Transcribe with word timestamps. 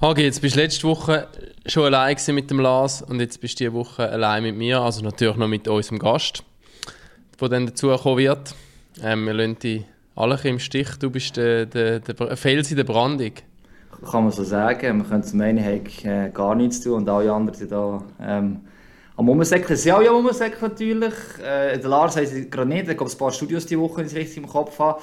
Hagi, 0.00 0.22
jetzt 0.22 0.40
bist 0.40 0.54
du 0.54 0.60
letzte 0.60 0.86
Woche 0.86 1.26
schon 1.66 1.92
allein 1.92 2.16
mit 2.28 2.48
dem 2.52 2.60
Lars 2.60 3.02
und 3.02 3.18
jetzt 3.18 3.40
bist 3.40 3.58
du 3.58 3.64
diese 3.64 3.72
Woche 3.72 4.08
allein 4.08 4.44
mit 4.44 4.54
mir, 4.54 4.80
also 4.80 5.02
natürlich 5.02 5.34
noch 5.34 5.48
mit 5.48 5.66
unserem 5.66 5.98
Gast, 5.98 6.44
der 7.40 7.48
dann 7.48 7.66
dazukommen 7.66 8.18
wird. 8.18 8.54
Ähm, 9.02 9.26
wir 9.26 9.34
lassen 9.34 9.58
dich 9.58 9.84
alle 10.14 10.38
im 10.44 10.60
Stich. 10.60 10.88
Du 11.00 11.10
bist 11.10 11.36
der, 11.36 11.66
der, 11.66 11.98
der 11.98 12.36
Fels 12.36 12.70
in 12.70 12.76
der 12.76 12.84
Brandung. 12.84 13.32
Kann 14.08 14.22
man 14.22 14.30
so 14.30 14.44
sagen. 14.44 14.98
Man 14.98 15.08
könnte 15.08 15.36
meinen, 15.36 15.82
ich 15.84 16.04
äh, 16.04 16.30
gar 16.32 16.54
nichts 16.54 16.80
tun 16.80 16.98
und 16.98 17.08
alle 17.08 17.32
anderen 17.32 17.58
sind 17.58 17.72
da 17.72 18.00
ähm, 18.22 18.60
am 19.16 19.42
sind 19.42 19.92
auch 19.92 20.00
ja 20.00 20.12
Umsäckeln 20.12 20.70
natürlich. 20.70 21.14
Äh, 21.44 21.76
der 21.76 21.90
Lars 21.90 22.16
hat 22.16 22.52
gerade 22.52 22.68
nicht. 22.68 22.88
Ich 22.88 22.96
glaube, 22.96 23.10
ein 23.10 23.18
paar 23.18 23.32
Studios 23.32 23.66
diese 23.66 23.80
Woche, 23.80 23.96
wenn 23.96 24.06
ich 24.06 24.12
es 24.12 24.16
richtig 24.16 24.36
im 24.36 24.48
Kopf 24.48 24.78
habe. 24.78 25.00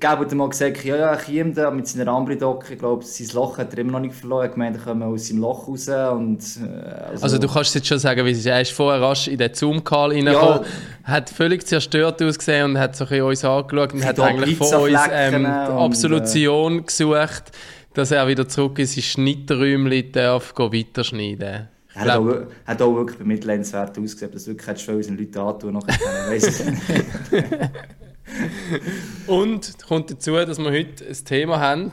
Der 0.00 0.10
hat 0.10 0.32
mal 0.32 0.48
gesagt, 0.48 0.84
ja, 0.84 0.96
ja, 0.96 1.18
ich 1.18 1.26
komme 1.26 1.52
da 1.52 1.70
mit 1.70 1.86
seiner 1.86 2.10
Ambridok, 2.10 2.70
ich 2.70 2.78
glaube, 2.78 3.04
sein 3.04 3.28
Loch 3.34 3.58
hat 3.58 3.74
er 3.74 3.80
immer 3.80 3.92
noch 3.92 4.00
nicht 4.00 4.14
verloren. 4.14 4.40
Er 4.40 4.44
hat 4.46 4.54
gemeint, 4.54 4.76
er 4.76 4.82
komme 4.82 5.04
aus 5.04 5.28
seinem 5.28 5.40
Loch 5.40 5.68
raus. 5.68 5.86
Und, 5.88 6.38
äh, 6.38 7.10
also, 7.10 7.22
also, 7.24 7.38
du 7.38 7.46
kannst 7.46 7.74
jetzt 7.74 7.86
schon 7.86 7.98
sagen, 7.98 8.24
wie 8.24 8.30
es 8.30 8.38
ist. 8.38 8.46
Er 8.46 8.62
ist 8.62 8.72
vorher 8.72 9.02
rasch 9.02 9.28
in 9.28 9.36
den 9.36 9.52
Zoom-Call 9.52 10.12
reingekommen, 10.12 10.60
ja. 10.62 10.68
hat 11.04 11.28
völlig 11.28 11.66
zerstört 11.66 12.22
ausgesehen 12.22 12.70
und 12.70 12.78
hat 12.78 12.96
sich 12.96 13.22
uns 13.22 13.44
angeschaut 13.44 13.92
und 13.92 14.04
hat 14.04 14.18
eigentlich 14.18 14.56
von 14.56 14.74
uns 14.74 15.00
ähm, 15.12 15.42
die 15.42 15.46
Absolution 15.46 16.72
und, 16.72 16.78
äh, 16.78 16.82
gesucht, 16.84 17.52
dass 17.92 18.10
er 18.10 18.26
wieder 18.26 18.48
zurück 18.48 18.78
in 18.78 18.86
sein 18.86 19.02
Schnitträumchen 19.02 20.10
darf 20.12 20.54
weiterschneiden 20.56 21.68
er 21.94 22.00
hat, 22.00 22.16
auch, 22.16 22.34
hat 22.64 22.80
auch 22.80 22.94
wirklich 22.96 23.18
bemitleidenswert 23.18 23.98
ausgesehen, 23.98 24.32
dass 24.32 24.46
wirklich 24.46 24.66
hättest 24.66 24.88
du 24.88 24.92
unseren 24.92 25.18
Leuten 25.18 25.38
antun 25.38 25.74
nachher. 25.74 26.00
Und 29.26 29.76
kommt 29.86 30.10
dazu, 30.10 30.32
dass 30.32 30.58
wir 30.58 30.70
heute 30.70 31.04
ein 31.06 31.24
Thema 31.24 31.60
haben, 31.60 31.90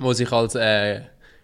das 0.00 0.16
sich 0.16 0.32
als 0.32 0.54
äh, 0.54 1.02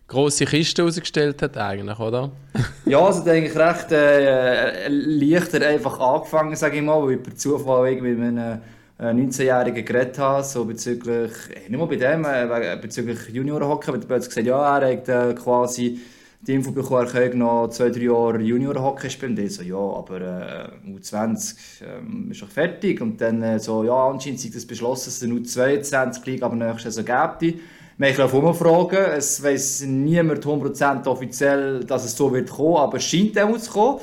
grosse 0.09 0.45
Kiste 0.45 0.82
herausgestellt 0.82 1.42
hat, 1.42 1.56
eigentlich, 1.56 1.98
oder? 1.98 2.32
ja, 2.84 3.09
es 3.09 3.18
hat 3.18 3.28
eigentlich 3.28 3.56
recht 3.56 3.93
äh, 3.93 4.88
leichter 4.88 5.66
einfach 5.66 5.98
angefangen, 5.98 6.57
sage 6.57 6.76
ich 6.76 6.82
mal, 6.82 7.02
weil 7.02 7.15
ich 7.15 7.23
per 7.23 7.35
Zufall 7.35 7.88
irgendwie 7.88 8.15
mit 8.15 8.38
einem 8.38 8.60
19-Jährigen 9.02 9.85
geredet 9.85 10.18
habe, 10.18 10.45
so 10.45 10.65
bezüglich, 10.65 11.32
äh, 11.51 11.68
nicht 11.68 11.79
mal 11.79 11.87
bei 11.87 11.96
dem, 11.96 12.24
äh, 12.24 12.79
bezüglich 12.80 13.29
Juniorenhockey, 13.30 13.93
weil 13.93 14.01
er 14.01 14.07
plötzlich 14.07 14.35
gesagt 14.35 14.46
ja, 14.46 14.79
er 14.79 14.93
hat 14.93 15.09
äh, 15.09 15.35
quasi 15.35 16.01
die 16.46 16.54
Info 16.54 16.73
bekommen, 16.73 17.07
er 17.07 17.12
könnte 17.12 17.38
noch 17.38 17.68
zwei, 17.68 17.90
drei 17.90 18.02
Jahre 18.02 18.40
Junior-Hockey 18.40 19.09
spielen. 19.10 19.32
Und 19.32 19.38
ich 19.38 19.54
so, 19.54 19.62
ja, 19.62 19.76
aber 19.76 20.21
äh, 20.21 20.90
U20 20.90 21.54
äh, 21.82 22.30
ist 22.30 22.43
doch 22.43 22.48
fertig. 22.48 23.01
Und 23.01 23.21
dann 23.21 23.43
äh, 23.43 23.60
so, 23.60 23.85
ja, 23.85 24.09
anscheinend 24.09 24.45
ist 24.45 24.57
das 24.57 24.66
beschlossen, 24.66 25.07
dass 25.07 25.16
es 25.16 25.23
eine 25.23 25.35
U22-Liga 25.35 26.46
aber 26.46 26.57
nächstes 26.57 26.96
Jahr 26.96 27.29
so 27.30 27.38
gibt. 27.38 27.60
Wir 27.96 28.16
haben 28.16 28.46
auch 28.46 28.57
fragen. 28.57 29.13
Es 29.16 29.40
weiß 29.43 29.82
niemand 29.82 30.45
100% 30.45 31.07
offiziell, 31.07 31.85
dass 31.85 32.04
es 32.04 32.16
so 32.16 32.32
wird 32.32 32.51
kommen, 32.51 32.76
aber 32.76 32.96
es 32.96 33.04
scheint 33.04 33.38
auch 33.38 33.57
zu 33.59 33.70
kommen. 33.70 34.01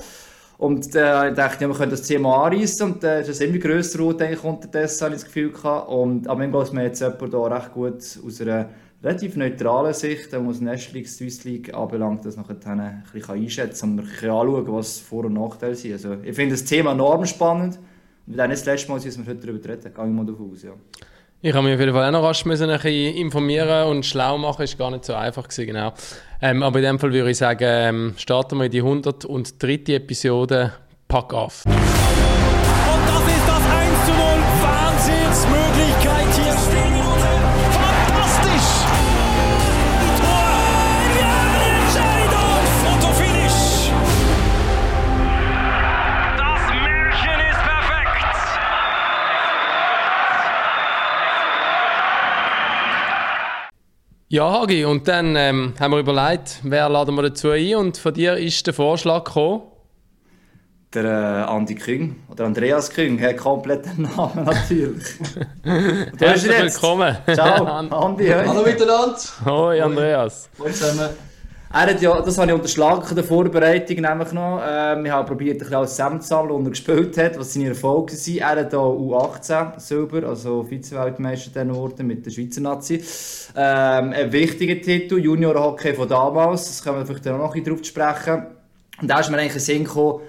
Und 0.58 0.96
äh, 0.96 1.30
ich 1.30 1.36
dachte, 1.36 1.64
ja, 1.64 1.70
wir 1.70 1.76
können 1.76 1.92
das 1.92 2.04
Thema 2.04 2.46
anreißen 2.46 2.92
und 2.92 3.04
äh, 3.04 3.22
ist 3.22 3.42
immer 3.42 3.58
grösser 3.58 4.00
Route 4.00 4.38
unterdessen, 4.44 5.06
habe 5.06 5.16
ich 5.16 5.22
das 5.22 5.26
Gefühl 5.26 5.52
gehabt. 5.52 5.90
Und 5.90 6.28
am 6.28 6.42
Ende 6.42 6.62
geht 6.62 6.74
mir 6.74 6.84
jetzt 6.84 7.02
jemand 7.02 7.34
hier 7.34 7.52
recht 7.52 7.74
gut 7.74 7.96
aus 7.96 8.42
einer 8.42 8.70
relativ 9.04 9.36
neutralen 9.36 9.94
Sicht, 9.94 10.32
was 10.34 10.62
National 10.62 10.94
League, 10.94 11.08
Swiss 11.08 11.44
League 11.44 11.74
anbelangt, 11.74 12.26
das 12.26 12.36
nachher 12.36 12.58
ein 12.66 13.04
bisschen 13.14 13.36
einschätzen 13.36 13.90
und 13.90 13.96
man 13.98 14.06
kann 14.06 14.30
anschauen, 14.30 14.68
was 14.68 15.00
Vor- 15.00 15.26
und 15.26 15.34
Nachteile 15.34 15.76
sind. 15.76 15.94
Also, 15.94 16.18
ich 16.24 16.36
finde 16.36 16.56
das 16.56 16.66
Thema 16.66 16.92
enorm 16.92 17.26
spannend. 17.26 17.80
Und 18.28 18.38
wenn 18.38 18.50
nicht 18.50 18.62
das 18.62 18.66
letzte 18.66 18.92
Mal 18.92 19.00
dass 19.00 19.18
wir 19.18 19.26
heute 19.26 19.48
darüber 19.48 19.70
reden, 19.70 19.94
gehe 19.94 20.06
ich 20.06 20.12
mal 20.12 20.26
davon 20.26 20.52
aus. 20.52 20.64
Ja. 20.64 20.72
Ich 21.42 21.54
habe 21.54 21.66
mich 21.66 21.74
auf 21.74 21.80
jeden 21.80 21.94
Fall 21.94 22.06
auch 22.06 22.12
noch 22.12 22.24
rasch 22.24 22.44
müssen 22.44 22.70
ein 22.70 22.76
bisschen 22.76 23.16
informieren 23.16 23.88
und 23.88 24.06
schlau 24.06 24.38
machen, 24.38 24.64
ist 24.64 24.78
gar 24.78 24.92
nicht 24.92 25.06
so 25.06 25.14
einfach 25.14 25.48
gewesen, 25.48 25.68
genau. 25.68 25.94
Ähm, 26.42 26.64
aber 26.64 26.80
in 26.80 26.86
dem 26.86 27.00
Fall 27.00 27.14
würde 27.14 27.32
ich 27.32 27.38
sagen, 27.38 27.64
ähm, 27.64 28.14
starten 28.18 28.58
wir 28.58 28.66
in 28.66 28.72
die 28.72 28.82
103. 28.82 29.94
Episode. 29.94 30.74
Pack 31.08 31.34
auf! 31.34 31.64
Ja, 54.32 54.62
Hagi, 54.62 54.86
und 54.86 55.08
dann 55.08 55.36
ähm, 55.36 55.74
haben 55.80 55.92
wir 55.92 55.98
überlegt, 55.98 56.60
wer 56.62 56.88
laden 56.88 57.16
wir 57.16 57.24
dazu 57.24 57.50
ein 57.50 57.74
und 57.74 57.98
von 57.98 58.14
dir 58.14 58.38
ist 58.38 58.68
der 58.68 58.76
Vorschlag 58.76 59.24
gekommen? 59.24 59.64
Der 60.94 61.04
äh, 61.04 61.52
Andi 61.52 61.74
Küng 61.74 62.16
oder 62.30 62.46
Andreas 62.46 62.92
Küng, 62.92 63.20
hat 63.20 63.38
kompletten 63.38 64.04
Namen 64.04 64.46
natürlich. 64.46 65.16
Herzlich 66.20 66.62
willkommen. 66.62 67.18
Ciao, 67.34 67.66
Andi. 67.90 68.28
Hallo 68.28 68.62
miteinander. 68.62 69.18
Hoi, 69.46 69.82
Andreas. 69.82 70.48
Hallo 70.60 70.70
zusammen. 70.70 71.10
Er 71.72 71.82
hat 71.82 72.02
ja, 72.02 72.20
das 72.20 72.36
habe 72.40 72.48
ich 72.48 72.54
unterschlagen 72.56 73.08
in 73.08 73.16
der 73.16 73.24
Vorbereitung 73.24 73.98
nämlich 73.98 74.32
noch. 74.32 74.60
Ähm, 74.68 75.06
ich 75.06 75.12
habe 75.12 75.28
probiert, 75.28 75.58
ein 75.58 75.60
bisschen 75.60 75.76
alles 75.76 75.92
zusammenzusammeln, 75.92 76.56
und 76.56 76.66
er 76.66 76.72
gespielt 76.72 77.16
hat, 77.20 77.38
was 77.38 77.54
seine 77.54 77.68
Erfolge 77.68 78.14
waren. 78.14 78.38
Er 78.40 78.62
hat 78.62 78.72
hier 78.72 78.80
U18 78.80 79.80
Silber, 79.80 80.28
also 80.28 80.64
Vize-Weltmeister 80.64 81.64
geworden 81.64 82.08
mit 82.08 82.26
der 82.26 82.32
Schweizer 82.32 82.62
Nazi. 82.62 83.04
Ähm, 83.56 84.14
ein 84.14 84.32
wichtiger 84.32 84.82
Titel, 84.82 85.20
Junior-Hockey 85.20 85.94
von 85.94 86.10
damals, 86.10 86.66
das 86.66 86.84
können 86.84 86.98
wir 86.98 87.06
vielleicht 87.06 87.28
auch 87.28 87.38
noch 87.38 87.54
ein 87.54 87.64
bisschen 87.64 87.78
drauf 87.78 87.86
sprechen. 87.86 88.48
Und 89.00 89.08
da 89.08 89.20
ist 89.20 89.30
mir 89.30 89.38
eigentlich 89.38 89.54
ein 89.54 89.60
Sinn 89.60 89.84
gekommen, 89.84 90.22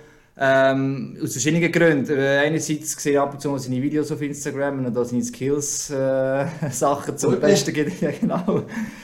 ähm, 0.43 1.19
aus 1.23 1.33
verschiedenen 1.33 1.71
Gründen. 1.71 2.19
Äh, 2.19 2.39
einerseits 2.39 3.01
sehe 3.01 3.13
ich 3.13 3.19
ab 3.19 3.35
und 3.35 3.41
zu 3.43 3.51
mal 3.51 3.59
seine 3.59 3.83
Videos 3.83 4.11
auf 4.11 4.23
Instagram 4.23 4.87
und 4.87 4.95
da 4.95 5.05
seine 5.05 5.23
Skills-Sachen 5.23 7.15
äh, 7.15 7.17
zum 7.17 7.35
okay. 7.35 7.41
Besten 7.41 7.75
gibt. 7.75 8.01
ja, 8.01 8.11
genau. 8.11 8.63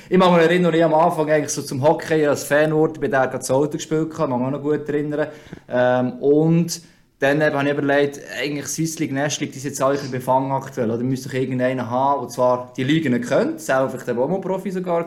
Ich 0.09 0.17
mag 0.17 0.33
mich 0.33 0.41
erinnern, 0.41 0.73
ich 0.73 0.83
am 0.83 0.95
Anfang 0.95 1.31
eigentlich 1.31 1.53
so 1.53 1.61
zum 1.61 1.83
Hockey 1.83 2.27
als 2.27 2.45
Fanort 2.45 2.99
bei 2.99 3.09
der 3.09 3.27
das 3.27 3.51
Auto 3.51 3.73
gespielt 3.73 4.17
habe, 4.19 4.31
mag 4.31 4.39
mich 4.39 4.47
auch 4.47 4.53
noch 4.53 4.63
gut 4.63 4.89
erinnern. 4.89 5.29
Ähm, 5.69 6.13
und 6.21 6.81
dann 7.19 7.43
habe 7.43 7.65
ich 7.65 7.73
überlegt, 7.73 8.21
eigentlich 8.41 8.67
Swiss 8.67 8.99
League, 8.99 9.13
National 9.13 9.41
League, 9.41 9.53
die 9.53 9.59
sind 9.59 9.71
jetzt 9.71 9.83
alle 9.83 9.99
in 9.99 10.11
Befang 10.11 10.51
aktuell. 10.53 10.91
Oder 10.91 11.03
müsste 11.03 11.29
ich 11.29 11.35
irgendeinen 11.35 11.91
haben, 11.91 12.23
der 12.23 12.29
zwar 12.29 12.73
die 12.75 12.85
Ligen 12.85 13.13
nicht 13.13 13.29
kennt, 13.29 13.61
selber 13.61 13.91
vielleicht 13.91 14.09
auch 14.09 14.29
mal 14.29 14.41
Profi 14.41 14.71
sogar 14.71 15.05
war, 15.05 15.07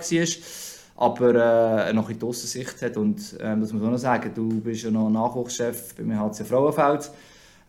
aber 1.00 1.88
äh, 1.88 1.94
noch 1.94 2.10
in 2.10 2.20
die 2.20 2.26
Aussicht 2.26 2.82
hat. 2.82 2.98
Und 2.98 3.40
äh, 3.40 3.58
das 3.58 3.72
muss 3.72 3.74
man 3.74 3.86
auch 3.86 3.92
noch 3.92 3.98
sagen, 3.98 4.32
du 4.36 4.50
bist 4.60 4.84
ja 4.84 4.92
noch 4.92 5.10
Nachwuchschef 5.10 5.96
beim 5.96 6.12
HC 6.12 6.44
Frauenfeld. 6.44 7.10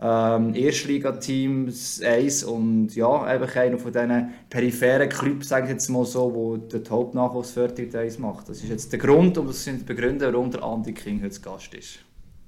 Ähm, 0.03 0.53
Erstliga-Teams 0.53 2.03
1 2.03 2.43
und 2.43 2.97
ja, 2.97 3.23
einfach 3.23 3.55
einer 3.55 3.79
von 3.79 3.93
diesen 3.93 4.31
peripheren 4.49 5.09
Clubs, 5.09 5.49
sage 5.49 5.67
ich 5.67 5.73
jetzt 5.73 5.89
mal 5.91 6.05
so, 6.05 6.35
wo 6.35 6.57
der 6.57 6.81
Hauptnachwuchsförderung 6.91 7.95
1 7.95 8.19
macht. 8.19 8.49
Das 8.49 8.59
ist 8.59 8.69
jetzt 8.69 8.91
der 8.91 8.99
Grund, 8.99 9.39
um 9.39 9.47
das 9.47 9.63
zu 9.63 9.75
begründen, 9.75 10.33
warum 10.33 10.51
der 10.51 10.65
Andi 10.65 10.93
King 10.93 11.23
heute 11.23 11.39
Gast 11.39 11.73
ist. 11.75 12.01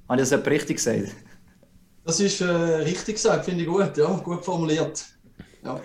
Habe 0.08 0.20
ich 0.20 0.28
das 0.28 0.46
richtig 0.46 0.78
gesagt? 0.78 1.14
Das 2.04 2.18
ist 2.18 2.40
äh, 2.40 2.46
richtig 2.46 3.16
gesagt, 3.16 3.44
finde 3.44 3.62
ich 3.62 3.68
gut, 3.68 3.96
ja, 3.96 4.10
gut 4.16 4.44
formuliert. 4.44 5.04
Ja. 5.64 5.80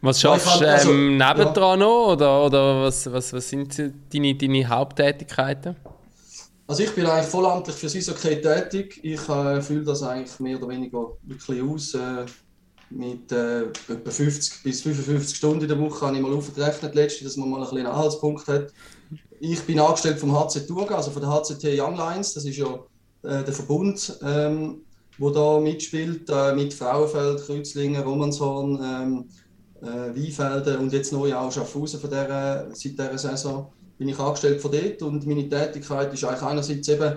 Was 0.00 0.20
schaffst 0.20 0.60
du 0.60 0.68
also, 0.68 0.92
ähm, 0.92 1.16
nebendran 1.16 1.80
ja. 1.80 1.86
noch 1.86 2.12
oder, 2.12 2.46
oder 2.46 2.82
was, 2.82 3.10
was, 3.10 3.32
was 3.32 3.48
sind 3.48 3.76
deine, 4.12 4.34
deine 4.34 4.68
Haupttätigkeiten? 4.68 5.76
Also 6.68 6.82
ich 6.82 6.94
bin 6.94 7.06
eigentlich 7.06 7.26
vollamtlich 7.26 7.74
für 7.76 7.86
Eishockey 7.86 8.40
tätig. 8.40 9.00
Ich 9.02 9.28
äh, 9.28 9.60
fühle 9.60 9.84
das 9.84 10.02
eigentlich 10.02 10.38
mehr 10.38 10.58
oder 10.58 10.68
weniger 10.68 11.12
wirklich 11.22 11.62
aus. 11.62 11.94
Äh, 11.94 12.26
mit 12.90 13.30
äh, 13.32 13.62
etwa 13.62 14.10
50 14.10 14.62
bis 14.62 14.82
55 14.82 15.36
Stunden 15.36 15.62
in 15.62 15.68
der 15.68 15.78
Woche 15.78 16.06
habe 16.06 16.16
ich 16.16 16.22
mal 16.22 16.32
aufgerechnet, 16.32 16.94
letzte, 16.94 17.24
dass 17.24 17.36
man 17.36 17.50
mal 17.50 17.60
einen 17.60 17.68
kleinen 17.68 17.86
Anhaltspunkt 17.86 18.46
hat. 18.48 18.72
Ich 19.40 19.62
bin 19.62 19.78
angestellt 19.78 20.18
vom 20.18 20.32
HC 20.32 20.66
Thurgau, 20.66 20.96
also 20.96 21.10
von 21.10 21.22
der 21.22 21.30
HCT 21.30 21.78
Young 21.78 21.96
Lions. 21.96 22.34
Das 22.34 22.44
ist 22.44 22.56
ja 22.56 22.66
äh, 23.22 23.44
der 23.44 23.52
Verbund, 23.52 24.18
ähm, 24.22 24.82
wo 25.18 25.30
da 25.30 25.60
mitspielt, 25.60 26.28
äh, 26.30 26.54
mit 26.54 26.72
Frauenfeld, 26.72 27.44
Kreuzlingen, 27.44 28.02
Romanshorn, 28.02 28.80
ähm, 28.82 29.28
äh, 29.82 30.14
Weinfelden 30.14 30.78
und 30.78 30.92
jetzt 30.92 31.12
neu 31.12 31.34
auch 31.34 31.52
Schaffhausen 31.52 32.00
von 32.00 32.10
dieser, 32.10 32.68
seit 32.74 32.92
dieser 32.92 33.18
Saison 33.18 33.72
bin 33.98 34.08
ich 34.08 34.18
angestellt 34.18 34.60
von 34.60 34.70
dort 34.70 35.02
und 35.02 35.26
meine 35.26 35.48
Tätigkeit 35.48 36.12
ist 36.14 36.24
eigentlich 36.24 36.42
einerseits 36.42 36.88
eben 36.88 37.14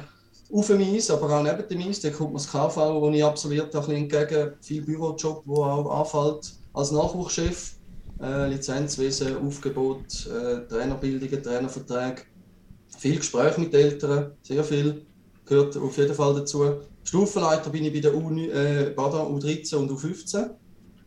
auf 0.52 0.68
dem 0.68 0.82
Eis, 0.82 1.10
aber 1.10 1.30
auch 1.30 1.44
neben 1.44 1.68
dem 1.68 1.90
Eis. 1.90 2.02
Da 2.02 2.10
kommt 2.10 2.34
mir 2.34 2.40
das 2.40 2.52
KV, 2.52 2.76
das 2.76 3.16
ich 3.16 3.24
absolviert 3.24 3.74
habe, 3.74 3.96
entgegen. 3.96 4.54
Viel 4.62 4.82
Bürojob, 4.82 5.46
der 5.46 5.56
auch 5.56 6.00
anfällt 6.00 6.54
als 6.74 6.92
Nachwuchschef. 6.92 7.76
Äh, 8.22 8.50
Lizenzwesen, 8.50 9.38
Aufgebot, 9.38 10.28
äh, 10.28 10.68
Trainerbildungen, 10.68 11.42
Trainerverträge. 11.42 12.24
Viel 12.98 13.18
Gespräche 13.18 13.62
mit 13.62 13.74
Eltern, 13.74 14.34
sehr 14.44 14.64
viel. 14.64 15.06
Gehört 15.46 15.76
auf 15.78 15.98
jeden 15.98 16.14
Fall 16.14 16.36
dazu. 16.36 16.82
Stufenleiter 17.04 17.70
bin 17.72 17.86
ich 17.86 17.94
bei 17.94 18.00
der 18.00 18.16
U, 18.16 18.30
äh, 18.30 18.94
U13 18.96 19.76
und 19.76 19.92
U15. 19.92 20.52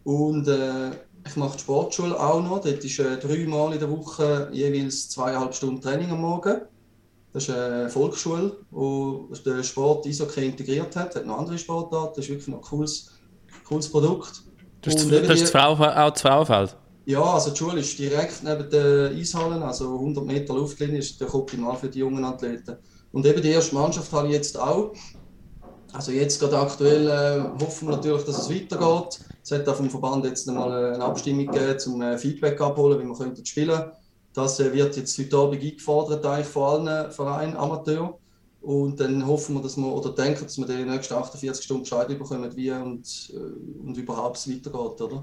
Und 0.03 0.49
äh, 0.49 0.91
ich 1.27 1.37
mache 1.37 1.57
die 1.57 1.61
Sportschule 1.61 2.19
auch 2.19 2.43
noch. 2.43 2.61
Dort 2.61 2.85
ist 2.85 2.99
äh, 2.99 3.17
dreimal 3.19 3.73
in 3.73 3.79
der 3.79 3.91
Woche 3.91 4.49
jeweils 4.53 5.09
zweieinhalb 5.11 5.55
Stunden 5.55 5.81
Training 5.81 6.11
am 6.11 6.21
Morgen. 6.21 6.63
Das 7.33 7.49
ist 7.49 7.55
eine 7.55 7.89
Volksschule, 7.89 8.57
wo 8.71 9.29
der 9.45 9.63
Sport 9.63 10.07
Eishockey 10.07 10.47
integriert 10.47 10.95
hat. 10.95 11.17
hat 11.17 11.27
noch 11.27 11.39
andere 11.39 11.59
Sportarten. 11.59 12.15
Das 12.17 12.25
ist 12.27 12.31
wirklich 12.31 12.55
ein 12.55 12.61
cooles, 12.61 13.11
cooles 13.65 13.91
Produkt. 13.91 14.43
Das 14.83 14.95
ist, 14.95 15.11
das, 15.11 15.41
das 15.41 15.51
Frau, 15.51 15.73
auch 15.73 16.11
das 16.11 16.23
Frauenfeld? 16.23 16.77
Ja, 17.07 17.23
also 17.23 17.51
die 17.51 17.57
Schule 17.57 17.81
ist 17.81 17.99
direkt 17.99 18.43
neben 18.45 18.71
den 18.71 19.19
Eishallen, 19.19 19.63
also 19.63 19.95
100 19.95 20.25
Meter 20.25 20.55
Luftlinie 20.55 20.99
ist 20.99 21.21
der 21.21 21.35
optimal 21.35 21.77
für 21.77 21.89
die 21.89 21.99
jungen 21.99 22.25
Athleten. 22.25 22.77
Und 23.13 23.27
eben 23.27 23.43
die 23.43 23.51
erste 23.51 23.75
Mannschaft 23.75 24.13
habe 24.13 24.29
ich 24.29 24.35
jetzt 24.35 24.59
auch. 24.59 24.93
Also 25.93 26.13
jetzt 26.13 26.41
gerade 26.41 26.59
aktuell 26.59 27.09
äh, 27.09 27.63
hoffen 27.63 27.89
wir 27.89 27.97
natürlich, 27.97 28.25
dass 28.25 28.39
es 28.39 28.51
weitergeht. 28.51 29.21
Es 29.45 29.51
hat 29.51 29.69
vom 29.69 29.91
Verband 29.91 30.25
jetzt 30.25 30.49
äh, 30.49 30.53
eine 30.53 31.05
Abstimmung 31.05 31.47
gegeben, 31.47 31.77
um 31.89 32.01
äh, 32.01 32.17
Feedback 32.17 32.59
abholen, 32.63 32.99
wie 32.99 33.07
wir 33.07 33.15
könnten 33.15 33.45
spielen. 33.45 33.79
Das 34.33 34.59
äh, 34.59 34.73
wird 34.73 34.97
jetzt 34.97 35.19
heute 35.19 35.37
Abend 35.37 35.63
eingefordert 35.63 36.25
eigentlich 36.25 36.47
von 36.47 36.89
allen 36.89 37.13
Vereinen, 37.13 37.57
Amateur. 37.57 38.19
Und 38.63 38.99
dann 38.99 39.27
hoffen 39.27 39.55
wir, 39.55 39.63
dass 39.63 39.77
wir, 39.77 39.87
oder 39.87 40.09
denken, 40.11 40.45
dass 40.45 40.57
wir 40.57 40.67
in 40.71 40.79
den 40.79 40.91
nächsten 40.91 41.13
48 41.13 41.63
Stunden 41.63 41.83
Bescheid 41.83 42.09
bekommen, 42.09 42.57
wie 42.57 42.71
und, 42.71 43.35
äh, 43.35 43.87
und 43.87 43.95
überhaupt 43.99 44.39
es 44.39 44.49
weitergeht, 44.49 45.01
oder? 45.03 45.23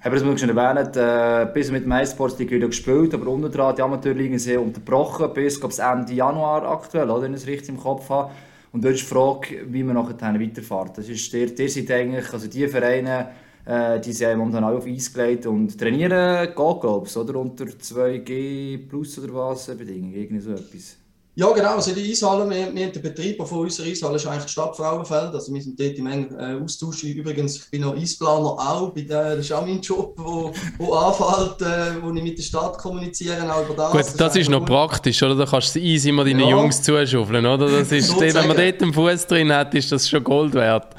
Haben 0.00 0.14
wir 0.14 0.24
das 0.24 0.40
schon 0.40 0.56
erwähnt, 0.56 0.96
äh, 0.96 1.52
bis 1.52 1.72
mit 1.72 1.88
MySports 1.88 2.38
League 2.38 2.52
wieder 2.52 2.68
gespielt, 2.68 3.12
aber 3.14 3.26
unten 3.26 3.50
dran 3.50 3.74
die 3.74 3.82
Amateurligen 3.82 4.38
sehr 4.38 4.62
unterbrochen, 4.62 5.34
bis 5.34 5.58
glaub, 5.58 5.76
Ende 5.76 6.14
Januar 6.14 6.62
aktuell, 6.70 7.10
oder, 7.10 7.22
wenn 7.22 7.34
ich 7.34 7.40
es 7.40 7.48
richtig 7.48 7.70
im 7.70 7.80
Kopf 7.80 8.08
habe. 8.10 8.30
Und 8.70 8.84
dort 8.84 8.94
ist 8.94 9.02
die 9.02 9.06
Frage, 9.06 9.66
wie 9.66 9.82
man 9.82 9.96
nachher 9.96 10.40
weiterfährt. 10.40 10.98
Das 10.98 11.08
ist, 11.08 11.32
der, 11.32 11.46
der 11.46 11.68
sind 11.68 11.90
eigentlich, 11.90 12.32
also 12.32 12.46
die 12.46 12.68
Vereine, 12.68 13.30
äh, 13.66 14.00
die 14.00 14.12
sind 14.12 14.38
momentan 14.38 14.64
alle 14.64 14.76
auf 14.76 14.86
Eis 14.86 15.12
gelegt 15.12 15.46
und 15.46 15.78
trainieren 15.78 16.46
geht, 16.46 16.54
glaube 16.54 17.06
ich, 17.06 17.16
oder? 17.16 17.36
Unter 17.36 17.64
2G 17.64 18.88
plus 18.88 19.18
oder 19.18 19.34
was, 19.34 19.66
Bedingungen, 19.66 20.14
irgendwie 20.14 20.40
so 20.40 20.52
etwas. 20.52 20.96
Ja, 21.38 21.50
genau. 21.50 21.74
Also 21.74 21.92
die 21.92 22.10
Eishalle, 22.10 22.48
wir, 22.48 22.74
wir 22.74 22.86
haben 22.86 22.92
den 22.92 23.02
Betrieb 23.02 23.36
von 23.46 23.58
unserer 23.58 23.88
Eishalle 23.88 24.16
ist 24.16 24.26
eigentlich 24.26 24.46
die 24.46 24.52
Stadt 24.52 24.74
Frauenfeld. 24.74 25.34
Also 25.34 25.52
wir 25.52 25.60
sind 25.60 25.78
dort 25.78 25.98
im 25.98 26.06
engen 26.06 26.34
äh, 26.38 26.64
Austausch. 26.64 27.04
Übrigens, 27.04 27.56
ich 27.56 27.70
bin 27.70 27.82
noch 27.82 27.94
Eisplaner 27.94 28.52
auch. 28.52 28.90
Bei 28.94 29.02
der, 29.02 29.36
das 29.36 29.44
ist 29.44 29.52
auch 29.52 29.66
mein 29.66 29.82
Job, 29.82 30.14
wo, 30.16 30.50
wo 30.78 30.94
anfällt, 30.94 31.60
äh, 31.60 32.02
wo 32.02 32.10
ich 32.10 32.22
mit 32.22 32.38
der 32.38 32.42
Stadt 32.42 32.78
kommuniziere, 32.78 33.52
auch 33.52 33.66
über 33.66 33.74
das. 33.74 33.92
Gut, 33.92 34.00
das, 34.00 34.14
das 34.14 34.36
ist, 34.36 34.48
noch 34.48 34.64
praktisch, 34.64 35.22
oder? 35.22 35.34
Da 35.34 35.44
kannst 35.44 35.76
du 35.76 35.80
das 35.80 35.86
Eis 35.86 36.06
immer 36.06 36.24
deinen 36.24 36.40
ja. 36.40 36.48
Jungs 36.48 36.82
zuschaufeln, 36.82 37.44
oder? 37.44 37.68
Das 37.68 37.92
ist, 37.92 38.08
so 38.12 38.18
wenn 38.18 38.32
man 38.32 38.56
dort 38.56 38.82
einen 38.82 38.94
Fuß 38.94 39.26
drin 39.26 39.52
hat, 39.52 39.74
ist 39.74 39.92
das 39.92 40.08
schon 40.08 40.24
Gold 40.24 40.54
wert. 40.54 40.94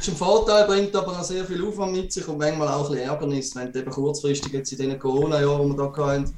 Ist 0.00 0.08
ein 0.08 0.16
Vorteil, 0.16 0.64
bringt 0.66 0.94
aber 0.94 1.18
auch 1.18 1.24
sehr 1.24 1.44
viel 1.44 1.66
Aufwand 1.66 1.92
mit 1.92 2.12
sich 2.12 2.26
und 2.28 2.38
manchmal 2.38 2.68
auch 2.68 2.84
ein 2.84 2.92
bisschen 2.92 3.08
Ärgernis, 3.08 3.56
wenn 3.56 3.72
du 3.72 3.80
eben 3.80 3.90
kurzfristig 3.90 4.52
jetzt 4.52 4.72
in 4.72 4.90
den 4.90 4.98
Corona-Jahren, 4.98 5.70
die 5.70 5.76
wir 5.76 5.92
hier 5.92 6.06
hatten, 6.06 6.34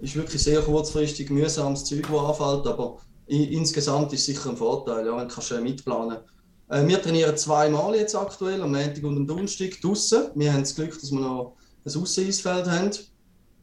ist 0.00 0.16
wirklich 0.16 0.42
sehr 0.42 0.60
kurzfristig 0.60 1.30
mühsames 1.30 1.84
Zeug, 1.84 2.06
das 2.10 2.18
anfällt, 2.18 2.66
aber 2.66 2.98
insgesamt 3.28 4.12
ist 4.12 4.20
es 4.20 4.26
sicher 4.26 4.50
ein 4.50 4.56
Vorteil, 4.56 5.06
ja, 5.06 5.16
wenn 5.16 5.28
du 5.28 5.54
äh, 5.54 5.60
mitplanen 5.60 6.18
äh, 6.68 6.86
Wir 6.86 7.00
trainieren 7.00 7.36
zweimal 7.36 7.94
jetzt 7.94 8.16
aktuell, 8.16 8.60
am 8.60 8.72
Montag 8.72 9.04
und 9.04 9.16
am 9.16 9.26
Donnerstag 9.26 9.80
draußen. 9.80 10.30
Wir 10.34 10.52
haben 10.52 10.62
das 10.62 10.74
Glück, 10.74 11.00
dass 11.00 11.12
wir 11.12 11.20
noch 11.20 11.54
ein 11.84 12.02
Ausseeisfeld 12.02 12.66
haben. 12.66 12.90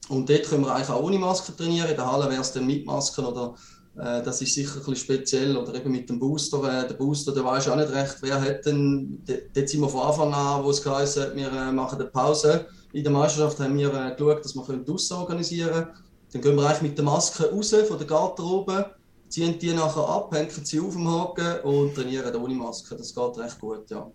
Und 0.10 0.30
dort 0.30 0.44
können 0.44 0.66
wir 0.66 0.74
eigentlich 0.74 0.90
auch 0.90 1.04
ohne 1.04 1.18
Maske 1.18 1.56
trainieren. 1.56 1.90
In 1.90 1.96
der 1.96 2.12
Halle 2.12 2.30
wäre 2.30 2.42
es 2.42 2.52
dann 2.52 2.66
mit 2.66 2.86
Masken 2.86 3.26
oder 3.26 3.56
das 3.96 4.42
ist 4.42 4.54
sicher 4.54 4.74
ein 4.74 4.80
bisschen 4.80 4.96
speziell. 4.96 5.56
Oder 5.56 5.76
eben 5.76 5.92
mit 5.92 6.10
dem 6.10 6.20
Booster. 6.20 6.58
Äh, 6.64 6.88
der 6.88 6.96
Booster, 6.96 7.32
der 7.34 7.46
weiß 7.46 7.70
auch 7.70 7.76
nicht 7.76 7.92
recht, 7.92 8.18
wer 8.22 8.42
hat 8.42 8.66
denn. 8.66 9.22
Dort 9.26 9.70
sind 9.70 9.82
wir 9.82 9.90
von 9.90 10.02
Anfang 10.02 10.34
an, 10.34 10.64
wo 10.64 10.70
es 10.70 10.82
geheißen 10.84 11.24
hat, 11.24 11.36
wir 11.36 11.52
äh, 11.52 11.72
machen 11.72 12.00
eine 12.00 12.10
Pause. 12.10 12.66
In 12.92 13.04
der 13.04 13.12
Meisterschaft 13.12 13.60
haben 13.60 13.78
wir 13.78 13.94
äh, 13.94 14.16
geschaut, 14.16 14.44
dass 14.44 14.56
wir 14.56 14.64
draußen 14.64 15.18
organisieren 15.18 15.72
können. 15.72 15.88
Dann 16.32 16.42
gehen 16.42 16.56
wir 16.56 16.66
eigentlich 16.66 16.82
mit 16.82 16.98
der 16.98 17.06
Maske 17.06 17.52
raus 17.52 17.76
von 17.88 17.98
der 17.98 18.08
Garderobe, 18.08 18.92
ziehen 19.30 19.58
die 19.60 19.72
nachher 19.72 20.08
ab, 20.10 20.34
hängen 20.34 20.50
sie 20.50 20.80
auf 20.80 20.94
dem 20.94 21.08
Haken 21.08 21.62
und 21.64 21.94
trainieren 21.94 22.36
ohne 22.36 22.56
Maske. 22.56 22.96
Das 22.96 23.14
geht 23.14 23.38
recht 23.38 23.60
gut, 23.60 23.90
ja. 23.92 24.10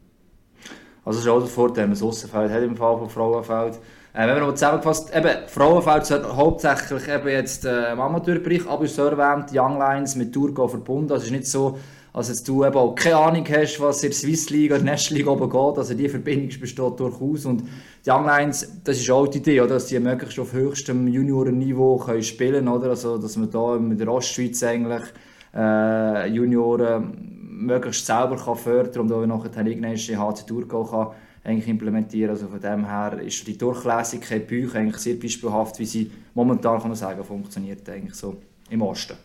Also 1.04 1.20
das 1.20 1.26
ist 1.26 1.28
auch 1.28 1.38
der 1.38 1.48
Vorteil, 1.48 1.84
wenn 1.84 1.90
man 1.90 1.98
das 1.98 2.02
Aussenfeld 2.02 2.50
hat 2.50 2.62
im 2.62 2.76
Fall 2.76 2.98
von 2.98 3.08
Frauenfeld. 3.08 3.78
Äh, 4.18 4.26
wenn 4.26 4.34
man 4.34 4.48
noch 4.48 4.54
zusammengefasst, 4.54 5.14
eben, 5.14 5.30
Frauenfeld 5.46 6.24
hauptsächlich 6.34 7.06
eben 7.06 7.28
jetzt 7.28 7.64
äh, 7.64 7.92
im 7.92 8.00
Amateurbereich, 8.00 8.66
aber 8.68 8.88
so 8.88 9.04
erwähnt, 9.04 9.50
Young 9.54 9.78
Lines 9.78 10.16
mit 10.16 10.32
Tourgo 10.32 10.66
verbunden. 10.66 11.12
Also 11.12 11.22
es 11.22 11.26
ist 11.26 11.36
nicht 11.36 11.46
so, 11.46 11.78
also 12.12 12.32
dass 12.32 12.42
du 12.42 12.64
eben 12.64 12.74
auch 12.74 12.96
keine 12.96 13.16
Ahnung 13.16 13.46
hast, 13.48 13.78
was 13.78 14.02
in 14.02 14.10
der 14.10 14.18
Swiss 14.18 14.50
League 14.50 14.72
oder 14.72 14.82
National 14.82 15.18
League 15.18 15.30
oben 15.30 15.48
geht. 15.48 15.78
Also 15.78 15.94
die 15.94 16.08
Verbindung 16.08 16.60
besteht 16.60 16.98
durchaus. 16.98 17.46
Und 17.46 17.62
die 18.04 18.10
Young 18.10 18.26
Lines, 18.26 18.80
das 18.82 18.98
ist 18.98 19.08
auch 19.08 19.28
die 19.28 19.38
Idee, 19.38 19.60
oder? 19.60 19.74
dass 19.74 19.86
die 19.86 20.00
möglichst 20.00 20.40
auf 20.40 20.52
höchstem 20.52 21.06
Juniorenniveau 21.06 21.98
können 21.98 22.24
spielen 22.24 22.64
können. 22.64 22.88
Also 22.90 23.18
dass 23.18 23.36
man 23.36 23.48
da 23.52 23.76
in 23.76 23.96
der 23.96 24.08
Ostschweiz 24.08 24.60
eigentlich 24.64 25.04
äh, 25.54 26.26
Junioren 26.26 27.36
möglichst 27.60 28.04
selber 28.04 28.36
kann 28.36 28.56
fördern 28.56 29.02
und 29.02 29.12
auch 29.12 29.24
nachher 29.26 29.64
irgendwann 29.64 29.94
die 29.94 30.16
HC 30.16 30.44
Tour 30.44 30.66
kann 30.66 31.12
eigentlich 31.48 31.68
implementieren. 31.68 32.30
Also 32.30 32.48
von 32.48 32.60
dem 32.60 32.86
her 32.86 33.20
ist 33.20 33.46
die 33.46 33.56
Durchlässigkeit 33.56 34.46
bei 34.46 34.64
euch 34.64 34.74
eigentlich 34.74 34.98
sehr 34.98 35.16
beispielhaft, 35.16 35.78
wie 35.78 35.86
sie 35.86 36.10
momentan 36.34 36.78
kann 36.78 36.88
man 36.88 36.96
sagen, 36.96 37.24
funktioniert 37.24 37.88
eigentlich 37.88 38.14
so 38.14 38.36
im 38.70 38.82
Osten. 38.82 39.16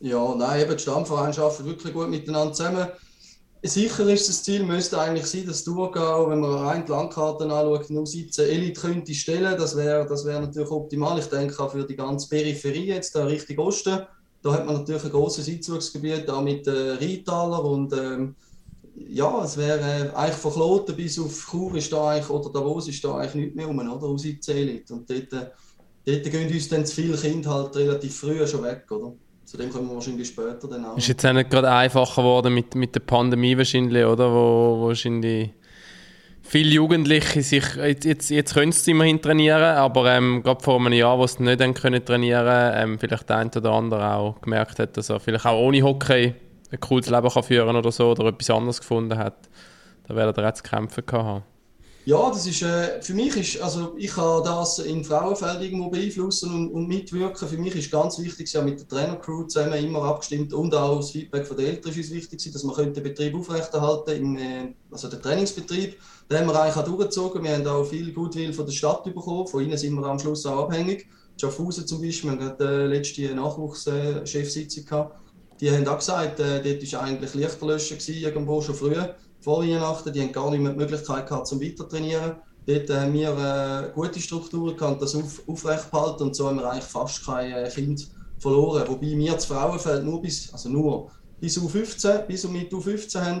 Ja, 0.00 0.34
nein, 0.34 0.60
eben 0.60 0.76
die 0.76 0.82
Stammvereine 0.82 1.36
arbeiten 1.38 1.64
wirklich 1.64 1.92
gut 1.92 2.10
miteinander 2.10 2.52
zusammen. 2.52 2.86
Sicher 3.62 4.06
ist 4.08 4.28
das 4.28 4.42
Ziel, 4.44 4.62
müsste 4.62 5.00
eigentlich 5.00 5.26
sein, 5.26 5.46
dass 5.46 5.64
Thurgau, 5.64 6.28
wenn 6.30 6.40
man 6.40 6.52
rein 6.52 6.84
die 6.84 6.92
Landkarten 6.92 7.50
anschaut, 7.50 7.90
nur 7.90 8.06
17 8.06 8.48
Elite 8.48 8.80
könnte 8.80 9.14
stellen. 9.14 9.56
Das 9.58 9.76
wäre 9.76 10.06
das 10.06 10.24
wär 10.24 10.40
natürlich 10.40 10.70
optimal. 10.70 11.18
Ich 11.18 11.26
denke 11.26 11.58
auch 11.60 11.72
für 11.72 11.84
die 11.84 11.96
ganze 11.96 12.28
Peripherie 12.28 12.86
jetzt, 12.86 13.16
da 13.16 13.24
Richtung 13.24 13.58
Osten. 13.58 14.00
Da 14.42 14.52
hat 14.52 14.66
man 14.66 14.76
natürlich 14.76 15.04
ein 15.04 15.10
großes 15.10 15.48
Einzugsgebiet, 15.48 16.28
auch 16.30 16.42
mit 16.42 16.66
äh, 16.68 16.92
Rheintaler 16.92 17.64
und 17.64 17.92
ähm, 17.94 18.36
ja, 19.08 19.44
es 19.44 19.56
wäre 19.56 19.80
äh, 19.80 20.16
eigentlich 20.16 20.36
von 20.36 20.52
Kloten 20.52 20.96
bis 20.96 21.18
auf 21.18 21.48
Chur 21.50 21.74
ist 21.76 21.92
da 21.92 22.10
eigentlich, 22.10 22.30
oder 22.30 22.50
Davos 22.50 22.88
ist 22.88 23.04
da 23.04 23.16
eigentlich 23.16 23.34
nichts 23.34 23.56
mehr 23.56 23.66
rum, 23.66 23.78
oder? 23.78 24.06
Aus 24.06 24.22
17 24.22 24.56
Elite. 24.56 24.94
Und 24.94 25.10
dort, 25.10 25.32
äh, 25.32 25.46
dort 26.04 26.30
gehen 26.30 26.52
uns 26.52 26.68
dann 26.68 26.86
zu 26.86 26.94
viele 26.94 27.16
Kinder 27.16 27.50
halt 27.50 27.76
relativ 27.76 28.16
früh 28.16 28.46
schon 28.46 28.62
weg, 28.64 28.90
oder? 28.90 29.12
Zu 29.44 29.56
dem 29.56 29.70
kommen 29.70 29.88
wir 29.88 29.94
wahrscheinlich 29.94 30.28
später 30.28 30.66
dann 30.68 30.84
auch. 30.84 30.96
Ist 30.96 31.08
jetzt 31.08 31.24
auch 31.24 31.32
nicht 31.32 31.50
gerade 31.50 31.70
einfacher 31.70 32.22
geworden 32.22 32.52
mit, 32.52 32.74
mit 32.74 32.94
der 32.94 33.00
Pandemie 33.00 33.56
wahrscheinlich, 33.56 34.04
oder? 34.04 34.30
Wo, 34.32 34.80
wo 34.80 34.86
wahrscheinlich 34.88 35.50
viele 36.42 36.70
Jugendliche 36.70 37.42
sich, 37.42 37.64
jetzt, 37.76 38.30
jetzt 38.30 38.54
können 38.54 38.72
sie 38.72 38.90
immerhin 38.92 39.20
trainieren, 39.20 39.76
aber 39.76 40.12
ähm, 40.12 40.42
gerade 40.42 40.62
vor 40.62 40.80
einem 40.80 40.92
Jahr, 40.92 41.18
wo 41.18 41.26
sie 41.26 41.42
nicht 41.42 41.74
können 41.74 42.04
trainieren 42.04 42.72
ähm, 42.74 42.98
vielleicht 42.98 43.28
der 43.28 43.36
eine 43.36 43.50
oder 43.54 43.72
andere 43.72 44.14
auch 44.14 44.40
gemerkt 44.40 44.78
hat, 44.78 44.96
dass 44.96 45.10
er 45.10 45.20
vielleicht 45.20 45.44
auch 45.44 45.60
ohne 45.60 45.82
Hockey 45.82 46.34
ein 46.70 46.80
cooles 46.80 47.08
Leben 47.08 47.28
kann 47.28 47.42
führen 47.42 47.76
oder 47.76 47.92
so, 47.92 48.10
oder 48.10 48.26
etwas 48.26 48.50
anderes 48.50 48.80
gefunden 48.80 49.18
hat, 49.18 49.48
da 50.06 50.14
wäre 50.14 50.32
er 50.36 50.44
jetzt 50.44 50.64
zu 50.64 50.70
kämpfen 50.70 51.04
gehabt 51.06 51.44
ja, 52.06 52.30
das 52.30 52.46
ist, 52.46 52.62
äh, 52.62 53.02
für 53.02 53.14
mich 53.14 53.36
ist, 53.36 53.60
also 53.60 53.94
ich 53.98 54.12
kann 54.12 54.44
das 54.44 54.78
im 54.78 55.04
Frauenfeld 55.04 55.60
irgendwo 55.60 55.90
beeinflussen 55.90 56.54
und, 56.54 56.70
und, 56.70 56.86
mitwirken. 56.86 57.48
Für 57.48 57.58
mich 57.58 57.74
ist 57.74 57.90
ganz 57.90 58.20
wichtig, 58.20 58.52
ja 58.52 58.62
mit 58.62 58.78
der 58.78 58.86
Trainercrew 58.86 59.42
zusammen 59.48 59.84
immer 59.84 60.04
abgestimmt 60.04 60.54
und 60.54 60.72
auch 60.72 60.98
das 60.98 61.10
Feedback 61.10 61.44
von 61.44 61.56
den 61.56 61.66
Eltern 61.66 61.92
ist 61.92 62.12
wichtig, 62.12 62.52
dass 62.52 62.62
man 62.62 62.76
den 62.76 63.02
Betrieb 63.02 63.34
aufrechterhalten 63.34 64.10
im, 64.14 64.36
äh, 64.36 64.74
also 64.88 65.08
den 65.08 65.20
Trainingsbetrieb. 65.20 65.96
Den 66.30 66.38
haben 66.38 66.46
wir 66.46 66.62
eigentlich 66.62 66.76
auch 66.76 66.84
durchgezogen. 66.84 67.42
Wir 67.42 67.56
haben 67.56 67.66
auch 67.66 67.84
viel 67.84 68.12
Gutwill 68.12 68.52
von 68.52 68.66
der 68.66 68.72
Stadt 68.72 69.02
bekommen. 69.02 69.48
Von 69.48 69.64
ihnen 69.64 69.76
sind 69.76 69.94
wir 69.94 70.06
am 70.06 70.20
Schluss 70.20 70.46
auch 70.46 70.62
abhängig. 70.62 71.08
Schaffhausen 71.40 71.88
zum 71.88 72.00
Beispiel, 72.00 72.38
wir 72.38 72.46
hatten 72.46 72.62
äh, 72.62 72.86
letzte 72.86 73.34
Nachwuchschefsitzung 73.34 74.84
gehabt. 74.84 75.18
Die 75.60 75.70
haben 75.70 75.86
auch 75.88 75.98
gesagt, 75.98 76.40
äh, 76.40 76.62
dort 76.62 76.92
war 76.92 77.02
eigentlich 77.02 77.34
Lichterlöschen 77.34 77.98
irgendwo 78.14 78.60
schon 78.60 78.74
früher 78.74 79.14
vor 79.40 79.62
Weihnachten, 79.62 80.12
die 80.12 80.20
haben 80.20 80.32
gar 80.32 80.50
nicht 80.50 80.60
mehr 80.60 80.72
die 80.72 80.78
Möglichkeit 80.78 81.26
gehabt, 81.26 81.46
zum 81.46 81.60
weiter 81.60 81.88
trainieren. 81.88 82.36
Dort 82.66 82.90
haben 82.90 83.12
wir 83.12 83.28
äh, 83.28 83.92
gute 83.94 84.20
Strukturen 84.20 84.76
gehabt, 84.76 85.00
das 85.00 85.14
auf, 85.14 85.42
aufrechtzuerhalten 85.46 86.26
und 86.26 86.34
so 86.34 86.48
haben 86.48 86.58
wir 86.58 86.68
eigentlich 86.68 86.84
fast 86.84 87.24
kein 87.24 87.52
äh, 87.52 87.70
Kind 87.70 88.08
verloren. 88.38 88.82
Wobei 88.88 89.16
wir 89.16 89.32
das 89.32 89.46
Frauenfeld 89.46 90.04
nur 90.04 90.20
bis, 90.20 90.52
also 90.52 90.68
nur 90.68 91.10
bis 91.40 91.58
U15, 91.58 92.22
bis 92.26 92.44
und 92.44 92.52
mit 92.54 92.72
U15 92.72 93.20
haben. 93.20 93.40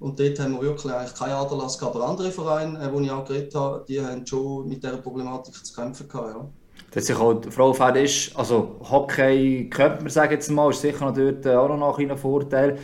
Und 0.00 0.18
dort 0.18 0.38
haben 0.40 0.54
wir 0.54 0.62
wirklich 0.62 0.92
eigentlich 0.92 1.14
keinen 1.14 1.34
Aderlass 1.34 1.78
gehabt. 1.78 1.94
Aber 1.94 2.08
andere 2.08 2.32
Vereine, 2.32 2.78
äh, 2.78 2.90
die 2.92 3.04
ich 3.04 3.10
auch 3.10 3.24
geredet 3.24 3.54
habe, 3.54 3.84
die 3.86 4.00
haben 4.00 4.26
schon 4.26 4.68
mit 4.68 4.82
dieser 4.82 4.96
Problematik 4.96 5.64
zu 5.64 5.72
kämpfen 5.72 6.08
gehabt. 6.08 6.34
Ja. 6.34 6.50
Dass 6.94 7.06
sich 7.06 7.16
auch 7.16 7.42
Frauenfeld 7.50 7.96
ist, 7.96 8.36
also 8.36 8.76
Hockey 8.88 9.68
könnte 9.68 10.02
man 10.02 10.10
sagen 10.10 10.32
jetzt 10.32 10.48
mal, 10.48 10.70
ist 10.70 10.80
sicher 10.80 11.10
noch 11.10 11.18
äh, 11.18 11.54
auch 11.56 11.76
noch 11.76 11.98
ein 11.98 12.16
Vorteil. 12.16 12.78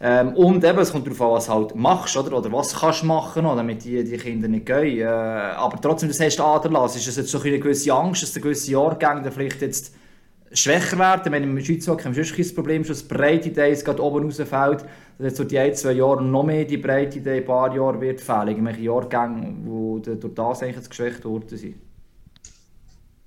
Ähm, 0.00 0.34
und 0.34 0.62
eben, 0.62 0.78
es 0.78 0.92
kommt 0.92 1.06
darauf 1.06 1.20
an, 1.22 1.30
was 1.32 1.46
du 1.46 1.52
halt 1.52 1.74
machst, 1.74 2.16
oder, 2.16 2.36
oder 2.36 2.52
was 2.52 2.72
kannst 2.78 3.02
du 3.02 3.06
machen, 3.06 3.44
oder, 3.44 3.56
damit 3.56 3.84
die, 3.84 4.04
die 4.04 4.16
Kinder 4.16 4.46
nicht 4.46 4.64
gehen. 4.64 5.00
Äh, 5.00 5.04
aber 5.04 5.80
trotzdem, 5.80 6.08
das 6.08 6.20
hast 6.20 6.38
du 6.38 6.44
Aderlass. 6.44 6.94
Ist 6.94 7.08
es 7.08 7.16
jetzt 7.16 7.30
so 7.30 7.40
eine 7.40 7.58
gewisse 7.58 7.92
Angst, 7.92 8.22
dass 8.22 8.32
der 8.32 8.42
gewisse 8.42 8.70
Jahrgänge 8.70 9.28
vielleicht 9.32 9.60
jetzt 9.60 9.92
schwächer 10.52 10.96
werden? 10.96 11.32
Wenn 11.32 11.42
im 11.42 11.60
Schweizhockey 11.60 12.04
haben 12.04 12.14
wir 12.14 12.24
schon 12.24 12.38
das 12.38 12.54
Problem, 12.54 12.84
dass 12.84 13.08
die 13.08 13.12
Breite 13.12 13.50
Days 13.50 13.84
gerade 13.84 14.00
oben 14.00 14.24
rausfällt, 14.24 14.82
dass 14.82 14.86
jetzt 15.18 15.36
so 15.36 15.42
die 15.42 15.58
ein, 15.58 15.74
zwei 15.74 15.92
Jahre 15.92 16.22
noch 16.22 16.44
mehr 16.44 16.64
die 16.64 16.76
Breite 16.76 17.20
Day 17.20 17.38
ein 17.38 17.44
paar 17.44 17.74
Jahre 17.74 18.00
wird 18.00 18.20
fehlen. 18.20 18.48
Irgendwelche 18.48 18.82
Jahrgänge, 18.82 19.52
die 19.64 20.16
durch 20.16 20.34
das 20.34 20.62
eigentlich 20.62 20.88
geschwächt 20.88 21.24
worden 21.24 21.58
sind. 21.58 21.87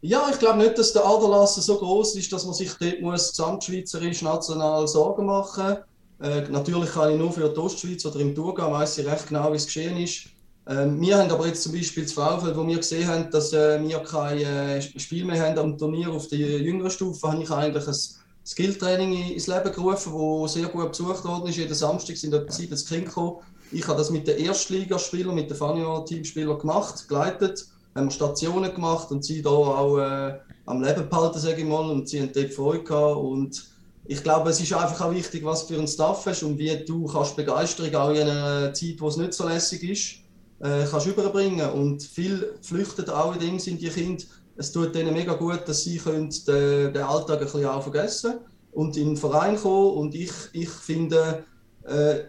Ja, 0.03 0.27
ich 0.31 0.39
glaube 0.39 0.57
nicht, 0.57 0.79
dass 0.79 0.93
der 0.93 1.05
Aderlass 1.05 1.55
so 1.55 1.77
groß 1.77 2.15
ist, 2.15 2.33
dass 2.33 2.43
man 2.43 2.55
sich 2.55 2.71
dort 2.79 3.01
muss 3.01 3.29
gesamtschweizerisch 3.29 4.23
national 4.23 4.87
Sorgen 4.87 5.27
machen. 5.27 5.77
Äh, 6.19 6.41
natürlich 6.49 6.91
kann 6.91 7.11
ich 7.11 7.19
nur 7.19 7.31
für 7.31 7.47
die 7.47 7.59
Ostschweiz 7.59 8.03
oder 8.05 8.19
im 8.19 8.33
Thurgau, 8.33 8.71
weiß 8.71 8.97
ich 8.97 9.05
recht 9.05 9.27
genau, 9.27 9.51
wie 9.51 9.57
es 9.57 9.65
geschehen 9.67 9.97
ist. 9.97 10.25
Ähm, 10.67 10.99
wir 10.99 11.17
haben 11.17 11.29
aber 11.29 11.45
jetzt 11.45 11.61
zum 11.61 11.73
Beispiel 11.73 12.03
das 12.03 12.13
Frauenfeld, 12.13 12.57
wo 12.57 12.65
wir 12.65 12.77
gesehen 12.77 13.07
haben, 13.07 13.29
dass 13.29 13.53
äh, 13.53 13.79
wir 13.79 13.99
kein 13.99 14.39
äh, 14.39 14.81
Spiel 14.81 15.23
mehr 15.23 15.39
haben 15.39 15.59
am 15.59 15.77
Turnier 15.77 16.11
auf 16.11 16.27
der 16.29 16.39
jüngeren 16.39 16.89
Stufe, 16.89 17.27
habe 17.27 17.43
ich 17.43 17.51
eigentlich 17.51 17.87
ein 17.87 17.95
Skilltraining 18.43 19.33
ins 19.33 19.45
Leben 19.45 19.71
gerufen, 19.71 20.13
das 20.41 20.53
sehr 20.53 20.67
gut 20.67 20.89
besucht 20.89 21.23
worden 21.25 21.47
ist. 21.47 21.57
Jeden 21.57 21.75
Samstag 21.75 22.17
sind 22.17 22.33
etwa 22.33 22.51
70 22.51 22.87
Kinder 22.87 23.05
gekommen. 23.05 23.37
Ich 23.71 23.87
habe 23.87 23.99
das 23.99 24.09
mit 24.09 24.27
den 24.27 24.39
Erstligaspielern, 24.39 25.35
mit 25.35 25.49
den 25.51 25.57
Fanio-Teamspielern 25.57 26.57
gemacht, 26.57 27.07
geleitet 27.07 27.67
haben 27.95 28.05
wir 28.05 28.11
Stationen 28.11 28.73
gemacht 28.73 29.11
und 29.11 29.23
sie 29.23 29.41
da 29.41 29.49
auch 29.49 29.97
äh, 29.97 30.39
am 30.65 30.83
Leben 30.83 31.09
behalten, 31.09 31.39
sage 31.39 31.61
ich 31.61 31.67
mal, 31.67 31.89
und 31.89 32.07
sie 32.07 32.21
haben 32.21 32.31
dort 32.33 32.53
Freude 32.53 32.83
gehabt. 32.83 33.17
Und 33.17 33.71
ich 34.05 34.23
glaube, 34.23 34.49
es 34.49 34.61
ist 34.61 34.73
einfach 34.73 35.05
auch 35.05 35.11
wichtig, 35.11 35.43
was 35.43 35.67
du 35.67 35.73
für 35.73 35.79
einen 35.79 35.87
Staff 35.87 36.25
hast 36.25 36.43
und 36.43 36.57
wie 36.57 36.75
du 36.85 37.05
kannst 37.05 37.35
Begeisterung 37.35 37.93
auch 37.95 38.11
in 38.11 38.27
einer 38.27 38.73
Zeit, 38.73 38.95
wo 38.99 39.07
es 39.07 39.17
nicht 39.17 39.33
so 39.33 39.47
lässig 39.47 39.83
ist, 39.83 40.65
äh, 40.65 40.85
kannst 40.89 41.07
überbringen. 41.07 41.69
Und 41.71 42.03
viel 42.03 42.55
flüchten 42.61 43.09
allerdings 43.09 43.67
in 43.67 43.77
die 43.77 43.89
Kinder. 43.89 44.23
Es 44.55 44.71
tut 44.71 44.95
denen 44.95 45.13
mega 45.13 45.33
gut, 45.33 45.61
dass 45.65 45.83
sie 45.83 45.97
können 45.97 46.29
den, 46.47 46.93
den 46.93 47.03
Alltag 47.03 47.39
ein 47.39 47.45
bisschen 47.45 47.65
auch 47.65 47.83
vergessen 47.83 48.35
und 48.71 48.95
in 48.97 49.09
den 49.09 49.17
Verein 49.17 49.57
kommen. 49.57 49.97
Und 49.97 50.15
ich, 50.15 50.31
ich 50.53 50.69
finde, 50.69 51.43
äh, 51.83 52.19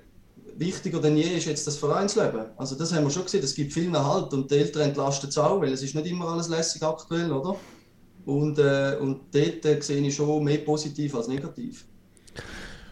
wichtiger 0.56 1.00
denn 1.00 1.16
je 1.16 1.36
ist 1.36 1.46
jetzt 1.46 1.66
das 1.66 1.76
Vereinsleben. 1.76 2.46
Also 2.56 2.76
das 2.76 2.92
haben 2.92 3.04
wir 3.04 3.10
schon 3.10 3.24
gesehen, 3.24 3.42
es 3.42 3.54
gibt 3.54 3.72
viel 3.72 3.92
Halt 3.92 4.32
und 4.32 4.50
die 4.50 4.56
Eltern 4.56 4.82
entlasten 4.82 5.28
es 5.28 5.38
auch, 5.38 5.60
weil 5.60 5.72
es 5.72 5.82
ist 5.82 5.94
nicht 5.94 6.06
immer 6.06 6.28
alles 6.28 6.48
lässig 6.48 6.82
aktuell, 6.82 7.32
oder? 7.32 7.56
Und, 8.24 8.58
äh, 8.58 8.96
und 9.00 9.20
dort 9.32 9.64
äh, 9.64 9.80
sehe 9.80 10.00
ich 10.00 10.14
schon 10.14 10.44
mehr 10.44 10.58
positiv 10.58 11.14
als 11.14 11.28
negativ. 11.28 11.84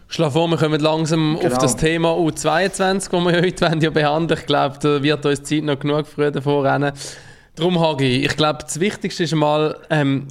Schlaf 0.09 0.33
vor, 0.33 0.49
wir 0.49 0.57
kommen 0.57 0.81
langsam 0.81 1.39
genau. 1.41 1.53
auf 1.53 1.59
das 1.59 1.77
Thema 1.77 2.13
U22, 2.15 3.11
das 3.11 3.13
wir 3.13 3.43
heute 3.43 3.79
ja 3.81 3.91
behandeln 3.91 4.41
Ich 4.41 4.47
glaube, 4.47 4.77
da 4.81 5.03
wird 5.03 5.25
uns 5.25 5.43
Zeit 5.45 5.63
noch 5.63 5.79
genug 5.79 6.07
früher 6.07 6.33
davor 6.33 6.65
rennen. 6.65 6.93
Darum, 7.55 7.79
Hagi, 7.79 8.25
ich 8.25 8.37
glaube, 8.37 8.61
das 8.63 8.81
Wichtigste 8.81 9.23
ist 9.25 9.35
mal, 9.35 9.79
ähm, 9.89 10.27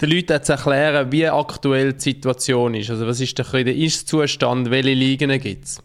den 0.00 0.10
Leuten 0.10 0.42
zu 0.42 0.52
erklären, 0.52 1.10
wie 1.10 1.26
aktuell 1.26 1.92
die 1.92 2.00
Situation 2.00 2.74
ist. 2.74 2.90
Also 2.90 3.06
was 3.06 3.20
ist 3.20 3.36
der, 3.36 3.64
der 3.64 3.74
Ist-Zustand, 3.74 4.70
welche 4.70 4.94
Ligen 4.94 5.30
gibt 5.40 5.64
es? 5.64 5.80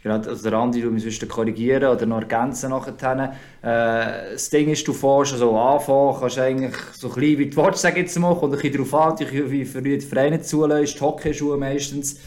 Genau, 0.00 0.14
also 0.14 0.48
der 0.48 0.52
Andi, 0.58 0.80
du 0.80 0.90
müsstest 0.90 1.28
korrigieren 1.28 1.92
oder 1.92 2.06
noch 2.06 2.20
ergänzen 2.20 2.70
nachher. 2.70 3.32
Äh, 3.62 4.32
das 4.32 4.48
Ding 4.48 4.68
ist, 4.68 4.86
du 4.86 4.92
fährst 4.92 5.32
also 5.32 5.58
anfangen, 5.58 6.16
kannst 6.20 6.38
eigentlich 6.38 6.76
so 6.92 7.08
klein 7.08 7.38
wie 7.38 7.50
du 7.50 7.56
willst, 7.56 7.80
sag 7.80 7.96
jetzt 7.96 8.16
mal, 8.18 8.30
und 8.30 8.44
ein 8.44 8.50
bisschen 8.60 8.72
darauf 8.74 8.94
an, 8.94 9.26
wie 9.50 9.64
für 9.64 9.82
die 9.82 10.00
Vereine 10.00 10.40
zulässt, 10.40 11.00
Hockeyschuhe 11.00 11.56
meistens. 11.56 12.20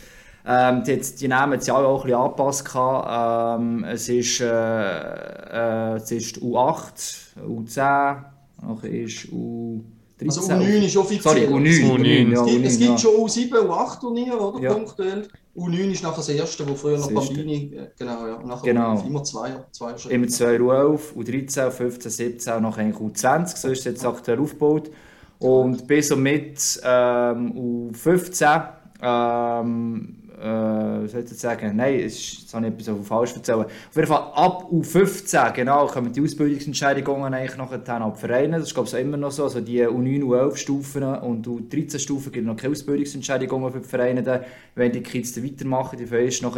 Ähm, 0.46 0.84
die, 0.84 1.00
die 1.00 1.28
Namen 1.28 1.54
haben 1.54 1.62
sich 1.62 1.72
auch 1.72 2.04
ein 2.04 2.08
bisschen 2.08 2.20
angepasst. 2.20 2.70
Ähm, 2.76 3.84
es, 3.86 4.10
ist, 4.10 4.42
äh, 4.42 4.46
äh, 4.48 5.96
es 5.96 6.12
ist 6.12 6.38
U8, 6.40 7.38
U10, 7.48 8.18
noch 8.64 8.84
ist 8.84 9.32
U... 9.32 9.84
13, 10.20 10.28
also 10.30 10.54
U9 10.54 10.86
ist 10.86 10.98
offiziell. 10.98 11.22
Sorry, 11.22 11.46
U9. 11.48 11.84
U9, 11.84 12.00
U9 12.00 12.34
ja, 12.34 12.44
es 12.44 12.52
gibt, 12.52 12.66
es 12.66 12.78
gibt 12.78 12.90
ja. 12.92 12.98
schon 12.98 13.16
U7, 13.16 13.52
U8 13.54 14.00
Turniere, 14.00 14.40
oder? 14.40 14.62
Ja. 14.62 14.74
Punktuell. 14.74 15.28
U9 15.56 15.92
ist 15.92 16.04
nachher 16.04 16.18
das 16.18 16.30
erste, 16.30 16.68
wo 16.68 16.76
früher 16.76 16.98
noch 16.98 17.12
Bambini, 17.12 17.76
äh, 17.76 17.88
genau, 17.98 18.26
ja. 18.26 18.40
Nachher 18.42 18.64
genau. 18.64 19.04
immer 19.06 19.24
zwei, 19.24 19.52
zwei 19.72 19.94
Immer 20.10 20.28
zwei 20.30 20.56
U11, 20.58 21.14
U13, 21.16 21.70
U15, 21.70 22.08
U17 22.08 22.56
und 22.56 22.64
nachher 22.64 22.94
U20, 22.94 23.58
so 23.58 23.68
ist 23.70 23.80
es 23.80 23.86
jetzt 23.86 24.06
aktuell 24.06 24.40
aufgebaut. 24.40 24.92
Und 25.40 25.88
bis 25.88 26.12
und 26.12 26.22
mit 26.22 26.80
ähm, 26.84 27.92
U15 27.92 28.70
ähm, 29.02 30.21
äh, 30.42 31.08
soll 31.08 31.24
ich 31.24 31.40
sagen, 31.40 31.76
nein, 31.76 32.00
jetzt 32.00 32.54
habe 32.54 32.68
ich 32.68 32.74
etwas 32.74 32.86
so 32.86 32.96
falsch 33.04 33.36
erzählt. 33.36 33.68
Auf 33.68 33.96
jeden 33.96 34.08
Fall 34.08 34.32
ab 34.34 34.68
U15, 34.72 35.54
genau, 35.54 35.88
kommen 35.88 36.12
die 36.12 36.22
Ausbildungsentscheidungen 36.22 37.34
eigentlich 37.34 37.58
noch 37.58 37.72
ab 37.72 38.20
Vereinen. 38.20 38.54
Das 38.54 38.64
ist 38.64 38.74
glaube 38.74 38.90
ich 38.90 38.96
immer 38.96 39.18
noch 39.18 39.32
so. 39.32 39.44
Also 39.44 39.62
die 39.62 39.82
U9, 39.86 40.24
U11 40.24 40.56
Stufen 40.56 41.04
und 41.04 41.48
U13 41.48 42.00
Stufen 42.00 42.32
gibt 42.32 42.48
noch 42.48 42.56
keine 42.56 42.72
Ausbildungsentscheidungen 42.72 43.72
für 43.72 43.80
die 43.80 43.88
Vereine. 43.88 44.46
Wenn 44.76 44.92
die 44.92 45.02
Kids 45.02 45.42
weitermachen, 45.44 45.98
die 45.98 46.08
Vereine 46.08 46.32
noch 46.42 46.56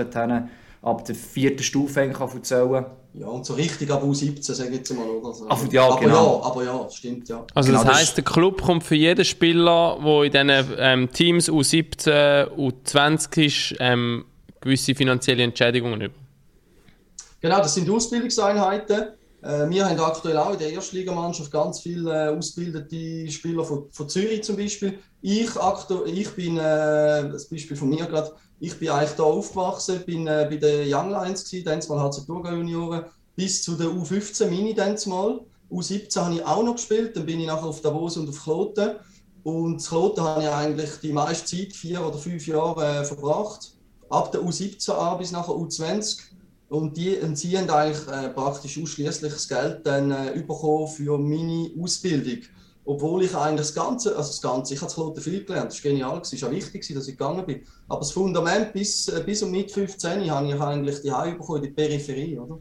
ab 0.84 1.06
der 1.06 1.16
vierten 1.16 1.64
Stufe 1.64 2.02
eigentlich 2.02 2.20
erzählen. 2.20 2.86
Ja, 3.16 3.28
und 3.28 3.46
so 3.46 3.54
richtig 3.54 3.90
ab 3.92 4.04
U17, 4.04 4.54
sage 4.54 4.70
ich 4.70 4.78
jetzt 4.78 4.94
mal, 4.96 5.08
oder? 5.08 5.34
So. 5.34 5.48
Also, 5.48 5.68
ja, 5.68 5.86
aber 5.88 6.00
genau. 6.00 6.42
ja, 6.42 6.46
aber 6.46 6.64
ja, 6.64 6.90
stimmt, 6.90 7.30
ja. 7.30 7.46
Also 7.54 7.72
genau, 7.72 7.84
das 7.84 8.00
heisst, 8.00 8.18
der 8.18 8.24
Club 8.24 8.62
kommt 8.62 8.84
für 8.84 8.96
jeden 8.96 9.24
Spieler, 9.24 10.00
der 10.04 10.24
in 10.24 10.48
diesen 10.48 10.76
ähm, 10.80 11.12
Teams 11.12 11.50
U17, 11.50 12.48
U20 12.56 13.46
ist, 13.46 13.76
ähm, 13.80 14.26
gewisse 14.60 14.96
finanzielle 14.96 15.44
Entschädigungen 15.44 16.02
über. 16.02 16.16
Genau, 17.40 17.58
das 17.58 17.76
sind 17.76 17.90
Ausbildungseinheiten. 17.90 19.10
Äh, 19.44 19.70
wir 19.70 19.86
haben 19.88 20.00
aktuell 20.00 20.38
auch 20.38 20.54
in 20.54 20.60
der 20.60 20.72
Erstligamannschaft 20.72 21.52
ganz 21.52 21.82
viele 21.82 22.30
äh, 22.30 22.36
ausgebildete 22.36 23.30
Spieler 23.30 23.64
von, 23.64 23.86
von 23.92 24.10
Zürich 24.10 24.44
zum 24.44 24.58
Beispiel. 24.58 24.98
Ich, 25.22 25.50
ich 26.06 26.30
bin, 26.32 26.58
äh, 26.58 27.30
das 27.30 27.48
Beispiel 27.48 27.78
von 27.78 27.90
mir 27.90 28.06
gerade, 28.06 28.32
ich 28.64 28.80
bin 28.80 28.90
eigentlich 28.90 29.12
da 29.18 29.24
aufgewachsen, 29.24 30.06
bin 30.06 30.26
äh, 30.26 30.48
bei 30.50 30.56
den 30.56 30.88
Young 30.88 31.10
Lions 31.10 31.44
gewesen, 31.44 31.66
dann 31.66 31.98
mal 31.98 32.10
Thurgau 32.10 32.52
Junioren, 32.52 33.04
bis 33.36 33.62
zu 33.62 33.76
der 33.76 33.88
U15 33.88 34.46
Mini 34.46 34.74
mal. 35.08 35.42
U17 35.70 36.16
habe 36.22 36.36
ich 36.36 36.46
auch 36.46 36.64
noch 36.64 36.76
gespielt, 36.76 37.18
dann 37.18 37.26
bin 37.26 37.42
ich 37.42 37.48
nachher 37.48 37.66
auf 37.66 37.82
Davos 37.82 38.16
und 38.16 38.30
auf 38.30 38.42
Kloten. 38.42 38.92
Und 39.44 39.74
in 39.74 39.78
Kloten 39.80 40.24
habe 40.24 40.44
ich 40.44 40.48
eigentlich 40.48 40.92
die 41.02 41.12
meiste 41.12 41.46
Zeit, 41.46 41.74
vier 41.74 42.08
oder 42.08 42.18
fünf 42.18 42.48
Jahre, 42.48 43.02
äh, 43.02 43.04
verbracht. 43.04 43.74
Ab 44.10 44.32
der 44.32 44.40
U17 44.40 44.92
an 44.92 45.18
bis 45.18 45.34
nachher 45.34 45.56
U20. 45.56 46.20
Und, 46.70 46.96
die, 46.96 47.18
und 47.18 47.38
sie 47.38 47.58
haben 47.58 47.70
eigentlich 47.70 48.08
äh, 48.08 48.30
praktisch 48.30 48.82
ausschließlich 48.82 49.34
das 49.34 49.50
Geld 49.50 49.86
dann 49.86 50.10
äh, 50.12 50.42
bekommen 50.48 50.88
für 50.88 51.18
meine 51.18 51.70
Ausbildung. 51.78 52.44
Obwohl 52.86 53.24
ich 53.24 53.36
eigentlich 53.36 53.68
das 53.68 53.76
Ganze, 53.76 54.16
also 54.16 54.30
das 54.30 54.42
Ganze, 54.42 54.74
ich 54.74 54.80
habe 54.82 54.88
das 54.88 54.96
Kloten 54.96 55.22
viel 55.22 55.44
gelernt, 55.44 55.72
das 55.72 55.84
war 55.84 55.92
genial, 55.92 56.20
es 56.22 56.42
war 56.42 56.50
auch 56.50 56.54
wichtig, 56.54 56.94
dass 56.94 57.08
ich 57.08 57.18
gegangen 57.18 57.46
bin. 57.46 57.62
Aber 57.88 58.00
das 58.00 58.12
Fundament 58.12 58.74
bis, 58.74 59.08
äh, 59.08 59.24
bis 59.26 59.42
um 59.42 59.52
mit 59.52 59.72
15 59.72 60.30
habe 60.30 60.48
ich 60.48 60.60
eigentlich 60.60 61.02
die 61.02 61.12
Heim 61.12 61.38
bekommen, 61.38 61.62
die 61.62 61.70
Peripherie, 61.70 62.38
oder? 62.38 62.60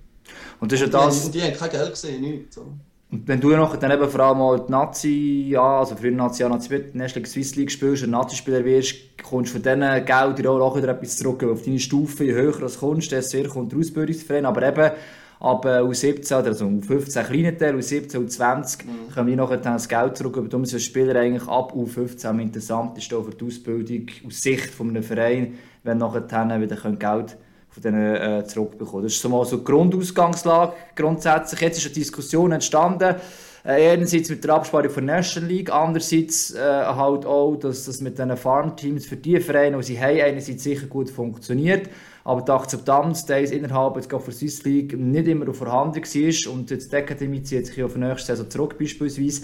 Und 0.60 0.70
das 0.70 0.80
ist 0.80 0.92
ja 0.92 1.00
das... 1.06 1.24
Die, 1.24 1.30
die, 1.32 1.38
die 1.38 1.44
haben 1.44 1.56
kein 1.56 1.70
Geld 1.70 1.90
gesehen, 1.90 2.20
nichts. 2.20 2.56
Oder? 2.56 2.72
Und 3.12 3.28
wenn 3.28 3.40
du 3.40 3.50
noch 3.50 3.76
dann 3.76 3.90
eben 3.90 4.08
vor 4.08 4.20
allem 4.20 4.38
mal 4.38 4.64
die 4.66 4.72
Nazi, 4.72 5.46
ja, 5.50 5.80
also 5.80 5.94
früher 5.94 6.12
Nazi, 6.12 6.42
ja, 6.42 6.48
Nazi 6.48 6.82
National 6.94 7.28
Swiss 7.28 7.54
League 7.56 7.70
spielst 7.70 8.02
und 8.04 8.10
Nazi-Spieler 8.10 8.64
wirst, 8.64 8.94
kommst 9.22 9.50
du 9.50 9.60
von 9.60 9.62
diesen 9.62 10.06
Geldern 10.06 10.62
auch 10.62 10.76
wieder 10.76 10.88
etwas 10.88 11.18
zurück. 11.18 11.44
Auf 11.44 11.62
deine 11.62 11.78
Stufe, 11.78 12.24
je 12.24 12.32
höher 12.32 12.52
du 12.52 12.66
kommst, 12.70 13.12
desto 13.12 13.36
höher 13.36 13.48
kommt 13.48 13.72
der 13.72 13.80
Ausbildungsverein. 13.80 14.46
Aber 14.46 14.66
eben, 14.66 14.92
ab 15.42 15.64
äh, 15.64 15.80
U17 15.80 16.38
oder 16.38 16.48
also 16.48 16.66
U15 16.66 17.24
kleinen 17.24 17.58
Teil, 17.58 17.74
U17, 17.74 18.16
U20 18.16 18.84
mhm. 18.84 19.12
können 19.12 19.26
wir 19.26 19.36
nachher 19.36 19.56
dann 19.56 19.72
das 19.74 19.88
Geld 19.88 20.16
zurück. 20.16 20.38
Aber 20.38 20.48
darum 20.48 20.62
ist 20.62 20.72
ein 20.72 20.80
Spieler 20.80 21.16
eigentlich 21.16 21.48
ab 21.48 21.74
U15 21.74 22.26
am 22.26 22.38
interessantesten 22.38 23.24
für 23.24 23.32
die 23.32 23.44
Ausbildung 23.44 24.06
aus 24.26 24.40
Sicht 24.40 24.70
von 24.70 24.90
einem 24.90 25.02
Verein, 25.02 25.58
wenn 25.82 25.98
nachher 25.98 26.20
dann 26.20 26.62
wieder 26.62 26.76
Geld 26.76 27.36
von 27.70 27.82
denen 27.82 28.16
äh, 28.16 28.44
zurückbekommen. 28.44 29.04
Das 29.04 29.14
ist 29.14 29.22
so 29.22 29.28
mal 29.28 29.44
so 29.44 29.56
die 29.56 29.64
Grundausgangslage 29.64 30.74
grundsätzlich. 30.94 31.60
Jetzt 31.60 31.78
ist 31.78 31.86
eine 31.86 31.94
Diskussion 31.94 32.52
entstanden, 32.52 33.16
äh, 33.64 33.92
einerseits 33.92 34.30
mit 34.30 34.44
der 34.44 34.54
Absprache 34.54 34.90
von 34.90 35.04
National 35.04 35.50
League, 35.50 35.72
andererseits 35.72 36.54
äh, 36.54 36.60
halt 36.60 37.26
auch, 37.26 37.56
dass 37.56 37.86
das 37.86 38.00
mit 38.00 38.18
diesen 38.18 38.36
Farmteams 38.36 39.06
für 39.06 39.16
die 39.16 39.40
Vereine, 39.40 39.78
die 39.78 39.82
sie 39.84 40.00
haben, 40.00 40.20
einerseits 40.20 40.62
sicher 40.62 40.86
gut 40.86 41.10
funktioniert 41.10 41.88
aber 42.24 42.42
die 42.42 42.52
Akzeptanz 42.52 43.26
die 43.26 43.32
innerhalb 43.32 43.96
jetzt 43.96 44.10
für 44.10 44.32
Swiss 44.32 44.62
League 44.64 44.96
nicht 44.96 45.26
immer 45.26 45.52
vorhanden 45.52 46.02
war. 46.02 46.52
Und 46.52 46.70
jetzt 46.70 46.92
die 46.92 46.96
Akademie 46.96 47.42
zieht 47.42 47.66
sich 47.66 47.82
auf 47.82 47.94
die 47.94 48.00
nächste 48.00 48.28
Saison 48.28 48.50
zurück 48.50 48.78
beispielsweise 48.78 49.42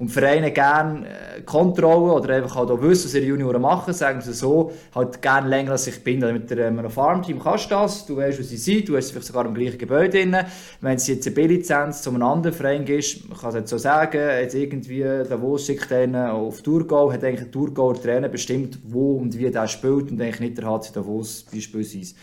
und 0.00 0.08
Vereine 0.08 0.50
gerne 0.50 1.06
äh, 1.06 1.42
Kontrolle 1.42 2.14
oder 2.14 2.34
einfach 2.34 2.56
halt 2.56 2.70
auch 2.70 2.80
wissen, 2.80 3.04
was 3.04 3.14
ihre 3.14 3.26
Junioren 3.26 3.60
machen, 3.60 3.92
sagen 3.92 4.22
sie 4.22 4.32
so, 4.32 4.72
halt 4.94 5.20
gerne 5.20 5.46
länger 5.46 5.72
als 5.72 5.86
ich 5.88 6.02
bin. 6.02 6.24
Also 6.24 6.32
mit 6.32 6.50
einem 6.50 6.88
Farmteam 6.88 7.38
kannst 7.38 7.66
du 7.66 7.74
das, 7.74 8.06
du 8.06 8.16
weißt, 8.16 8.38
wo 8.38 8.42
sie 8.42 8.56
sind, 8.56 8.88
du 8.88 8.96
hast 8.96 9.08
sie 9.08 9.12
vielleicht 9.12 9.26
sogar 9.26 9.44
im 9.44 9.52
gleichen 9.52 9.76
Gebäude 9.76 10.08
drin. 10.08 10.34
Wenn 10.80 10.96
sie 10.96 11.12
jetzt 11.12 11.26
eine 11.26 11.34
B-Lizenz 11.36 12.00
zu 12.00 12.08
einem 12.08 12.22
anderen 12.22 12.56
Verein 12.56 12.86
gibst, 12.86 13.28
man 13.28 13.38
kann 13.38 13.54
es 13.54 13.68
so 13.68 13.76
sagen, 13.76 14.22
jetzt 14.40 14.54
irgendwie 14.54 15.02
Davos 15.02 15.66
schickt 15.66 15.92
einen 15.92 16.30
auf 16.30 16.62
Thurgau, 16.62 17.12
hat 17.12 17.22
eigentlich 17.22 17.48
ein 17.48 17.52
Thurgauer 17.52 18.00
Trainer 18.00 18.30
bestimmt, 18.30 18.78
wo 18.84 19.16
und 19.18 19.36
wie 19.36 19.50
der 19.50 19.68
spielt 19.68 20.10
und 20.10 20.22
eigentlich 20.22 20.40
nicht 20.40 20.56
der 20.56 20.64
HC 20.64 20.94
Davos 20.94 21.44
beispielsweise. 21.52 22.14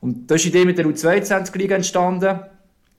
Und 0.00 0.30
da 0.30 0.36
ist 0.36 0.44
die 0.44 0.50
Idee 0.50 0.64
mit 0.64 0.78
der 0.78 0.86
U22-Liga 0.86 1.74
entstanden. 1.74 2.38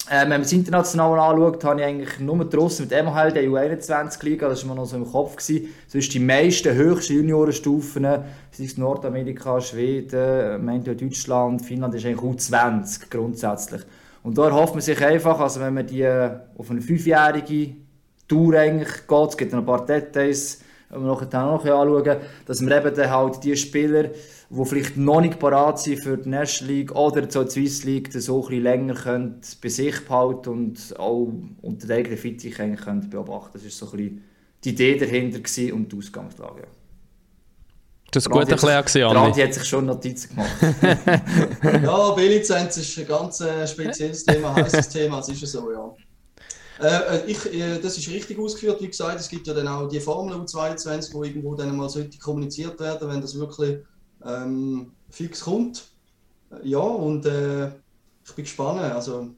Äh, 0.09 0.21
wenn 0.21 0.29
man 0.29 0.41
es 0.41 0.53
international 0.53 1.19
anschaut, 1.19 1.63
habe 1.65 1.81
ich 1.81 1.85
eigentlich 1.85 2.19
nur 2.19 2.45
draussen 2.45 2.87
mit 2.87 3.03
MHL 3.03 3.33
der 3.33 3.43
U21-Liga, 3.43 4.47
das 4.47 4.65
war 4.65 4.73
mir 4.73 4.81
noch 4.81 4.87
so 4.87 4.95
im 4.95 5.11
Kopf. 5.11 5.35
Gewesen. 5.35 5.73
Sonst 5.87 6.13
die 6.13 6.19
meisten 6.19 6.73
höchsten 6.73 7.15
Juniorenstufen, 7.15 8.03
sei 8.03 8.63
es 8.63 8.77
Nordamerika, 8.77 9.59
Schweden, 9.59 10.63
meint 10.63 10.87
Deutschland, 10.87 11.61
Finnland, 11.61 11.93
ist 11.95 12.05
eigentlich 12.05 12.19
U20 12.19 13.09
grundsätzlich. 13.09 13.81
Und 14.23 14.37
da 14.37 14.45
erhofft 14.45 14.75
man 14.75 14.81
sich 14.81 15.03
einfach, 15.03 15.39
also 15.39 15.59
wenn 15.59 15.73
man 15.73 15.85
die 15.85 16.05
auf 16.05 16.71
eine 16.71 16.81
fünfjährige 16.81 17.75
Tour 18.27 18.55
eigentlich 18.55 19.07
geht. 19.07 19.29
Es 19.29 19.37
gibt 19.37 19.51
noch 19.51 19.59
ein 19.59 19.65
paar 19.65 19.85
Details, 19.85 20.61
die 20.89 20.93
wir 20.93 20.99
noch 20.99 21.21
anschauen 21.21 22.17
dass 22.45 22.61
wir 22.61 22.77
eben 22.77 22.95
dann 22.95 23.09
halt 23.09 23.43
die 23.43 23.55
Spieler, 23.57 24.05
die 24.49 24.65
vielleicht 24.65 24.97
noch 24.97 25.21
nicht 25.21 25.39
parat 25.39 25.79
sind 25.79 26.01
für 26.01 26.17
die 26.17 26.29
National 26.29 26.73
League 26.73 26.95
oder 26.95 27.27
zur 27.27 27.49
Swiss 27.49 27.83
League, 27.83 28.11
so 28.13 28.41
ein 28.41 28.47
bisschen 28.47 28.63
länger 28.63 28.93
können 28.93 29.41
bei 29.61 29.69
sich 29.69 30.05
behalten 30.05 30.49
und 30.49 30.97
auch 30.97 31.33
unter 31.61 31.87
der 31.87 31.97
eigenen 31.97 32.17
Fittich 32.17 32.59
eigentlich 32.59 32.81
können 32.81 33.09
beobachten 33.09 33.51
Das 33.53 33.63
war 33.63 33.71
so 33.71 33.85
ein 33.87 33.97
bisschen 33.97 34.23
die 34.63 34.69
Idee 34.69 34.97
dahinter 34.97 35.39
und 35.73 35.91
die 35.91 35.97
Ausgangslage. 35.97 36.61
Ja. 36.61 36.67
Das 38.11 38.25
ist 38.25 38.31
gut 38.31 38.49
erklärt, 38.49 38.95
Andi. 38.95 39.41
hat 39.41 39.53
sich 39.53 39.65
schon 39.65 39.85
Notizen 39.85 40.29
gemacht. 40.29 40.49
ja, 41.83 42.11
Billizenz 42.11 42.77
ist 42.77 42.97
ein 42.97 43.05
ganz 43.05 43.41
äh, 43.41 43.67
spezielles 43.67 44.23
Thema, 44.23 44.55
heißes 44.55 44.89
Thema, 44.89 45.17
das 45.17 45.29
ist 45.29 45.41
ja 45.41 45.47
so, 45.47 45.71
ja. 45.71 45.93
Äh, 46.79 47.17
äh, 47.17 47.25
ich, 47.25 47.53
äh, 47.53 47.79
das 47.79 47.97
ist 47.97 48.07
richtig 48.09 48.39
ausgeführt, 48.39 48.81
wie 48.81 48.87
gesagt, 48.87 49.19
es 49.19 49.27
gibt 49.27 49.45
ja 49.47 49.53
dann 49.53 49.67
auch 49.67 49.89
die 49.89 49.99
Formel 49.99 50.35
U22, 50.35 51.13
wo 51.13 51.23
irgendwo 51.23 51.55
dann 51.55 51.75
mal 51.75 51.89
sollte 51.89 52.17
kommuniziert 52.17 52.79
werden, 52.79 53.09
wenn 53.09 53.19
das 53.19 53.37
wirklich 53.37 53.79
ähm, 54.27 54.91
fix 55.09 55.41
kommt. 55.41 55.87
Ja, 56.63 56.79
und 56.79 57.25
äh, 57.25 57.67
ich 57.67 58.33
bin 58.35 58.45
gespannt, 58.45 58.79
also 58.79 59.29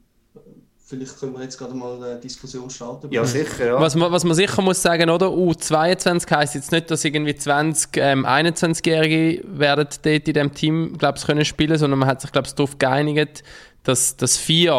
Vielleicht 0.90 1.20
können 1.20 1.34
wir 1.34 1.44
jetzt 1.44 1.56
gerade 1.56 1.72
mal 1.72 2.02
eine 2.02 2.18
Diskussion 2.18 2.68
starten. 2.68 3.12
Ja, 3.12 3.24
sicher. 3.24 3.64
Ja. 3.64 3.80
Was, 3.80 3.94
man, 3.94 4.10
was 4.10 4.24
man 4.24 4.34
sicher 4.34 4.60
muss 4.60 4.82
sagen, 4.82 5.08
oder? 5.08 5.28
U22 5.28 6.34
heisst 6.34 6.56
jetzt 6.56 6.72
nicht, 6.72 6.90
dass 6.90 7.04
irgendwie 7.04 7.36
20, 7.36 7.90
ähm, 7.98 8.26
21-Jährige 8.26 9.44
werden 9.46 9.86
dort 10.02 10.06
in 10.26 10.34
diesem 10.34 10.52
Team, 10.52 10.98
glaube 10.98 11.18
ich, 11.18 11.24
können 11.24 11.44
spielen, 11.44 11.78
sondern 11.78 12.00
man 12.00 12.08
hat 12.08 12.20
sich, 12.20 12.32
glaube 12.32 12.48
ich, 12.48 12.56
darauf 12.56 12.76
geeinigt, 12.76 13.44
dass, 13.84 14.16
dass 14.16 14.36
vier 14.36 14.74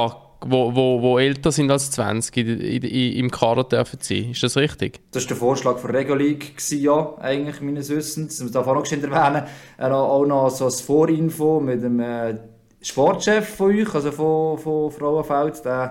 wo, 0.46 0.76
wo, 0.76 1.02
wo 1.02 1.20
älter 1.20 1.52
sind 1.52 1.70
als 1.72 1.92
20 1.92 2.36
in, 2.38 2.62
in, 2.62 3.14
im 3.14 3.32
Kader 3.32 3.64
dürfen 3.64 4.00
sein. 4.02 4.32
Ist 4.32 4.44
das 4.44 4.58
richtig? 4.58 5.00
Das 5.12 5.24
war 5.24 5.28
der 5.30 5.38
Vorschlag 5.38 5.78
von 5.78 5.92
League, 5.94 6.54
ja, 6.72 7.16
eigentlich 7.20 7.62
meines 7.62 7.90
Wissens. 7.90 8.40
Das 8.40 8.52
darf 8.52 8.68
auch 8.68 8.76
noch 8.76 8.92
erwähnen. 8.92 9.44
Er 9.78 9.86
hat 9.86 9.92
auch 9.92 10.26
noch 10.26 10.50
so 10.50 10.66
ein 10.66 10.72
Vorinfo 10.72 11.60
mit 11.60 11.84
dem 11.84 12.00
äh, 12.00 12.36
Sportchef 12.82 13.56
von 13.56 13.76
euch, 13.76 13.94
also 13.94 14.12
von, 14.12 14.58
von 14.58 14.92
Frauenfeld. 14.92 15.64
Den 15.64 15.90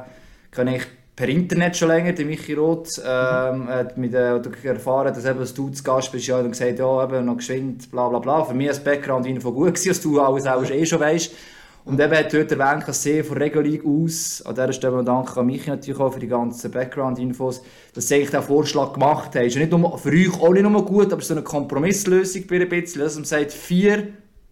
kenne 0.50 0.76
ich 0.76 0.82
per 1.14 1.28
Internet 1.28 1.76
schon 1.76 1.88
länger, 1.88 2.12
der 2.12 2.26
Michi 2.26 2.54
Roth. 2.54 2.98
Ähm, 2.98 3.68
hat 3.68 3.96
mit, 3.96 4.14
äh, 4.14 4.40
erfahren, 4.64 5.14
dass, 5.14 5.24
eben, 5.24 5.38
du 5.38 5.68
zu 5.68 5.82
Gast 5.84 6.10
bist 6.10 6.26
ja, 6.26 6.38
und 6.38 6.50
gesagt 6.50 6.78
ja, 6.78 7.04
eben, 7.04 7.26
noch 7.26 7.36
geschwind, 7.36 7.90
bla 7.90 8.08
bla 8.08 8.18
bla. 8.18 8.44
Für 8.44 8.54
mich 8.54 8.68
als 8.68 8.82
Background-Info 8.82 9.52
gut 9.52 9.74
gewesen, 9.74 9.88
dass 9.88 10.00
du 10.00 10.20
alles 10.20 10.46
auch 10.46 10.64
eh 10.68 10.84
schon 10.84 10.98
weißt. 10.98 11.32
Und 11.84 11.98
eben 11.98 12.14
hat 12.14 12.32
heute 12.34 12.58
erwähnt, 12.58 12.86
dass 12.86 13.02
sie 13.02 13.22
von 13.22 13.38
League 13.38 13.84
aus, 13.84 14.42
an 14.44 14.54
dieser 14.54 14.72
Stelle 14.72 15.02
danke 15.02 15.40
an 15.40 15.46
mich 15.46 15.66
natürlich 15.66 15.98
auch 15.98 16.12
für 16.12 16.20
die 16.20 16.26
ganzen 16.26 16.70
Background-Infos, 16.70 17.62
dass 17.94 18.08
sie 18.08 18.16
eigentlich 18.16 18.30
den 18.30 18.42
Vorschlag 18.42 18.92
gemacht 18.92 19.34
haben. 19.34 19.46
Ist 19.46 19.54
ja 19.54 19.60
nicht 19.60 19.72
nur 19.72 19.98
für 19.98 20.10
euch 20.10 20.40
auch 20.40 20.52
nicht 20.52 20.62
nur 20.62 20.84
gut, 20.84 21.12
aber 21.12 21.22
so 21.22 21.34
eine 21.34 21.42
Kompromisslösung 21.42 22.46
bei 22.46 22.60
ein 22.60 22.68
bisschen, 22.68 23.00
dass 23.00 23.14
man 23.14 23.24
sagt, 23.24 23.52
vier 23.52 24.08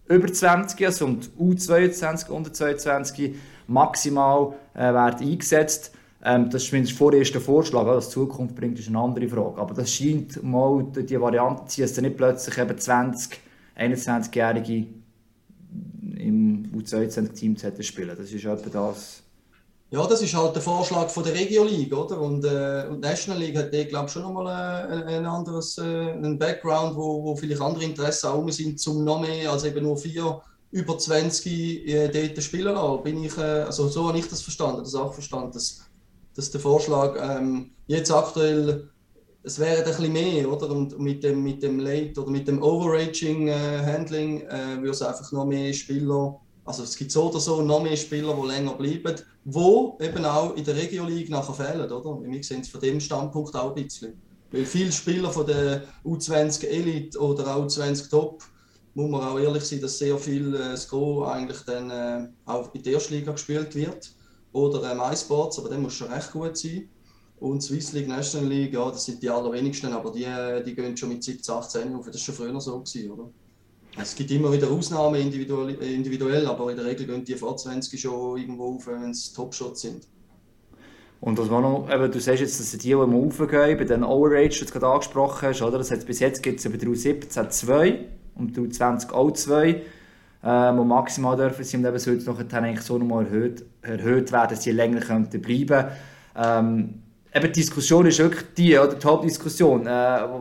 über 0.07 0.33
20, 0.33 0.85
also 0.85 1.05
und 1.05 1.29
U22, 1.39 2.29
unter 2.29 2.51
22 2.51 3.35
maximal 3.67 4.53
äh, 4.73 4.79
werden 4.79 5.27
eingesetzt. 5.27 5.93
Ähm, 6.23 6.49
das 6.49 6.63
ist 6.63 6.69
zumindest 6.69 6.97
vorerst 6.97 7.33
der 7.33 7.41
Vorschlag, 7.41 7.85
was 7.85 8.07
die 8.07 8.15
Zukunft 8.15 8.55
bringt, 8.55 8.79
ist 8.79 8.87
eine 8.87 8.99
andere 8.99 9.27
Frage. 9.27 9.61
Aber 9.61 9.75
das 9.75 9.93
scheint 9.93 10.43
mal 10.43 10.83
die 10.83 11.21
Variante 11.21 11.65
zu 11.67 11.77
sein, 11.77 11.85
dass 11.85 11.93
dann 11.93 12.05
nicht 12.05 12.17
plötzlich 12.17 12.57
eben 12.57 12.77
20, 12.77 13.39
21-Jährige 13.77 14.87
im 16.17 16.71
U22-Team 16.75 17.57
spielen. 17.81 18.15
Das 18.17 18.31
ist 18.31 18.45
etwa 18.45 18.69
das. 18.69 19.23
Ja, 19.91 20.05
das 20.05 20.21
ist 20.21 20.35
halt 20.35 20.53
der 20.53 20.61
Vorschlag 20.61 21.09
von 21.09 21.23
der 21.23 21.33
Regio 21.33 21.63
League, 21.63 21.95
oder? 21.95 22.21
Und, 22.21 22.45
äh, 22.45 22.85
und 22.89 22.99
National 22.99 23.41
League 23.41 23.57
hat, 23.57 23.71
glaube 23.71 24.05
ich, 24.05 24.11
schon 24.11 24.21
nochmal 24.21 24.87
ein, 24.87 25.03
ein 25.03 25.25
anderes 25.25 25.79
äh, 25.79 25.81
einen 25.81 26.37
Background, 26.37 26.95
wo, 26.95 27.23
wo 27.23 27.35
vielleicht 27.35 27.61
andere 27.61 27.85
Interessen 27.85 28.27
auch 28.27 28.47
sind, 28.49 28.79
zum 28.79 29.03
noch 29.03 29.19
mehr 29.19 29.51
als 29.51 29.63
eben 29.63 29.83
nur 29.83 29.97
vier 29.97 30.41
über 30.71 30.95
20 30.95 31.87
äh, 31.87 32.07
dort 32.09 32.43
spielen 32.43 32.75
lassen. 32.75 33.03
Bin 33.03 33.23
ich, 33.23 33.35
äh, 33.37 33.41
also 33.41 33.87
so 33.87 34.07
habe 34.07 34.19
ich 34.19 34.27
das 34.27 34.43
verstanden, 34.43 34.83
das 34.83 34.93
auch 34.93 35.13
verstanden, 35.13 35.53
dass, 35.53 35.81
dass 36.35 36.51
der 36.51 36.61
Vorschlag 36.61 37.17
ähm, 37.19 37.71
jetzt 37.87 38.11
aktuell 38.11 38.89
es 39.43 39.59
wäre 39.59 39.79
ein 39.79 39.85
bisschen 39.85 40.11
mehr, 40.11 40.51
oder? 40.51 40.69
Und 40.71 40.99
mit 40.99 41.23
dem, 41.23 41.43
mit 41.43 41.63
dem 41.63 41.79
Late 41.79 42.21
oder 42.21 42.29
mit 42.29 42.47
dem 42.47 42.61
Overraging 42.61 43.47
äh, 43.47 43.79
äh, 43.79 44.77
würde 44.77 44.89
es 44.89 45.01
einfach 45.01 45.31
noch 45.31 45.45
mehr 45.45 45.73
Spieler, 45.73 46.39
also 46.65 46.83
es 46.83 46.95
gibt 46.95 47.11
so 47.11 47.29
oder 47.29 47.39
so 47.39 47.61
noch 47.61 47.81
mehr 47.81 47.95
Spieler, 47.95 48.37
die 48.39 48.47
länger 48.47 48.73
bleiben, 48.73 49.15
wo 49.45 49.97
eben 50.01 50.25
auch 50.25 50.55
in 50.55 50.63
der 50.63 50.75
Regio 50.75 51.05
League 51.05 51.29
nachher 51.29 51.53
fehlen, 51.53 51.89
oder? 51.91 52.21
Wir 52.21 52.43
sehen 52.43 52.61
es 52.61 52.69
von 52.69 52.81
dem 52.81 52.99
Standpunkt 52.99 53.55
auch 53.55 53.75
ein 53.75 53.83
bisschen. 53.83 54.21
Weil 54.51 54.65
viele 54.65 54.91
Spieler 54.91 55.31
von 55.31 55.45
der 55.45 55.83
U20 56.03 56.65
Elite 56.65 57.19
oder 57.19 57.55
auch 57.55 57.65
U20 57.65 58.09
Top, 58.09 58.43
muss 58.93 59.09
man 59.09 59.21
auch 59.21 59.39
ehrlich 59.39 59.63
sein, 59.63 59.79
dass 59.79 59.97
sehr 59.97 60.17
viel 60.17 60.55
äh, 60.55 60.75
Score 60.75 61.31
eigentlich 61.31 61.59
dann 61.61 61.89
äh, 61.89 62.27
auch 62.45 62.73
in 62.73 62.83
der 62.83 62.93
ersten 62.93 63.13
Liga 63.13 63.31
gespielt 63.31 63.73
wird. 63.75 64.11
Oder 64.51 64.91
ähm, 64.91 65.01
iSports, 65.11 65.59
aber 65.59 65.69
dann 65.69 65.83
muss 65.83 65.93
schon 65.93 66.11
recht 66.11 66.31
gut 66.31 66.57
sein. 66.57 66.89
Und 67.39 67.61
Swiss 67.61 67.93
League, 67.93 68.07
National 68.07 68.49
League, 68.49 68.73
ja, 68.73 68.89
das 68.89 69.05
sind 69.05 69.23
die 69.23 69.29
allerwenigsten, 69.29 69.93
aber 69.93 70.11
die, 70.11 70.25
die 70.65 70.75
gehen 70.75 70.97
schon 70.97 71.09
mit 71.09 71.23
17, 71.23 71.55
18 71.55 71.95
auf. 71.95 72.05
Das 72.05 72.15
war 72.15 72.19
schon 72.19 72.35
früher 72.35 72.59
so, 72.59 72.79
gewesen, 72.79 73.11
oder? 73.11 73.29
Es 73.97 74.15
gibt 74.15 74.29
immer 74.31 74.51
wieder 74.51 74.69
Ausnahmen 74.69 75.19
individuell, 75.19 75.75
individuell, 75.75 76.45
aber 76.47 76.69
in 76.69 76.77
der 76.77 76.85
Regel 76.85 77.05
gehen 77.05 77.23
die 77.23 77.35
vor 77.35 77.55
20 77.55 77.99
schon 77.99 78.37
irgendwo 78.37 78.75
auf, 78.75 78.87
wenn 78.87 79.11
es 79.11 79.33
Top-Shots 79.33 79.81
sind. 79.81 80.07
Und 81.21 81.37
was 81.37 81.49
man 81.49 81.63
noch, 81.63 81.89
eben, 81.89 82.11
du 82.11 82.19
sagst 82.19 82.41
jetzt, 82.41 82.59
dass 82.59 82.71
die, 82.71 82.77
die 82.77 82.91
immer 82.91 83.13
aufgehen, 83.15 83.77
bei 83.77 83.83
den 83.83 84.03
Overage, 84.03 84.59
die 84.59 84.65
du 84.65 84.71
gerade 84.71 84.87
angesprochen 84.87 85.49
hast, 85.49 85.61
oder? 85.61 85.77
Das 85.77 85.91
hat, 85.91 86.05
bis 86.05 86.19
jetzt 86.19 86.43
gibt 86.43 86.59
es 86.59 86.71
bei 86.71 86.77
der 86.77 86.89
U17 86.89 87.49
2 87.49 88.05
und 88.35 88.55
der 88.55 88.63
U20 88.63 89.11
auch 89.11 89.31
2, 89.31 89.81
ähm, 90.43 90.77
wo 90.77 90.83
maximal 90.83 91.35
dürfen 91.35 91.63
sie, 91.65 91.75
und 91.75 91.85
eben 91.85 91.99
sollte 91.99 92.25
nachher 92.25 92.63
eigentlich 92.63 92.85
so 92.85 92.97
erhöht, 92.97 93.65
erhöht 93.81 94.31
werden, 94.31 94.49
dass 94.51 94.63
sie 94.63 94.71
länger 94.71 95.01
könnten 95.01 95.41
bleiben 95.41 95.87
ähm, 96.37 97.01
eben 97.33 97.45
die 97.47 97.59
Diskussion 97.61 98.05
ist 98.05 98.19
wirklich 98.19 98.45
die, 98.57 98.77
oder? 98.77 98.95
Die 98.95 99.07
Hauptdiskussion, 99.07 99.85
äh, 99.85 99.89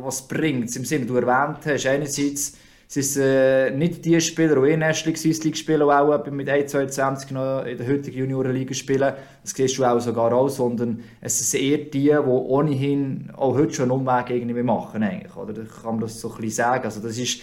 was 0.03 0.27
bringt 0.27 0.68
es 0.68 0.77
im 0.77 0.85
Sinne, 0.85 1.07
du 1.07 1.16
erwähnt 1.16 1.59
hast, 1.64 1.87
einerseits 1.87 2.57
sind 2.90 3.03
es 3.03 3.16
äh, 3.18 3.70
nicht 3.70 4.03
die 4.07 4.18
Spieler, 4.18 4.62
die 4.62 4.72
in 4.72 4.81
der 4.81 4.88
ersten 4.88 5.11
League 5.11 5.57
spielen, 5.57 5.81
die 5.81 5.92
auch 5.92 6.27
mit 6.31 6.48
1,22 6.48 7.35
noch 7.35 7.66
in 7.66 7.77
der 7.77 7.87
heutigen 7.87 8.18
Juniorenliga 8.18 8.72
spielen, 8.72 9.12
das 9.42 9.51
siehst 9.55 9.77
du 9.77 9.85
auch 9.85 10.01
sogar 10.01 10.33
auch, 10.33 10.48
sondern 10.48 11.03
es 11.20 11.51
sind 11.51 11.62
eher 11.62 11.79
die, 11.79 11.90
die 11.90 12.16
ohnehin 12.16 13.31
auch 13.37 13.55
heute 13.55 13.74
schon 13.74 13.90
einen 13.90 14.01
Umweg 14.01 14.31
irgendwie 14.31 14.62
machen, 14.62 15.03
eigentlich, 15.03 15.37
oder? 15.37 15.53
Da 15.53 15.62
kann 15.64 15.96
man 15.96 16.01
das 16.01 16.18
so 16.18 16.31
ein 16.31 16.37
bisschen 16.37 16.64
sagen, 16.64 16.85
also 16.85 17.01
das 17.01 17.18
ist, 17.18 17.42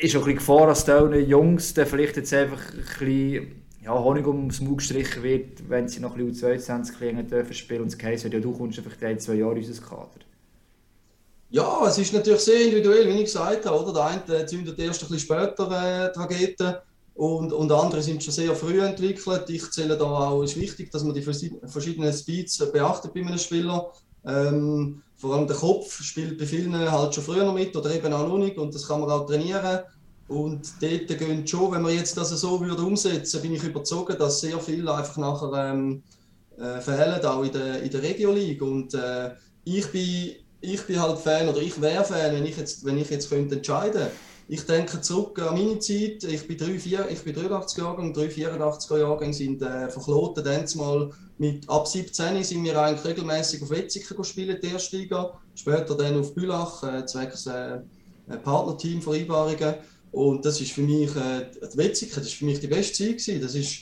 ist 0.00 0.14
auch 0.14 0.20
ein 0.20 0.34
bisschen 0.34 0.36
Gefahr, 0.36 0.66
dass 0.68 0.84
die 0.84 1.18
Jungs 1.18 1.72
vielleicht 1.72 2.16
jetzt 2.16 2.32
einfach 2.32 2.60
ein 2.72 2.84
bisschen 3.00 3.65
ja, 3.86 4.02
Honig 4.02 4.26
ums 4.26 4.60
Maul 4.60 4.76
gestrichen 4.76 5.22
wird, 5.22 5.68
wenn 5.68 5.86
sie 5.86 6.00
noch 6.00 6.16
ein 6.16 6.26
bisschen 6.26 6.58
U22 6.58 6.92
klingen 6.94 7.28
dürfen 7.28 7.54
spielen 7.54 7.82
und 7.82 7.94
es 7.94 8.02
heisst, 8.02 8.24
ja, 8.24 8.40
du 8.40 8.52
kommst 8.52 8.78
einfach 8.78 9.00
ein, 9.00 9.20
zwei 9.20 9.34
Jahre 9.34 9.58
in 9.58 9.64
unser 9.64 9.80
Kader. 9.80 10.26
Ja, 11.50 11.86
es 11.86 11.96
ist 11.96 12.12
natürlich 12.12 12.40
sehr 12.40 12.62
individuell, 12.62 13.06
wie 13.06 13.18
ich 13.18 13.26
gesagt 13.26 13.64
habe. 13.64 13.80
Oder? 13.80 13.92
Der 13.92 14.04
eine 14.06 14.46
zündet 14.46 14.76
erst 14.80 15.04
ein 15.04 15.08
bisschen 15.08 15.36
später 15.36 15.70
äh, 15.70 16.12
Trageten 16.12 16.74
und, 17.14 17.52
und 17.52 17.70
andere 17.70 18.02
sind 18.02 18.24
schon 18.24 18.34
sehr 18.34 18.56
früh 18.56 18.80
entwickelt. 18.80 19.48
Ich 19.48 19.70
zähle 19.70 19.96
da 19.96 20.04
auch, 20.04 20.42
es 20.42 20.56
ist 20.56 20.60
wichtig, 20.60 20.90
dass 20.90 21.04
man 21.04 21.14
die 21.14 21.22
verschiedenen 21.22 22.12
Speeds 22.12 22.58
beachtet 22.72 23.14
bei 23.14 23.20
einem 23.20 23.38
Spieler. 23.38 23.92
Ähm, 24.26 25.02
vor 25.16 25.34
allem 25.34 25.46
der 25.46 25.56
Kopf 25.56 26.02
spielt 26.02 26.36
bei 26.36 26.44
vielen 26.44 26.74
halt 26.74 27.14
schon 27.14 27.22
früher 27.22 27.44
noch 27.44 27.54
mit 27.54 27.74
oder 27.76 27.94
eben 27.94 28.12
auch 28.12 28.26
noch 28.26 28.38
nicht 28.38 28.58
und 28.58 28.74
das 28.74 28.88
kann 28.88 29.00
man 29.00 29.10
auch 29.10 29.26
trainieren. 29.26 29.82
Und 30.28 30.72
dort 30.80 31.18
gehen 31.18 31.46
schon, 31.46 31.72
wenn 31.72 31.82
man 31.82 31.94
jetzt 31.94 32.16
das 32.16 32.30
so 32.30 32.60
würde 32.60 32.82
umsetzen 32.82 33.42
bin 33.42 33.54
ich 33.54 33.62
überzeugt, 33.62 34.20
dass 34.20 34.40
sehr 34.40 34.58
viele 34.58 34.92
einfach 34.92 35.16
nachher 35.18 35.70
ähm, 35.72 36.02
äh, 36.58 36.80
fehlen, 36.80 37.24
auch 37.24 37.44
in 37.44 37.52
der, 37.52 37.82
in 37.82 37.90
der 37.90 38.02
Regio 38.02 38.32
League. 38.32 38.60
Und 38.60 38.94
äh, 38.94 39.30
ich, 39.64 39.86
bin, 39.92 40.32
ich 40.60 40.82
bin 40.82 41.00
halt 41.00 41.18
Fan, 41.18 41.48
oder 41.48 41.60
ich 41.60 41.80
wäre 41.80 42.04
Fan, 42.04 42.34
wenn 42.34 42.46
ich 42.46 42.56
jetzt, 42.56 42.84
wenn 42.84 42.98
ich 42.98 43.10
jetzt 43.10 43.30
könnte 43.30 43.56
entscheiden. 43.56 44.08
Ich 44.48 44.64
denke 44.64 45.00
zurück 45.00 45.40
an 45.40 45.54
meine 45.54 45.80
Zeit, 45.80 46.22
ich 46.22 46.46
bin, 46.46 46.56
3, 46.56 46.78
4, 46.78 47.08
ich 47.10 47.22
bin 47.22 47.34
83 47.34 47.78
Jahrgang, 47.78 48.12
3 48.12 48.26
84er 48.26 48.98
Jahrgang 48.98 49.32
sind 49.32 49.60
äh, 49.60 49.88
verkloten, 49.88 50.44
dann 50.44 51.12
mit 51.38 51.68
ab 51.68 51.88
17 51.88 52.44
sind 52.44 52.62
wir 52.62 52.80
eigentlich 52.80 53.04
regelmäßig 53.04 53.62
auf 53.64 53.70
Wetzikon 53.70 54.18
gespielt, 54.18 54.62
die 54.62 54.68
erste 54.68 54.98
Liga, 54.98 55.36
später 55.56 55.96
dann 55.96 56.20
auf 56.20 56.32
Bülach, 56.32 56.82
äh, 56.84 57.04
zwecks 57.04 57.46
äh, 57.46 57.80
Partnerteam-Vereinbarungen. 58.44 59.74
Und 60.16 60.46
das 60.46 60.62
ist 60.62 60.72
für 60.72 60.80
mich, 60.80 61.14
äh, 61.14 61.50
die 61.74 61.76
Wetzikon, 61.76 62.22
das 62.22 62.28
ist 62.28 62.38
für 62.38 62.46
mich 62.46 62.58
die 62.58 62.68
beste 62.68 63.04
Zeit 63.04 63.18
gewesen. 63.18 63.42
Das 63.42 63.54
ist 63.54 63.80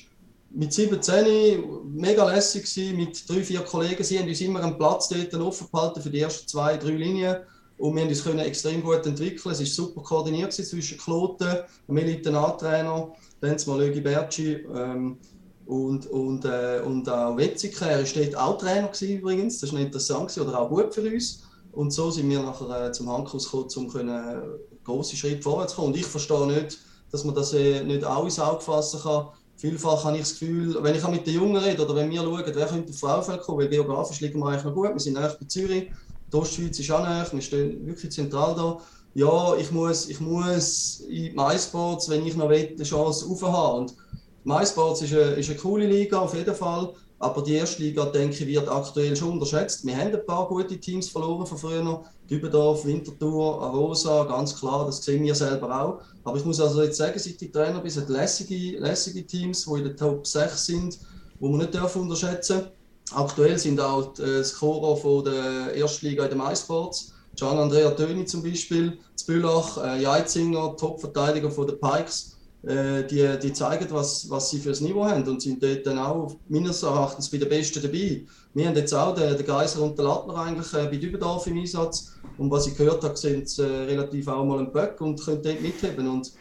mit 0.50 0.72
17 0.72 1.62
mega 1.94 2.28
lässig 2.28 2.64
gewesen, 2.64 2.96
mit 2.96 3.28
drei, 3.28 3.44
vier 3.44 3.60
Kollegen. 3.60 4.02
Sie 4.02 4.18
haben 4.18 4.26
uns 4.26 4.40
immer 4.40 4.60
einen 4.60 4.76
Platz 4.76 5.08
dort 5.08 5.32
offen 5.34 5.68
gehalten 5.70 6.02
für 6.02 6.10
die 6.10 6.18
ersten 6.18 6.48
zwei, 6.48 6.76
drei 6.76 6.90
Linien. 6.90 7.36
Und 7.78 7.94
wir 7.94 8.02
haben 8.02 8.08
uns 8.08 8.26
extrem 8.26 8.82
gut 8.82 9.06
entwickeln. 9.06 9.52
Es 9.52 9.60
war 9.60 9.66
super 9.66 10.02
koordiniert 10.02 10.52
zwischen 10.52 10.98
Kloten, 10.98 11.58
dem 11.86 11.96
Elite-A-Trainer, 11.98 13.12
dann 13.40 13.56
mal 13.66 13.78
Lögi 13.78 14.00
Berci. 14.00 14.54
Ähm, 14.74 15.18
Und, 15.66 16.06
und, 16.08 16.44
äh, 16.44 16.82
und 16.84 17.08
auch 17.08 17.36
Wetzikon, 17.36 17.88
er 17.88 18.02
war 18.02 18.22
dort 18.22 18.36
auch 18.36 18.58
Trainer 18.58 18.88
gewesen, 18.88 19.18
übrigens, 19.18 19.60
das 19.60 19.72
war 19.72 19.80
interessant 19.80 20.28
gewesen, 20.28 20.48
oder 20.48 20.60
auch 20.60 20.68
gut 20.68 20.92
für 20.94 21.00
uns. 21.00 21.44
Und 21.72 21.90
so 21.90 22.10
sind 22.10 22.28
wir 22.28 22.42
nachher 22.42 22.88
äh, 22.88 22.92
zum 22.92 23.08
Handkurs 23.08 23.44
gekommen, 23.44 23.70
um 23.76 23.88
können, 23.88 24.42
grosse 24.84 25.16
Schritte 25.16 25.42
vorwärts 25.42 25.74
kommen. 25.74 25.88
Und 25.88 25.96
ich 25.96 26.06
verstehe 26.06 26.46
nicht, 26.46 26.78
dass 27.10 27.24
man 27.24 27.34
das 27.34 27.52
äh, 27.52 27.82
nicht 27.82 28.04
auch 28.04 28.24
ins 28.24 28.38
Auge 28.38 28.60
fassen 28.60 29.00
kann. 29.00 29.28
Vielfach 29.56 30.04
habe 30.04 30.16
ich 30.16 30.22
das 30.22 30.32
Gefühl, 30.32 30.76
wenn 30.82 30.94
ich 30.94 31.08
mit 31.08 31.26
den 31.26 31.34
Jungen 31.34 31.56
rede 31.56 31.84
oder 31.84 31.94
wenn 31.94 32.10
wir 32.10 32.22
schauen, 32.22 32.42
wer 32.44 32.66
könnte 32.66 32.90
auf 32.90 32.98
Fraufeld 32.98 33.40
kommen, 33.42 33.60
weil 33.60 33.68
geografisch 33.68 34.20
liegen 34.20 34.40
wir 34.40 34.48
eigentlich 34.48 34.64
noch 34.64 34.74
gut. 34.74 34.92
Wir 34.92 34.98
sind 34.98 35.14
näher 35.14 35.36
bei 35.38 35.46
Zürich, 35.46 35.90
die 36.32 36.36
Ostschweiz 36.36 36.78
ist 36.78 36.90
auch 36.90 37.06
näher, 37.06 37.26
wir 37.30 37.40
stehen 37.40 37.86
wirklich 37.86 38.10
zentral 38.10 38.54
da. 38.56 38.78
Ja, 39.14 39.54
ich 39.54 39.70
muss, 39.70 40.08
ich 40.08 40.18
muss 40.18 41.00
in 41.08 41.36
MySports, 41.36 42.08
wenn 42.08 42.26
ich 42.26 42.36
noch 42.36 42.48
will, 42.48 42.72
eine 42.74 42.82
Chance 42.82 43.26
aufhaben. 43.26 43.82
Und 43.82 43.94
MySports 44.42 45.02
ist 45.02 45.12
eine, 45.12 45.22
ist 45.34 45.48
eine 45.48 45.58
coole 45.58 45.86
Liga, 45.86 46.18
auf 46.18 46.34
jeden 46.34 46.54
Fall. 46.54 46.92
Aber 47.24 47.40
die 47.40 47.54
erste 47.54 47.82
Liga, 47.82 48.04
denke 48.04 48.44
ich, 48.44 48.46
wird 48.46 48.68
aktuell 48.68 49.16
schon 49.16 49.32
unterschätzt. 49.32 49.86
Wir 49.86 49.96
haben 49.96 50.12
ein 50.12 50.26
paar 50.26 50.46
gute 50.46 50.78
Teams 50.78 51.08
verloren 51.08 51.46
von 51.46 51.56
früher. 51.56 52.02
Dübendorf, 52.28 52.84
Winterthur, 52.84 53.62
Arosa, 53.62 54.24
ganz 54.24 54.54
klar, 54.54 54.84
das 54.84 55.02
sehen 55.02 55.24
wir 55.24 55.34
selber 55.34 55.80
auch. 55.80 56.00
Aber 56.22 56.36
ich 56.36 56.44
muss 56.44 56.60
also 56.60 56.82
jetzt 56.82 56.98
sagen, 56.98 57.18
seit 57.18 57.40
ich 57.40 57.50
Trainer 57.50 57.80
bin, 57.80 57.90
sind 57.90 58.10
lässige, 58.10 58.78
lässige 58.78 59.26
Teams, 59.26 59.64
die 59.64 59.78
in 59.78 59.84
der 59.84 59.96
Top 59.96 60.26
6 60.26 60.66
sind, 60.66 60.98
die 61.40 61.48
man 61.48 61.56
nicht 61.56 61.72
dürfen 61.72 62.02
unterschätzen 62.02 62.66
Aktuell 63.12 63.58
sind 63.58 63.80
auch 63.80 64.12
die 64.12 64.44
Scorer 64.44 64.96
von 64.96 65.24
der 65.24 65.74
ersten 65.76 66.06
Liga 66.06 66.24
in 66.24 66.30
den 66.30 66.38
MySports. 66.38 67.14
Gian 67.36 67.58
Andrea 67.58 67.90
Töni 67.92 68.26
zum 68.26 68.42
Beispiel, 68.42 68.98
Zbülach, 69.16 69.78
äh, 69.78 70.02
Jeitzinger, 70.02 70.76
Top-Verteidiger 70.76 71.50
von 71.50 71.66
den 71.66 71.80
Pikes 71.80 72.33
äh, 72.66 73.04
die, 73.06 73.38
die 73.42 73.52
zeigen, 73.52 73.86
was, 73.90 74.28
was 74.30 74.50
sie 74.50 74.58
für 74.58 74.70
ein 74.70 74.82
Niveau 74.82 75.04
haben 75.04 75.26
und 75.28 75.42
sind 75.42 75.62
dort 75.62 75.86
dann 75.86 75.98
auch 75.98 76.36
meines 76.48 76.82
Erachtens 76.82 77.28
bei 77.28 77.38
den 77.38 77.48
Besten 77.48 77.82
dabei. 77.82 78.24
Wir 78.54 78.66
haben 78.66 78.76
jetzt 78.76 78.94
auch 78.94 79.14
den, 79.14 79.36
den 79.36 79.46
Geiser 79.46 79.82
und 79.82 79.98
den 79.98 80.06
Lattner 80.06 80.36
eigentlich 80.36 80.72
äh, 80.72 80.86
bei 80.86 80.96
Dübendorf 80.96 81.46
im 81.46 81.58
Einsatz 81.58 82.14
und 82.38 82.50
was 82.50 82.66
ich 82.66 82.76
gehört 82.76 83.04
habe, 83.04 83.16
sind 83.16 83.48
sie 83.48 83.62
äh, 83.62 83.84
relativ 83.84 84.28
auch 84.28 84.44
mal 84.44 84.58
ein 84.58 84.72
Böck 84.72 85.00
und 85.00 85.22
können 85.22 85.42
dort 85.42 85.60
mitheben. 85.60 86.08
Und 86.08 86.32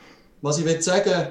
was 0.42 0.60
ich 0.60 0.66
will 0.66 0.82
sagen, 0.82 1.28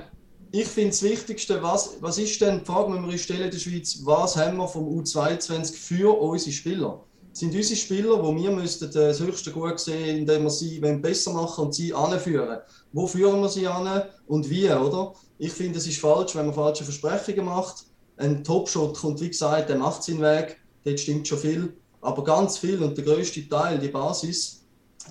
ich 0.50 0.66
finde 0.66 0.90
das 0.90 1.02
Wichtigste, 1.02 1.62
was, 1.62 1.96
was 2.00 2.18
ist 2.18 2.40
denn, 2.40 2.60
die 2.60 2.64
Frage, 2.64 2.92
wenn 2.92 3.02
wir 3.02 3.12
uns 3.12 3.22
stellen 3.22 3.44
in 3.44 3.50
der 3.50 3.58
Schweiz, 3.58 3.98
was 4.04 4.36
haben 4.36 4.58
wir 4.58 4.68
vom 4.68 4.86
U22 4.86 5.72
für 5.72 6.20
unsere 6.20 6.52
Spieler? 6.52 7.04
Sind 7.32 7.54
unsere 7.54 7.76
Spieler, 7.76 8.22
wo 8.22 8.34
wir 8.34 8.50
müssten 8.50 8.90
das 8.92 9.20
höchste 9.20 9.50
Gut 9.50 9.80
sehen, 9.80 10.18
indem 10.18 10.44
wir 10.44 10.50
sie 10.50 10.78
besser 10.80 11.32
machen 11.32 11.66
und 11.66 11.74
sie 11.74 11.94
anführen. 11.94 12.58
Wo 12.92 13.06
führen 13.06 13.40
wir 13.40 13.48
sie 13.48 13.66
an 13.66 14.02
und 14.26 14.48
wie, 14.50 14.70
oder? 14.70 15.14
Ich 15.38 15.52
finde, 15.52 15.78
es 15.78 15.86
ist 15.86 16.00
falsch, 16.00 16.34
wenn 16.36 16.46
man 16.46 16.54
falsche 16.54 16.84
Versprechungen 16.84 17.46
macht. 17.46 17.84
Ein 18.16 18.44
Topshot 18.44 18.96
kommt, 18.96 19.20
wie 19.20 19.30
gesagt, 19.30 19.70
der 19.70 19.78
macht 19.78 20.02
seinen 20.02 20.20
Weg, 20.20 20.58
dort 20.84 21.00
stimmt 21.00 21.26
schon 21.26 21.38
viel. 21.38 21.76
Aber 22.02 22.22
ganz 22.22 22.58
viel 22.58 22.82
und 22.82 22.96
der 22.96 23.04
größte 23.04 23.48
Teil, 23.48 23.78
die 23.78 23.88
Basis, 23.88 24.61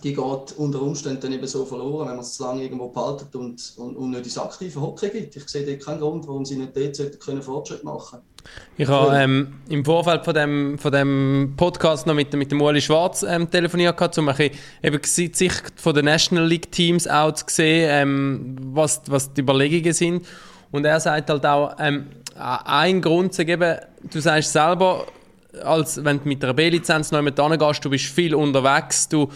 die 0.04 0.14
geht 0.14 0.54
unter 0.58 0.82
Umständen 0.82 1.32
eben 1.32 1.48
so 1.48 1.66
verloren, 1.66 2.08
wenn 2.08 2.16
man 2.16 2.24
es 2.24 2.34
zu 2.34 2.44
lange 2.44 2.64
irgendwo 2.64 2.90
behaltet 2.90 3.36
und, 3.36 3.74
und, 3.78 3.96
und 3.96 4.10
nicht 4.12 4.26
ins 4.26 4.38
aktive 4.38 4.80
Hockey 4.82 5.10
gibt. 5.10 5.36
Ich 5.36 5.48
sehe 5.48 5.66
dort 5.66 5.84
keinen 5.86 6.00
Grund, 6.00 6.28
warum 6.28 6.46
sie 6.46 6.58
nicht 6.58 6.76
dort 6.76 7.20
können 7.20 7.42
Fortschritt 7.42 7.84
machen 7.84 8.20
Ich 8.78 8.88
habe 8.88 9.16
ähm, 9.16 9.54
im 9.70 9.84
Vorfeld 9.86 10.24
von 10.26 10.34
dem, 10.34 10.78
von 10.78 10.92
dem 10.92 11.54
Podcast 11.58 12.08
noch 12.08 12.14
mit, 12.14 12.34
mit 12.34 12.52
dem 12.52 12.62
Ueli 12.62 12.82
Schwarz 12.82 13.24
ähm, 13.24 13.50
telefoniert, 13.50 14.18
um 14.18 14.30
ein 14.30 14.36
bisschen, 14.36 14.60
eben 14.82 15.02
die 15.02 15.32
Sicht 15.34 15.74
von 15.76 15.94
den 15.94 16.06
National 16.06 16.48
League 16.48 16.72
Teams 16.72 17.08
auch 17.08 17.34
zu 17.34 17.46
sehen, 17.48 17.90
ähm, 17.92 18.56
was, 18.74 19.02
was 19.08 19.34
die 19.34 19.42
Überlegungen 19.42 19.94
sind. 19.94 20.26
Und 20.72 20.86
er 20.86 21.00
sagt 21.00 21.30
halt 21.30 21.46
auch, 21.46 21.76
ähm, 21.80 22.08
ein 22.36 23.02
Grund 23.02 23.34
zu 23.34 23.46
geben, 23.46 23.78
du 24.10 24.20
sagst 24.20 24.54
selber, 24.54 25.06
als 25.64 26.04
wenn 26.04 26.20
du 26.20 26.28
mit 26.28 26.44
einer 26.44 26.54
B-Lizenz 26.54 27.12
noch 27.12 27.20
jemand 27.20 27.60
gehst, 27.60 27.84
du 27.84 27.90
bist 27.90 28.06
viel 28.06 28.34
unterwegs, 28.34 29.10
du 29.10 29.30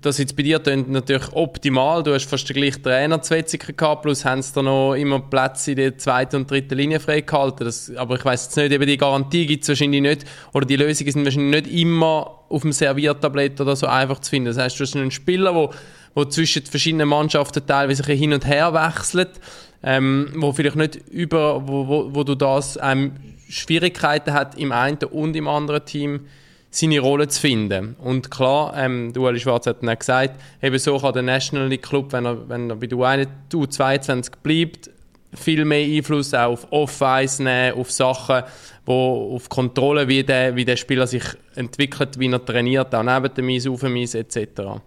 das 0.00 0.18
jetzt 0.18 0.36
bei 0.36 0.42
dir 0.42 0.60
natürlich 0.88 1.32
optimal. 1.32 2.02
Du 2.02 2.12
hast 2.12 2.28
fast 2.28 2.48
den 2.48 2.56
gleichen 2.56 2.82
Trainer 2.82 3.22
zu 3.22 3.34
Wetzikon 3.34 3.76
gehabt, 3.76 4.02
plus 4.02 4.24
haben 4.24 4.42
sie 4.42 4.52
da 4.52 4.62
noch 4.62 4.94
immer 4.94 5.20
Plätze 5.20 5.72
in 5.72 5.76
der 5.76 5.98
zweiten 5.98 6.36
und 6.36 6.50
dritten 6.50 6.76
Linie 6.76 6.98
freigehalten. 6.98 7.66
Das, 7.66 7.94
aber 7.94 8.16
ich 8.16 8.24
weiß 8.24 8.46
jetzt 8.46 8.56
nicht, 8.56 8.72
eben 8.72 8.86
die 8.86 8.96
Garantie 8.96 9.46
gibt 9.46 9.62
es 9.62 9.68
wahrscheinlich 9.68 10.00
nicht, 10.00 10.24
oder 10.54 10.66
die 10.66 10.76
Lösungen 10.76 11.12
sind 11.12 11.24
wahrscheinlich 11.24 11.64
nicht 11.64 11.80
immer 11.80 12.40
auf 12.48 12.62
dem 12.62 12.72
Serviertablett 12.72 13.60
oder 13.60 13.76
so 13.76 13.86
einfach 13.86 14.18
zu 14.20 14.30
finden. 14.30 14.46
Das 14.46 14.58
heißt, 14.58 14.78
du 14.80 14.84
hast 14.84 14.96
einen 14.96 15.10
Spieler, 15.10 15.54
wo, 15.54 15.70
wo 16.14 16.24
zwischen 16.24 16.64
verschiedenen 16.64 17.08
Mannschaften 17.08 17.64
teilweise 17.64 18.02
hin 18.12 18.32
und 18.32 18.46
her 18.46 18.74
wechselt, 18.74 19.40
ähm, 19.82 20.32
wo 20.36 20.52
vielleicht 20.52 20.76
nicht 20.76 20.96
über, 21.10 21.68
wo, 21.68 21.86
wo, 21.86 22.14
wo 22.14 22.24
du 22.24 22.34
das 22.34 22.78
ähm, 22.82 23.12
Schwierigkeiten 23.48 24.32
hat 24.32 24.58
im 24.58 24.72
einen 24.72 24.98
und 24.98 25.36
im 25.36 25.46
anderen 25.46 25.84
Team 25.84 26.20
seine 26.70 27.00
Rolle 27.00 27.28
zu 27.28 27.40
finden. 27.40 27.96
Und 27.98 28.30
klar, 28.30 28.72
ähm, 28.76 29.12
Ueli 29.16 29.40
Schwarz 29.40 29.66
hat 29.66 29.82
dann 29.82 29.90
auch 29.90 29.98
gesagt, 29.98 30.40
eben 30.62 30.78
so 30.78 30.98
kann 30.98 31.12
der 31.12 31.22
National 31.22 31.68
League 31.68 31.82
Club, 31.82 32.12
wenn 32.12 32.24
er, 32.24 32.48
wenn 32.48 32.70
er 32.70 32.76
bei 32.76 32.86
der 32.86 32.98
U22 33.52 34.30
bleibt, 34.42 34.90
viel 35.34 35.64
mehr 35.64 35.84
Einfluss 35.84 36.34
auch 36.34 36.52
auf 36.52 36.66
Off-Ice 36.70 37.42
nehmen, 37.42 37.78
auf 37.78 37.90
Sachen, 37.90 38.42
wo, 38.84 39.34
auf 39.34 39.48
Kontrolle, 39.48 40.08
wie 40.08 40.24
der, 40.24 40.54
wie 40.56 40.64
der 40.64 40.76
Spieler 40.76 41.06
sich 41.06 41.24
entwickelt, 41.54 42.18
wie 42.18 42.30
er 42.30 42.44
trainiert, 42.44 42.94
auch 42.94 43.02
neben 43.02 43.34
dem 43.34 43.48
Eis, 43.48 43.66
auf 43.66 43.80
dem 43.80 43.96
Eis 43.96 44.14
etc. 44.14 44.80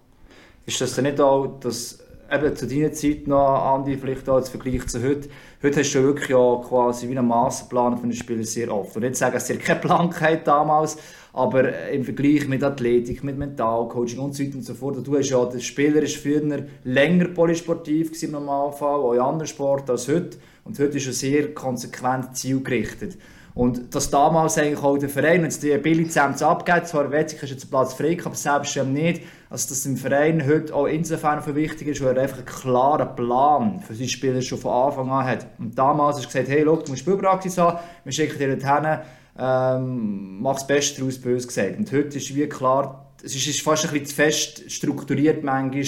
Ist 0.65 0.81
das 0.81 0.95
denn 0.95 1.05
nicht 1.05 1.19
auch, 1.19 1.59
dass 1.59 1.99
eben 2.31 2.55
zu 2.55 2.67
deiner 2.67 2.91
Zeit 2.91 3.27
noch, 3.27 3.73
Andi, 3.73 3.97
vielleicht 3.97 4.27
auch 4.27 4.35
als 4.35 4.49
Vergleich 4.49 4.87
zu 4.87 5.01
heute, 5.03 5.29
heute 5.61 5.79
hast 5.79 5.93
du 5.93 6.03
wirklich 6.03 6.29
ja 6.29 6.61
quasi 6.67 7.07
wie 7.07 7.17
einen 7.17 7.27
Masterplan 7.27 7.97
von 7.97 8.09
den 8.09 8.15
Spielern 8.15 8.43
sehr 8.43 8.73
oft. 8.73 8.95
Und 8.95 9.03
nicht 9.03 9.15
sagen, 9.15 9.33
dass 9.33 9.49
ihr 9.49 9.59
keine 9.59 9.79
Blankheit 9.79 10.47
damals, 10.47 10.97
aber 11.33 11.89
im 11.89 12.03
Vergleich 12.03 12.47
mit 12.47 12.63
Athletik, 12.63 13.23
mit 13.23 13.37
Mentalcoaching 13.37 14.19
und 14.19 14.35
so 14.35 14.43
weiter 14.43 14.55
und 14.55 14.63
so 14.63 14.75
fort, 14.75 15.05
du 15.05 15.17
hast 15.17 15.29
ja, 15.29 15.43
der 15.45 15.59
Spieler 15.59 16.03
ist 16.03 16.17
früher 16.17 16.65
länger 16.83 17.25
polysportiv 17.29 18.21
im 18.21 18.31
Normalfall, 18.31 18.99
auch 18.99 19.13
in 19.13 19.19
anderen 19.19 19.47
Sporten 19.47 19.91
als 19.91 20.07
heute. 20.07 20.37
Und 20.63 20.77
heute 20.79 20.97
ist 20.97 21.07
er 21.07 21.13
sehr 21.13 21.53
konsequent 21.53 22.37
zielgerichtet. 22.37 23.17
Und 23.55 23.93
dass 23.93 24.09
damals 24.09 24.57
eigentlich 24.57 24.83
auch 24.83 24.97
der 24.97 25.09
Verein, 25.09 25.43
jetzt 25.43 25.61
die 25.61 25.75
B-Lizenz 25.77 26.41
abgeht, 26.41 26.87
zwar 26.87 27.11
Wetzig 27.11 27.43
ist 27.43 27.51
jetzt 27.51 27.69
Platz 27.69 27.93
frei, 27.93 28.17
aber 28.23 28.33
selbst 28.33 28.75
nicht, 28.85 29.21
also 29.49 29.69
dass 29.69 29.85
im 29.85 29.97
Verein 29.97 30.47
heute 30.47 30.73
auch 30.73 30.87
insofern 30.87 31.41
für 31.41 31.55
wichtig 31.55 31.89
ist, 31.89 32.03
weil 32.03 32.15
er 32.15 32.23
einfach 32.23 32.37
einen 32.37 32.45
klaren 32.45 33.15
Plan 33.15 33.79
für 33.81 33.93
seine 33.93 34.09
Spieler 34.09 34.41
schon 34.41 34.57
von 34.57 34.71
Anfang 34.71 35.09
an 35.11 35.25
hat. 35.25 35.47
Und 35.59 35.77
damals 35.77 36.17
du 36.17 36.25
gesagt, 36.25 36.47
hey, 36.47 36.63
look, 36.63 36.85
du 36.85 36.91
musst 36.91 37.01
Spielpraxis 37.01 37.57
haben, 37.59 37.77
wir 38.03 38.11
schicken 38.11 38.39
dir 38.39 38.55
dorthin, 38.55 38.99
ähm, 39.37 40.41
mach 40.41 40.55
das 40.55 40.67
Beste 40.67 40.99
daraus, 41.01 41.19
böse 41.19 41.47
gesagt. 41.47 41.77
Und 41.77 41.91
heute 41.91 42.17
ist 42.17 42.35
wie 42.35 42.47
klar, 42.47 43.13
es 43.23 43.35
ist 43.35 43.61
fast 43.61 43.85
ein 43.85 43.91
bisschen 43.91 44.05
zu 44.07 44.15
fest 44.15 44.71
strukturiert 44.71 45.43
manchmal, 45.43 45.85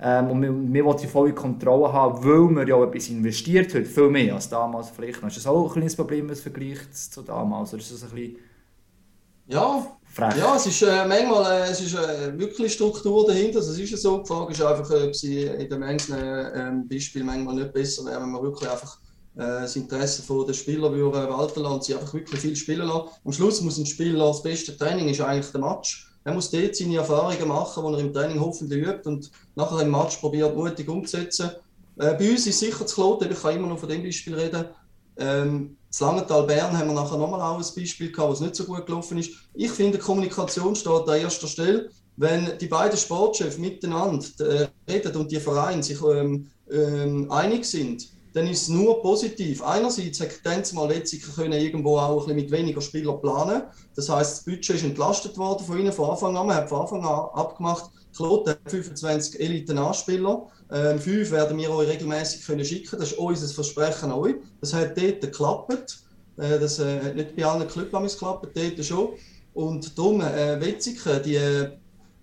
ähm, 0.00 0.30
und 0.30 0.42
wir, 0.42 0.52
wir 0.52 0.84
wollen 0.84 0.98
die 0.98 1.06
volle 1.06 1.32
Kontrolle 1.32 1.92
haben, 1.92 2.22
weil 2.24 2.54
wir 2.56 2.68
ja 2.68 2.82
etwas 2.82 3.08
investiert 3.08 3.74
haben, 3.74 3.86
viel 3.86 4.10
mehr 4.10 4.34
als 4.34 4.48
damals 4.48 4.90
vielleicht. 4.90 5.22
Ist 5.22 5.36
das 5.36 5.46
auch 5.46 5.66
ein 5.66 5.72
kleines 5.72 5.96
Problem, 5.96 6.28
was 6.28 6.40
vergleicht 6.40 6.94
zu 6.96 7.22
damals? 7.22 7.72
Oder 7.72 7.82
ist 7.82 7.92
das 7.92 8.02
ein 8.02 8.10
bisschen 8.10 8.36
ja, 9.46 9.86
frech? 10.04 10.36
Ja, 10.36 10.56
es 10.56 10.66
ist 10.66 10.82
äh, 10.82 11.06
manchmal 11.06 11.60
äh, 11.60 11.70
es 11.70 11.80
ist, 11.80 11.94
äh, 11.94 12.36
wirklich 12.36 12.72
Struktur 12.72 13.26
dahinter. 13.26 13.58
Also, 13.58 13.72
es 13.72 13.78
ist 13.78 14.02
so. 14.02 14.18
Die 14.18 14.26
Frage 14.26 14.52
ist 14.52 14.62
einfach, 14.62 14.90
ob 14.90 15.14
sie 15.14 15.44
in 15.44 15.68
den 15.68 15.82
einzelnen 15.82 16.84
äh, 16.84 16.88
Beispielen 16.88 17.26
manchmal 17.26 17.54
nicht 17.54 17.72
besser 17.72 18.04
wäre, 18.04 18.20
wenn 18.20 18.30
man 18.30 18.42
wirklich 18.42 18.68
einfach 18.68 18.98
äh, 19.36 19.62
das 19.62 19.76
Interesse 19.76 20.22
der 20.46 20.52
Spieler 20.52 20.92
würde 20.92 21.28
walten 21.28 21.60
lassen 21.60 21.74
und 21.74 21.84
sie 21.84 21.94
einfach 21.94 22.14
wirklich 22.14 22.40
viel 22.40 22.56
spielen 22.56 22.86
lassen. 22.86 23.08
Am 23.24 23.32
Schluss 23.32 23.60
muss 23.60 23.78
ein 23.78 23.86
Spieler 23.86 24.26
das 24.26 24.42
beste 24.42 24.76
Training 24.76 25.08
ist 25.08 25.20
eigentlich 25.20 25.52
der 25.52 25.60
Match 25.60 26.10
er 26.24 26.32
muss 26.32 26.50
dort 26.50 26.74
seine 26.74 26.96
Erfahrungen 26.96 27.48
machen, 27.48 27.84
die 27.86 27.92
er 27.92 28.00
im 28.00 28.12
Training 28.12 28.40
hoffentlich 28.40 28.82
übt 28.82 29.02
und 29.04 29.30
nachher 29.54 29.82
im 29.82 29.90
Match 29.90 30.16
probiert, 30.16 30.56
mutig 30.56 30.88
umzusetzen. 30.88 31.50
Äh, 31.98 32.14
bei 32.14 32.30
uns 32.30 32.46
ist 32.46 32.58
sicher 32.58 32.86
zu 32.86 32.94
Kloten, 32.94 33.30
ich 33.30 33.40
kann 33.40 33.54
immer 33.54 33.68
noch 33.68 33.78
von 33.78 33.88
dem 33.88 34.02
Beispiel 34.02 34.34
reden. 34.34 34.64
Ähm, 35.18 35.76
das 35.88 36.00
Langenthal 36.00 36.44
Bern 36.44 36.76
haben 36.76 36.88
wir 36.88 36.94
nachher 36.94 37.18
nochmal 37.18 37.40
auch 37.42 37.58
ein 37.58 37.74
Beispiel 37.76 38.10
gehabt, 38.10 38.28
wo 38.28 38.32
es 38.32 38.40
nicht 38.40 38.56
so 38.56 38.64
gut 38.64 38.86
gelaufen 38.86 39.18
ist. 39.18 39.30
Ich 39.52 39.70
finde, 39.70 39.98
Kommunikation 39.98 40.74
steht 40.74 41.08
an 41.08 41.20
erster 41.20 41.46
Stelle. 41.46 41.90
Wenn 42.16 42.58
die 42.58 42.66
beiden 42.66 42.96
Sportchefs 42.96 43.58
miteinander 43.58 44.24
äh, 44.40 44.68
reden 44.90 45.16
und 45.16 45.30
die 45.30 45.40
Vereine 45.40 45.82
sich 45.82 46.00
ähm, 46.02 46.50
ähm, 46.70 47.30
einig 47.30 47.64
sind, 47.64 48.08
dann 48.34 48.48
ist 48.48 48.62
es 48.62 48.68
nur 48.68 49.00
positiv. 49.00 49.62
Einerseits 49.62 50.20
hat 50.20 50.42
Tenz 50.42 50.72
mal 50.72 50.88
letztlich 50.88 51.22
können 51.22 51.52
irgendwo 51.52 51.98
auch 51.98 52.10
ein 52.10 52.16
bisschen 52.16 52.36
mit 52.36 52.50
weniger 52.50 52.80
Spielern 52.80 53.20
planen. 53.20 53.62
Das 53.94 54.08
heißt, 54.08 54.38
das 54.38 54.44
Budget 54.44 54.76
ist 54.76 54.84
entlastet 54.84 55.38
worden 55.38 55.64
von 55.64 55.78
ihnen 55.78 55.92
von 55.92 56.10
Anfang 56.10 56.36
an. 56.36 56.46
Man 56.48 56.56
hat 56.56 56.68
von 56.68 56.80
Anfang 56.80 57.04
an 57.04 57.28
abgemacht, 57.32 57.90
Kloten 58.14 58.50
hat 58.50 58.70
25 58.70 59.40
Elite-Nachspieler. 59.40 60.48
Ähm, 60.70 60.98
fünf 60.98 61.30
werden 61.30 61.56
wir 61.56 61.70
euch 61.70 61.88
regelmäßig 61.88 62.44
können 62.44 62.64
schicken. 62.64 62.98
Das 62.98 63.12
ist 63.12 63.18
unser 63.18 63.48
Versprechen 63.48 64.10
an 64.10 64.18
euch. 64.18 64.34
Das 64.60 64.74
hat 64.74 64.98
dort 64.98 65.20
geklappt. 65.20 66.04
Äh, 66.36 66.58
das 66.58 66.80
äh, 66.80 67.00
hat 67.00 67.16
nicht 67.16 67.36
bei 67.36 67.44
allen 67.44 67.68
Clubs 67.68 68.14
geklappt, 68.14 68.48
dort 68.54 68.84
schon. 68.84 69.10
Und 69.52 69.96
darum, 69.96 70.20
äh, 70.20 70.60
Wetzikon, 70.60 71.22
die 71.22 71.68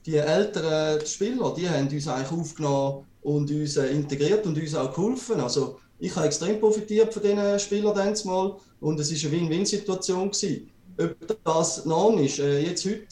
die 0.06 0.17
älteren 0.17 1.06
Spieler, 1.06 1.54
die 1.56 1.69
haben 1.69 1.88
uns 1.88 2.08
eigentlich 2.08 2.32
aufgenommen 2.32 3.06
und 3.21 3.52
uns 3.52 3.78
äh, 3.78 3.88
integriert 3.88 4.45
und 4.45 4.58
uns 4.58 4.76
auch 4.76 4.93
geholfen. 4.93 5.39
Also 5.39 5.80
ich 6.01 6.15
habe 6.15 6.25
extrem 6.25 6.59
profitiert 6.59 7.13
von 7.13 7.21
diesen 7.21 7.59
Spielern 7.59 8.15
mal 8.25 8.57
und 8.79 8.99
es 8.99 9.11
war 9.11 9.31
eine 9.31 9.39
Win-Win-Situation. 9.39 10.31
Ob 10.97 11.43
das 11.43 11.85
noch 11.85 12.17
ist, 12.17 12.39
äh, 12.39 12.59
jetzt 12.59 12.85
heute, 12.85 13.05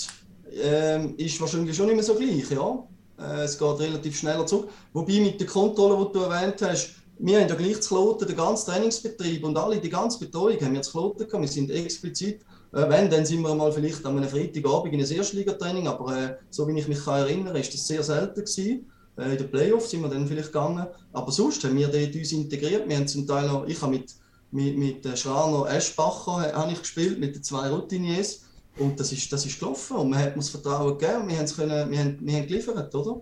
äh, 0.52 1.06
ist 1.24 1.40
wahrscheinlich 1.40 1.76
schon 1.76 1.86
nicht 1.86 1.96
mehr 1.96 2.04
so 2.04 2.16
gleich. 2.16 2.50
Ja? 2.50 2.84
Äh, 3.20 3.44
es 3.44 3.58
geht 3.58 3.80
relativ 3.80 4.18
schneller 4.18 4.46
zurück. 4.46 4.70
Wobei 4.94 5.20
mit 5.20 5.40
der 5.40 5.48
Kontrolle, 5.48 6.04
die 6.04 6.14
du 6.14 6.20
erwähnt 6.24 6.62
hast, 6.64 6.96
wir 7.20 7.40
haben 7.40 7.48
ja 7.48 7.56
gleich 7.56 7.80
Kloten, 7.82 8.28
den 8.28 8.36
ganzen 8.36 8.72
Trainingsbetrieb 8.72 9.44
und 9.44 9.56
alle, 9.58 9.78
die 9.78 9.90
ganze 9.90 10.20
Betreuung 10.20 10.60
haben 10.60 10.74
wir 10.74 10.82
zu 10.82 10.92
Kloten 10.92 11.28
gehabt. 11.28 11.42
Wir 11.42 11.48
sind 11.48 11.70
explizit, 11.70 12.42
äh, 12.74 12.90
wenn, 12.90 13.10
dann 13.10 13.24
sind 13.24 13.42
wir 13.42 13.54
mal 13.54 13.72
vielleicht 13.72 14.04
an 14.04 14.18
einem 14.18 14.30
Freitagabend 14.30 14.94
in 14.94 15.00
einem 15.00 15.12
Erstligatraining, 15.12 15.88
aber 15.88 16.18
äh, 16.18 16.36
so 16.50 16.68
wie 16.68 16.80
ich 16.80 16.88
mich 16.88 17.06
erinnere, 17.06 17.60
ist 17.60 17.72
das 17.72 17.86
sehr 17.86 18.02
selten 18.02 18.42
gewesen. 18.42 18.92
Äh, 19.20 19.32
in 19.32 19.38
den 19.38 19.52
Playoffs 19.52 19.92
sind 19.92 20.02
wir 20.02 20.10
dann 20.10 20.28
vielleicht 20.28 20.52
gegangen, 20.54 20.88
aber 21.14 21.32
sonst 21.32 21.64
haben 21.64 21.78
wir 21.78 21.88
dort 21.88 22.16
uns 22.16 22.32
integriert. 22.32 22.88
Wir 22.88 22.98
haben 22.98 23.08
zum 23.08 23.28
Teil 23.28 23.48
noch, 23.48 23.68
ich 23.68 23.82
habe 23.82 23.92
mit, 23.92 24.16
mit, 24.52 24.78
mit 24.78 25.06
äh, 25.06 25.18
Schraner 25.18 25.70
Eschbacher 25.70 26.54
habe 26.54 26.72
ich 26.72 26.80
gespielt, 26.80 27.20
mit 27.20 27.36
den 27.36 27.44
zwei 27.44 27.70
Routiniers 27.70 28.42
und 28.78 29.00
das 29.00 29.12
ist, 29.12 29.32
das 29.32 29.46
ist 29.46 29.60
gelaufen 29.60 29.98
und 29.98 30.10
man 30.10 30.20
hat 30.20 30.36
uns 30.36 30.50
Vertrauen 30.50 30.98
gegeben 30.98 31.24
und 31.24 31.30
wir, 31.30 31.46
können, 31.46 31.92
wir, 31.92 32.00
haben, 32.00 32.18
wir 32.22 32.34
haben 32.34 32.48
geliefert, 32.48 32.96
oder? 32.96 33.22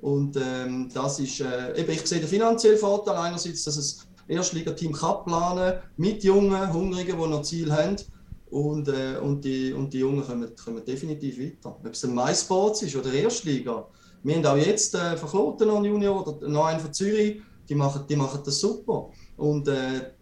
Und 0.00 0.36
ähm, 0.36 0.90
das 0.92 1.18
ist, 1.20 1.40
äh, 1.40 1.80
eben, 1.80 1.90
ich 1.90 2.06
sehe 2.06 2.20
den 2.20 2.28
finanziellen 2.28 2.78
Vorteil 2.78 3.16
einerseits, 3.16 3.64
dass 3.64 3.76
es 3.76 4.06
Erstligateam 4.28 4.92
kann 4.92 5.24
planen 5.24 5.78
mit 5.96 6.24
Jungen, 6.24 6.72
Hungrigen, 6.72 7.18
die 7.18 7.28
noch 7.28 7.42
Ziel 7.42 7.72
haben. 7.72 7.96
Und, 8.50 8.88
äh, 8.88 9.18
und, 9.20 9.44
die, 9.44 9.72
und 9.72 9.92
die 9.92 9.98
Jungen 9.98 10.24
kommen, 10.24 10.54
kommen 10.56 10.84
definitiv 10.84 11.38
weiter. 11.38 11.76
Ob 11.84 11.86
es 11.92 12.04
ein 12.04 12.14
MySports 12.14 12.82
ist 12.82 12.96
oder 12.96 13.12
Erstliga. 13.12 13.88
Wir 14.22 14.36
haben 14.36 14.46
auch 14.46 14.56
jetzt 14.56 14.94
äh, 14.94 15.16
von 15.16 15.28
Kloten 15.28 15.68
noch 15.68 15.76
einen 15.76 15.86
Junior 15.86 16.26
oder 16.26 16.48
noch 16.48 16.66
einen 16.66 16.80
von 16.80 16.92
Zürich, 16.92 17.40
die 17.68 17.74
machen, 17.74 18.04
die 18.08 18.16
machen 18.16 18.40
das 18.44 18.60
super. 18.60 19.10
Und 19.36 19.68
äh, 19.68 20.12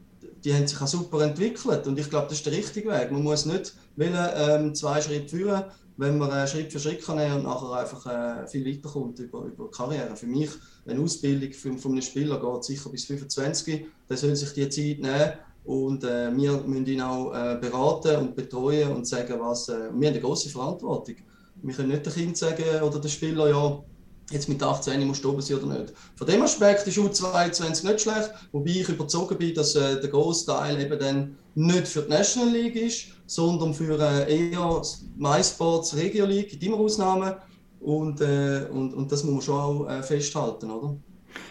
die 0.43 0.55
haben 0.55 0.67
sich 0.67 0.81
auch 0.81 0.87
super 0.87 1.23
entwickelt. 1.23 1.87
Und 1.87 1.99
ich 1.99 2.09
glaube, 2.09 2.27
das 2.29 2.39
ist 2.39 2.47
der 2.47 2.55
richtige 2.55 2.91
Weg. 2.91 3.11
Man 3.13 3.23
muss 3.23 3.47
nicht 3.47 3.75
wollen, 3.97 4.15
ähm, 4.37 4.75
zwei 4.75 5.01
Schritte 5.01 5.37
führen 5.37 5.65
wenn 5.97 6.19
man 6.19 6.31
äh, 6.31 6.47
Schritt 6.47 6.73
für 6.73 6.81
Schritt 6.81 7.05
kann 7.05 7.19
und 7.33 7.45
nachher 7.45 7.73
einfach 7.73 8.07
äh, 8.07 8.47
viel 8.49 8.67
weiterkommt 8.67 9.19
über, 9.19 9.45
über 9.45 9.71
Karriere. 9.71 10.17
Für 10.17 10.27
mich, 10.27 10.51
eine 10.87 11.01
Ausbildung 11.01 11.53
von, 11.53 11.79
von 11.79 11.93
einem 11.93 12.03
Spieler 12.03 12.41
geht 12.41 12.65
sicher 12.65 12.91
bis 12.91 13.05
25, 13.05 13.87
der 14.09 14.17
soll 14.17 14.35
sich 14.35 14.53
die 14.53 14.69
Zeit 14.69 14.99
nehmen 15.01 15.33
und 15.64 16.05
äh, 16.05 16.35
wir 16.37 16.53
müssen 16.66 16.87
ihn 16.87 17.00
auch 17.00 17.33
äh, 17.33 17.57
beraten 17.59 18.16
und 18.16 18.37
betreuen 18.37 18.92
und 18.92 19.07
sagen, 19.07 19.40
was. 19.40 19.68
Äh, 19.68 19.72
wir 19.72 20.09
haben 20.09 20.14
eine 20.14 20.20
große 20.20 20.50
Verantwortung. 20.50 21.16
Wir 21.62 21.74
können 21.74 21.88
nicht 21.88 22.05
dem 22.05 22.12
Kind 22.12 22.37
sagen 22.37 22.83
oder 22.83 22.98
dem 22.98 23.11
Spieler, 23.11 23.48
ja, 23.48 23.83
jetzt 24.31 24.48
mit 24.48 24.62
18 24.62 25.07
musst 25.07 25.24
du 25.24 25.31
oben 25.31 25.40
sein 25.40 25.57
oder 25.59 25.79
nicht. 25.79 25.94
Von 26.16 26.27
dem 26.27 26.42
Aspekt 26.42 26.87
ist 26.87 26.98
U22 26.98 27.87
nicht 27.87 28.00
schlecht, 28.00 28.31
wobei 28.53 28.70
ich 28.70 28.88
überzogen 28.88 29.38
bin, 29.38 29.55
dass 29.55 29.74
äh, 29.74 30.00
der 30.00 30.11
Großteil 30.11 30.81
eben 30.81 30.98
dann 30.98 31.38
nicht 31.55 31.88
für 31.88 32.03
die 32.03 32.11
National 32.11 32.53
League 32.53 32.77
ist, 32.77 33.07
sondern 33.27 33.72
für 33.72 33.98
äh, 33.98 34.50
eher 34.50 34.83
MySports 35.16 35.96
Regio 35.96 36.27
League, 36.27 36.50
gibt 36.50 36.62
immer 36.62 36.79
Ausnahmen 36.79 37.35
und, 37.81 38.20
äh, 38.20 38.66
und, 38.70 38.92
und 38.92 39.11
das 39.11 39.24
muss 39.24 39.33
man 39.33 39.42
schon 39.42 39.55
auch 39.55 39.88
äh, 39.88 40.03
festhalten, 40.03 40.70
oder? 40.70 40.96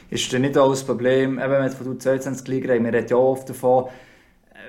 Ist 0.09 0.31
nicht 0.33 0.57
auch 0.57 0.69
das 0.69 0.83
Problem, 0.83 1.39
eben 1.39 1.51
wenn 1.51 1.63
wir 1.63 1.69
von 1.71 1.97
U22 1.97 2.49
Liga 2.49 2.71
reden, 2.71 2.85
wir 2.85 2.93
reden 2.93 3.07
ja 3.09 3.15
oft 3.17 3.49
davon, 3.49 3.85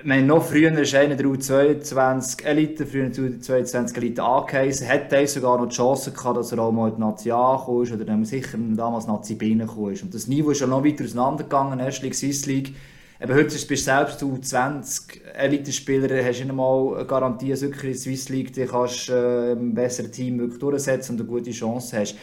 wir 0.03 0.15
haben 0.15 0.27
noch 0.27 0.43
früher 0.43 0.71
ist 0.77 0.93
einer 0.93 1.15
der 1.15 1.25
U22 1.25 2.43
Elite, 2.43 2.85
früher 2.85 3.09
der 3.09 3.23
U22 3.23 3.97
Elite 3.97 4.23
angeheißen, 4.23 4.87
hat 4.87 5.29
sogar 5.29 5.57
noch 5.57 5.67
die 5.67 5.75
Chance 5.75 6.11
gehabt, 6.11 6.37
dass 6.37 6.51
er 6.51 6.59
auch 6.59 6.71
mal 6.71 6.89
in 6.89 6.95
die 6.95 7.01
Nazi 7.01 7.31
angekommen 7.31 7.83
ist 7.83 7.93
oder 7.93 8.05
dann 8.05 8.25
sicher 8.25 8.57
damals 8.57 9.07
Nazi 9.07 9.35
B 9.35 9.51
ist. 9.53 10.03
Und 10.03 10.13
das 10.13 10.27
Niveau 10.27 10.51
ist 10.51 10.59
schon 10.59 10.69
noch 10.69 10.83
weiter 10.83 11.03
auseinandergegangen, 11.03 11.79
Erst 11.79 12.03
League, 12.03 12.15
Swiss 12.15 12.45
League. 12.45 12.75
Eben 13.21 13.33
heute 13.33 13.45
bist 13.45 13.69
du 13.69 13.77
selbst 13.77 14.21
du 14.21 14.37
20 14.37 15.21
Elite-Spieler, 15.33 16.23
hast 16.23 16.39
nicht 16.39 16.53
mal 16.53 16.95
eine 16.95 17.05
Garantie, 17.05 17.49
dass 17.49 17.61
wirklich 17.61 17.83
in 17.83 17.91
der 17.91 17.99
Swiss 17.99 18.29
League 18.29 18.53
dich 18.53 18.69
kannst, 18.69 19.09
äh, 19.09 19.53
ein 19.53 19.73
besseres 19.73 20.11
Team 20.11 20.39
wirklich 20.39 20.59
durchsetzen 20.59 21.13
und 21.13 21.21
eine 21.21 21.29
gute 21.29 21.51
Chance 21.51 21.99
hast 21.99 22.15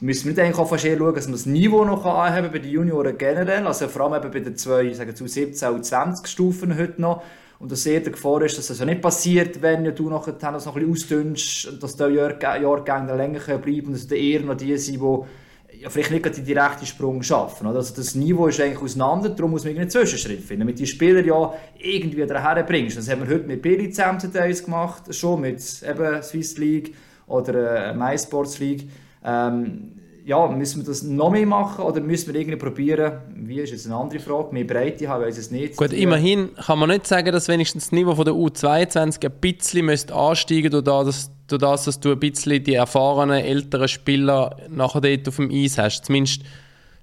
müssen 0.00 0.24
wir 0.24 0.32
nicht 0.32 0.40
eigentlich 0.40 0.58
auch 0.58 0.68
fast 0.68 0.84
eher 0.84 0.98
schauen, 0.98 1.14
dass 1.14 1.26
man 1.26 1.32
das 1.32 1.46
Niveau 1.46 1.84
noch 1.84 2.04
anheben 2.04 2.50
bei 2.52 2.58
den 2.58 2.70
Junioren 2.70 3.16
generell, 3.18 3.66
also 3.66 3.88
vor 3.88 4.02
allem 4.02 4.22
eben 4.22 4.32
bei 4.32 4.40
den 4.40 4.56
zwei, 4.56 4.92
sagen 4.92 5.14
zu 5.14 5.26
17 5.26 5.68
und 5.68 5.84
20 5.84 6.26
Stufen 6.26 6.78
heute 6.78 7.00
noch. 7.00 7.22
Und 7.58 7.70
dass 7.70 7.82
sehr 7.82 8.00
der 8.00 8.12
Gefahr 8.12 8.40
ist, 8.40 8.56
dass 8.56 8.68
das 8.68 8.78
ja 8.78 8.86
nicht 8.86 9.02
passiert, 9.02 9.60
wenn 9.60 9.84
du 9.94 10.08
nachher 10.08 10.32
noch 10.32 10.66
ein 10.66 10.74
bisschen 10.74 10.90
ausdünnst, 10.90 11.82
dass 11.82 11.94
die 11.94 12.04
Jahrgänge 12.04 13.14
länger 13.14 13.58
bleiben 13.58 13.88
und 13.88 13.92
dass 13.92 14.04
es 14.04 14.10
eher 14.10 14.40
noch 14.40 14.56
die 14.56 14.78
sind, 14.78 15.02
die 15.02 15.80
ja, 15.80 15.90
vielleicht 15.90 16.10
nicht 16.10 16.24
den 16.24 16.44
direkten 16.44 16.86
Sprung 16.86 17.22
schaffen. 17.22 17.66
Also 17.66 17.94
das 17.94 18.14
Niveau 18.14 18.46
ist 18.46 18.60
eigentlich 18.60 18.82
auseinander, 18.82 19.28
darum 19.30 19.50
muss 19.50 19.64
man 19.64 19.76
einen 19.76 19.90
Zwischenschritt 19.90 20.40
finden, 20.40 20.60
damit 20.60 20.78
die 20.78 20.86
Spieler 20.86 21.24
ja 21.24 21.54
irgendwie 21.78 22.26
daher 22.26 22.62
bringst. 22.62 22.96
Das 22.96 23.10
haben 23.10 23.22
wir 23.22 23.34
heute 23.34 23.46
mit 23.46 23.60
Billy 23.60 23.90
zusammen 23.90 24.18
gemacht, 24.20 25.14
schon 25.14 25.42
mit 25.42 25.62
eben 25.82 26.22
Swiss 26.22 26.56
League 26.56 26.94
oder 27.26 27.90
äh, 27.90 27.94
MySports 27.94 28.58
League. 28.58 28.88
Ähm, 29.24 30.00
ja, 30.24 30.46
müssen 30.46 30.82
wir 30.82 30.86
das 30.86 31.02
noch 31.02 31.30
mehr 31.30 31.46
machen 31.46 31.84
oder 31.84 32.00
müssen 32.00 32.32
wir 32.32 32.40
irgendwie 32.40 32.58
probieren, 32.58 33.20
wie 33.34 33.60
ist 33.60 33.70
jetzt 33.70 33.86
eine 33.86 33.96
andere 33.96 34.20
Frage, 34.20 34.52
mehr 34.52 34.64
Breite 34.64 35.08
haben, 35.08 35.24
weiß 35.24 35.38
es 35.38 35.50
nicht. 35.50 35.76
Gut, 35.76 35.92
immerhin 35.92 36.54
kann 36.54 36.78
man 36.78 36.90
nicht 36.90 37.06
sagen, 37.06 37.32
dass 37.32 37.48
wenigstens 37.48 37.86
das 37.86 37.92
Niveau 37.92 38.14
von 38.14 38.24
der 38.24 38.34
U22 38.34 39.24
ein 39.24 39.40
bisschen 39.40 39.86
müsste 39.86 40.14
ansteigen 40.14 40.70
durch 40.70 40.84
das, 40.84 41.30
durch 41.48 41.60
das, 41.60 41.84
dass 41.84 42.00
du 42.00 42.12
ein 42.12 42.20
bisschen 42.20 42.62
die 42.62 42.74
erfahrenen, 42.74 43.42
älteren 43.42 43.88
Spieler 43.88 44.56
nachher 44.68 45.00
dort 45.00 45.26
auf 45.26 45.36
dem 45.36 45.50
Eis 45.50 45.78
hast, 45.78 46.04
zumindest 46.04 46.42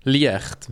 leicht. 0.04 0.70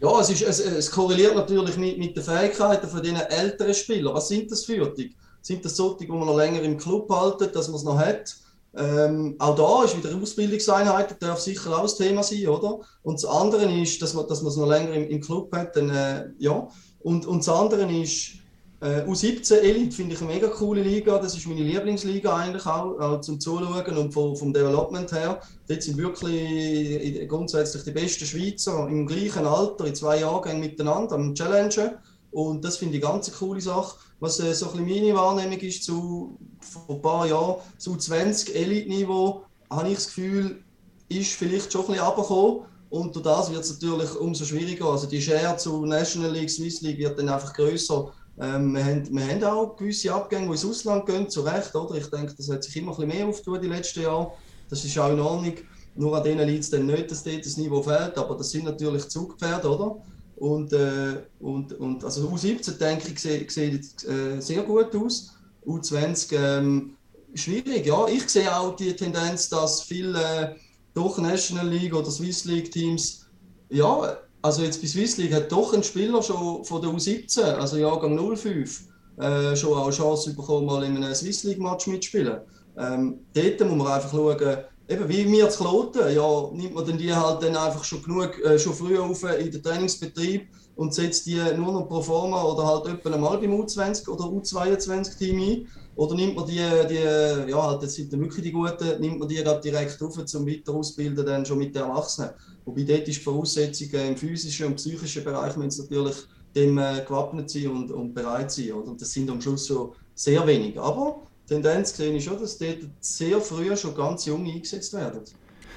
Ja, 0.00 0.18
es, 0.18 0.30
ist, 0.30 0.42
es, 0.42 0.60
es 0.60 0.90
korreliert 0.90 1.36
natürlich 1.36 1.76
mit, 1.76 1.98
mit 1.98 2.16
den 2.16 2.24
Fähigkeiten 2.24 2.88
von 2.88 3.02
diesen 3.02 3.20
älteren 3.20 3.74
Spielern. 3.74 4.14
Was 4.14 4.28
sind 4.28 4.50
das 4.50 4.64
für 4.64 4.86
die? 4.86 5.14
Sind 5.42 5.64
das 5.64 5.76
solche, 5.76 6.06
die 6.06 6.08
man 6.08 6.26
noch 6.26 6.36
länger 6.36 6.62
im 6.62 6.78
Club 6.78 7.10
halten, 7.10 7.48
dass 7.52 7.68
man 7.68 7.76
es 7.76 7.84
noch 7.84 7.98
hat? 7.98 8.34
Ähm, 8.76 9.34
auch 9.38 9.56
da 9.56 9.84
ist 9.84 9.96
wieder 9.96 10.16
Ausbildungseinheit, 10.16 11.20
darf 11.20 11.40
sicher 11.40 11.76
auch 11.76 11.82
das 11.82 11.96
Thema 11.96 12.22
sein, 12.22 12.46
oder? 12.46 12.80
Und 13.02 13.14
das 13.14 13.24
andere 13.24 13.64
ist, 13.80 14.00
dass 14.00 14.14
man, 14.14 14.28
dass 14.28 14.42
man 14.42 14.50
es 14.50 14.56
noch 14.56 14.68
länger 14.68 14.92
im, 14.92 15.08
im 15.08 15.20
Club 15.20 15.54
hat, 15.54 15.76
dann, 15.76 15.90
äh, 15.90 16.28
ja. 16.38 16.68
Und, 17.00 17.26
und 17.26 17.38
das 17.38 17.48
andere 17.48 17.90
ist, 17.92 18.40
äh, 18.82 19.02
U17 19.02 19.56
Elite 19.56 19.94
finde 19.94 20.14
ich 20.14 20.22
eine 20.22 20.32
mega 20.32 20.48
coole 20.48 20.82
Liga, 20.82 21.18
das 21.18 21.36
ist 21.36 21.46
meine 21.46 21.62
Lieblingsliga 21.62 22.34
eigentlich 22.34 22.64
auch, 22.64 22.98
auch 22.98 23.20
zum 23.20 23.38
Zuschauen 23.38 23.96
und 23.96 24.12
vom, 24.12 24.36
vom 24.36 24.52
Development 24.52 25.10
her. 25.12 25.40
Dort 25.68 25.82
sind 25.82 25.98
wirklich 25.98 27.28
grundsätzlich 27.28 27.82
die 27.84 27.90
besten 27.90 28.24
Schweizer 28.24 28.88
im 28.88 29.06
gleichen 29.06 29.46
Alter, 29.46 29.84
in 29.84 29.94
zwei 29.94 30.20
Jahren 30.20 30.60
miteinander 30.60 31.16
am 31.16 31.34
Challenger. 31.34 32.00
Und 32.30 32.64
das 32.64 32.76
finde 32.76 32.96
ich 32.96 33.04
eine 33.04 33.12
ganz 33.12 33.32
coole 33.32 33.60
Sache. 33.60 33.96
Was 34.20 34.38
äh, 34.40 34.54
so 34.54 34.70
ein 34.70 34.84
meine 34.84 35.14
Wahrnehmung 35.14 35.58
ist 35.58 35.84
zu 35.84 36.38
vor 36.60 36.84
ein 36.88 37.02
paar 37.02 37.26
Jahren, 37.26 37.56
zu 37.78 37.96
20 37.96 38.54
Elite-Niveau, 38.54 39.42
habe 39.70 39.88
ich 39.88 39.94
das 39.94 40.06
Gefühl, 40.06 40.62
ist 41.08 41.32
vielleicht 41.32 41.72
schon 41.72 41.82
ein 41.82 41.86
bisschen 41.88 42.04
runtergekommen. 42.04 42.60
Und 42.90 43.14
durch 43.14 43.24
das 43.24 43.50
wird 43.50 43.62
es 43.62 43.72
natürlich 43.72 44.14
umso 44.16 44.44
schwieriger. 44.44 44.86
Also 44.86 45.06
die 45.06 45.22
Share 45.22 45.56
zu 45.56 45.86
National 45.86 46.32
League, 46.32 46.50
Swiss 46.50 46.80
League 46.80 46.98
wird 46.98 47.18
dann 47.18 47.28
einfach 47.28 47.52
grösser. 47.54 48.12
Ähm, 48.40 48.74
wir, 48.74 48.84
haben, 48.84 49.16
wir 49.16 49.28
haben 49.28 49.44
auch 49.44 49.76
gewisse 49.76 50.12
Abgänge, 50.12 50.46
die 50.46 50.52
ins 50.52 50.64
Ausland 50.64 51.06
gehen, 51.06 51.28
zu 51.28 51.42
Recht. 51.42 51.74
Oder? 51.74 51.94
Ich 51.96 52.06
denke, 52.08 52.34
das 52.36 52.50
hat 52.50 52.64
sich 52.64 52.76
immer 52.76 52.92
ein 52.92 52.96
bisschen 52.96 53.18
mehr 53.18 53.26
aufgetan 53.26 53.62
die 53.62 53.68
letzten 53.68 54.02
Jahre. 54.02 54.32
Das 54.68 54.84
ist 54.84 54.98
auch 54.98 55.10
in 55.10 55.20
Ordnung. 55.20 55.54
Nur 55.94 56.16
an 56.16 56.24
denen 56.24 56.48
liegt 56.48 56.64
es 56.64 56.70
dann 56.70 56.86
nicht, 56.86 57.10
dass 57.10 57.22
dort 57.22 57.44
das 57.44 57.56
Niveau 57.56 57.82
fehlt. 57.82 58.18
Aber 58.18 58.36
das 58.36 58.50
sind 58.50 58.64
natürlich 58.64 59.08
Zugpferde, 59.08 59.68
oder? 59.68 60.02
Und, 60.40 60.72
äh, 60.72 61.18
und, 61.38 61.74
und 61.74 62.02
also 62.02 62.26
U17 62.30 62.78
denke 62.78 63.08
ich 63.12 63.20
sieht, 63.20 63.52
sieht 63.52 64.04
äh, 64.08 64.40
sehr 64.40 64.62
gut 64.62 64.96
aus. 64.96 65.36
U20 65.66 66.34
ähm, 66.34 66.96
schwierig, 67.34 67.84
ja. 67.84 68.06
Ich 68.08 68.26
sehe 68.26 68.50
auch 68.56 68.74
die 68.74 68.96
Tendenz, 68.96 69.50
dass 69.50 69.82
viele 69.82 70.18
äh, 70.18 70.54
doch 70.94 71.18
National 71.18 71.68
League 71.68 71.94
oder 71.94 72.10
Swiss 72.10 72.46
League 72.46 72.72
Teams, 72.72 73.26
ja, 73.68 74.16
also 74.40 74.62
jetzt 74.62 74.80
bei 74.80 74.88
Swiss 74.88 75.18
League 75.18 75.34
hat 75.34 75.52
doch 75.52 75.74
ein 75.74 75.82
Spieler 75.82 76.22
schon 76.22 76.64
von 76.64 76.80
der 76.80 76.90
U17, 76.90 77.42
also 77.42 77.76
Jahrgang 77.76 78.16
05, 78.34 78.88
äh, 79.18 79.54
schon 79.54 79.74
auch 79.74 79.84
eine 79.84 79.94
Chance 79.94 80.32
bekommen, 80.32 80.64
mal 80.64 80.82
in 80.84 80.96
einem 80.96 81.14
Swiss 81.14 81.44
League 81.44 81.60
Match 81.60 81.86
mitzuspielen. 81.86 82.40
Ähm, 82.78 83.18
dort 83.34 83.60
muss 83.60 83.76
man 83.76 83.86
einfach 83.88 84.10
schauen, 84.10 84.58
eben 84.90 85.08
wie 85.08 85.30
wir 85.30 85.48
zu 85.48 85.62
Kloten, 85.62 86.14
ja, 86.14 86.50
nimmt 86.52 86.74
man 86.74 86.98
die 86.98 87.14
halt 87.14 87.42
dann 87.42 87.56
einfach 87.56 87.84
schon 87.84 88.02
genug, 88.02 88.38
äh, 88.44 88.58
schon 88.58 88.74
früh 88.74 88.98
auf 88.98 89.22
in 89.22 89.50
den 89.50 89.62
Trainingsbetrieb 89.62 90.48
und 90.74 90.92
setzt 90.92 91.26
die 91.26 91.40
nur 91.56 91.72
noch 91.72 91.88
pro 91.88 92.02
forma 92.02 92.42
oder 92.42 92.66
halt 92.66 92.86
etwa 92.86 93.14
einmal 93.14 93.38
beim 93.38 93.52
U20 93.52 94.08
oder 94.08 94.24
U22-Team 94.24 95.40
ein. 95.40 95.68
Oder 95.94 96.14
nimmt 96.14 96.34
man 96.34 96.46
die, 96.46 96.62
die 96.88 97.50
ja, 97.50 97.62
halt, 97.62 97.82
das 97.82 97.94
sind 97.94 98.12
dann 98.12 98.20
wirklich 98.20 98.42
die 98.42 98.52
Guten, 98.52 99.00
nimmt 99.00 99.18
man 99.18 99.28
die 99.28 99.44
direkt 99.62 100.02
auf 100.02 100.24
zum 100.24 100.46
weiter 100.46 100.72
ausbilden, 100.72 101.26
dann 101.26 101.44
schon 101.44 101.58
mit 101.58 101.74
den 101.74 101.82
Erwachsenen. 101.82 102.30
Wobei 102.64 102.82
dort 102.84 103.06
ist 103.06 103.18
die 103.18 103.24
Voraussetzung 103.24 103.90
im 103.90 104.16
physischen 104.16 104.66
und 104.66 104.76
psychischen 104.76 105.22
Bereich 105.22 105.56
müssen 105.56 105.82
natürlich 105.82 106.16
dem 106.54 106.78
äh, 106.78 107.04
gewappnet 107.06 107.50
sein 107.50 107.68
und, 107.68 107.92
und 107.92 108.14
bereit 108.14 108.50
sein. 108.50 108.72
Und 108.72 109.00
das 109.00 109.12
sind 109.12 109.30
am 109.30 109.40
Schluss 109.40 109.66
so 109.66 109.94
sehr 110.14 110.44
wenig. 110.46 110.80
Aber 110.80 111.22
Tendenz 111.50 111.96
sehe 111.96 112.12
ich 112.12 112.30
dass 112.30 112.58
dort 112.58 112.78
sehr 113.00 113.40
früh 113.40 113.76
schon 113.76 113.92
ganz 113.96 114.24
jung 114.24 114.46
eingesetzt 114.46 114.94
werden. 114.94 115.20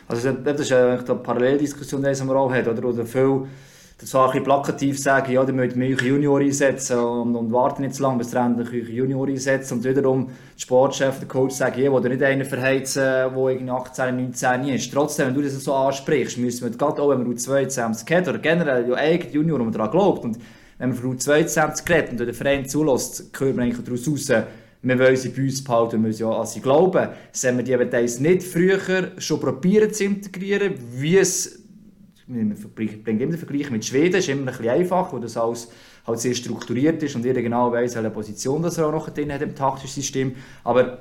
Also 0.07 0.31
das 0.31 0.59
ist 0.59 0.71
eigentlich 0.71 1.09
eine 1.09 1.19
Paralleldiskussion, 1.19 2.03
die 2.03 2.09
wir 2.09 2.36
auch 2.36 2.53
haben, 2.53 2.67
oder? 2.67 2.88
Oder 2.88 3.05
viel 3.05 3.47
so 4.03 4.19
ein 4.19 4.27
bisschen 4.27 4.43
plakativ 4.43 4.99
sagen, 4.99 5.31
ja, 5.31 5.43
ihr 5.43 5.53
müsst 5.53 5.75
mich 5.75 5.99
Junior 5.99 6.39
einsetzen 6.41 6.99
und, 6.99 7.36
und 7.36 7.51
warten 7.51 7.81
nicht 7.81 7.95
zu 7.95 8.03
lange, 8.03 8.19
bis 8.19 8.33
ihr 8.33 8.41
endlich 8.41 8.67
eure 8.67 8.91
Junior 8.91 9.27
einsetzt. 9.27 9.71
Und 9.71 9.83
wiederum 9.83 10.27
der 10.27 10.62
Sportchef, 10.62 11.19
der 11.19 11.27
Coach 11.27 11.55
sagen, 11.55 11.81
ja, 11.81 11.91
will 11.91 12.07
nicht 12.07 12.21
einen 12.21 12.45
verheizen, 12.45 13.01
der 13.01 13.33
irgendwie 13.36 13.71
18, 13.71 14.15
19 14.15 14.67
ist. 14.67 14.93
Trotzdem, 14.93 15.27
wenn 15.27 15.33
du 15.33 15.41
das 15.41 15.53
so 15.53 15.73
ansprichst, 15.73 16.38
müssen 16.38 16.69
wir 16.69 16.77
gerade 16.77 17.01
auch, 17.01 17.09
wenn 17.09 17.23
man 17.23 17.33
U22 17.33 18.15
hat, 18.15 18.27
oder 18.27 18.38
generell 18.38 18.88
ja 18.89 18.95
eigentlich 18.95 19.33
Junior, 19.33 19.57
man 19.57 19.71
daran 19.71 19.89
glaubt, 19.89 20.23
und 20.23 20.38
wenn 20.77 20.89
man 20.89 20.97
von 20.97 21.17
U22 21.17 21.89
redet 21.89 22.12
und 22.12 22.17
den 22.19 22.33
Verein 22.33 22.67
zulässt, 22.67 23.31
hören 23.39 23.55
wir 23.55 23.63
eigentlich 23.63 23.83
daraus 23.83 24.07
raus, 24.07 24.29
wir 24.84 25.00
wollen 25.00 25.15
sie 25.15 25.30
bei 25.30 25.43
uns 25.43 25.63
behalten, 25.63 25.93
wir 25.93 26.00
müssen 26.00 26.24
ja 26.24 26.30
an 26.30 26.46
sie 26.46 26.60
glauben. 26.60 27.10
Sollen 27.32 27.58
wir 27.58 27.63
die 27.63 27.74
aber 27.74 27.86
nicht 27.86 28.43
früher 28.43 29.12
schon 29.17 29.39
probieren 29.39 29.93
zu 29.93 30.04
integrieren, 30.04 30.74
wie 30.96 31.17
es 31.17 31.63
wir 32.26 32.56
bringen 32.74 33.19
immer 33.19 33.32
den 33.32 33.38
Vergleich 33.38 33.69
mit 33.69 33.86
Schweden, 33.86 34.15
ist 34.15 34.30
immer 34.30 34.41
ein 34.41 34.46
bisschen 34.46 34.69
einfach, 34.69 35.12
wo 35.12 35.19
das 35.19 35.36
alles 35.36 35.69
halt 36.08 36.19
sehr 36.19 36.34
strukturiert 36.34 37.04
ist 37.04 37.15
und 37.15 37.26
jeder 37.26 37.41
genau 37.41 37.72
weiß, 37.72 37.96
welche 37.96 38.10
Position 38.10 38.62
das 38.62 38.78
er 38.78 38.88
auch 38.88 38.91
noch 38.91 39.10
drin 39.10 39.32
hat 39.32 39.41
im 39.41 39.56
taktischen 39.56 40.02
System. 40.02 40.36
Aber 40.63 41.00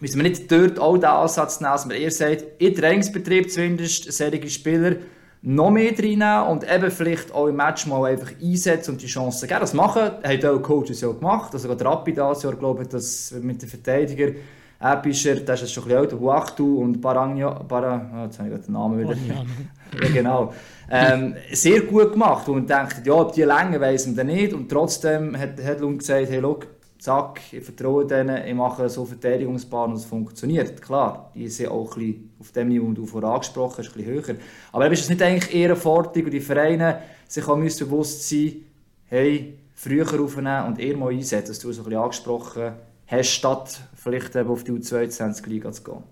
müssen 0.00 0.22
wir 0.22 0.28
nicht 0.28 0.50
dort 0.50 0.78
auch 0.78 0.96
den 0.96 1.06
Ansatz 1.06 1.60
nehmen, 1.60 1.72
dass 1.72 1.86
man 1.86 1.96
eher 1.96 2.10
sagt, 2.10 2.44
im 2.58 2.74
Trainingsbetrieb 2.74 3.50
zumindest 3.50 4.12
solche 4.12 4.48
Spieler 4.48 4.96
noch 5.42 5.70
mehr 5.70 5.92
reinnehmen 5.92 6.48
und 6.48 6.70
eben 6.70 6.90
vielleicht 6.90 7.32
auch 7.32 7.46
im 7.46 7.56
Match 7.56 7.86
mal 7.86 8.10
einfach 8.10 8.30
einsetzen 8.42 8.92
und 8.92 9.02
die 9.02 9.06
Chancen 9.06 9.48
geben. 9.48 9.60
Das 9.60 9.72
machen, 9.72 10.10
haben 10.22 10.44
auch 10.46 10.62
Coaches 10.62 11.00
ja 11.00 11.10
gemacht. 11.10 11.52
Also 11.54 11.68
gerade 11.68 11.84
Rapid 11.84 12.18
das 12.18 12.42
Jahr, 12.42 12.54
glaube 12.54 12.82
ich, 12.82 12.88
dass 12.88 13.32
mit 13.40 13.62
den 13.62 13.68
Verteidigern 13.68 14.36
Epischer, 14.82 15.36
das 15.36 15.60
ist 15.60 15.72
schon 15.72 15.84
ein 15.84 15.88
bisschen 15.88 16.04
älter, 16.04 16.20
Huachtu 16.20 16.80
und 16.80 17.02
Barangno, 17.02 17.54
Bara, 17.68 18.10
oh, 18.14 18.24
jetzt 18.24 18.38
habe 18.38 18.48
ich 18.48 18.64
den 18.64 18.72
Namen 18.72 18.98
wieder. 18.98 19.14
ja, 20.02 20.08
genau. 20.08 20.54
Ähm, 20.90 21.34
sehr 21.52 21.82
gut 21.82 22.12
gemacht, 22.12 22.48
wo 22.48 22.54
man 22.54 22.66
denkt, 22.66 23.02
ja, 23.04 23.12
ob 23.12 23.32
die 23.34 23.42
Länge 23.42 23.78
weiss 23.78 24.06
man 24.06 24.16
dann 24.16 24.28
nicht 24.28 24.54
und 24.54 24.70
trotzdem 24.70 25.38
hat 25.38 25.58
Hedlund 25.62 25.98
gesagt, 25.98 26.30
hey, 26.30 26.40
look, 26.40 26.66
zack, 26.98 27.40
ich 27.52 27.62
vertraue 27.62 28.06
denen, 28.06 28.46
ich 28.46 28.54
mache 28.54 28.88
so 28.88 29.04
Verteidigungsbahn 29.04 29.90
und 29.90 29.96
es 29.96 30.06
funktioniert. 30.06 30.80
Klar, 30.80 31.30
die 31.34 31.48
sind 31.48 31.70
auch 31.70 31.94
ein 31.96 31.98
bisschen 31.98 32.29
auf 32.40 32.52
dem 32.52 32.68
Niveau, 32.68 32.90
du 32.92 33.06
vorher 33.06 33.30
angesprochen 33.30 33.78
hast, 33.78 33.88
ein 33.88 33.94
bisschen 33.94 34.12
höher. 34.12 34.36
Aber 34.72 34.90
ist 34.90 35.02
es 35.02 35.08
nicht 35.08 35.22
eigentlich 35.22 35.54
eher 35.54 35.76
Forderung, 35.76 36.24
und 36.24 36.32
die 36.32 36.40
Vereine 36.40 37.02
sich 37.28 37.46
auch 37.46 37.56
müssen 37.56 37.86
bewusst 37.86 38.28
sein, 38.28 38.64
hey, 39.06 39.58
früher 39.74 40.06
aufnehmen 40.20 40.66
und 40.66 40.78
eher 40.78 40.96
mal 40.96 41.12
einsetzen, 41.12 41.48
das 41.48 41.58
du 41.58 41.72
so 41.72 41.82
ein 41.82 41.84
bisschen 41.84 42.00
angesprochen 42.00 42.72
hast, 43.06 43.30
statt 43.30 43.80
vielleicht 43.94 44.34
eben 44.36 44.50
auf 44.50 44.64
die 44.64 44.72
U22-Liga 44.72 45.72
zu 45.72 45.82
gehen? 45.82 46.02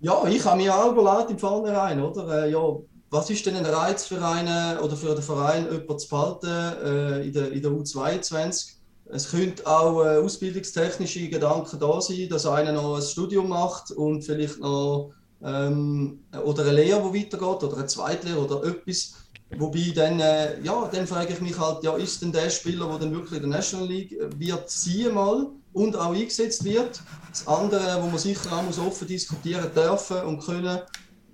Ja, 0.00 0.24
ich 0.28 0.44
habe 0.44 0.56
mir 0.56 0.74
auch 0.74 0.92
überlegt 0.92 1.30
im 1.30 1.38
Vornherein, 1.38 2.00
oder? 2.00 2.44
Äh, 2.44 2.50
ja, 2.52 2.76
was 3.10 3.30
ist 3.30 3.44
denn 3.46 3.56
ein 3.56 3.66
Reiz 3.66 4.06
für 4.06 4.24
einen 4.24 4.78
oder 4.78 4.96
für 4.96 5.14
den 5.14 5.22
Verein, 5.22 5.64
jemanden 5.64 5.98
zu 5.98 6.08
behalten 6.08 6.46
äh, 6.46 7.26
in, 7.26 7.32
der, 7.32 7.52
in 7.52 7.62
der 7.62 7.70
U22? 7.70 8.77
Es 9.10 9.30
könnte 9.30 9.66
auch 9.66 10.04
äh, 10.04 10.18
ausbildungstechnische 10.18 11.28
Gedanken 11.28 11.78
da 11.78 12.00
sein, 12.00 12.28
dass 12.28 12.46
einer 12.46 12.72
noch 12.72 12.96
ein 12.96 13.02
Studium 13.02 13.48
macht 13.48 13.90
und 13.90 14.22
vielleicht 14.22 14.60
noch 14.60 15.12
ähm, 15.42 16.20
oder 16.44 16.62
eine 16.62 16.72
Lehre, 16.72 17.10
die 17.10 17.20
weitergeht, 17.20 17.62
oder 17.62 17.76
eine 17.76 17.86
Zweitlehre 17.86 18.38
oder 18.38 18.64
etwas. 18.64 19.14
Wobei 19.56 19.92
dann, 19.94 20.20
äh, 20.20 20.60
ja, 20.60 20.88
dann 20.92 21.06
frage 21.06 21.32
ich 21.32 21.40
mich 21.40 21.58
halt, 21.58 21.82
ja, 21.82 21.96
ist 21.96 22.20
denn 22.20 22.32
der 22.32 22.50
Spieler, 22.50 22.86
der 22.88 22.98
dann 22.98 23.12
wirklich 23.14 23.42
in 23.42 23.48
der 23.48 23.58
National 23.58 23.88
League 23.88 24.14
wird 24.36 24.68
sein 24.70 25.14
mal 25.14 25.46
und 25.72 25.96
auch 25.96 26.12
eingesetzt 26.12 26.64
wird? 26.64 27.00
Das 27.30 27.46
andere, 27.46 28.02
wo 28.02 28.08
man 28.08 28.18
sicher 28.18 28.52
auch 28.52 28.62
muss 28.62 28.78
offen 28.78 29.08
diskutieren 29.08 29.70
dürfen 29.74 30.20
und 30.22 30.40
können, 30.44 30.80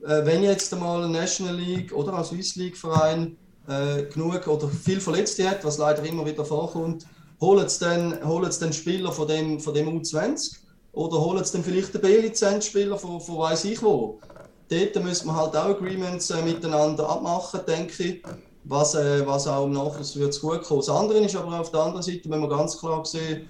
äh, 0.04 0.24
wenn 0.24 0.44
jetzt 0.44 0.72
einmal 0.72 1.04
ein 1.04 1.12
National 1.12 1.56
League 1.56 1.92
oder 1.92 2.14
ein 2.14 2.24
Swiss 2.24 2.54
League 2.54 2.76
Verein 2.76 3.36
äh, 3.66 4.04
genug 4.04 4.46
oder 4.46 4.68
viel 4.68 5.00
Verletzte 5.00 5.48
hat, 5.48 5.64
was 5.64 5.78
leider 5.78 6.04
immer 6.04 6.24
wieder 6.24 6.44
vorkommt, 6.44 7.06
holen 7.40 7.68
sie 7.68 7.84
dann, 7.84 8.26
holen 8.26 8.50
sie 8.50 8.60
dann 8.60 8.72
Spieler 8.72 9.12
von 9.12 9.28
dem, 9.28 9.60
von 9.60 9.74
dem 9.74 10.00
U20 10.00 10.56
oder 10.92 11.20
holen 11.20 11.44
sie 11.44 11.52
dann 11.52 11.64
vielleicht 11.64 11.94
einen 11.94 12.02
B-Lizenzspieler 12.02 12.98
von, 12.98 13.20
von 13.20 13.38
weiß 13.38 13.64
ich 13.64 13.82
wo 13.82 14.20
dort 14.68 15.04
müssen 15.04 15.26
wir 15.26 15.36
halt 15.36 15.56
auch 15.56 15.66
Agreements 15.66 16.30
äh, 16.30 16.42
miteinander 16.42 17.08
abmachen, 17.08 17.60
denke 17.66 18.02
ich, 18.02 18.22
was, 18.64 18.94
äh, 18.94 19.26
was 19.26 19.46
auch 19.46 19.66
im 19.66 19.74
wird 19.74 20.40
gut 20.40 20.62
kommen. 20.62 20.80
Das 20.80 20.88
andere 20.88 21.18
ist 21.18 21.36
aber 21.36 21.60
auf 21.60 21.70
der 21.70 21.80
anderen 21.80 22.02
Seite, 22.02 22.30
wenn 22.30 22.40
wir 22.40 22.48
ganz 22.48 22.78
klar 22.78 23.04
sehen, 23.04 23.46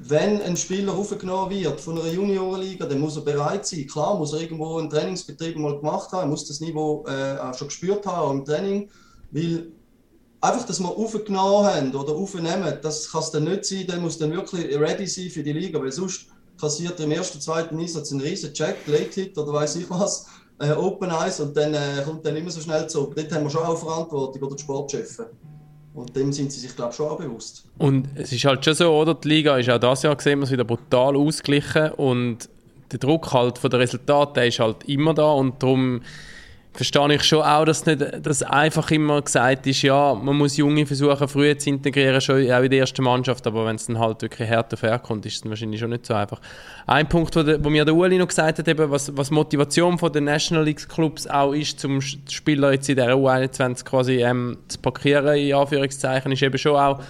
wenn 0.00 0.40
ein 0.42 0.56
Spieler 0.56 0.92
aufgenommen 0.92 1.50
wird 1.50 1.80
von 1.80 1.98
einer 1.98 2.10
Juniorenliga, 2.10 2.86
dann 2.86 3.00
muss 3.00 3.16
er 3.16 3.22
bereit 3.22 3.66
sein. 3.66 3.86
Klar 3.86 4.16
muss 4.16 4.32
er 4.32 4.40
irgendwo 4.40 4.78
einen 4.78 4.90
Trainingsbetrieb 4.90 5.56
mal 5.56 5.76
gemacht 5.76 6.12
haben, 6.12 6.30
muss 6.30 6.46
das 6.46 6.60
Niveau 6.60 7.04
äh, 7.08 7.38
auch 7.38 7.54
schon 7.54 7.68
gespürt 7.68 8.06
haben 8.06 8.38
im 8.38 8.44
Training, 8.44 8.88
weil 9.30 9.72
einfach, 10.40 10.66
dass 10.66 10.80
wir 10.80 10.88
aufgenommen 10.88 11.66
haben 11.66 11.94
oder 11.94 12.12
aufnehmen, 12.12 12.78
das 12.82 13.10
kann 13.10 13.20
es 13.22 13.30
dann 13.30 13.44
nicht 13.44 13.64
sein, 13.64 13.86
der 13.86 13.98
muss 13.98 14.18
dann 14.18 14.32
wirklich 14.32 14.78
ready 14.78 15.06
sein 15.06 15.30
für 15.30 15.42
die 15.42 15.52
Liga, 15.52 15.80
weil 15.80 15.92
sonst 15.92 16.26
kassiert 16.60 16.98
er 16.98 17.06
im 17.06 17.12
ersten, 17.12 17.40
zweiten 17.40 17.78
Einsatz 17.78 18.12
einen 18.12 18.20
riesen 18.20 18.52
Check, 18.52 18.76
Late 18.86 19.20
Hit 19.20 19.38
oder 19.38 19.52
weiß 19.52 19.76
ich 19.76 19.90
was 19.90 20.26
äh, 20.60 20.72
Open 20.72 21.10
Eyes 21.10 21.40
und 21.40 21.56
dann 21.56 21.74
äh, 21.74 22.02
kommt 22.04 22.24
dann 22.26 22.36
immer 22.36 22.50
so 22.50 22.60
schnell 22.60 22.86
zurück. 22.88 23.14
Dort 23.16 23.32
haben 23.32 23.44
wir 23.44 23.50
schon 23.50 23.62
auch 23.62 23.78
Verantwortung, 23.78 24.42
oder 24.42 24.56
die 24.56 24.62
Sportchefs. 24.62 25.22
Und 25.94 26.14
dem 26.14 26.32
sind 26.32 26.52
sie 26.52 26.60
sich, 26.60 26.76
glaube 26.76 26.90
ich, 26.90 26.96
schon 26.96 27.08
auch 27.08 27.16
bewusst. 27.16 27.64
Und 27.78 28.08
es 28.14 28.30
ist 28.30 28.44
halt 28.44 28.64
schon 28.64 28.74
so, 28.74 28.92
oder? 28.92 29.14
Die 29.14 29.28
Liga 29.28 29.56
ist 29.58 29.68
auch 29.68 29.78
dieses 29.78 30.02
Jahr 30.02 30.14
gesehen, 30.14 30.48
wieder 30.48 30.64
brutal 30.64 31.16
ausgeglichen 31.16 31.92
und 31.92 32.48
der 32.92 32.98
Druck 32.98 33.32
halt 33.32 33.58
von 33.58 33.70
den 33.70 33.80
Resultaten, 33.80 34.44
ist 34.44 34.60
halt 34.60 34.88
immer 34.88 35.14
da 35.14 35.32
und 35.32 35.62
darum 35.62 36.00
verstehe 36.78 37.12
ich 37.12 37.24
schon 37.24 37.42
auch, 37.42 37.64
dass 37.64 37.84
nicht 37.86 38.24
dass 38.24 38.42
einfach 38.44 38.88
immer 38.92 39.20
gesagt 39.20 39.66
ist, 39.66 39.82
ja, 39.82 40.14
man 40.14 40.36
muss 40.36 40.56
Junge 40.56 40.86
versuchen, 40.86 41.26
früh 41.26 41.56
zu 41.56 41.70
integrieren, 41.70 42.20
schon 42.20 42.36
auch 42.52 42.62
in 42.62 42.70
der 42.70 42.78
ersten 42.78 43.02
Mannschaft, 43.02 43.44
aber 43.48 43.66
wenn 43.66 43.74
es 43.74 43.86
dann 43.86 43.98
halt 43.98 44.22
wirklich 44.22 44.48
härter 44.48 44.76
verkommt, 44.76 45.26
ist 45.26 45.44
es 45.44 45.50
wahrscheinlich 45.50 45.80
schon 45.80 45.90
nicht 45.90 46.06
so 46.06 46.14
einfach. 46.14 46.40
Ein 46.86 47.08
Punkt, 47.08 47.34
wo, 47.34 47.42
der, 47.42 47.62
wo 47.64 47.68
mir 47.68 47.84
der 47.84 47.96
Uli 47.96 48.16
noch 48.16 48.28
gesagt 48.28 48.60
hat, 48.60 48.68
eben, 48.68 48.88
was, 48.92 49.14
was 49.16 49.32
Motivation 49.32 49.98
von 49.98 50.12
den 50.12 50.24
National 50.24 50.64
League 50.64 50.88
Clubs 50.88 51.26
auch 51.26 51.52
ist, 51.52 51.80
zum 51.80 52.00
Spieler 52.00 52.72
jetzt 52.72 52.88
in 52.88 52.96
der 52.96 53.12
U21 53.16 53.84
quasi 53.84 54.22
ähm, 54.22 54.58
zu 54.68 54.78
parkieren, 54.78 55.36
in 55.36 55.54
Anführungszeichen, 55.54 56.30
ist 56.30 56.42
eben 56.42 56.58
schon 56.58 56.76
auch 56.76 57.00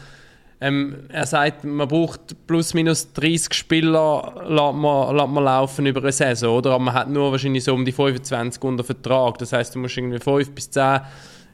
ähm, 0.60 1.04
er 1.08 1.26
sagt, 1.26 1.64
man 1.64 1.86
braucht 1.86 2.46
plus 2.46 2.74
minus 2.74 3.12
30 3.12 3.54
Spieler, 3.54 4.34
lässt 4.48 4.74
man, 4.74 5.16
lässt 5.16 5.28
man 5.28 5.44
laufen 5.44 5.86
über 5.86 6.00
eine 6.00 6.12
Saison, 6.12 6.56
oder? 6.56 6.72
Aber 6.72 6.84
man 6.84 6.94
hat 6.94 7.08
nur 7.08 7.30
wahrscheinlich 7.30 7.62
so 7.62 7.74
um 7.74 7.84
die 7.84 7.92
25 7.92 8.62
unter 8.64 8.82
Vertrag. 8.82 9.38
Das 9.38 9.52
heißt, 9.52 9.74
du 9.74 9.78
musst 9.78 9.96
irgendwie 9.96 10.18
5 10.18 10.50
bis 10.50 10.70
10 10.70 11.00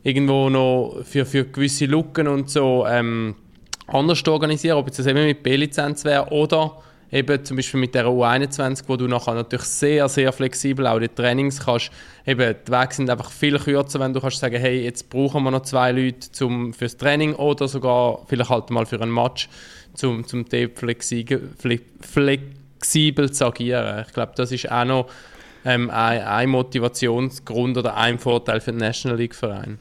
irgendwo 0.02 0.48
noch 0.48 1.02
für, 1.04 1.26
für 1.26 1.44
gewisse 1.44 1.84
Lücken 1.84 2.28
und 2.28 2.48
so 2.48 2.86
ähm, 2.86 3.34
anders 3.88 4.26
organisieren, 4.26 4.78
ob 4.78 4.86
jetzt 4.86 4.98
das 4.98 5.06
eben 5.06 5.24
mit 5.24 5.42
B-Lizenz 5.42 6.04
wäre 6.04 6.28
oder 6.30 6.78
eben 7.14 7.44
zum 7.44 7.56
Beispiel 7.56 7.78
mit 7.78 7.94
der 7.94 8.06
U21, 8.06 8.82
wo 8.88 8.96
du 8.96 9.06
nachher 9.06 9.34
natürlich 9.34 9.66
sehr, 9.66 10.08
sehr 10.08 10.32
flexibel 10.32 10.86
auch 10.88 10.98
die 10.98 11.08
Trainings 11.08 11.60
kannst. 11.64 11.90
Eben, 12.26 12.56
die 12.66 12.72
Wege 12.72 12.94
sind 12.94 13.08
einfach 13.08 13.30
viel 13.30 13.56
kürzer, 13.56 14.00
wenn 14.00 14.12
du 14.12 14.20
kannst 14.20 14.40
sagen, 14.40 14.56
hey, 14.56 14.82
jetzt 14.82 15.08
brauchen 15.08 15.44
wir 15.44 15.52
noch 15.52 15.62
zwei 15.62 15.92
Leute 15.92 16.32
zum, 16.32 16.74
fürs 16.74 16.96
Training 16.96 17.34
oder 17.36 17.68
sogar 17.68 18.22
vielleicht 18.26 18.50
halt 18.50 18.70
mal 18.70 18.84
für 18.84 19.00
einen 19.00 19.14
Match, 19.14 19.48
zum, 19.94 20.26
zum 20.26 20.44
flexibel, 20.46 21.50
flexibel 22.00 23.30
zu 23.30 23.46
agieren. 23.46 24.04
Ich 24.06 24.12
glaube, 24.12 24.32
das 24.34 24.50
ist 24.50 24.70
auch 24.70 24.84
noch 24.84 25.06
ähm, 25.64 25.90
ein, 25.90 26.20
ein 26.20 26.50
Motivationsgrund 26.50 27.78
oder 27.78 27.96
ein 27.96 28.18
Vorteil 28.18 28.60
für 28.60 28.72
den 28.72 28.80
National 28.80 29.18
League 29.18 29.36
Verein. 29.36 29.78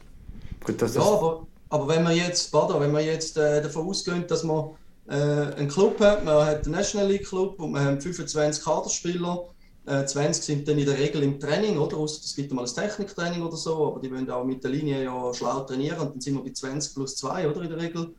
Gut, 0.62 0.80
ja, 0.80 1.02
aber, 1.02 1.46
aber 1.68 1.88
wenn 1.88 2.04
wir 2.04 2.12
jetzt, 2.12 2.52
pardon, 2.52 2.80
wenn 2.80 2.92
wir 2.92 3.04
jetzt 3.04 3.36
äh, 3.36 3.60
davon 3.60 3.88
ausgehen, 3.88 4.24
dass 4.28 4.44
wir 4.44 4.70
äh, 4.70 4.83
einen 5.06 5.68
Club 5.68 6.00
hat. 6.00 6.24
Man 6.24 6.46
hat 6.46 6.64
den 6.64 6.72
National 6.72 7.08
League 7.08 7.26
Club 7.26 7.60
und 7.60 7.72
man 7.72 7.84
hat 7.84 8.02
25 8.02 8.64
Kaderspieler. 8.64 9.54
Äh, 9.86 10.06
20 10.06 10.42
sind 10.42 10.68
dann 10.68 10.78
in 10.78 10.86
der 10.86 10.98
Regel 10.98 11.22
im 11.22 11.38
Training, 11.38 11.76
oder? 11.76 12.02
Es 12.04 12.34
gibt 12.34 12.52
mal 12.52 12.64
ein 12.64 12.74
Techniktraining 12.74 13.42
oder 13.42 13.56
so, 13.56 13.88
aber 13.88 14.00
die 14.00 14.10
wollen 14.10 14.30
auch 14.30 14.44
mit 14.44 14.64
der 14.64 14.70
Linie 14.70 15.04
ja 15.04 15.34
schlau 15.34 15.60
trainieren 15.60 15.98
und 15.98 16.14
dann 16.14 16.20
sind 16.20 16.34
wir 16.34 16.42
bei 16.42 16.52
20 16.52 16.94
plus 16.94 17.16
2, 17.16 17.50
oder? 17.50 17.62
In 17.62 17.68
der 17.68 17.78
Regel. 17.78 18.14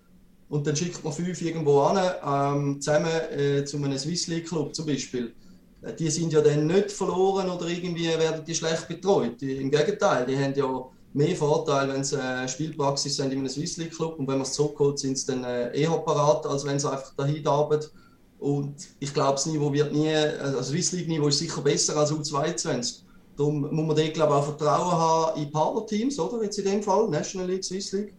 Und 0.48 0.68
dann 0.68 0.76
schickt 0.76 1.04
man 1.04 1.12
fünf 1.12 1.42
irgendwo 1.42 1.82
an, 1.82 1.98
ähm, 2.24 2.80
zusammen 2.80 3.10
äh, 3.32 3.66
zu 3.66 3.78
einem 3.78 3.98
Swiss 3.98 4.28
League 4.28 4.48
Club 4.48 4.76
zum 4.76 4.86
Beispiel. 4.86 5.34
Äh, 5.82 5.96
die 5.96 6.12
sind 6.12 6.34
ja 6.34 6.42
dann 6.42 6.68
nicht 6.68 6.92
verloren 6.92 7.50
oder 7.50 7.66
irgendwie 7.68 8.10
werden 8.10 8.46
die 8.46 8.54
schlecht 8.54 8.88
betreut. 8.88 9.42
Die, 9.42 9.58
Im 9.58 9.72
Gegenteil, 9.72 10.28
die 10.28 10.38
haben 10.38 10.54
ja 10.54 10.90
mehr 11.16 11.36
Vorteil, 11.36 11.88
wenn 11.88 12.04
sie 12.04 12.20
äh, 12.20 12.48
Spielpraxis 12.48 13.16
sind 13.16 13.32
in 13.32 13.40
einem 13.40 13.50
Swiss 13.50 13.78
League 13.78 13.96
Club 13.96 14.20
und 14.20 14.28
wenn 14.28 14.36
man 14.36 14.44
es 14.44 14.54
zurückholt, 14.54 15.00
sind 15.00 15.18
sie 15.18 15.28
dann 15.28 15.44
äh, 15.46 15.76
eher 15.78 15.98
parat, 16.00 16.46
als 16.46 16.66
wenn 16.66 16.78
sie 16.78 16.92
einfach 16.92 17.16
dahin 17.16 17.48
arbeiten. 17.48 17.90
Und 18.38 18.76
ich 19.00 19.14
glaube, 19.14 19.34
das 19.34 19.46
Niveau 19.46 19.72
wird 19.72 19.94
nie, 19.94 20.14
also 20.14 20.58
das 20.58 20.68
Swiss 20.68 20.92
League 20.92 21.08
Niveau 21.08 21.30
ist 21.30 21.40
sicher 21.40 21.62
besser 21.62 21.96
als 21.96 22.12
U22. 22.12 23.00
Darum 23.38 23.62
muss 23.74 23.96
man 23.96 24.14
glaube 24.14 24.36
auch 24.36 24.44
Vertrauen 24.44 24.92
haben 24.92 25.42
in 25.42 25.52
Partnerteams, 25.52 26.20
oder? 26.20 26.44
Jetzt 26.44 26.60
in 26.60 26.66
dem 26.66 26.84
Fall, 26.84 27.08
National 27.10 27.50
League, 27.50 27.64
Swiss 27.64 27.94
League, 27.94 28.14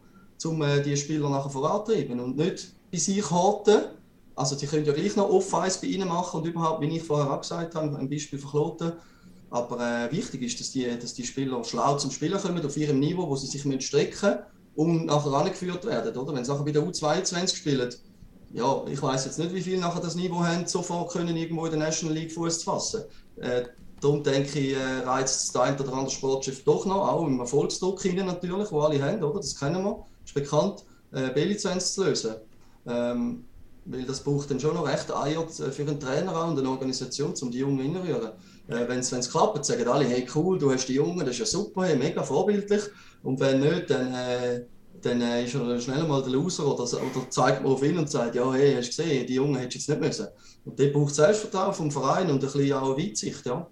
um 0.44 0.62
äh, 0.62 0.80
die 0.80 0.97
Spieler 0.97 1.28
nachher 1.28 1.51
vorantreiben 1.51 2.18
und 2.18 2.36
nicht 2.36 2.72
bei 2.90 2.99
sich 2.99 3.30
halten 3.30 3.84
Also 4.34 4.57
die 4.57 4.66
können 4.66 4.86
ja 4.86 4.92
gleich 4.92 5.16
noch 5.16 5.28
Off-Ice 5.28 5.80
bei 5.82 5.88
ihnen 5.88 6.09
machen 6.09 6.40
und 6.40 6.47
überhaupt, 6.47 6.80
wie 6.80 6.97
ich 6.97 7.03
vorher 7.03 7.30
auch 7.30 7.40
gesagt 7.40 7.74
habe, 7.74 7.97
ein 7.97 8.09
Beispiel 8.09 8.38
für 8.38 8.49
Kloten. 8.49 8.92
Aber 9.57 9.80
äh, 9.80 10.12
wichtig 10.12 10.42
ist, 10.42 10.61
dass 10.61 10.70
die, 10.70 10.86
dass 10.98 11.14
die 11.14 11.24
Spieler 11.24 11.64
schlau 11.64 11.96
zum 11.96 12.11
Spielen 12.11 12.38
kommen, 12.38 12.64
auf 12.64 12.76
ihrem 12.76 13.00
Niveau, 13.00 13.26
wo 13.26 13.36
sie 13.36 13.46
sich 13.46 13.62
strecken 13.84 14.28
müssen, 14.28 14.38
um 14.74 15.07
nachher 15.07 15.32
angeführt 15.32 15.86
werden. 15.86 16.14
Oder? 16.14 16.34
Wenn 16.34 16.44
sie 16.44 16.52
nachher 16.52 16.64
bei 16.64 16.72
der 16.72 16.82
U22 16.82 17.57
spielen, 17.57 17.94
ja, 18.52 18.84
ich 18.86 19.00
weiß 19.00 19.24
jetzt 19.24 19.38
nicht, 19.38 19.54
wie 19.54 19.62
viele 19.62 19.80
nachher 19.80 20.02
das 20.02 20.14
Niveau 20.14 20.44
haben, 20.44 20.66
sofort 20.66 21.11
können 21.11 21.36
irgendwo 21.36 21.64
in 21.64 21.72
der 21.72 21.80
National 21.80 22.14
League 22.14 22.32
Fuß 22.32 22.59
zu 22.61 22.64
fassen. 22.66 23.04
Äh, 23.36 23.62
darum 24.00 24.22
denke 24.22 24.59
ich, 24.59 24.74
äh, 24.74 24.98
reizt 25.04 25.54
das 25.54 25.62
ein 25.62 25.80
oder 25.80 25.92
andere 25.92 26.11
Sportschiff 26.11 26.62
doch 26.64 26.84
noch, 26.84 27.09
auch 27.09 27.26
im 27.26 27.40
Erfolgsdruck 27.40 28.02
hinein 28.02 28.26
natürlich, 28.26 28.70
wo 28.70 28.80
alle 28.80 29.02
haben, 29.02 29.22
oder? 29.22 29.40
das 29.40 29.59
kennen 29.59 29.82
wir, 29.82 30.04
ist 30.22 30.34
bekannt, 30.34 30.84
äh, 31.12 31.30
B-Lizenz 31.30 31.94
zu 31.94 32.04
lösen. 32.04 32.34
Ähm, 32.86 33.44
weil 33.86 34.04
das 34.04 34.20
braucht 34.20 34.50
dann 34.50 34.61
schon 34.61 34.74
noch 34.74 34.86
recht 34.86 35.11
Eier 35.14 35.42
äh, 35.44 35.70
für 35.70 35.82
einen 35.82 35.98
Trainer 35.98 36.44
und 36.44 36.59
eine 36.59 36.68
Organisation, 36.68 37.32
um 37.40 37.50
die 37.50 37.59
Jungen 37.59 37.78
hinzurühren. 37.78 38.32
Äh, 38.68 38.88
wenn 38.88 38.98
es 38.98 39.30
klappt, 39.30 39.64
sagen 39.64 39.86
alle, 39.88 40.04
hey 40.04 40.26
cool, 40.34 40.58
du 40.58 40.72
hast 40.72 40.86
die 40.86 40.94
Jungen, 40.94 41.20
das 41.20 41.30
ist 41.30 41.38
ja 41.38 41.46
super, 41.46 41.84
hey, 41.84 41.96
mega 41.96 42.22
vorbildlich. 42.22 42.82
Und 43.22 43.38
wenn 43.40 43.60
nicht, 43.60 43.90
dann, 43.90 44.12
äh, 44.12 44.64
dann 45.02 45.20
äh, 45.20 45.44
ist 45.44 45.54
er 45.54 45.80
schnell 45.80 46.04
mal 46.04 46.22
der 46.22 46.32
Loser 46.32 46.66
oder, 46.66 46.82
oder 46.82 47.30
zeigt 47.30 47.62
man 47.62 47.72
auf 47.72 47.82
ihn 47.82 47.98
und 47.98 48.10
sagt, 48.10 48.34
ja, 48.34 48.52
hey, 48.52 48.74
hast 48.74 48.98
du 48.98 49.02
gesehen, 49.02 49.26
die 49.26 49.34
Jungen 49.34 49.56
hättest 49.56 49.88
du 49.88 49.92
jetzt 49.92 50.00
nicht 50.00 50.08
müssen. 50.08 50.26
Und 50.64 50.78
der 50.78 50.88
braucht 50.88 51.14
Selbstvertrauen 51.14 51.74
vom 51.74 51.90
Verein 51.90 52.28
und 52.28 52.34
ein 52.34 52.40
bisschen 52.40 52.72
auch 52.72 52.98
Weitsicht, 52.98 53.46
ja. 53.46 53.66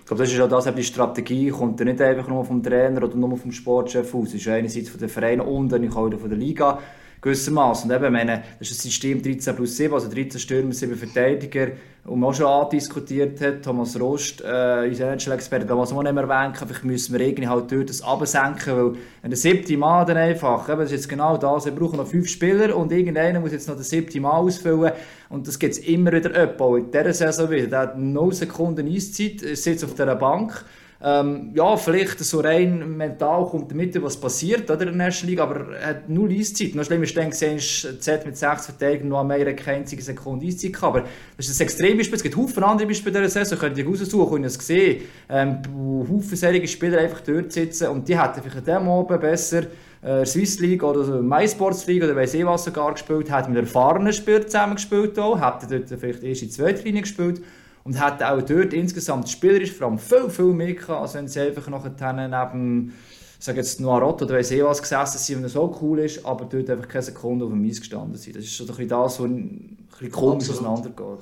Ich 0.00 0.06
glaube, 0.06 0.22
das 0.22 0.32
ist 0.32 0.38
ja 0.38 0.46
das, 0.46 0.72
die 0.72 0.84
Strategie 0.84 1.50
kommt 1.50 1.78
ja 1.80 1.84
nicht 1.84 2.00
einfach 2.00 2.28
nur 2.28 2.44
vom 2.44 2.62
Trainer 2.62 3.02
oder 3.02 3.16
nur 3.16 3.36
vom 3.36 3.52
Sportchef 3.52 4.14
aus. 4.14 4.28
Es 4.28 4.34
ist 4.34 4.48
einerseits 4.48 4.88
von 4.88 5.00
den 5.00 5.08
Vereinen 5.08 5.40
und 5.40 5.68
dann 5.68 5.88
auch 5.92 6.10
von 6.10 6.28
der 6.28 6.38
Liga 6.38 6.80
gewissermaßen. 7.26 7.90
Und 7.90 7.96
eben, 7.96 8.12
meine, 8.12 8.44
das 8.58 8.70
ist 8.70 8.78
ein 8.78 8.90
System 8.90 9.22
13 9.22 9.56
plus 9.56 9.76
7, 9.76 9.92
also 9.92 10.08
13 10.08 10.40
Stürmer, 10.40 10.72
7 10.72 10.96
Verteidiger. 10.96 11.68
Und 12.04 12.20
man 12.20 12.30
auch 12.30 12.34
schon 12.34 12.46
andiskutiert 12.46 13.40
hat, 13.40 13.62
Thomas 13.62 13.98
Rost, 13.98 14.40
äh, 14.40 14.86
unser 14.86 15.12
NHL-Experte, 15.12 15.66
damals 15.66 15.92
auch 15.92 16.04
nicht 16.04 16.14
mehr 16.14 16.22
erwähnt, 16.22 16.56
vielleicht 16.56 16.84
müssen 16.84 17.18
wir 17.18 17.26
irgendwie 17.26 17.48
halt 17.48 17.72
dort 17.72 17.90
das 17.90 18.00
absenken, 18.00 18.76
weil 18.76 18.92
wenn 19.22 19.30
der 19.30 19.36
siebte 19.36 19.76
Mann 19.76 20.06
dann 20.06 20.16
einfach, 20.16 20.68
eben, 20.68 20.78
das 20.78 20.92
ist 20.92 20.98
jetzt 20.98 21.08
genau 21.08 21.36
das, 21.36 21.64
wir 21.64 21.72
brauchen 21.72 21.96
noch 21.96 22.06
fünf 22.06 22.28
Spieler 22.28 22.76
und 22.76 22.92
irgendeiner 22.92 23.40
muss 23.40 23.50
jetzt 23.50 23.66
noch 23.66 23.74
den 23.74 23.82
siebten 23.82 24.22
Mann 24.22 24.36
ausfüllen. 24.36 24.92
Und 25.30 25.48
das 25.48 25.58
gibt 25.58 25.72
es 25.72 25.80
immer 25.80 26.12
wieder 26.12 26.30
jemanden, 26.30 26.84
in 26.84 26.90
dieser 26.92 27.12
Saison 27.12 27.50
wieder, 27.50 27.66
der 27.66 27.78
hat 27.80 27.98
0 27.98 28.32
Sekunden 28.32 28.86
Eiszeit, 28.86 29.40
sitzt 29.40 29.84
auf 29.84 29.94
dieser 29.94 30.14
Bank, 30.14 30.64
ähm, 31.02 31.50
ja, 31.54 31.76
vielleicht 31.76 32.18
so 32.20 32.40
rein 32.40 32.96
mental 32.96 33.44
kommt 33.46 33.70
damit, 33.70 34.02
was 34.02 34.18
passiert 34.18 34.70
oder, 34.70 34.86
in 34.86 34.96
der 34.98 35.06
National 35.06 35.30
League, 35.30 35.40
aber 35.40 35.76
er 35.76 35.88
hat 35.88 36.08
null 36.08 36.32
Eiszeit. 36.32 36.74
Noch 36.74 36.84
schlimmer 36.84 37.04
ist 37.04 37.16
dann 37.16 37.30
gesehen, 37.30 37.58
Z 37.58 38.24
mit 38.24 38.36
sechs 38.36 38.66
Verteidigern 38.66 39.08
noch 39.08 39.24
mehr 39.24 39.54
keine 39.54 39.78
einzige 39.78 40.02
Sekunde 40.02 40.46
Eiszeit 40.46 40.72
gehabt. 40.72 40.96
Aber 40.96 41.06
das 41.36 41.48
ist 41.48 41.60
ein 41.60 41.64
Extrembeispiel. 41.64 42.16
Es 42.16 42.22
gibt 42.22 42.36
Haufen 42.36 42.64
andere 42.64 42.88
Beispiele 42.88 43.20
dieser 43.20 43.44
Saison, 43.44 43.58
könnt 43.58 43.76
ihr 43.76 43.86
raussuchen 43.86 44.36
und 44.36 44.44
es 44.44 44.58
gesehen, 44.58 45.02
ähm, 45.28 45.58
wo 45.70 46.06
Haufen 46.08 46.36
solche 46.36 46.66
Spieler 46.66 46.98
einfach 46.98 47.20
dort 47.20 47.52
sitzen 47.52 47.88
und 47.88 48.08
die 48.08 48.18
hätten 48.18 48.40
vielleicht 48.40 48.56
an 48.56 48.64
dem 48.64 48.88
Abend 48.88 49.20
besser 49.20 49.64
äh, 50.02 50.24
Swiss 50.24 50.60
League 50.60 50.82
oder 50.82 51.20
MySports 51.20 51.86
League 51.86 52.04
oder 52.04 52.16
weiss 52.16 52.32
ich 52.32 52.44
was 52.46 52.64
sogar 52.64 52.92
gespielt, 52.92 53.30
hätten 53.30 53.52
mit 53.52 53.62
erfahrenen 53.62 54.12
Spielern 54.12 54.46
zusammen 54.46 54.76
gespielt 54.76 55.18
auch, 55.18 55.40
hätten 55.40 55.68
dort 55.68 56.00
vielleicht 56.00 56.22
erst 56.22 56.42
in 56.42 56.50
zweiter 56.50 56.82
Linie 56.84 57.02
gespielt 57.02 57.42
und 57.86 58.00
hat 58.00 58.22
auch 58.22 58.42
dort 58.42 58.72
insgesamt 58.74 59.28
spielerisch 59.28 59.72
vor 59.72 59.86
allem 59.86 59.98
viel, 59.98 60.28
viel 60.28 60.46
mehr 60.46 60.74
gehabt, 60.74 61.00
als 61.00 61.14
wenn 61.14 61.28
sie 61.28 61.40
einfach 61.40 61.68
nachher 61.68 62.12
neben 62.12 62.92
sage 63.38 63.58
jetzt 63.58 63.80
Noirot 63.80 64.22
oder 64.22 64.34
weiss 64.34 64.50
eh 64.50 64.64
was 64.64 64.82
gesessen 64.82 65.18
sind, 65.18 65.36
wenn 65.36 65.44
er 65.44 65.50
so 65.50 65.78
cool 65.80 66.00
ist, 66.00 66.24
aber 66.24 66.46
dort 66.46 66.68
einfach 66.68 66.88
keine 66.88 67.02
Sekunde 67.02 67.44
auf 67.44 67.52
dem 67.52 67.64
Eis 67.64 67.78
gestanden 67.78 68.16
sind. 68.16 68.34
Das 68.34 68.44
ist 68.44 68.56
so 68.56 68.64
ein 68.64 68.68
bisschen 68.68 68.88
das, 68.88 69.20
was 69.20 69.26
ein 69.26 69.86
bisschen 69.90 70.10
komisch 70.10 70.50
auseinandergeht. 70.50 71.20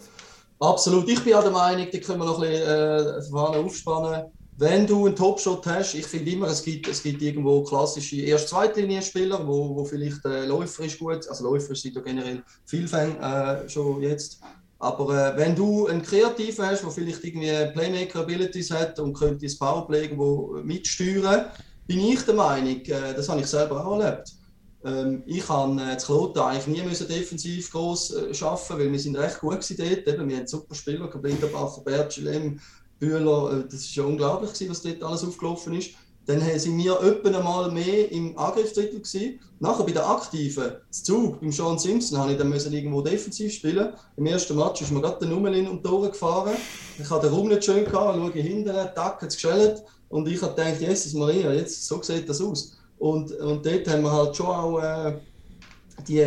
Absolut. 0.59 1.09
Ich 1.09 1.23
bin 1.23 1.35
auch 1.35 1.43
der 1.43 1.51
Meinung, 1.51 1.87
da 1.93 1.99
können 1.99 2.19
wir 2.21 2.25
noch 2.25 2.43
ein 2.43 2.51
bisschen 2.51 3.35
äh, 3.35 3.59
aufspannen. 3.59 4.25
Wenn 4.57 4.87
du 4.87 5.07
einen 5.07 5.17
Topshot 5.17 5.67
hast, 5.67 5.95
ich 5.95 6.07
finde 6.07 6.31
immer, 6.31 6.47
es 6.47 6.63
gibt, 6.63 6.87
es 6.87 7.03
gibt 7.03 7.21
irgendwo 7.21 7.65
klassische 7.65 8.17
Erst-Zweitlinien-Spieler, 8.21 9.45
wo, 9.47 9.75
wo 9.75 9.85
vielleicht 9.85 10.25
äh, 10.25 10.47
läuferisch 10.47 10.97
gut, 10.99 11.29
also 11.29 11.45
läuferisch 11.45 11.83
sind 11.83 11.97
ja 11.97 12.01
generell 12.01 12.43
viele 12.65 12.87
Fans 12.87 13.17
äh, 13.21 13.69
schon 13.69 14.01
jetzt, 14.01 14.41
aber 14.85 15.35
äh, 15.35 15.37
wenn 15.37 15.57
du 15.57 15.87
einen 15.87 16.03
Kreativen 16.03 16.67
hast, 16.67 16.83
der 16.83 16.91
vielleicht 16.91 17.25
irgendwie 17.25 17.73
Playmaker-Abilities 17.73 18.71
hat 18.71 18.99
und 19.01 19.15
könnte 19.15 19.47
das 19.47 19.59
Powerplay 19.59 20.03
irgendwo 20.03 20.61
mitsteuern, 20.63 21.47
bin 21.87 22.01
ich 22.01 22.23
der 22.23 22.35
Meinung, 22.35 22.81
äh, 22.83 23.15
das 23.15 23.29
habe 23.29 23.41
ich 23.41 23.47
selber 23.47 23.87
auch 23.87 23.99
erlebt. 23.99 24.33
Ähm, 24.85 25.23
ich 25.27 25.49
habe 25.49 25.81
äh, 25.81 25.95
das 25.95 26.05
Kloten 26.05 26.41
eigentlich 26.41 26.67
nie 26.67 26.83
müssen 26.87 27.09
defensiv 27.09 27.71
groß 27.73 28.11
äh, 28.11 28.45
arbeiten, 28.45 28.79
weil 28.79 28.93
wir 28.93 28.99
sind 28.99 29.17
recht 29.17 29.41
gut 29.41 29.55
dort. 29.55 29.81
Eben, 29.81 30.29
wir 30.29 30.37
haben 30.37 30.47
super 30.47 30.75
Spieler, 30.75 31.09
Blinderbacher, 31.09 31.81
Bertschelem, 31.83 32.61
Bühler. 32.99 33.61
Äh, 33.61 33.69
das 33.71 33.97
war 33.97 34.05
ja 34.05 34.11
unglaublich, 34.11 34.69
was 34.69 34.83
dort 34.83 35.03
alles 35.03 35.25
aufgelaufen 35.25 35.75
ist. 35.75 35.91
Dann 36.27 36.41
sind 36.59 36.79
wir 36.79 37.01
etwa 37.03 37.37
einmal 37.37 37.71
mehr 37.71 38.11
im 38.11 38.37
Angriffsdrittel 38.39 39.01
gewesen. 39.01 39.41
Nachher 39.61 39.85
bei 39.85 39.93
der 39.93 40.09
Aktiven, 40.09 40.73
das 40.89 41.03
Zug, 41.03 41.41
beim 41.41 41.53
Sean 41.53 41.79
Simpson, 41.79 42.19
habe 42.19 42.33
ich 42.33 42.39
dann 42.39 42.49
müssen 42.49 42.73
irgendwo 42.73 43.03
defensiv 43.03 43.53
spielen. 43.53 43.93
Im 44.17 44.27
ersten 44.27 44.57
Match 44.57 44.81
ist 44.81 44.91
mir 44.91 45.03
gerade 45.03 45.19
der 45.19 45.29
Nummerlin 45.29 45.69
um 45.69 45.83
die 45.83 45.89
Ohren 45.89 46.11
gefahren. 46.11 46.55
Ich 46.99 47.11
hatte 47.11 47.27
den 47.27 47.35
Raum 47.35 47.49
nicht 47.49 47.65
schön 47.65 47.85
gehabt, 47.85 48.17
schaue 48.17 48.33
hinten, 48.33 48.73
tack, 48.95 49.21
hat 49.21 49.25
es 49.25 49.35
geschellt. 49.35 49.83
Und 50.09 50.27
ich 50.27 50.41
habe 50.41 50.55
gedacht, 50.55 50.81
Jesus 50.81 51.13
Maria, 51.13 51.53
jetzt, 51.53 51.87
so 51.87 52.01
sieht 52.01 52.29
das 52.29 52.41
aus. 52.41 52.77
Und, 52.99 53.33
und 53.33 53.67
dort 53.67 53.87
haben 53.89 54.03
wir 54.03 54.13
halt 54.13 54.35
schon 54.35 54.47
auch 54.47 54.79
äh, 54.79 55.19
die, 56.09 56.25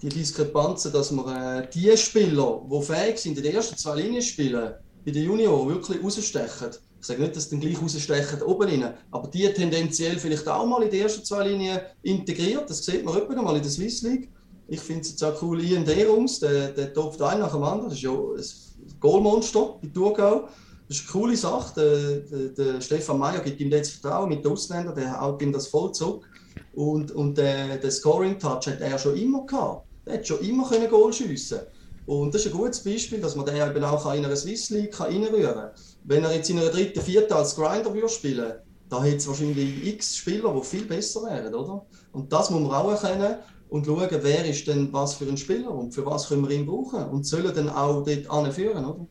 die 0.00 0.08
Diskrepanzen, 0.08 0.90
dass 0.92 1.12
wir 1.12 1.26
äh, 1.26 1.68
die 1.70 1.94
Spieler, 1.98 2.62
die 2.70 2.82
fähig 2.82 3.18
sind, 3.18 3.36
in 3.36 3.42
den 3.42 3.54
ersten 3.56 3.76
zwei 3.76 3.96
Linien 3.96 4.22
spielen, 4.22 4.72
bei 5.04 5.10
den 5.10 5.24
Junioren 5.24 5.68
wirklich 5.68 6.02
rausstechen 6.02 6.70
ich 7.02 7.08
sage 7.08 7.20
nicht, 7.20 7.34
dass 7.34 7.50
sie 7.50 7.50
dann 7.50 7.60
gleich 7.60 7.82
rausstechen 7.82 8.42
oben 8.42 8.68
rein, 8.68 8.94
aber 9.10 9.26
die 9.26 9.52
tendenziell 9.52 10.20
vielleicht 10.20 10.46
auch 10.46 10.64
mal 10.64 10.84
in 10.84 10.90
die 10.90 11.00
ersten 11.00 11.24
zwei 11.24 11.48
Linien 11.48 11.80
integriert. 12.02 12.70
Das 12.70 12.84
sieht 12.84 13.04
man 13.04 13.16
öppe 13.16 13.34
mal 13.34 13.56
in 13.56 13.62
der 13.62 13.72
Swiss 13.72 14.02
League. 14.02 14.30
Ich 14.68 14.78
finde 14.78 15.00
es 15.00 15.10
jetzt 15.10 15.24
auch 15.24 15.42
cool, 15.42 15.60
Ian 15.60 15.84
Derungs, 15.84 16.38
der, 16.38 16.68
der 16.68 16.94
topft 16.94 17.20
ein 17.20 17.40
nach 17.40 17.50
dem 17.50 17.64
anderen. 17.64 17.90
Das 17.90 17.98
ist 17.98 18.04
ja 18.04 18.12
ein 18.12 19.00
Goalmonster 19.00 19.80
bei 19.82 19.88
Thurgau. 19.88 20.48
Das 20.86 20.98
ist 20.98 21.02
eine 21.02 21.10
coole 21.10 21.36
Sache. 21.36 21.74
Der, 21.74 22.20
der, 22.20 22.48
der 22.50 22.80
Stefan 22.80 23.18
Meyer 23.18 23.40
gibt 23.40 23.60
ihm 23.60 23.70
jetzt 23.70 23.94
Vertrauen 24.00 24.28
mit 24.28 24.44
den 24.44 24.52
Ausländern, 24.52 24.94
der 24.94 25.20
haut 25.20 25.42
ihm 25.42 25.52
das 25.52 25.66
voll 25.66 25.90
zurück. 25.90 26.28
Und, 26.72 27.10
und 27.10 27.36
der, 27.36 27.78
der 27.78 27.90
Scoring-Touch 27.90 28.68
hat 28.68 28.80
er 28.80 28.96
schon 28.96 29.16
immer 29.16 29.44
gehabt. 29.44 29.88
Er 30.04 30.14
hat 30.14 30.26
schon 30.28 30.38
immer 30.38 30.70
Goal 30.88 31.12
schiessen 31.12 31.62
Und 32.06 32.34
das 32.34 32.44
ist 32.44 32.52
ein 32.52 32.58
gutes 32.58 32.82
Beispiel, 32.82 33.20
dass 33.20 33.36
man 33.36 33.46
den 33.46 33.56
eben 33.56 33.84
auch 33.84 34.12
in 34.12 34.24
einer 34.24 34.36
Swiss 34.36 34.70
League 34.70 34.98
reinrühren 34.98 35.54
kann. 35.54 35.70
Wenn 36.04 36.24
er 36.24 36.34
jetzt 36.34 36.50
in 36.50 36.58
einer 36.58 36.70
dritten, 36.70 37.00
vierten 37.00 37.32
als 37.32 37.54
Grinder 37.54 37.94
würde 37.94 38.08
spielen 38.08 38.52
da 38.92 39.02
hätte 39.02 39.16
es 39.16 39.26
wahrscheinlich 39.26 39.86
x 39.86 40.18
Spieler, 40.18 40.54
die 40.54 40.66
viel 40.66 40.84
besser 40.84 41.22
wären, 41.22 41.54
oder? 41.54 41.86
Und 42.12 42.30
das 42.30 42.50
muss 42.50 42.60
man 42.60 42.72
auch 42.72 42.90
erkennen 42.90 43.36
und 43.70 43.86
schauen, 43.86 44.08
wer 44.10 44.44
ist 44.44 44.68
denn 44.68 44.92
was 44.92 45.14
für 45.14 45.24
ein 45.24 45.38
Spieler 45.38 45.70
und 45.70 45.94
für 45.94 46.04
was 46.04 46.28
können 46.28 46.46
wir 46.46 46.54
ihn 46.54 46.66
brauchen 46.66 47.02
und 47.06 47.24
sollen 47.24 47.54
dann 47.54 47.70
auch 47.70 48.04
dort 48.04 48.30
anführen, 48.30 48.84
oder? 48.84 49.06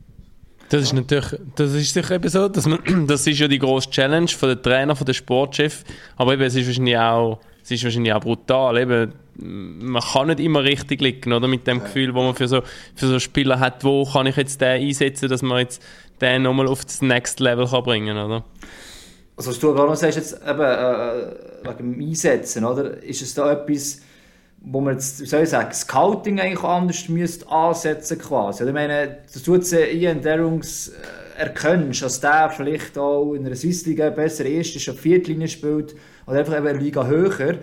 Das 0.68 0.82
ist 0.82 0.92
natürlich, 0.92 1.34
das 1.56 1.74
ist 1.74 1.92
sicher 1.92 2.14
eben 2.14 2.28
so, 2.28 2.48
dass 2.48 2.66
man, 2.66 2.78
das 3.08 3.26
ist 3.26 3.40
ja 3.40 3.48
die 3.48 3.58
grosse 3.58 3.90
Challenge 3.90 4.28
von 4.28 4.50
den 4.50 4.62
Trainer, 4.62 4.94
von 4.94 5.04
den 5.04 5.14
Sportchef, 5.14 5.82
aber 6.16 6.34
eben, 6.34 6.42
es 6.42 6.54
ist 6.54 6.68
wahrscheinlich 6.68 6.96
auch, 6.96 7.40
es 7.64 7.72
ist 7.72 7.82
wahrscheinlich 7.82 8.12
auch 8.12 8.20
brutal, 8.20 8.78
eben, 8.78 9.12
man 9.36 10.02
kann 10.02 10.28
nicht 10.28 10.40
immer 10.40 10.62
richtig 10.62 11.00
liegen, 11.00 11.32
oder, 11.32 11.48
mit 11.48 11.66
dem 11.66 11.78
ja. 11.78 11.84
Gefühl, 11.84 12.14
wo 12.14 12.22
man 12.22 12.34
für 12.34 12.48
so, 12.48 12.62
für 12.94 13.06
so 13.06 13.18
Spieler 13.18 13.60
hat, 13.60 13.84
wo 13.84 14.04
kann 14.04 14.26
ich 14.26 14.36
jetzt 14.36 14.60
den 14.60 14.82
einsetzen, 14.82 15.28
dass 15.28 15.42
man 15.42 15.58
jetzt 15.58 15.82
den 16.20 16.42
nochmal 16.42 16.68
auf 16.68 16.84
das 16.84 17.02
Next 17.02 17.40
Level 17.40 17.66
kann 17.66 17.82
bringen 17.82 18.16
kann, 18.16 18.26
oder? 18.26 18.44
Also 19.36 19.50
was 19.50 19.58
du 19.58 19.74
gerade 19.74 19.88
noch 19.88 19.96
sagst, 19.96 20.18
jetzt 20.18 20.34
eben, 20.34 20.60
äh, 20.60 21.34
wegen 21.64 21.94
dem 21.94 22.08
Einsetzen, 22.08 22.64
oder? 22.64 23.02
Ist 23.02 23.22
es 23.22 23.34
da 23.34 23.52
etwas, 23.52 24.00
wo 24.60 24.80
man 24.80 24.94
jetzt, 24.94 25.20
wie 25.20 25.26
soll 25.26 25.42
ich 25.42 25.48
sagen, 25.48 25.72
Scouting 25.72 26.38
eigentlich 26.38 26.62
anders 26.62 27.08
müsste 27.08 27.48
ansetzen 27.48 28.18
quasi? 28.18 28.62
Oder 28.62 28.70
ich 28.70 28.74
meine, 28.74 29.18
dass 29.32 29.42
du 29.42 29.54
jetzt 29.54 29.72
Ian 29.72 30.20
Derungs 30.20 30.88
äh, 30.88 31.40
erkennst, 31.40 32.02
dass 32.02 32.20
der 32.20 32.50
vielleicht 32.50 32.96
auch 32.98 33.34
in 33.34 33.46
einer 33.46 33.56
Swiss 33.56 33.86
Liga 33.86 34.10
besser 34.10 34.44
erste 34.44 34.90
oder 34.90 35.00
Viertlinie 35.00 35.48
spielt 35.48 35.96
oder 36.26 36.38
einfach 36.38 36.56
eben 36.56 36.66
eine 36.66 36.78
Liga 36.78 37.06
höher, 37.06 37.58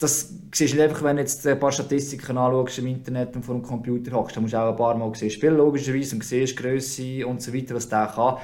das 0.00 0.32
siehst 0.52 0.74
du 0.74 0.82
einfach, 0.82 1.02
wenn 1.02 1.16
du 1.16 1.22
jetzt 1.22 1.46
ein 1.46 1.60
paar 1.60 1.70
Statistiken 1.70 2.38
anschaust 2.38 2.78
im 2.78 2.86
Internet 2.86 3.36
und 3.36 3.44
vor 3.44 3.54
dem 3.54 3.62
Computer 3.62 4.12
hockst, 4.12 4.34
dann 4.34 4.42
musst 4.42 4.54
du 4.54 4.58
auch 4.58 4.70
ein 4.70 4.76
paar 4.76 4.96
Mal 4.96 5.14
sehen, 5.14 5.30
spielen 5.30 5.58
logischerweise 5.58 6.16
und 6.16 6.24
siehst 6.24 6.56
Größe 6.56 7.26
und 7.26 7.42
so 7.42 7.52
weiter, 7.52 7.74
was 7.74 7.88
der 7.88 8.10
kann. 8.14 8.38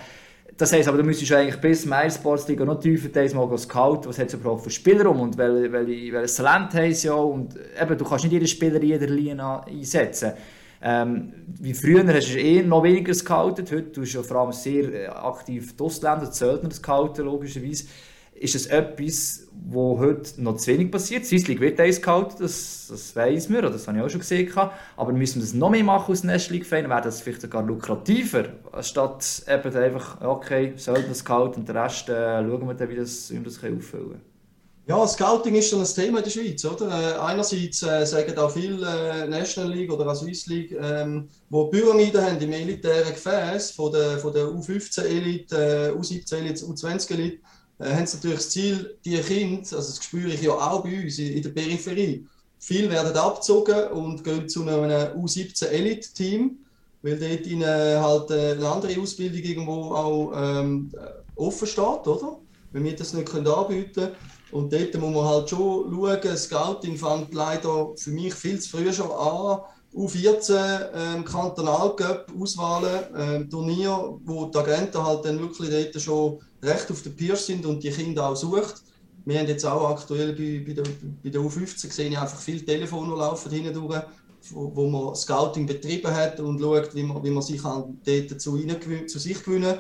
Das 0.59 0.73
heisst 0.73 0.89
aber, 0.89 0.99
du 0.99 1.05
müsstest 1.05 1.33
eigentlich 1.33 1.61
bis 1.61 1.83
zur 1.83 2.11
Sportsliga 2.11 2.65
noch 2.65 2.81
tiefer 2.81 3.09
mal 3.35 3.59
scouten, 3.59 4.09
was 4.09 4.19
hat 4.19 4.29
es 4.29 4.35
überhaupt 4.35 4.65
für 4.65 4.71
Spieler 4.71 5.11
um 5.11 5.21
und 5.21 5.37
welches 5.39 5.73
wel, 5.73 6.13
wel 6.13 6.27
Talent 6.27 6.75
haben 6.75 6.95
sie 6.95 7.07
ja 7.09 7.15
und 7.15 7.55
eben, 7.81 7.99
du 7.99 8.05
kannst 8.05 8.25
nicht 8.25 8.33
jeden 8.33 8.47
Spieler 8.47 8.81
in 8.81 8.89
jeder 8.89 9.07
Linie 9.07 9.67
einsetzen. 9.67 10.33
Ähm, 10.83 11.33
wie 11.59 11.73
früher 11.73 12.07
hast 12.07 12.35
du 12.35 12.39
eh 12.39 12.63
noch 12.63 12.83
weniger 12.83 13.05
gescoutet, 13.05 13.73
heute 13.73 13.93
tust 13.93 14.15
du 14.15 14.23
vor 14.23 14.37
allem 14.43 14.53
sehr 14.53 14.93
äh, 14.93 15.07
aktiv 15.07 15.75
die 15.75 15.83
Ausländer, 15.83 16.27
die 16.27 16.37
Söldner 16.37 16.71
scouten, 16.71 17.25
logischerweise 17.25 17.87
ist 18.41 18.55
es 18.55 18.67
etwas, 18.67 19.47
wo 19.69 19.99
heute 19.99 20.41
noch 20.43 20.57
zu 20.57 20.69
wenig 20.69 20.91
passiert. 20.91 21.23
Die 21.23 21.27
Swiss 21.27 21.49
League 21.49 21.61
wird 21.61 21.81
eiskalt, 21.81 22.35
das, 22.39 22.87
das 22.89 23.17
weiß 23.17 23.49
man, 23.49 23.63
das 23.63 23.89
habe 23.89 23.99
ich 23.99 24.05
auch 24.05 24.11
schon 24.11 24.21
gesehen. 24.21 24.53
Aber 24.97 25.13
müssen 25.13 25.37
wir 25.37 25.43
das 25.43 25.55
noch 25.55 25.71
mehr 25.71 25.85
machen 25.85 26.11
als 26.11 26.23
National 26.23 26.59
League-Fan, 26.59 26.89
wäre 26.89 27.03
das 27.03 27.21
vielleicht 27.21 27.41
sogar 27.41 27.63
lukrativer, 27.63 28.45
anstatt 28.73 29.43
eben 29.49 29.77
einfach, 29.77 30.21
okay, 30.21 30.75
soll 30.77 31.03
das 31.03 31.25
kalt 31.25 31.57
und 31.57 31.69
den 31.69 31.77
Rest 31.77 32.09
äh, 32.09 32.43
schauen 32.43 32.67
wir 32.67 32.75
dann, 32.75 32.89
wie, 32.89 32.97
das, 32.97 33.31
wie 33.31 33.37
wir 33.37 33.45
das 33.45 33.57
auffüllen 33.57 33.81
können. 33.91 34.37
Ja, 34.89 35.05
Scouting 35.05 35.57
ist 35.57 35.69
schon 35.69 35.81
ein 35.81 35.87
Thema 35.87 36.19
in 36.19 36.25
der 36.25 36.31
Schweiz, 36.31 36.65
oder? 36.65 36.87
Äh, 36.87 37.19
einerseits 37.19 37.83
äh, 37.83 38.07
sagen 38.07 38.39
auch 38.39 38.53
viele 38.53 38.87
äh, 38.87 39.27
National 39.27 39.73
League 39.73 39.91
oder 39.91 40.07
auch 40.07 40.15
Swiss 40.15 40.47
League, 40.47 40.79
ähm, 40.81 41.29
wo 41.51 41.65
Pyramiden 41.67 42.23
haben 42.23 42.41
im 42.41 42.53
elitären 42.53 43.13
Gefäß 43.13 43.73
von 43.73 43.91
der, 43.91 44.17
von 44.19 44.33
der 44.33 44.45
U15-Elite, 44.45 45.93
U17-Elite, 45.99 46.65
U20-Elite 46.65 47.39
äh, 47.79 47.95
haben 47.95 48.07
sie 48.07 48.17
natürlich 48.17 48.39
das 48.39 48.51
Ziel, 48.51 48.97
die 49.05 49.19
Kinder, 49.19 49.59
also 49.61 49.77
das 49.77 50.05
spüre 50.05 50.33
ich 50.33 50.43
ja 50.43 50.53
auch 50.53 50.83
bei 50.83 51.03
uns 51.03 51.19
in, 51.19 51.35
in 51.35 51.43
der 51.43 51.51
Peripherie, 51.51 52.27
viele 52.59 52.91
werden 52.91 53.17
abgezogen 53.17 53.89
und 53.89 54.25
gehen 54.25 54.49
zu 54.49 54.63
einem 54.63 54.91
U17 55.23 55.67
Elite 55.67 56.13
Team, 56.13 56.59
weil 57.03 57.19
dort 57.19 57.47
ihnen 57.47 57.65
halt 57.65 58.31
äh, 58.31 58.53
eine 58.53 58.69
andere 58.69 59.01
Ausbildung 59.01 59.43
irgendwo 59.43 59.95
auch 59.95 60.33
ähm, 60.35 60.91
offen 61.37 61.69
steht, 61.69 62.07
oder? 62.07 62.39
Wenn 62.73 62.85
wir 62.85 62.97
das 62.97 63.13
nicht 63.13 63.29
können 63.29 63.47
anbieten 63.47 63.93
können 63.95 64.17
und 64.53 64.73
dort 64.73 64.95
muss 64.95 65.15
man 65.15 65.25
halt 65.25 65.51
schon 65.51 65.91
schauen, 65.93 66.37
Scouting 66.37 66.97
fängt 66.97 67.35
leider 67.35 67.93
für 67.97 68.11
mich 68.11 68.35
viel 68.35 68.59
zu 68.61 68.71
früh 68.71 68.93
schon 68.93 69.11
an. 69.11 69.61
U14 69.97 70.91
ähm, 70.95 71.25
Kantonalcup 71.25 72.27
Auswahlen, 72.39 73.05
ähm, 73.17 73.51
Turnier, 73.51 74.19
wo 74.25 74.45
die 74.47 74.59
Agenten 74.59 75.03
halt 75.03 75.25
dann 75.25 75.41
wirklich 75.41 75.71
dort 75.71 76.03
schon 76.03 76.39
recht 76.63 76.91
auf 76.91 77.03
den 77.03 77.17
Piers 77.17 77.47
sind 77.47 77.65
und 77.65 77.83
die 77.83 77.91
Kinder 77.91 78.29
auch 78.29 78.37
sucht. 78.37 78.83
Wir 79.25 79.39
haben 79.41 79.49
jetzt 79.49 79.65
auch 79.65 79.89
aktuell 79.89 80.35
bei, 80.35 80.63
bei, 80.67 80.75
der, 80.75 80.85
bei 81.25 81.31
der 81.31 81.41
U15 81.41 81.89
gesehen, 81.89 82.17
einfach 82.17 82.39
viele 82.39 82.65
Telefone 82.65 83.17
laufen 83.17 83.51
hindurch, 83.51 84.03
wo, 84.51 84.71
wo 84.77 84.89
man 84.89 85.15
Scouting 85.15 85.67
betrieben 85.67 86.15
hat 86.15 86.39
und 86.41 86.61
schaut, 86.61 86.95
wie 86.95 87.03
man, 87.03 87.25
wie 87.25 87.31
man 87.31 87.43
sich 87.43 87.63
dort 87.63 88.31
dazu 88.31 88.57
zu 89.07 89.19
sich 89.19 89.43
gewinnen 89.43 89.79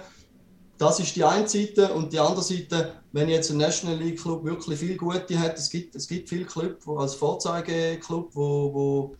das 0.79 1.01
ist 1.01 1.17
die 1.17 1.25
eine 1.25 1.49
Seite. 1.49 1.93
Und 1.93 2.13
die 2.13 2.21
andere 2.21 2.43
Seite, 2.43 2.93
wenn 3.13 3.29
jetzt 3.29 3.51
ein 3.51 3.57
National 3.57 3.97
League 3.99 4.21
Club 4.21 4.45
wirklich 4.45 4.79
viel 4.79 4.97
Gute 4.97 5.39
hat, 5.39 5.59
es 5.59 5.71
gibt, 5.71 5.95
es 5.95 6.07
gibt 6.07 6.29
viele 6.29 6.45
Clubs 6.45 6.87
als 6.87 7.15
Vorzeigeklub, 7.15 8.35
wo, 8.35 8.75
wo 8.75 9.17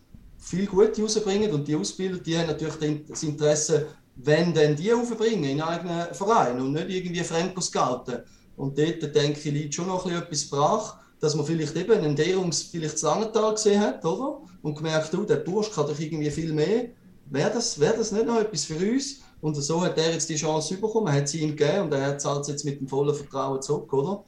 viel 0.47 0.65
Gute 0.65 1.01
rausbringen 1.01 1.51
und 1.51 1.67
die 1.67 1.75
Ausbilder, 1.75 2.19
die 2.19 2.37
haben 2.37 2.47
natürlich 2.47 3.05
das 3.07 3.23
Interesse, 3.23 3.87
wenn 4.15 4.53
denn 4.53 4.75
die 4.75 4.93
aufbringen 4.93 5.43
in 5.43 5.61
eigenen 5.61 6.13
Verein 6.13 6.59
und 6.61 6.71
nicht 6.71 6.89
irgendwie 6.89 7.23
fremd 7.23 7.61
scouten. 7.61 8.23
Und 8.55 8.77
dort 8.77 9.03
denke 9.13 9.39
ich, 9.39 9.45
liegt 9.45 9.75
schon 9.75 9.87
noch 9.87 10.09
etwas 10.09 10.49
brach, 10.49 10.97
dass 11.19 11.35
man 11.35 11.45
vielleicht 11.45 11.75
eben 11.75 11.91
einen 11.91 12.15
Derungs 12.15 12.63
vielleicht 12.63 12.97
zu 12.97 13.07
Langenthal 13.07 13.53
gesehen 13.53 13.81
hat, 13.81 14.03
oder? 14.05 14.41
Und 14.61 14.75
gemerkt, 14.75 15.13
du, 15.13 15.23
der 15.23 15.37
Bursch 15.37 15.71
kann 15.71 15.85
doch 15.85 15.99
irgendwie 15.99 16.31
viel 16.31 16.53
mehr. 16.53 16.89
Wäre 17.29 17.51
das, 17.51 17.79
wär 17.79 17.93
das 17.93 18.11
nicht 18.11 18.25
noch 18.25 18.39
etwas 18.39 18.65
für 18.65 18.77
uns? 18.77 19.17
Und 19.41 19.55
so 19.55 19.81
hat 19.81 19.97
er 19.97 20.13
jetzt 20.13 20.29
die 20.29 20.35
Chance 20.35 20.77
bekommen, 20.77 21.11
hat 21.11 21.27
sie 21.27 21.41
ihm 21.41 21.55
gegeben 21.55 21.83
und 21.83 21.93
er 21.93 22.17
zahlt 22.17 22.41
es 22.41 22.47
jetzt 22.47 22.65
mit 22.65 22.79
dem 22.79 22.87
vollen 22.87 23.13
Vertrauen 23.13 23.61
zurück, 23.61 23.91
oder? 23.93 24.23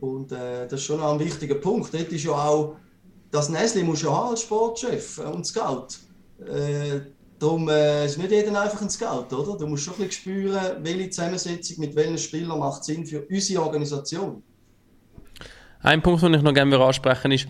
Und 0.00 0.32
äh, 0.32 0.68
das 0.68 0.80
ist 0.80 0.84
schon 0.84 1.00
ein 1.00 1.18
wichtiger 1.18 1.56
Punkt. 1.56 1.92
Dort 1.94 2.12
ist 2.12 2.24
ja 2.24 2.32
auch, 2.32 2.76
das 3.32 3.48
Nestle 3.48 3.82
muss 3.82 4.02
ja 4.02 4.10
haben 4.14 4.30
als 4.30 4.42
Sportchef 4.42 5.18
und 5.18 5.44
Scout. 5.44 5.88
Äh, 6.46 7.00
darum 7.38 7.68
äh, 7.68 8.04
ist 8.06 8.18
nicht 8.18 8.30
jeder 8.30 8.60
einfach 8.60 8.80
ein 8.80 8.90
Scout, 8.90 9.34
oder? 9.34 9.56
Du 9.58 9.66
musst 9.66 9.84
schon 9.84 9.94
ein 9.94 10.06
bisschen 10.06 10.12
spüren, 10.12 10.76
welche 10.84 11.10
Zusammensetzung 11.10 11.80
mit 11.80 11.96
welchen 11.96 12.18
Spielern 12.18 12.58
macht 12.58 12.84
Sinn 12.84 13.06
für 13.06 13.22
unsere 13.22 13.62
Organisation. 13.62 14.42
Ein 15.80 16.02
Punkt, 16.02 16.22
den 16.22 16.34
ich 16.34 16.42
noch 16.42 16.54
gerne 16.54 16.78
ansprechen 16.78 17.32
ist, 17.32 17.48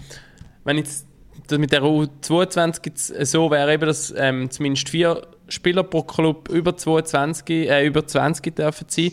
wenn 0.65 0.79
jetzt 0.79 1.07
mit 1.51 1.73
der 1.73 1.83
U22 1.83 3.25
so 3.25 3.51
wäre, 3.51 3.75
eben, 3.75 3.87
dass 3.87 4.15
ähm, 4.17 4.51
zumindest 4.51 4.89
vier 4.89 5.27
Spieler 5.49 5.83
pro 5.83 6.03
Club 6.05 6.49
über 6.49 6.77
22, 6.77 7.69
äh, 7.69 7.85
über 7.85 8.07
20 8.07 8.55
dürfen 8.55 8.87
sein. 8.89 9.13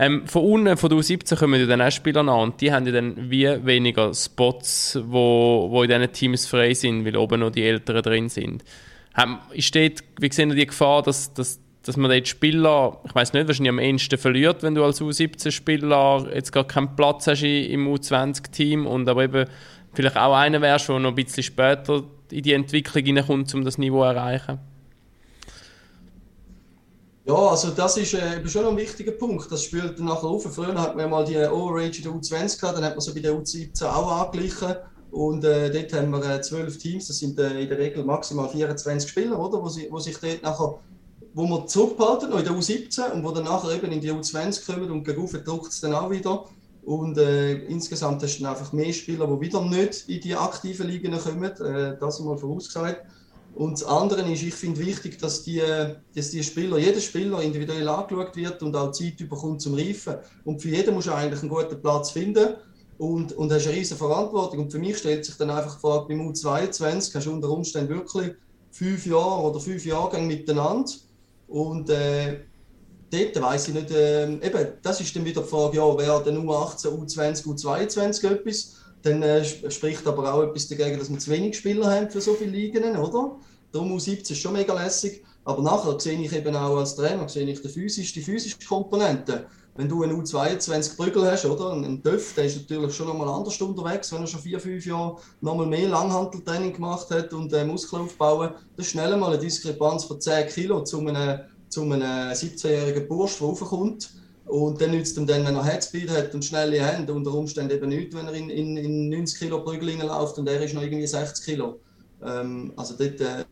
Ähm, 0.00 0.28
von 0.28 0.44
unten, 0.44 0.76
von 0.76 0.90
der 0.90 0.98
U17 1.00 1.36
kommen 1.36 1.60
ja 1.60 1.66
dann 1.66 1.82
auch 1.82 1.90
Spieler 1.90 2.20
an 2.20 2.28
und 2.28 2.60
die 2.60 2.72
haben 2.72 2.86
ja 2.86 2.92
dann 2.92 3.30
wie 3.30 3.48
weniger 3.66 4.14
Spots, 4.14 4.96
wo, 5.02 5.66
wo 5.70 5.82
in 5.82 5.90
diesen 5.90 6.12
Teams 6.12 6.46
frei 6.46 6.72
sind, 6.72 7.04
weil 7.04 7.16
oben 7.16 7.40
noch 7.40 7.50
die 7.50 7.64
Älteren 7.64 8.02
drin 8.02 8.28
sind. 8.28 8.62
Ähm, 9.20 9.38
steht, 9.58 10.04
wie 10.20 10.32
sehen 10.32 10.50
die 10.50 10.66
Gefahr, 10.66 11.02
dass, 11.02 11.34
dass, 11.34 11.58
dass 11.82 11.96
man 11.96 12.12
dort 12.12 12.28
Spieler, 12.28 13.00
ich 13.04 13.12
weiß 13.12 13.32
nicht, 13.32 13.48
wahrscheinlich 13.48 13.70
am 13.70 13.80
ehesten 13.80 14.18
verliert, 14.18 14.62
wenn 14.62 14.76
du 14.76 14.84
als 14.84 15.00
U17-Spieler 15.00 16.28
jetzt 16.32 16.52
gar 16.52 16.64
keinen 16.64 16.94
Platz 16.94 17.26
hast 17.26 17.42
im 17.42 17.88
U20-Team 17.88 18.86
und 18.86 19.08
aber 19.08 19.24
eben 19.24 19.46
vielleicht 19.94 20.16
auch 20.16 20.36
einer 20.36 20.60
wärst, 20.60 20.88
der 20.88 21.00
noch 21.00 21.08
ein 21.08 21.16
bisschen 21.16 21.42
später 21.42 22.04
in 22.30 22.42
die 22.42 22.52
Entwicklung 22.52 23.04
hineinkommt, 23.04 23.52
um 23.52 23.64
das 23.64 23.78
Niveau 23.78 24.02
zu 24.02 24.10
erreichen? 24.10 24.60
Ja, 27.28 27.34
also 27.34 27.72
das 27.72 27.98
ist 27.98 28.14
äh, 28.14 28.48
schon 28.48 28.64
ein 28.64 28.76
wichtiger 28.78 29.12
Punkt. 29.12 29.52
Das 29.52 29.62
spielt 29.62 29.98
dann 29.98 30.06
nachher 30.06 30.28
auf. 30.28 30.44
Früher 30.44 30.74
hat 30.80 30.96
man 30.96 31.10
mal 31.10 31.26
die 31.26 31.36
Overage 31.36 32.00
der 32.00 32.12
U20 32.12 32.58
gehabt, 32.58 32.78
dann 32.78 32.84
hat 32.84 32.94
man 32.94 33.00
so 33.00 33.12
bei 33.12 33.20
der 33.20 33.34
U17 33.34 33.84
auch 33.84 34.22
angeglichen. 34.22 34.76
Und 35.10 35.44
äh, 35.44 35.70
dort 35.70 35.92
haben 35.92 36.10
wir 36.10 36.24
äh, 36.24 36.40
zwölf 36.40 36.78
Teams, 36.78 37.06
das 37.06 37.18
sind 37.18 37.38
äh, 37.38 37.60
in 37.60 37.68
der 37.68 37.78
Regel 37.78 38.02
maximal 38.02 38.48
24 38.48 39.10
Spieler, 39.10 39.38
oder? 39.38 39.62
Wo, 39.62 39.68
sie, 39.68 39.88
wo 39.90 39.98
sich 39.98 40.16
dort 40.16 40.42
nachher, 40.42 40.78
wo 41.34 41.46
wir 41.46 41.66
zurückhalten, 41.66 42.32
in 42.32 42.44
der 42.44 42.52
U17 42.54 43.12
und 43.12 43.24
wo 43.24 43.30
dann 43.30 43.44
nachher 43.44 43.72
eben 43.72 43.92
in 43.92 44.00
die 44.00 44.10
U20 44.10 44.64
kommen 44.64 44.90
und 44.90 45.04
gegen 45.04 45.26
drückt 45.44 45.68
es 45.68 45.80
dann 45.80 45.94
auch 45.94 46.10
wieder. 46.10 46.46
Und 46.82 47.18
äh, 47.18 47.56
insgesamt 47.66 48.22
hast 48.22 48.38
du 48.38 48.44
dann 48.44 48.54
einfach 48.54 48.72
mehr 48.72 48.92
Spieler, 48.94 49.26
die 49.26 49.40
wieder 49.40 49.60
nicht 49.62 50.08
in 50.08 50.22
die 50.22 50.34
aktiven 50.34 50.88
Ligen 50.88 51.18
kommen, 51.18 51.44
äh, 51.44 51.98
das 52.00 52.20
mal 52.20 52.38
vorausgesagt. 52.38 53.02
Und 53.58 53.72
das 53.72 53.88
andere 53.88 54.20
ist, 54.32 54.44
ich 54.44 54.54
finde 54.54 54.86
wichtig, 54.86 55.18
dass 55.18 55.42
die, 55.42 55.60
dass 56.14 56.30
die 56.30 56.44
Spieler, 56.44 56.78
jeder 56.78 57.00
Spieler 57.00 57.42
individuell 57.42 57.88
angeschaut 57.88 58.36
wird 58.36 58.62
und 58.62 58.76
auch 58.76 58.92
Zeit 58.92 59.16
bekommt 59.18 59.60
zum 59.60 59.74
Reifen. 59.74 60.14
Und 60.44 60.62
für 60.62 60.68
jeden 60.68 60.94
musst 60.94 61.08
du 61.08 61.12
eigentlich 61.12 61.40
einen 61.40 61.48
guten 61.48 61.80
Platz 61.80 62.12
finden 62.12 62.54
und, 62.98 63.32
und 63.32 63.52
hast 63.52 63.66
eine 63.66 63.76
riesige 63.76 63.98
Verantwortung. 63.98 64.60
Und 64.60 64.70
für 64.70 64.78
mich 64.78 64.98
stellt 64.98 65.24
sich 65.24 65.34
dann 65.38 65.50
einfach 65.50 65.74
die 65.74 65.80
Frage, 65.80 66.06
beim 66.06 66.28
U22 66.28 67.12
hast 67.16 67.26
du 67.26 67.32
unter 67.32 67.50
Umständen 67.50 67.88
wirklich 67.88 68.30
fünf 68.70 69.04
Jahre 69.04 69.42
oder 69.42 69.58
fünf 69.58 69.84
Jahrgänge 69.84 70.28
miteinander. 70.28 70.92
Und 71.48 71.90
äh, 71.90 72.38
dort 73.10 73.42
weiss 73.42 73.66
ich 73.66 73.74
nicht, 73.74 73.90
äh, 73.90 74.34
eben, 74.34 74.68
das 74.82 75.00
ist 75.00 75.16
dann 75.16 75.24
wieder 75.24 75.42
die 75.42 75.48
Frage, 75.48 75.78
ja, 75.78 75.98
wer 75.98 76.20
dann 76.20 76.46
U18, 76.46 76.90
U20, 76.90 77.44
U22 77.44 78.30
etwas? 78.30 78.76
Dann 79.02 79.20
äh, 79.24 79.44
spricht 79.44 80.06
aber 80.06 80.32
auch 80.32 80.44
etwas 80.44 80.68
dagegen, 80.68 80.96
dass 80.96 81.10
wir 81.10 81.18
zu 81.18 81.32
wenig 81.32 81.56
Spieler 81.56 81.90
haben 81.90 82.08
für 82.08 82.20
so 82.20 82.34
viele 82.34 82.52
Ligen, 82.52 82.96
oder? 82.96 83.36
Darum 83.72 83.96
U17 83.96 84.32
ist 84.32 84.38
schon 84.38 84.54
mega 84.54 84.74
lässig. 84.74 85.22
Aber 85.48 85.62
nachher 85.62 85.98
sehe 85.98 86.20
ich 86.20 86.30
eben 86.34 86.54
auch 86.54 86.76
als 86.76 86.94
Trainer 86.94 87.26
sehe 87.26 87.48
ich 87.48 87.62
die 87.62 87.68
physische, 87.68 88.12
die 88.12 88.20
physische 88.20 88.58
Komponente. 88.68 89.46
Wenn 89.76 89.88
du 89.88 90.02
einen 90.02 90.22
U22 90.22 90.96
Prügel 90.96 91.30
hast, 91.30 91.46
oder? 91.46 91.72
Ein 91.72 92.02
Töff, 92.02 92.34
der 92.34 92.44
ist 92.44 92.56
natürlich 92.56 92.94
schon 92.94 93.06
nochmal 93.06 93.28
anders 93.28 93.58
unterwegs, 93.58 94.12
wenn 94.12 94.20
er 94.20 94.26
schon 94.26 94.40
vier, 94.40 94.60
fünf 94.60 94.84
Jahre 94.84 95.16
nochmal 95.40 95.66
mehr 95.66 95.88
Langhanteltraining 95.88 96.74
gemacht 96.74 97.08
hat 97.10 97.32
und 97.32 97.50
äh, 97.54 97.64
Muskeln 97.64 98.02
aufbauen. 98.02 98.50
Das 98.76 98.86
ist 98.86 98.92
schnell 98.92 99.12
einmal 99.12 99.30
eine 99.30 99.38
Diskrepanz 99.38 100.04
von 100.04 100.20
10 100.20 100.48
Kilo 100.48 100.84
zu 100.84 100.98
einem, 100.98 101.40
zu 101.70 101.82
einem 101.82 102.02
17-jährigen 102.02 103.08
Bursch, 103.08 103.38
der 103.38 103.46
raufkommt. 103.46 104.10
Und 104.44 104.80
dann 104.80 104.90
nützt 104.90 105.16
ihm 105.16 105.26
dann, 105.26 105.46
wenn 105.46 105.56
er 105.56 105.64
Headspeed 105.64 106.10
hat 106.10 106.34
und 106.34 106.44
schnelle 106.44 106.84
Hände, 106.84 107.14
unter 107.14 107.32
Umständen 107.32 107.74
eben 107.74 107.88
nicht, 107.88 108.14
wenn 108.14 108.26
er 108.26 108.34
in, 108.34 108.50
in, 108.50 108.76
in 108.76 109.08
90 109.08 109.38
Kilo 109.38 109.62
Prügel 109.62 109.96
läuft 110.02 110.36
und 110.38 110.46
er 110.46 110.62
ist 110.62 110.74
noch 110.74 110.82
irgendwie 110.82 111.06
60 111.06 111.44
Kilo. 111.44 111.80
Ähm, 112.24 112.72
also 112.76 112.94
dort 112.98 113.20
äh, 113.20 113.44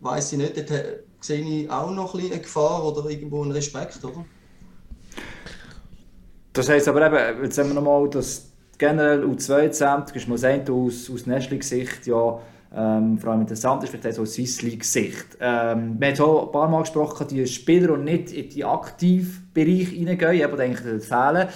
weiß 0.00 0.32
ich 0.32 0.38
nicht, 0.38 0.56
dort 0.56 0.70
äh, 0.70 0.98
sehe 1.20 1.40
ich 1.40 1.70
auch 1.70 1.90
noch 1.90 2.14
ein 2.14 2.20
eine 2.20 2.40
Gefahr 2.40 2.84
oder 2.84 3.08
irgendwo 3.08 3.42
einen 3.42 3.52
Respekt, 3.52 4.04
oder? 4.04 4.24
Das 6.52 6.68
heisst 6.68 6.88
aber 6.88 7.06
eben, 7.06 7.44
jetzt 7.44 7.58
haben 7.58 7.68
wir 7.68 7.74
nochmal 7.74 8.08
das 8.08 8.50
generell 8.78 9.24
U22 9.24 10.16
ist 10.16 10.28
mal 10.28 10.70
aus, 10.70 11.10
aus 11.10 11.26
Nestling-Sicht 11.26 12.06
ja 12.06 12.40
ähm, 12.74 13.18
vor 13.18 13.30
allem 13.30 13.42
interessant 13.42 13.82
ist, 13.84 13.90
vielleicht 13.90 14.18
auch 14.18 14.22
aus 14.22 14.34
Swiss 14.34 14.62
League-Sicht. 14.62 15.38
Ähm, 15.40 15.96
wir 15.98 16.08
haben 16.08 16.20
auch 16.20 16.46
ein 16.46 16.52
paar 16.52 16.68
Mal 16.68 16.80
gesprochen, 16.80 17.26
die 17.28 17.46
Spieler, 17.46 17.96
die 17.96 18.02
nicht 18.02 18.32
in 18.32 18.50
den 18.50 18.64
Aktivbereich 18.64 19.88
hineingehen, 19.88 20.44
aber 20.44 20.62
eigentlich 20.62 21.04
fehlen. 21.04 21.48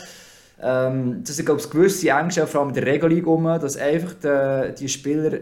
Ähm, 0.62 1.22
das 1.24 1.37
sind, 1.37 1.47
glaube 1.47 1.61
ich, 1.61 1.68
gewisse 1.68 2.11
Ängste, 2.11 2.47
vor 2.47 2.61
allem 2.61 2.70
in 2.70 2.74
der 2.74 2.87
Regelung, 2.87 3.45
dass 3.45 3.76
einfach 3.76 4.14
die, 4.14 4.74
die 4.78 4.89
Spieler 4.89 5.41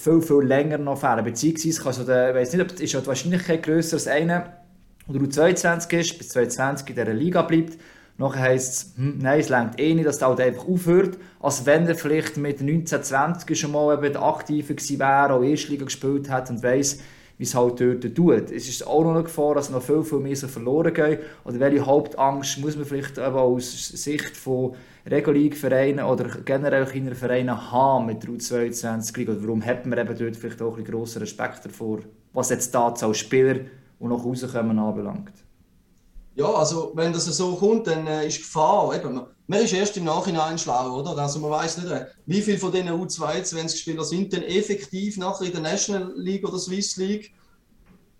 viel, 0.00 0.20
viel 0.20 0.42
länger 0.42 0.78
noch 0.78 0.98
fehlen. 0.98 1.24
Beziehungsweise, 1.24 1.86
also 1.86 2.04
der, 2.04 2.30
ich 2.30 2.36
weiß 2.36 2.52
nicht, 2.52 2.62
ob 2.62 2.80
ist 2.80 2.92
die 2.92 3.06
Wahrscheinlichkeit 3.06 3.62
grösser 3.62 3.96
als 3.96 4.06
einer, 4.06 4.52
der 5.08 5.30
22 5.30 6.00
ist, 6.00 6.18
bis 6.18 6.28
22 6.30 6.88
in 6.90 6.94
dieser 6.94 7.14
Liga 7.14 7.42
bleibt, 7.42 7.76
Nachher 8.20 8.42
heisst 8.42 8.72
es, 8.74 8.96
hm, 8.98 9.16
nein, 9.16 9.40
es 9.40 9.48
längt 9.48 9.80
eh 9.80 9.94
nicht, 9.94 10.06
dass 10.06 10.18
der 10.18 10.28
halt 10.28 10.40
einfach 10.40 10.68
aufhört, 10.68 11.16
als 11.40 11.64
wenn 11.64 11.86
er 11.86 11.94
vielleicht 11.94 12.36
mit 12.36 12.60
1920 12.60 13.58
schon 13.58 13.72
mal 13.72 13.96
eben 13.96 14.14
aktiver 14.14 14.74
gewesen 14.74 14.98
wäre, 14.98 15.32
auch 15.32 15.42
Erstliga 15.42 15.86
gespielt 15.86 16.28
hat 16.28 16.50
und 16.50 16.62
weiss, 16.62 16.98
wie 17.38 17.44
es 17.44 17.54
halt 17.54 17.80
dort 17.80 18.14
tut. 18.14 18.50
Es 18.50 18.68
ist 18.68 18.86
auch 18.86 19.04
noch 19.04 19.14
eine 19.14 19.22
Gefahr, 19.22 19.54
dass 19.54 19.70
noch 19.70 19.82
viel, 19.82 20.02
viel 20.02 20.18
mehr 20.18 20.36
so 20.36 20.48
verloren 20.48 20.92
geht. 20.92 21.20
Oder 21.44 21.60
welche 21.60 21.86
Hauptangst 21.86 22.58
muss 22.58 22.76
man 22.76 22.84
vielleicht 22.84 23.18
aber 23.18 23.40
aus 23.40 23.88
Sicht 23.88 24.36
von 24.36 24.74
Regionalliga-Vereinen 25.06 26.04
oder 26.04 26.28
generell 26.44 26.84
kleineren 26.86 27.16
Vereinen 27.16 27.70
haben 27.70 28.06
mit 28.06 28.22
der 28.22 28.30
U22 28.30 29.28
Oder 29.28 29.42
warum 29.42 29.64
hat 29.64 29.86
man 29.86 29.98
eben 29.98 30.18
dort 30.18 30.36
vielleicht 30.36 30.60
auch 30.60 30.76
ein 30.76 30.84
bisschen 30.84 30.94
grossen 30.94 31.18
Respekt 31.20 31.64
davor, 31.64 32.00
was 32.32 32.50
jetzt 32.50 32.72
die 32.74 32.78
Anzahl 32.78 33.14
Spieler, 33.14 33.54
die 33.54 34.06
noch 34.06 34.24
rauskommen, 34.24 34.78
anbelangt? 34.78 35.32
Ja, 36.34 36.52
also 36.54 36.92
wenn 36.94 37.12
das 37.12 37.26
so 37.26 37.54
kommt, 37.56 37.86
dann 37.86 38.06
äh, 38.06 38.26
ist 38.26 38.38
Gefahr. 38.38 38.94
Eben, 38.94 39.20
man 39.46 39.60
ist 39.60 39.72
erst 39.72 39.96
im 39.96 40.04
Nachhinein 40.04 40.58
schlau, 40.58 41.00
oder? 41.00 41.18
Also 41.18 41.40
man 41.40 41.50
weiß 41.50 41.78
nicht, 41.78 41.90
äh, 41.90 42.06
wie 42.26 42.40
viele 42.40 42.58
von 42.58 42.72
diesen 42.72 42.88
U22-Spielern 42.88 44.04
sind 44.04 44.32
denn 44.32 44.44
effektiv 44.44 45.16
nachher 45.16 45.46
in 45.46 45.52
der 45.52 45.60
National 45.60 46.12
League 46.16 46.46
oder 46.48 46.58
Swiss 46.58 46.96
League? 46.96 47.34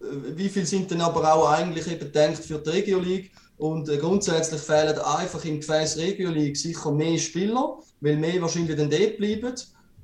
Äh, 0.01 0.37
wie 0.37 0.49
viele 0.49 0.67
sind 0.67 0.91
denn 0.91 1.01
aber 1.01 1.33
auch 1.33 1.51
eigentlich 1.51 1.87
eben 1.87 2.01
gedacht 2.01 2.45
für 2.45 2.59
die 2.59 2.71
Regio 2.71 2.99
League? 2.99 3.31
Und 3.61 3.91
äh, 3.91 3.99
grundsätzlich 3.99 4.63
fehlen 4.63 4.99
einfach 4.99 5.45
im 5.45 5.61
Gefäß 5.61 5.99
Regio 5.99 6.31
League 6.31 6.57
sicher 6.57 6.91
mehr 6.93 7.19
Spieler, 7.19 7.79
weil 8.01 8.17
mehr 8.17 8.41
wahrscheinlich 8.41 8.75
dann 8.75 8.89
dort 8.89 9.19
bleiben, 9.19 9.55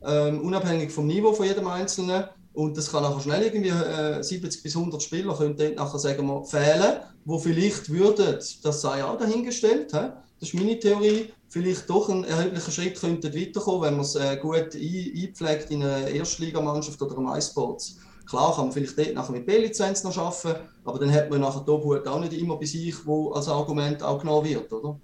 ähm, 0.04 0.42
unabhängig 0.42 0.90
vom 0.90 1.06
Niveau 1.06 1.32
von 1.32 1.46
jedem 1.46 1.66
Einzelnen. 1.66 2.24
Und 2.52 2.76
das 2.76 2.90
kann 2.90 3.02
nachher 3.02 3.20
schnell 3.20 3.42
irgendwie 3.44 3.70
äh, 3.70 4.22
70 4.22 4.62
bis 4.62 4.76
100 4.76 5.02
Spieler 5.02 5.34
können 5.34 5.56
dort 5.56 5.76
nachher 5.76 5.98
sagen 5.98 6.26
wir, 6.26 6.44
fehlen, 6.44 7.00
wo 7.24 7.38
vielleicht 7.38 7.88
würden, 7.88 8.38
das 8.62 8.80
sei 8.82 9.02
auch 9.02 9.16
dahingestellt, 9.16 9.90
he? 9.90 10.08
das 10.38 10.50
ist 10.50 10.54
meine 10.54 10.78
Theorie, 10.78 11.30
vielleicht 11.48 11.88
doch 11.88 12.10
ein 12.10 12.24
erheblicher 12.24 12.70
Schritt 12.70 13.00
könnte 13.00 13.34
weiterkommen, 13.34 13.82
wenn 13.82 13.94
man 13.94 14.04
es 14.04 14.16
äh, 14.16 14.36
gut 14.36 14.74
einpflegt 14.74 15.70
in 15.70 15.82
einer 15.82 16.08
Erstligamannschaft 16.08 17.00
oder 17.00 17.16
einem 17.16 17.28
iSports. 17.28 17.96
Klar 18.28 18.54
kann 18.54 18.66
man 18.66 18.72
vielleicht 18.72 18.98
dort 18.98 19.14
nachher 19.14 19.32
mit 19.32 19.46
B-Lizenz 19.46 20.02
noch 20.02 20.16
arbeiten, 20.18 20.60
aber 20.84 20.98
dann 20.98 21.12
hat 21.12 21.30
man 21.30 21.40
nachher 21.40 21.62
die 21.64 21.70
Obhut 21.70 22.06
auch 22.06 22.20
nicht 22.20 22.32
immer 22.32 22.56
bei 22.56 22.66
sich, 22.66 22.94
wo 23.04 23.30
als 23.32 23.48
Argument 23.48 24.02
auch 24.02 24.18
genommen 24.18 24.48
wird, 24.48 24.72
oder? 24.72 24.98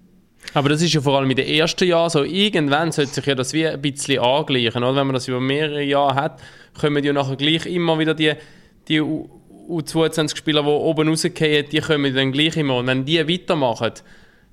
Aber 0.55 0.69
das 0.69 0.83
ist 0.83 0.93
ja 0.93 1.01
vor 1.01 1.19
allem 1.19 1.31
in 1.31 1.37
den 1.37 1.47
ersten 1.47 1.87
Jahren 1.87 2.11
so. 2.11 2.25
Irgendwann 2.25 2.93
sollte 2.93 3.15
sich 3.15 3.27
ja 3.27 3.35
das 3.35 3.53
wie 3.53 3.67
ein 3.67 3.81
bisschen 3.81 4.19
angleichen. 4.19 4.83
Oder? 4.83 4.97
Wenn 4.97 5.07
man 5.07 5.15
das 5.15 5.29
über 5.29 5.41
mehrere 5.41 5.83
Jahre 5.83 6.15
hat, 6.15 6.41
kommen 6.79 7.03
ja 7.05 7.13
nachher 7.13 7.37
gleich 7.37 7.65
immer 7.67 7.99
wieder 7.99 8.15
die, 8.15 8.33
die 8.89 9.01
U22-Spieler, 9.01 10.63
die 10.63 10.69
oben 10.69 11.09
rausgehen, 11.09 11.67
die 11.71 11.81
kommen 11.81 12.15
dann 12.15 12.33
gleich 12.33 12.57
immer. 12.57 12.79
Und 12.79 12.87
wenn 12.89 13.05
die 13.05 13.27
weitermachen, 13.27 13.93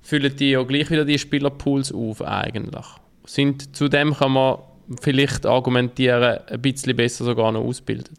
füllen 0.01 0.35
die 0.35 0.51
ja 0.51 0.63
gleich 0.63 0.89
wieder 0.89 1.05
die 1.05 1.19
Spielerpools 1.19 1.91
auf 1.91 2.21
eigentlich. 2.21 2.85
Sind, 3.25 3.75
zudem 3.75 4.13
kann 4.13 4.31
man 4.31 4.59
vielleicht 5.01 5.45
argumentieren, 5.45 6.39
ein 6.47 6.61
bisschen 6.61 6.95
besser 6.95 7.25
sogar 7.25 7.51
noch 7.51 7.63
ausbildet. 7.63 8.17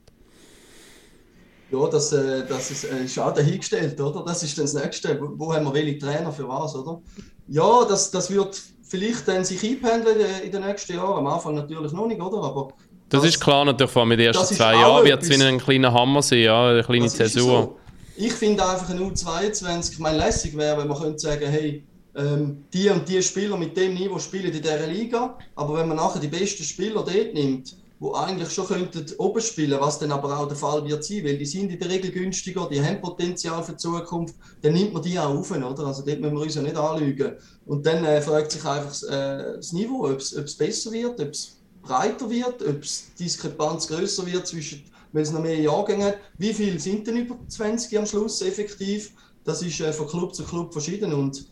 Ja, 1.72 1.86
das, 1.86 2.12
äh, 2.12 2.46
das 2.46 2.70
ist, 2.70 2.84
äh, 2.84 3.04
ist 3.04 3.18
auch 3.18 3.32
dahingestellt, 3.32 4.00
oder? 4.00 4.24
Das 4.24 4.42
ist 4.42 4.58
dann 4.58 4.64
das 4.64 4.74
Nächste. 4.74 5.20
Wo, 5.20 5.32
wo 5.36 5.54
haben 5.54 5.64
wir 5.64 5.74
wenig 5.74 5.98
Trainer 5.98 6.32
für 6.32 6.48
was, 6.48 6.74
oder? 6.74 7.00
Ja, 7.48 7.84
das, 7.88 8.10
das 8.10 8.30
wird 8.30 8.60
vielleicht 8.82 9.28
dann 9.28 9.44
sich 9.44 9.62
einpendeln 9.62 10.18
in 10.44 10.50
den 10.50 10.64
nächsten 10.64 10.94
Jahren. 10.94 11.18
Am 11.18 11.26
Anfang 11.26 11.54
natürlich 11.54 11.92
noch 11.92 12.06
nicht, 12.06 12.20
oder? 12.20 12.42
Aber 12.42 12.72
das, 13.08 13.22
das 13.22 13.30
ist 13.30 13.40
klar 13.40 13.64
natürlich, 13.64 13.90
vor 13.90 14.02
allem 14.02 14.12
in 14.12 14.18
den 14.18 14.26
ersten 14.28 14.54
zwei 14.54 14.74
Jahren 14.74 15.04
wird 15.04 15.22
es 15.22 15.28
wie 15.28 15.42
ein 15.42 15.58
kleiner 15.58 15.92
Hammer 15.92 16.22
sein, 16.22 16.40
ja, 16.40 16.68
eine 16.68 16.82
kleine 16.82 17.08
Zäsur. 17.08 17.62
So. 17.62 17.76
Ich 18.16 18.32
finde 18.32 18.68
einfach 18.68 18.90
ein 18.90 18.98
U22, 19.00 19.92
ich 19.92 19.98
meine, 19.98 20.18
lässig 20.18 20.56
wäre, 20.56 20.78
wenn 20.78 20.88
man 20.88 21.00
könnte 21.00 21.18
sagen, 21.18 21.48
hey, 21.48 21.84
ähm, 22.14 22.64
die 22.72 22.88
und 22.88 23.08
die 23.08 23.22
Spieler 23.22 23.56
mit 23.56 23.76
dem 23.76 23.94
Niveau 23.94 24.18
spielen 24.18 24.52
in 24.52 24.62
dieser 24.62 24.86
Liga, 24.86 25.38
aber 25.54 25.78
wenn 25.78 25.88
man 25.88 25.96
nachher 25.96 26.20
die 26.20 26.28
besten 26.28 26.64
Spieler 26.64 27.04
dort 27.04 27.34
nimmt, 27.34 27.76
wo 28.00 28.14
eigentlich 28.14 28.50
schon 28.50 28.66
könnten 28.66 29.04
oben 29.18 29.42
spielen, 29.42 29.78
was 29.78 29.98
dann 29.98 30.10
aber 30.10 30.36
auch 30.36 30.48
der 30.48 30.56
Fall 30.56 30.82
wird 30.86 31.04
sein, 31.04 31.22
weil 31.22 31.36
die 31.36 31.44
sind 31.44 31.70
in 31.70 31.78
der 31.78 31.90
Regel 31.90 32.10
günstiger, 32.10 32.66
die 32.66 32.82
haben 32.82 33.02
Potenzial 33.02 33.62
für 33.62 33.72
die 33.72 33.78
Zukunft, 33.78 34.34
dann 34.62 34.72
nimmt 34.72 34.94
man 34.94 35.02
die 35.02 35.18
auch 35.18 35.34
auf, 35.34 35.50
oder? 35.50 35.86
Also 35.86 36.02
dort 36.02 36.18
müssen 36.18 36.34
wir 36.34 36.42
uns 36.42 36.54
ja 36.54 36.62
nicht 36.62 36.76
anlügen. 36.76 37.36
Und 37.66 37.84
dann 37.84 38.02
äh, 38.06 38.22
fragt 38.22 38.52
sich 38.52 38.64
einfach 38.64 39.02
äh, 39.02 39.56
das 39.56 39.72
Niveau, 39.72 40.08
ob 40.08 40.18
es 40.18 40.56
besser 40.56 40.90
wird, 40.92 41.20
ob 41.20 41.28
es 41.28 41.60
breiter 41.82 42.30
wird, 42.30 42.66
ob 42.66 42.80
die 42.80 43.24
Diskrepanz 43.24 43.86
größer 43.86 44.24
wird 44.24 44.46
zwischen, 44.46 44.82
wenn 45.12 45.22
es 45.22 45.30
noch 45.30 45.42
mehr 45.42 45.60
Jahrgänge 45.60 46.06
hat. 46.06 46.18
Wie 46.38 46.54
viele 46.54 46.80
sind 46.80 47.06
denn 47.06 47.18
über 47.18 47.36
20 47.48 47.98
am 47.98 48.06
Schluss 48.06 48.40
effektiv? 48.40 49.12
Das 49.44 49.60
ist 49.60 49.78
äh, 49.80 49.92
von 49.92 50.08
Club 50.08 50.34
zu 50.34 50.44
Club 50.44 50.72
verschieden 50.72 51.12
und 51.12 51.44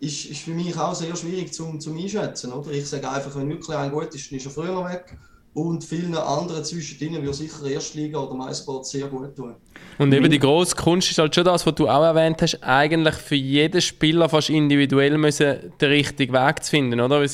ist, 0.00 0.24
ist 0.24 0.40
für 0.40 0.52
mich 0.52 0.78
auch 0.78 0.94
sehr 0.94 1.14
schwierig 1.14 1.52
zum, 1.52 1.78
zum 1.78 1.98
Einschätzen. 1.98 2.54
Oder? 2.54 2.70
Ich 2.70 2.88
sage 2.88 3.10
einfach, 3.10 3.36
wenn 3.36 3.50
wirklich 3.50 3.76
ein 3.76 3.92
gut 3.92 4.14
ist, 4.14 4.30
dann 4.30 4.38
ist 4.38 4.46
er 4.46 4.50
früher 4.50 4.84
weg 4.86 5.18
und 5.58 5.82
vielen 5.84 6.14
anderen 6.14 6.64
zwischendrin 6.64 7.14
würde 7.14 7.34
sicher 7.34 7.66
Erstliga 7.66 8.18
oder 8.18 8.34
MySport 8.34 8.86
sehr 8.86 9.08
gut 9.08 9.34
tun. 9.34 9.56
Und 9.98 10.14
eben 10.14 10.30
die 10.30 10.38
grosse 10.38 10.76
Kunst 10.76 11.10
ist 11.10 11.18
halt 11.18 11.34
schon 11.34 11.44
das, 11.44 11.66
was 11.66 11.74
du 11.74 11.88
auch 11.88 12.04
erwähnt 12.04 12.40
hast, 12.40 12.62
eigentlich 12.62 13.16
für 13.16 13.34
jeden 13.34 13.80
Spieler 13.80 14.28
fast 14.28 14.50
individuell 14.50 15.18
müssen 15.18 15.72
den 15.80 15.88
richtigen 15.90 16.32
Weg 16.32 16.62
zu 16.62 16.70
finden, 16.70 17.00
oder? 17.00 17.24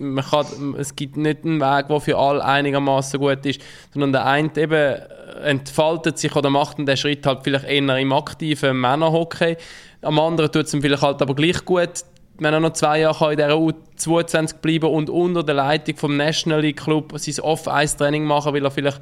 Man 0.00 0.24
kann, 0.24 0.74
es 0.78 0.96
gibt 0.96 1.18
nicht 1.18 1.44
einen 1.44 1.60
Weg, 1.60 1.88
der 1.88 2.00
für 2.00 2.16
alle 2.16 2.42
einigermaßen 2.42 3.20
gut 3.20 3.44
ist, 3.44 3.60
sondern 3.92 4.12
der 4.12 4.24
eine 4.24 4.50
eben 4.56 5.02
entfaltet 5.44 6.18
sich 6.18 6.34
oder 6.34 6.48
macht 6.48 6.78
den 6.78 6.96
Schritt 6.96 7.26
halt 7.26 7.40
vielleicht 7.42 7.66
eher 7.66 7.98
im 7.98 8.12
aktiven 8.12 8.80
Männerhockey, 8.80 9.56
am 10.00 10.18
anderen 10.18 10.50
tut 10.50 10.66
es 10.66 10.74
ihm 10.74 10.82
vielleicht 10.82 11.02
halt 11.02 11.20
aber 11.20 11.34
gleich 11.34 11.64
gut, 11.64 12.04
wenn 12.38 12.52
er 12.52 12.60
noch 12.60 12.72
zwei 12.72 13.00
Jahre 13.00 13.32
in 13.32 13.38
dieser 13.38 13.54
U22 13.54 14.56
bleiben 14.56 14.90
und 14.90 15.10
unter 15.10 15.42
der 15.42 15.54
Leitung 15.54 15.96
vom 15.96 16.16
National 16.16 16.60
League 16.60 16.82
Club 16.82 17.12
sein 17.16 17.44
Off-Ice-Training 17.44 18.24
machen, 18.24 18.52
weil 18.54 18.64
er 18.64 18.70
vielleicht 18.70 19.00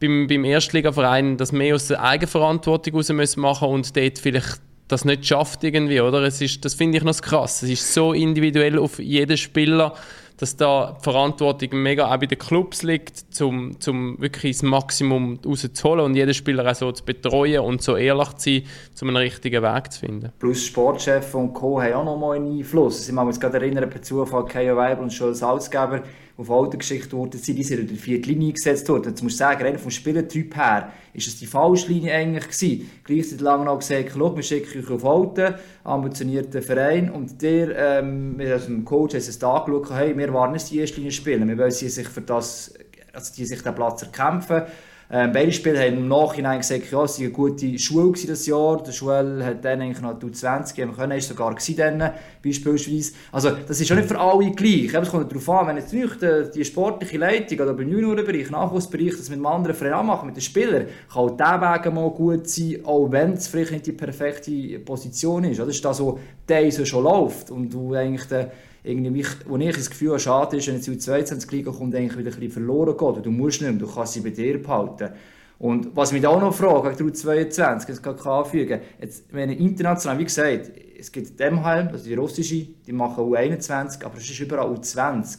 beim, 0.00 0.26
beim 0.26 0.44
Erstligaverein 0.44 1.36
das 1.36 1.52
mehr 1.52 1.74
aus 1.74 1.88
der 1.88 2.02
Eigenverantwortung 2.02 3.00
heraus 3.00 3.36
machen 3.36 3.68
und 3.68 3.96
dort 3.96 4.18
vielleicht 4.18 4.60
das 4.88 5.04
nicht 5.04 5.26
schafft 5.26 5.64
irgendwie, 5.64 6.00
oder? 6.00 6.22
Es 6.22 6.40
ist, 6.40 6.64
das 6.64 6.74
finde 6.74 6.98
ich 6.98 7.04
noch 7.04 7.18
krass. 7.20 7.62
Es 7.62 7.70
ist 7.70 7.94
so 7.94 8.12
individuell 8.12 8.78
auf 8.78 8.98
jeden 8.98 9.36
Spieler 9.36 9.94
dass 10.36 10.56
da 10.56 10.96
die 10.98 11.04
Verantwortung 11.04 11.82
mega 11.82 12.12
auch 12.12 12.18
bei 12.18 12.26
den 12.26 12.38
Clubs 12.38 12.82
liegt, 12.82 13.40
um 13.40 13.78
zum 13.80 14.20
wirklich 14.20 14.56
das 14.56 14.62
Maximum 14.62 15.38
rauszuholen 15.46 16.04
und 16.04 16.14
jeden 16.16 16.34
Spieler 16.34 16.68
auch 16.70 16.74
so 16.74 16.90
zu 16.92 17.04
betreuen 17.04 17.60
und 17.60 17.82
so 17.82 17.96
ehrlich 17.96 18.32
zu 18.34 18.50
sein, 18.50 18.62
um 19.02 19.08
einen 19.08 19.16
richtigen 19.18 19.62
Weg 19.62 19.92
zu 19.92 20.00
finden. 20.00 20.32
Plus 20.38 20.64
Sportchef 20.66 21.34
und 21.34 21.54
Co. 21.54 21.80
haben 21.80 21.94
auch 21.94 22.04
noch 22.04 22.18
mal 22.18 22.36
einen 22.36 22.58
Einfluss. 22.58 23.08
Ich 23.08 23.14
kann 23.14 23.26
mich 23.26 23.38
gerade 23.38 23.58
erinnern, 23.58 23.88
per 23.88 24.02
Zufall 24.02 24.44
Kaya 24.46 24.76
Weibel 24.76 25.04
und 25.04 25.12
Schulz 25.12 25.38
Salzgeber 25.38 26.02
auf 26.36 26.50
Autogeschichte 26.50 27.16
worden 27.16 27.40
sind, 27.40 27.56
die 27.56 27.62
sind 27.62 27.80
in 27.80 27.86
der 27.86 27.96
vierten 27.96 28.28
Linie 28.30 28.48
eingesetzt 28.48 28.88
worden. 28.88 29.10
Jetzt 29.10 29.22
musst 29.22 29.36
du 29.36 29.38
sagen, 29.38 29.62
rein 29.62 29.78
vom 29.78 29.90
Spielertyp 29.90 30.56
her, 30.56 30.92
ist 31.12 31.28
es 31.28 31.38
die 31.38 31.46
falsche 31.46 31.88
Linie 31.88 32.12
eigentlich 32.12 32.48
gewesen. 32.48 32.90
Gleichzeitig 33.04 33.40
lange 33.40 33.66
noch 33.66 33.78
gesagt, 33.78 34.10
schau, 34.12 34.34
wir 34.34 34.42
schicken 34.42 34.84
euch 34.84 34.90
auf 34.90 35.04
Alten, 35.04 35.54
ambitionierten 35.84 36.62
Verein, 36.62 37.10
und 37.10 37.40
der, 37.40 38.00
ähm, 38.00 38.36
mit 38.36 38.66
dem 38.66 38.84
Coach, 38.84 39.14
haben 39.14 39.20
es 39.20 39.38
da 39.38 39.58
angeschaut, 39.58 39.96
hey, 39.96 40.16
wir 40.16 40.32
wollen 40.32 40.52
nicht 40.52 40.70
die 40.70 40.80
erste 40.80 40.96
Linie 40.96 41.12
spielen, 41.12 41.48
wir 41.48 41.56
wollen 41.56 41.70
sie 41.70 41.88
sich 41.88 42.08
für 42.08 42.22
das, 42.22 42.74
also 43.12 43.32
die 43.36 43.46
sich 43.46 43.62
den 43.62 43.74
Platz 43.74 44.02
erkämpfen. 44.02 44.62
Ähm, 45.10 45.32
beide 45.32 45.52
Spieler 45.52 45.80
haben 45.80 45.98
im 45.98 46.08
Nachhinein 46.08 46.58
gesagt, 46.58 46.90
ja, 46.90 47.04
es 47.04 47.18
war 47.18 47.24
eine 47.24 47.30
gute 47.30 47.78
Schule 47.78 48.12
dieses 48.12 48.46
Jahr. 48.46 48.82
Der 48.82 48.92
Schule 48.92 49.44
hat 49.44 49.64
dann 49.64 49.82
eigentlich 49.82 50.00
noch 50.00 50.18
20 50.18 50.74
geben 50.74 50.94
können, 50.96 51.18
ist 51.18 51.28
sogar 51.28 51.54
dann, 51.76 52.12
beispielsweise. 52.42 53.12
Also, 53.30 53.50
das 53.66 53.80
ist 53.80 53.92
auch 53.92 53.96
nicht 53.96 54.08
für 54.08 54.18
alle 54.18 54.50
gleich. 54.52 54.94
Es 54.94 55.10
kommt 55.10 55.30
darauf 55.30 55.48
an, 55.50 55.68
wenn 55.68 55.76
jetzt 55.76 55.92
nicht 55.92 56.22
die, 56.22 56.50
die 56.54 56.64
sportliche 56.64 57.18
Leitung 57.18 57.60
oder 57.60 57.74
beim 57.74 57.88
Juniorenbereich, 57.88 58.50
Nachwuchsbereich, 58.50 59.16
das 59.16 59.28
mit 59.28 59.36
einem 59.36 59.46
anderen 59.46 59.76
Verein 59.76 60.06
machen, 60.06 60.26
mit 60.26 60.36
den 60.36 60.42
Spielern, 60.42 60.86
kann 61.12 61.22
auch 61.22 61.36
dieser 61.36 61.60
Weg 61.60 61.92
mal 61.92 62.10
gut 62.10 62.48
sein, 62.48 62.80
auch 62.84 63.06
wenn 63.10 63.34
es 63.34 63.46
vielleicht 63.48 63.72
nicht 63.72 63.86
die 63.86 63.92
perfekte 63.92 64.78
Position 64.78 65.44
ist. 65.44 65.58
Das 65.58 65.68
ist 65.68 65.84
das, 65.84 66.00
was 66.00 66.74
so 66.76 66.84
schon 66.84 67.04
läuft 67.04 67.50
und 67.50 67.72
du 67.72 67.94
eigentlich 67.94 68.26
den 68.26 68.46
irgendwie, 68.84 69.26
wo 69.46 69.56
ich 69.56 69.74
das 69.74 69.90
Gefühl 69.90 70.10
habe, 70.10 70.20
schade 70.20 70.56
ist, 70.58 70.68
wenn 70.68 70.74
jetzt 70.74 70.86
die 70.86 70.92
U22-Liga 70.92 71.72
kommt, 71.72 71.94
eigentlich 71.94 72.18
wieder 72.18 72.30
ein 72.30 72.38
bisschen 72.38 72.52
verloren 72.52 72.96
geht. 72.96 73.26
Du 73.26 73.30
musst 73.30 73.62
nicht 73.62 73.70
mehr, 73.70 73.80
du 73.80 73.92
kannst 73.92 74.12
sie 74.12 74.20
bei 74.20 74.30
dir 74.30 74.62
behalten. 74.62 75.10
Und 75.58 75.96
was 75.96 76.12
mich 76.12 76.26
auch 76.26 76.40
noch 76.40 76.54
fragt, 76.54 77.00
wegen 77.00 77.12
der 77.12 77.16
U22, 77.16 77.86
das 77.86 78.02
kann 78.02 78.16
ich 78.16 78.26
anfügen, 78.26 78.80
jetzt, 79.00 79.32
wenn 79.32 79.50
international, 79.50 80.18
wie 80.18 80.24
gesagt, 80.24 80.70
es 80.98 81.10
gibt 81.10 81.40
Demheim, 81.40 81.88
also 81.88 82.04
die 82.04 82.14
russische, 82.14 82.66
die 82.86 82.92
machen 82.92 83.24
U21, 83.24 84.04
aber 84.04 84.18
es 84.18 84.28
ist 84.28 84.40
überall 84.40 84.68
U20. 84.68 85.38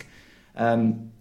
Ähm, 0.57 1.11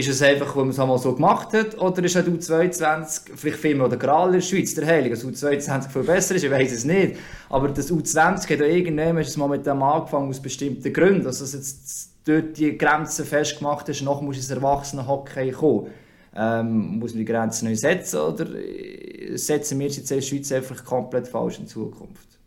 ist 0.00 0.08
es 0.08 0.22
einfach, 0.22 0.56
weil 0.56 0.64
man 0.64 0.70
es 0.70 0.78
einmal 0.78 0.98
so 0.98 1.14
gemacht 1.14 1.52
hat, 1.52 1.78
oder 1.78 2.02
ist 2.02 2.14
die 2.14 2.20
U22 2.20 3.36
vielleicht 3.36 3.58
viel 3.58 3.74
mehr 3.74 3.88
der 3.88 3.98
Gral 3.98 4.28
in 4.28 4.34
der 4.34 4.40
Schweiz, 4.40 4.74
der 4.74 4.86
Heilige, 4.86 5.14
dass 5.14 5.24
U22 5.24 5.90
viel 5.90 6.02
besser 6.02 6.34
ist, 6.34 6.44
ich 6.44 6.50
weiß 6.50 6.72
es 6.72 6.84
nicht. 6.84 7.16
Aber 7.48 7.68
das 7.68 7.92
U20 7.92 8.42
hat 8.42 8.60
ja 8.60 8.66
irgendwann 8.66 9.24
mal 9.36 9.48
mit 9.48 9.66
dem 9.66 9.82
angefangen 9.82 10.28
aus 10.28 10.40
bestimmten 10.40 10.92
Gründen, 10.92 11.24
dass 11.24 11.40
es 11.40 11.52
jetzt 11.52 12.10
dort 12.24 12.58
die 12.58 12.76
Grenzen 12.76 13.24
festgemacht 13.24 13.88
ist, 13.88 14.02
noch 14.02 14.20
muss 14.20 14.36
ins 14.36 14.50
Erwachsenenhockey 14.50 15.52
kommen. 15.52 15.88
Ähm, 16.34 16.98
muss 16.98 17.12
man 17.12 17.18
die 17.18 17.24
Grenzen 17.24 17.68
neu 17.68 17.74
setzen 17.74 18.20
oder 18.20 18.46
setzen 19.34 19.78
wir 19.78 19.86
jetzt 19.86 19.98
in 19.98 20.16
der 20.16 20.22
Schweiz 20.22 20.52
einfach 20.52 20.84
komplett 20.84 21.26
falsch 21.26 21.58
in 21.58 21.66
Zukunft? 21.66 22.38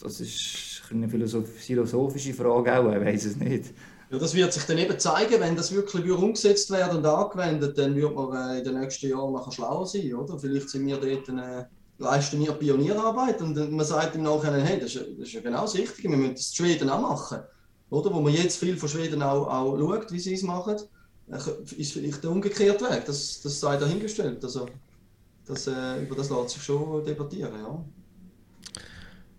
Das 0.00 0.20
ist 0.20 0.82
eine 0.90 1.08
philosophische 1.08 2.34
Frage 2.34 2.78
auch, 2.78 2.92
ich 2.92 3.00
weiß 3.00 3.24
es 3.24 3.36
nicht. 3.36 3.72
Ja, 4.14 4.20
das 4.20 4.32
wird 4.32 4.52
sich 4.52 4.62
dann 4.62 4.78
eben 4.78 4.96
zeigen, 4.96 5.40
wenn 5.40 5.56
das 5.56 5.72
wirklich 5.72 6.08
umgesetzt 6.08 6.70
wird 6.70 6.94
und 6.94 7.04
angewendet, 7.04 7.76
dann 7.76 7.96
wird 7.96 8.14
man 8.14 8.50
äh, 8.50 8.58
in 8.58 8.64
den 8.64 8.78
nächsten 8.78 9.08
Jahren 9.08 9.32
nachher 9.32 9.50
schlauer 9.50 9.86
sein, 9.86 10.14
oder? 10.14 10.38
Vielleicht 10.38 10.70
sind 10.70 10.86
wir 10.86 10.98
dort 10.98 11.28
eine, 11.28 11.68
leisten 11.98 12.38
wir 12.38 12.52
Pionierarbeit 12.52 13.42
und 13.42 13.56
man 13.72 13.84
sagt 13.84 14.14
im 14.14 14.22
Nachhinein, 14.22 14.60
hey, 14.60 14.78
das 14.78 14.94
ist, 14.94 15.04
das 15.18 15.26
ist 15.26 15.32
ja 15.32 15.40
genau 15.40 15.62
das 15.62 15.74
Richtige, 15.74 16.10
wir 16.10 16.16
müssen 16.16 16.36
das 16.36 16.50
in 16.50 16.54
Schweden 16.54 16.90
auch 16.90 17.00
machen, 17.00 17.40
oder? 17.90 18.14
Wo 18.14 18.20
man 18.20 18.32
jetzt 18.32 18.56
viel 18.56 18.76
von 18.76 18.88
Schweden 18.88 19.20
auch, 19.20 19.48
auch 19.48 19.76
schaut, 19.76 20.12
wie 20.12 20.20
sie 20.20 20.34
es 20.34 20.44
machen, 20.44 20.76
äh, 21.32 21.74
ist 21.76 21.92
vielleicht 21.92 22.22
der 22.22 22.30
umgekehrte 22.30 22.84
Weg, 22.88 23.06
das, 23.06 23.40
das 23.42 23.58
sei 23.58 23.76
dahingestellt, 23.76 24.44
also 24.44 24.66
das, 25.44 25.66
äh, 25.66 26.02
über 26.04 26.14
das 26.14 26.30
lässt 26.30 26.50
sich 26.50 26.62
schon 26.62 27.04
debattieren, 27.04 27.52
ja. 27.58 27.84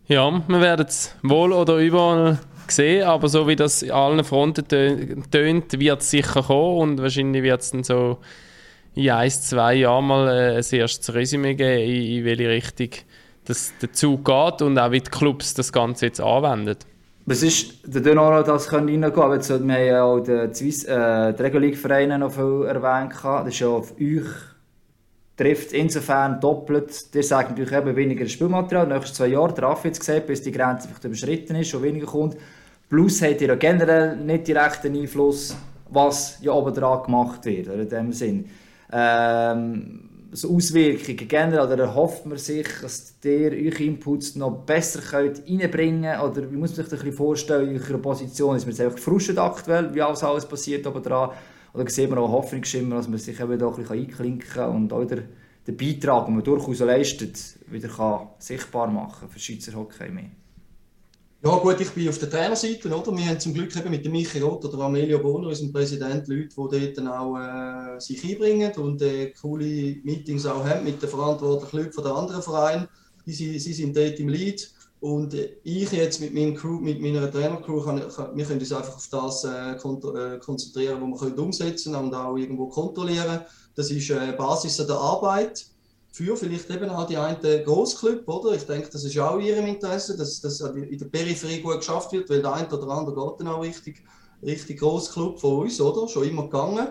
Ja, 0.08 0.44
wir 0.50 0.60
werden 0.60 0.86
es 0.86 1.12
wohl 1.24 1.54
oder 1.54 1.78
überall 1.78 2.40
sehen, 2.72 3.03
aber 3.03 3.28
so 3.28 3.47
wie 3.47 3.55
das 3.55 3.82
in 3.82 3.91
allen 3.91 4.24
Fronten 4.24 4.68
tönt, 4.68 5.80
wird 5.80 6.01
es 6.01 6.11
sicher 6.11 6.43
kommen 6.43 6.78
und 6.80 7.01
wahrscheinlich 7.01 7.43
wird 7.43 7.61
es 7.61 7.72
dann 7.72 7.84
so 7.84 8.18
in 8.95 9.09
ein, 9.09 9.30
zwei 9.30 9.76
Jahren 9.76 10.05
mal 10.05 10.28
äh, 10.28 10.57
ein 10.57 10.80
erstes 10.80 11.13
Resümee 11.13 11.55
geben, 11.55 11.91
in, 11.91 12.26
welche 12.26 12.49
Richtung 12.49 12.89
das 13.45 13.74
der 13.82 13.93
Zug 13.93 14.26
geht 14.26 14.61
und 14.61 14.80
auch 14.80 14.91
wie 14.91 15.01
die 15.01 15.11
Clubs 15.11 15.53
das 15.53 15.72
Ganze 15.72 16.07
jetzt 16.07 16.22
anwenden. 16.22 16.78
Was 17.28 17.41
ist 17.41 17.80
der 17.86 18.01
Donor, 18.01 18.43
das 18.43 18.68
können 18.68 19.03
reingehen? 19.03 19.34
Jetzt, 19.34 19.49
wir 19.49 19.55
haben 19.57 19.70
ja 19.70 20.03
auch 20.03 20.20
die, 20.20 20.53
Swiss, 20.53 20.84
äh, 20.84 21.34
die 21.34 21.41
Regelung-Vereine 21.41 22.20
noch 22.20 22.32
viel 22.32 22.66
erwähnt. 22.68 23.13
Das 23.24 23.47
ist 23.47 23.59
ja 23.59 23.68
auf 23.68 23.93
euch 23.99 24.26
trifft 25.38 25.74
insofern 25.74 26.39
doppelt. 26.39 27.13
Der 27.13 27.24
sagt 27.24 27.51
natürlich 27.51 27.72
eben 27.72 27.95
weniger 27.95 28.28
Spielmaterial, 28.28 28.88
nächsten 28.88 29.16
zwei 29.16 29.28
Jahre, 29.28 29.53
der 29.53 29.78
jetzt 29.84 29.99
gesagt, 29.99 30.28
bis 30.28 30.41
die 30.41 30.51
Grenze 30.51 30.88
überschritten 31.03 31.55
ist 31.55 31.74
und 31.74 31.84
weniger 31.84 32.07
kommt. 32.07 32.38
Plus 32.90 33.22
hat 33.22 33.42
ihr 33.42 33.48
ja 33.48 33.56
generell 33.56 34.16
nicht 34.18 34.48
direkten 34.48 34.96
Einfluss, 34.96 35.56
was 35.90 36.40
ja 36.42 36.52
oben 36.52 36.74
dran 36.74 37.04
gemacht 37.04 37.46
wird, 37.46 37.68
in 37.68 37.90
dem 37.90 38.12
Sinn. 38.14 38.46
Ähm, 38.92 40.10
so 40.32 40.56
Auswirkungen 40.56 41.28
generell, 41.28 41.66
oder 41.66 41.80
erhofft 41.80 42.26
man 42.26 42.38
sich, 42.38 42.68
dass 42.82 43.16
ihr 43.24 43.52
eure 43.52 43.84
Inputs 43.84 44.36
noch 44.36 44.66
besser 44.66 45.02
könnt 45.02 45.42
reinbringen 45.48 46.04
könnt? 46.04 46.38
Oder 46.38 46.52
wie 46.52 46.58
muss 46.58 46.72
man 46.72 46.76
sich 46.78 46.86
das 46.86 46.94
ein 46.94 47.06
bisschen 47.06 47.14
vorstellen, 47.14 47.76
in 47.76 47.82
eurer 47.82 47.98
Position? 47.98 48.56
Ist 48.56 48.66
man 48.66 48.72
jetzt 48.72 48.82
einfach 48.82 48.98
gefrustet 48.98 49.38
aktuell, 49.38 49.94
wie 49.94 50.02
alles, 50.02 50.24
alles 50.24 50.46
passiert 50.46 50.86
oben 50.86 51.02
dran? 51.02 51.32
Oder 51.74 51.90
sieht 51.90 52.10
man 52.10 52.20
auch 52.20 52.32
Hoffnungsschimmer, 52.32 52.98
dass 52.98 53.08
man 53.08 53.18
sich 53.18 53.40
eben 53.40 53.58
da 53.58 53.68
ein 53.68 53.76
bisschen 53.76 54.00
einklinken 54.00 54.50
kann 54.50 54.76
und 54.76 54.94
auch 54.94 55.06
den, 55.06 55.24
den 55.68 55.78
Beitrag, 55.78 56.26
den 56.26 56.36
man 56.36 56.44
durchaus 56.44 56.80
leistet, 56.80 57.38
wieder 57.68 57.90
kann 57.90 58.28
sichtbar 58.40 58.88
machen 58.88 59.30
für 59.30 59.40
Schweizer 59.40 59.74
Hockey 59.74 60.10
mehr? 60.10 60.30
Ja 61.44 61.58
gut, 61.58 61.80
ich 61.80 61.92
bin 61.92 62.10
auf 62.10 62.18
der 62.18 62.30
Trainerseite, 62.30 62.88
oder? 62.88 63.16
Wir 63.16 63.26
haben 63.26 63.40
zum 63.40 63.54
Glück 63.54 63.76
eben 63.76 63.92
mit 63.92 64.04
dem 64.04 64.14
Michi 64.14 64.40
Roth 64.40 64.66
oder 64.66 64.80
Amelio 64.84 65.20
Bohner, 65.20 65.50
unserem 65.50 65.72
Präsident, 65.72 66.28
Leute, 66.28 66.50
die 66.50 66.56
dort 66.56 66.98
dann 66.98 67.08
auch 67.08 67.38
äh, 67.38 68.00
sich 68.00 68.24
einbringen 68.24 68.72
und 68.78 69.02
äh, 69.02 69.32
coole 69.32 69.98
Meetings 70.04 70.48
auch 70.48 70.66
haben 70.66 70.86
mit 70.86 71.02
den 71.02 71.10
verantwortlichen 71.10 71.78
Leuten 71.78 71.94
von 71.94 72.08
anderen 72.08 72.42
Vereinen. 72.42 72.88
Sie, 73.28 73.60
sie 73.60 73.74
sind 73.74 73.96
dort 73.96 74.20
im 74.20 74.30
Lead. 74.30 74.72
Und 75.02 75.36
ich 75.64 75.92
jetzt 75.92 76.20
mit, 76.20 76.34
meinem 76.34 76.56
Crew, 76.56 76.80
mit 76.80 77.00
meiner 77.00 77.30
Trainercrew, 77.30 77.84
kann, 77.84 78.10
kann, 78.10 78.36
wir 78.36 78.46
können 78.46 78.60
uns 78.60 78.72
einfach 78.72 78.96
auf 78.96 79.08
das 79.08 79.44
äh, 79.44 79.74
äh 79.74 80.40
konzentrieren, 80.40 81.00
was 81.02 81.22
wir 81.22 81.28
können 81.28 81.40
umsetzen 81.40 81.94
und 81.94 82.16
auch 82.16 82.38
irgendwo 82.38 82.70
kontrollieren. 82.70 83.42
Das 83.76 83.92
ist 83.92 84.10
äh, 84.10 84.34
Basis 84.36 84.78
der 84.78 84.96
Arbeit 84.96 85.68
für 86.16 86.38
vielleicht 86.38 86.70
eben 86.70 86.89
auch 86.89 87.07
die 87.07 87.18
einen 87.18 87.66
Großclub, 87.66 88.26
oder? 88.30 88.55
Ich 88.55 88.63
denke, 88.63 88.88
das 88.89 89.03
ist 89.03 89.20
auch 89.20 89.38
in 89.38 89.47
ihrem 89.47 89.66
Interesse, 89.66 90.16
dass 90.16 90.39
das 90.39 90.61
in 90.61 90.97
der 90.97 91.07
Peripherie 91.07 91.59
gut 91.59 91.80
geschafft 91.80 92.13
wird, 92.13 92.30
weil 92.30 92.41
der 92.41 92.53
eine 92.53 92.70
oder 92.70 92.88
andere 92.88 93.13
geht 93.13 93.41
dann 93.41 93.49
auch 93.49 93.61
richtig, 93.61 94.01
richtig 94.41 94.80
Großclub 94.80 95.38
von 95.38 95.63
uns, 95.63 95.82
oder? 95.82 96.07
Schon 96.07 96.30
immer 96.30 96.43
gegangen. 96.43 96.88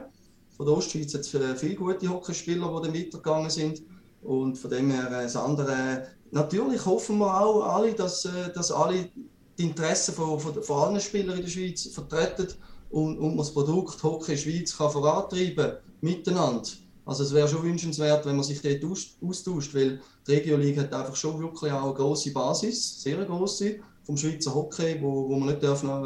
Von 0.55 0.67
der 0.67 0.77
Ostschweiz 0.77 1.15
hat 1.15 1.23
es 1.23 1.31
viele 1.59 1.75
gute 1.75 2.11
Hockeyspieler, 2.11 2.69
die 2.69 2.87
dann 2.87 2.95
weitergegangen 2.95 3.49
sind. 3.49 3.83
Und 4.23 4.59
von 4.59 4.71
dem 4.71 4.91
her, 4.91 5.07
äh, 5.07 5.23
das 5.23 5.37
andere 5.37 6.07
natürlich 6.31 6.85
hoffen 6.85 7.19
wir 7.19 7.41
auch 7.41 7.63
alle, 7.63 7.95
dass, 7.95 8.27
äh, 8.27 8.53
dass 8.55 8.71
alle 8.71 9.09
die 9.57 9.63
Interessen 9.63 10.13
von, 10.13 10.39
von, 10.39 10.63
von 10.63 10.85
allen 10.85 11.01
Spielern 11.01 11.39
in 11.39 11.45
der 11.45 11.51
Schweiz 11.51 11.87
vertreten 11.87 12.49
und, 12.91 13.19
und 13.19 13.29
man 13.29 13.39
das 13.39 13.55
Produkt 13.55 14.03
Hockey 14.03 14.37
Schweiz 14.37 14.77
kann 14.77 14.91
vorantreiben 14.91 15.79
miteinander. 16.03 16.69
Also 17.07 17.25
es 17.25 17.35
wäre 17.35 17.49
schon 17.49 17.63
wünschenswert, 17.63 18.25
wenn 18.25 18.37
man 18.37 18.45
sich 18.45 18.63
dort 18.63 18.83
austauscht, 19.23 19.75
weil 19.75 20.01
die 20.27 20.33
Regio 20.33 20.57
League 20.57 20.79
hat 20.79 20.93
einfach 20.93 21.17
schon 21.17 21.39
wirklich 21.39 21.71
auch 21.71 21.85
eine 21.85 21.95
grosse 21.95 22.33
Basis, 22.33 23.03
sehr 23.03 23.23
grosse, 23.25 23.77
vom 24.05 24.17
Schweizer 24.17 24.55
Hockey, 24.55 24.99
wo, 25.01 25.29
wo 25.29 25.37
man 25.37 25.49
nicht 25.49 25.61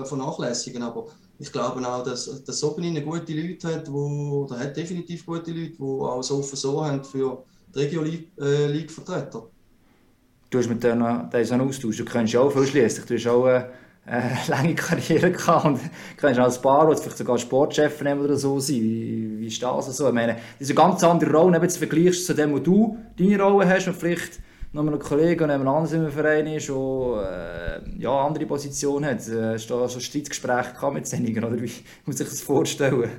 vernachlässigen 0.09 0.80
darf. 0.80 0.96
Aber 0.96 1.07
ich 1.38 1.53
glaube 1.53 1.86
auch, 1.86 2.03
dass, 2.03 2.42
dass 2.44 2.59
Sobinin 2.59 3.05
gute 3.05 3.32
Leute 3.32 3.74
hat, 3.74 3.92
wo, 3.92 4.44
oder 4.44 4.59
hat 4.59 4.76
definitiv 4.76 5.24
gute 5.24 5.53
Leute, 5.53 5.76
die 5.76 5.82
auch 5.82 6.22
so 6.22 6.38
offen 6.38 6.57
so 6.57 6.84
haben 6.84 7.05
für 7.05 7.44
die 7.74 7.78
Regio 7.78 8.03
League-Vertreter. 8.03 9.38
Äh, 9.38 10.51
du 10.51 10.59
hast 10.59 10.68
mit 10.68 10.82
denen, 10.82 11.30
da 11.30 11.38
ist 11.38 11.53
ein 11.53 11.61
Austausch, 11.61 11.96
du 11.96 12.05
kennst 12.05 12.32
ja 12.32 12.40
auch 12.40 12.51
viel 12.51 12.66
schließlich, 12.66 13.07
du 13.07 13.14
hast 13.14 13.26
auch 13.28 13.44
eine, 13.44 13.70
eine 14.09 14.38
lange 14.48 14.74
Karriere 14.74 15.30
gehabt 15.30 15.64
und 15.64 15.80
kennst 16.16 16.40
ein 16.40 16.62
paar, 16.62 16.88
oder 16.88 16.96
vielleicht 16.96 17.18
sogar 17.18 17.38
Sportchef 17.38 18.00
oder 18.00 18.36
so 18.36 18.59
sein, 18.61 18.76
wie, 18.76 19.40
wie 19.40 19.46
ist 19.46 19.62
das 19.62 19.96
so? 19.96 20.09
Ich 20.09 20.14
meine, 20.14 20.36
eine 20.61 20.74
ganz 20.74 21.04
andere 21.04 21.32
Rolle, 21.32 21.61
wenn 21.61 21.68
du 21.68 21.74
vergleichst 21.74 22.26
zu 22.26 22.34
dem, 22.34 22.52
wo 22.52 22.59
du 22.59 22.98
deine 23.18 23.42
Rolle 23.42 23.68
hast 23.68 23.86
und 23.88 23.96
vielleicht 23.96 24.40
noch 24.72 24.86
einen 24.86 24.98
Kollegen, 24.98 25.48
der 25.48 25.59
jemand 25.59 25.76
anderes 25.76 25.92
im 25.92 26.11
Verein 26.11 26.46
ist 26.46 26.68
und 26.70 27.20
äh, 27.20 27.80
ja, 27.98 28.26
andere 28.26 28.46
Position 28.46 29.04
hat. 29.04 29.26
Äh, 29.28 29.54
hast 29.54 29.68
du 29.68 29.78
da 29.78 29.88
schon 29.88 30.00
Streitgespräche 30.00 30.90
mit 30.92 31.11
denen, 31.11 31.44
oder 31.44 31.61
wie 31.61 31.72
muss 32.04 32.20
ich 32.20 32.28
das 32.28 32.40
vorstellen? 32.40 33.11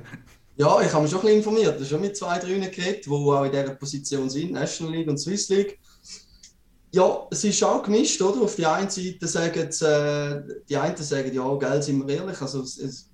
Ja, 0.56 0.80
ich 0.80 0.92
habe 0.92 1.02
mich 1.02 1.10
schon 1.10 1.20
ein 1.20 1.26
bisschen 1.26 1.38
informiert. 1.38 1.74
Ich 1.74 1.74
habe 1.74 1.84
schon 1.86 2.00
mit 2.02 2.16
zwei, 2.16 2.38
drei 2.38 2.54
geredet, 2.54 3.06
die 3.06 3.10
auch 3.10 3.44
in 3.44 3.50
dieser 3.50 3.74
Position 3.74 4.28
sind, 4.28 4.52
National 4.52 4.94
League 4.94 5.08
und 5.08 5.18
Swiss 5.18 5.48
League. 5.48 5.78
Ja, 6.92 7.28
es 7.30 7.44
ist 7.44 7.62
auch 7.62 7.84
gemischt, 7.84 8.20
oder? 8.20 8.42
Auf 8.42 8.56
der 8.56 8.72
einen 8.72 8.90
Seite 8.90 9.26
sagen 9.28 9.60
äh, 9.60 10.62
die 10.68 10.76
einen 10.76 10.96
sagen, 10.96 11.32
ja, 11.32 11.54
Geld 11.54 11.84
sind 11.84 12.06
wir 12.06 12.16
ehrlich, 12.16 12.40
also 12.40 12.62
es, 12.62 13.08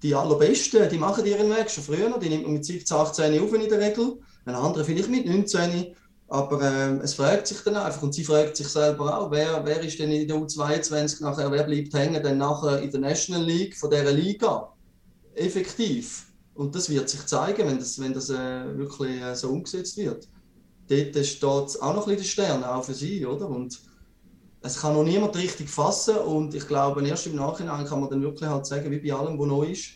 die 0.00 0.14
allerbesten, 0.14 0.88
die 0.88 0.98
machen 0.98 1.26
ihren 1.26 1.50
Weg 1.50 1.68
schon 1.68 1.82
früher, 1.82 2.16
die 2.20 2.28
nimmt 2.28 2.44
man 2.44 2.52
mit 2.52 2.64
17, 2.64 2.96
18 2.96 3.42
auf 3.42 3.52
in 3.52 3.68
der 3.68 3.80
Regel, 3.80 4.18
ein 4.44 4.54
anderer 4.54 4.84
vielleicht 4.84 5.08
mit 5.08 5.26
19, 5.26 5.86
aber 6.28 6.62
äh, 6.62 6.98
es 7.02 7.14
fragt 7.14 7.48
sich 7.48 7.58
dann 7.62 7.76
einfach 7.76 8.02
und 8.02 8.14
sie 8.14 8.22
fragt 8.22 8.56
sich 8.56 8.68
selber 8.68 9.18
auch, 9.18 9.30
wer, 9.32 9.64
wer 9.64 9.80
ist 9.80 9.98
denn 9.98 10.12
in 10.12 10.28
der 10.28 10.36
U22 10.36 11.22
nachher, 11.22 11.50
wer 11.50 11.64
bleibt 11.64 11.94
hängen 11.94 12.22
dann 12.22 12.38
nachher 12.38 12.80
in 12.80 12.92
der 12.92 13.00
National 13.00 13.42
League 13.42 13.76
von 13.76 13.90
dieser 13.90 14.12
Liga? 14.12 14.72
Effektiv. 15.34 16.26
Und 16.54 16.74
das 16.74 16.88
wird 16.88 17.08
sich 17.08 17.26
zeigen, 17.26 17.66
wenn 17.66 17.78
das, 17.78 18.00
wenn 18.00 18.14
das 18.14 18.30
äh, 18.30 18.78
wirklich 18.78 19.20
äh, 19.20 19.34
so 19.34 19.48
umgesetzt 19.48 19.96
wird 19.96 20.28
dort 20.88 21.26
steht 21.26 21.42
auch 21.82 21.94
noch 21.94 22.06
ein 22.06 22.16
bisschen 22.16 22.16
der 22.16 22.24
Stern, 22.24 22.64
auch 22.64 22.84
für 22.84 22.94
sie, 22.94 23.24
oder? 23.26 23.48
Und 23.48 23.78
es 24.62 24.80
kann 24.80 24.94
noch 24.94 25.04
niemand 25.04 25.36
richtig 25.36 25.68
fassen 25.68 26.16
und 26.16 26.54
ich 26.54 26.66
glaube, 26.66 27.06
erst 27.06 27.26
im 27.26 27.36
Nachhinein 27.36 27.86
kann 27.86 28.00
man 28.00 28.10
dann 28.10 28.22
wirklich 28.22 28.48
halt 28.48 28.66
sagen, 28.66 28.90
wie 28.90 28.98
bei 28.98 29.14
allem, 29.14 29.38
was 29.38 29.46
neu 29.46 29.66
ist, 29.66 29.90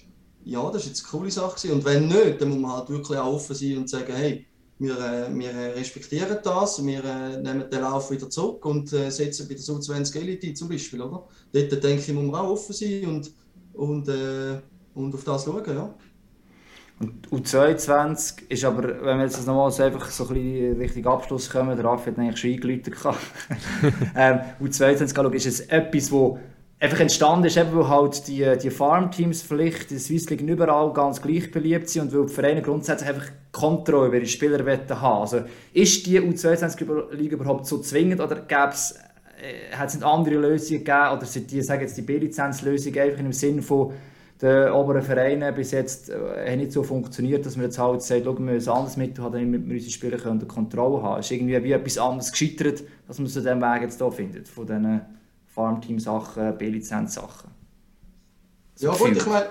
ja, 0.44 0.70
das 0.70 0.82
ist 0.82 0.88
jetzt 0.88 1.04
eine 1.04 1.10
coole 1.10 1.30
Sache 1.30 1.56
gewesen. 1.56 1.74
und 1.74 1.84
wenn 1.84 2.08
nicht, 2.08 2.40
dann 2.40 2.48
muss 2.50 2.58
man 2.58 2.72
halt 2.72 2.88
wirklich 2.88 3.18
auch 3.18 3.34
offen 3.34 3.54
sein 3.54 3.78
und 3.78 3.90
sagen, 3.90 4.12
hey, 4.14 4.46
wir, 4.78 4.98
äh, 4.98 5.38
wir 5.38 5.50
respektieren 5.76 6.38
das, 6.42 6.84
wir 6.84 7.04
äh, 7.04 7.36
nehmen 7.36 7.68
den 7.68 7.80
Lauf 7.80 8.10
wieder 8.10 8.30
zurück 8.30 8.64
und 8.64 8.92
äh, 8.92 9.10
setzen 9.10 9.46
bei 9.46 9.54
der 9.54 9.62
SU20 9.62 10.16
Elite 10.16 10.54
zum 10.54 10.68
Beispiel, 10.68 11.02
oder? 11.02 11.28
Dort 11.52 11.84
denke 11.84 12.00
ich, 12.00 12.12
muss 12.12 12.24
man 12.24 12.34
auch 12.40 12.50
offen 12.50 12.72
sein 12.72 13.06
und, 13.06 13.32
und, 13.74 14.08
äh, 14.08 14.60
und 14.94 15.14
auf 15.14 15.24
das 15.24 15.44
schauen, 15.44 15.64
ja. 15.66 15.94
Und 17.00 17.28
U22 17.30 18.42
ist 18.50 18.64
aber, 18.64 18.82
wenn 18.82 19.16
wir 19.16 19.24
jetzt 19.24 19.46
nochmal 19.46 19.70
so 19.70 19.82
einfach 19.82 20.10
so 20.10 20.28
ein 20.28 20.34
bisschen 20.34 20.76
Richtung 20.76 21.06
Abschluss 21.06 21.48
kommen, 21.48 21.74
der 21.74 21.86
Raffi 21.86 22.10
hat 22.10 22.18
eigentlich 22.18 22.38
schon 22.38 22.50
eingeläutet. 22.50 22.94
ähm, 24.16 24.40
U22 24.62 25.16
schauen, 25.16 25.32
ist 25.32 25.46
es 25.46 25.60
etwas, 25.60 26.12
wo 26.12 26.38
einfach 26.78 27.00
entstanden 27.00 27.46
ist, 27.46 27.56
eben, 27.56 27.74
weil 27.74 27.88
halt 27.88 28.28
die, 28.28 28.46
die 28.62 28.68
Farmteams 28.68 29.40
vielleicht 29.40 29.90
in 29.90 29.96
der 29.96 29.98
Swiss 29.98 30.28
League 30.28 30.42
überall 30.42 30.92
ganz 30.92 31.22
gleich 31.22 31.50
beliebt 31.50 31.88
sind 31.88 32.02
und 32.02 32.14
weil 32.14 32.26
die 32.26 32.34
Vereine 32.34 32.60
grundsätzlich 32.60 33.08
einfach 33.08 33.28
Kontrolle 33.50 34.08
über 34.08 34.16
ihre 34.16 34.26
Spieler 34.26 34.58
haben 34.66 34.92
Also 35.00 35.40
ist 35.72 36.04
die 36.04 36.20
U22-Liga 36.20 37.36
überhaupt 37.36 37.66
so 37.66 37.78
zwingend 37.78 38.20
oder 38.20 38.36
gäbe 38.36 38.72
es 38.72 38.98
äh, 39.40 39.74
hat 39.74 39.88
es 39.88 40.02
andere 40.02 40.34
Lösungen 40.34 40.84
gegeben 40.84 41.16
oder 41.16 41.24
sind 41.24 41.50
die, 41.50 41.62
sagen 41.62 41.80
jetzt 41.80 41.96
die 41.96 42.02
B-Lizenz-Lösung 42.02 42.94
einfach 42.98 43.20
im 43.20 43.32
Sinne 43.32 43.62
von 43.62 43.94
der 44.40 44.74
oberen 44.74 45.02
Vereine 45.02 45.52
bis 45.52 45.70
jetzt 45.72 46.08
äh, 46.08 46.56
nicht 46.56 46.72
so 46.72 46.82
funktioniert, 46.82 47.44
dass 47.44 47.56
man 47.56 47.66
jetzt 47.66 47.78
halt 47.78 48.02
sagt, 48.02 48.24
wir 48.24 48.32
müssen 48.32 48.70
anders 48.70 48.96
mit 48.96 49.18
haben, 49.18 49.34
damit 49.34 49.66
wir 49.66 49.74
unsere 49.74 49.90
Spieler 49.90 50.16
können 50.16 50.48
Kontrolle 50.48 51.02
haben. 51.02 51.20
Es 51.20 51.26
ist 51.26 51.32
irgendwie 51.32 51.62
wie 51.62 51.72
etwas 51.72 51.98
anderes 51.98 52.30
gescheitert, 52.32 52.82
dass 53.06 53.18
man 53.18 53.28
so 53.28 53.42
den 53.42 53.60
Weg 53.60 53.82
jetzt 53.82 53.98
hier 53.98 54.12
findet, 54.12 54.48
von 54.48 54.66
diesen 54.66 55.02
Farmteam-Sachen, 55.46 56.56
B-Lizenz-Sachen. 56.56 57.50
Ja 58.78 58.92
gut, 58.94 59.14
ich 59.14 59.26
meine, 59.26 59.46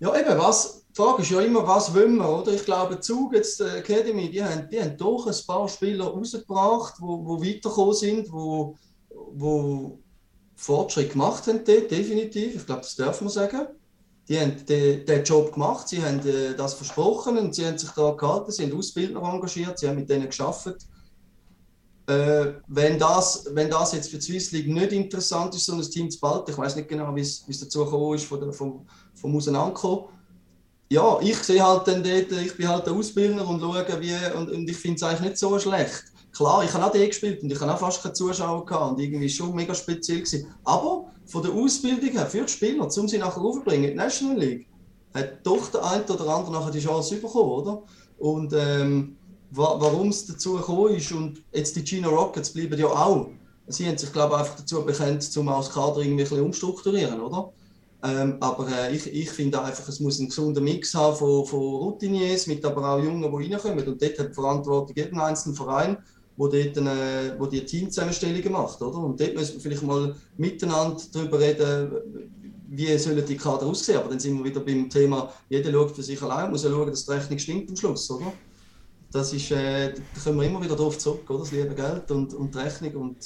ja 0.00 0.18
eben, 0.18 0.38
was, 0.38 0.84
die 0.88 0.96
Frage 0.96 1.22
ist 1.22 1.30
ja 1.30 1.40
immer, 1.40 1.66
was 1.68 1.94
wollen 1.94 2.16
wir, 2.16 2.28
oder? 2.28 2.52
Ich 2.52 2.64
glaube, 2.64 2.98
Zug, 2.98 3.32
jetzt 3.34 3.60
die 3.60 3.64
Academy, 3.64 4.28
die 4.28 4.42
haben, 4.42 4.68
die 4.68 4.80
haben 4.80 4.96
doch 4.96 5.28
ein 5.28 5.46
paar 5.46 5.68
Spieler 5.68 6.06
rausgebracht, 6.06 6.94
die 6.98 7.02
wo, 7.02 7.24
wo 7.24 7.40
weitergekommen 7.40 7.94
sind, 7.94 8.26
die 8.26 8.32
wo, 8.32 8.74
wo 9.08 9.98
Fortschritt 10.56 11.12
gemacht 11.12 11.46
haben, 11.46 11.64
definitiv. 11.64 12.56
Ich 12.56 12.66
glaube, 12.66 12.80
das 12.80 12.96
darf 12.96 13.20
man 13.20 13.30
sagen. 13.30 13.68
Die 14.30 14.38
haben 14.38 14.64
den, 14.64 15.24
Job 15.24 15.52
gemacht, 15.52 15.88
sie 15.88 16.00
haben 16.00 16.24
äh, 16.24 16.54
das 16.56 16.74
versprochen 16.74 17.36
und 17.36 17.52
sie 17.52 17.66
haben 17.66 17.76
sich 17.76 17.90
da 17.90 18.12
gehalten, 18.12 18.52
sie 18.52 18.62
haben 18.62 18.78
Ausbildner 18.78 19.20
engagiert, 19.20 19.76
sie 19.76 19.88
haben 19.88 19.96
mit 19.96 20.08
denen 20.08 20.26
geschafft. 20.26 20.86
Äh, 22.06 22.52
wenn, 22.68 22.96
das, 22.96 23.44
wenn 23.50 23.68
das 23.68 23.92
jetzt 23.92 24.08
für 24.08 24.18
die 24.18 24.22
Swiss 24.22 24.52
League 24.52 24.68
nicht 24.68 24.92
interessant 24.92 25.56
ist, 25.56 25.66
so 25.66 25.74
ein 25.74 25.82
Team 25.82 26.08
zu 26.08 26.20
behalten, 26.20 26.52
ich 26.52 26.56
weiß 26.58 26.76
nicht 26.76 26.88
genau, 26.88 27.14
wie 27.16 27.22
es 27.22 27.44
dazu 27.44 27.84
gekommen 27.84 28.14
ist, 28.14 28.24
von 28.24 28.40
der, 28.40 28.52
vom, 28.52 28.86
vom 29.14 29.36
Auseinanderkommen. 29.36 30.04
Ja, 30.92 31.18
ich 31.20 31.36
sehe 31.38 31.64
halt 31.64 31.88
dann 31.88 32.02
dort, 32.04 32.30
ich 32.30 32.56
bin 32.56 32.68
halt 32.68 32.86
der 32.86 32.92
Ausbildner 32.92 33.48
und 33.48 33.60
schaue, 33.60 34.00
wie, 34.00 34.14
und, 34.36 34.48
und 34.48 34.70
ich 34.70 34.76
finde 34.76 34.96
es 34.96 35.02
eigentlich 35.02 35.30
nicht 35.30 35.38
so 35.38 35.58
schlecht. 35.58 36.04
Klar, 36.32 36.64
ich 36.64 36.72
habe 36.72 36.86
auch 36.86 36.92
die 36.92 37.06
gespielt 37.06 37.42
und 37.42 37.50
ich 37.50 37.60
habe 37.60 37.72
auch 37.72 37.78
fast 37.78 38.02
keine 38.02 38.14
Zuschauer 38.14 38.64
gehabt 38.64 38.92
und 38.92 39.00
irgendwie 39.00 39.28
schon 39.28 39.54
mega 39.54 39.74
speziell 39.74 40.18
gewesen. 40.18 40.46
Aber 40.64 41.10
von 41.26 41.42
der 41.42 41.52
Ausbildung 41.52 42.10
her 42.10 42.26
für 42.26 42.42
die 42.42 42.52
Spieler, 42.52 42.84
um 42.84 43.08
sie 43.08 43.18
nachher 43.18 43.40
aufzubringen 43.40 43.84
in 43.84 43.90
die 43.90 43.96
National 43.96 44.38
League, 44.38 44.66
hat 45.12 45.44
doch 45.44 45.68
der 45.70 45.84
eine 45.84 46.04
oder 46.04 46.28
andere 46.28 46.52
nachher 46.52 46.70
die 46.70 46.80
Chance 46.80 47.16
bekommen, 47.16 47.50
oder? 47.50 47.82
Und 48.18 48.52
ähm, 48.52 49.16
wa 49.50 49.76
warum 49.80 50.08
es 50.08 50.26
dazu 50.26 50.54
gekommen 50.54 50.94
ist 50.94 51.10
und 51.12 51.42
jetzt 51.52 51.74
die 51.74 51.84
China 51.84 52.08
Rockets 52.08 52.52
bleiben 52.52 52.78
ja 52.78 52.86
auch. 52.86 53.28
Sie 53.66 53.86
haben 53.86 53.98
sich, 53.98 54.12
glaube 54.12 54.34
ich, 54.34 54.40
einfach 54.40 54.56
dazu 54.56 54.84
bekannt, 54.84 55.28
um 55.36 55.48
aus 55.48 55.70
Kader 55.70 55.98
irgendwie 55.98 56.22
ein 56.22 56.28
bisschen 56.28 56.44
umstrukturieren, 56.44 57.20
oder? 57.20 57.52
Ähm, 58.02 58.36
aber 58.40 58.66
äh, 58.68 58.94
ich, 58.94 59.06
ich 59.12 59.30
finde 59.30 59.62
einfach, 59.62 59.86
es 59.88 60.00
muss 60.00 60.18
einen 60.18 60.28
gesunden 60.28 60.64
Mix 60.64 60.94
haben 60.94 61.16
von, 61.16 61.44
von 61.44 61.58
Routiniers, 61.60 62.46
mit 62.46 62.64
aber 62.64 62.94
auch 62.94 63.02
Jungen, 63.02 63.22
die 63.22 63.52
reinkommen. 63.52 63.86
Und 63.86 64.02
dort 64.02 64.18
hat 64.18 64.30
die 64.30 64.34
Verantwortung 64.34 64.96
jeden 64.96 65.20
einzelnen 65.20 65.54
Verein 65.54 65.98
wo, 66.40 66.48
dort 66.48 66.78
eine, 66.78 67.34
wo 67.38 67.44
die 67.44 67.62
Teamzusammenstellungen 67.62 68.52
macht. 68.52 68.80
Oder? 68.80 68.96
Und 68.96 69.20
dort 69.20 69.34
müssen 69.34 69.56
wir 69.56 69.60
vielleicht 69.60 69.82
mal 69.82 70.14
miteinander 70.38 70.96
darüber 71.12 71.38
reden, 71.38 71.90
wie 72.68 72.96
sollen 72.96 73.22
die 73.26 73.36
Kader 73.36 73.66
aussehen. 73.66 73.98
Aber 73.98 74.08
dann 74.08 74.18
sind 74.18 74.38
wir 74.38 74.44
wieder 74.46 74.60
beim 74.60 74.88
Thema, 74.88 75.30
jeder 75.50 75.70
schaut 75.70 75.94
für 75.94 76.02
sich 76.02 76.20
allein, 76.22 76.50
muss 76.50 76.64
ja 76.64 76.70
schauen, 76.70 76.88
dass 76.88 77.04
die 77.04 77.12
Rechnung 77.12 77.38
stimmt 77.38 77.68
am 77.68 77.76
Schluss. 77.76 78.10
Oder? 78.10 78.32
Das 79.12 79.34
ist, 79.34 79.50
äh, 79.50 79.92
da 79.92 80.20
kommen 80.24 80.40
wir 80.40 80.46
immer 80.46 80.62
wieder 80.62 80.76
darauf 80.76 80.96
zurück, 80.96 81.28
oder? 81.28 81.40
das 81.40 81.52
liebe 81.52 81.74
Geld 81.74 82.10
und, 82.10 82.32
und 82.32 82.54
die 82.54 82.58
Rechnung 82.58 82.94
und 82.94 83.16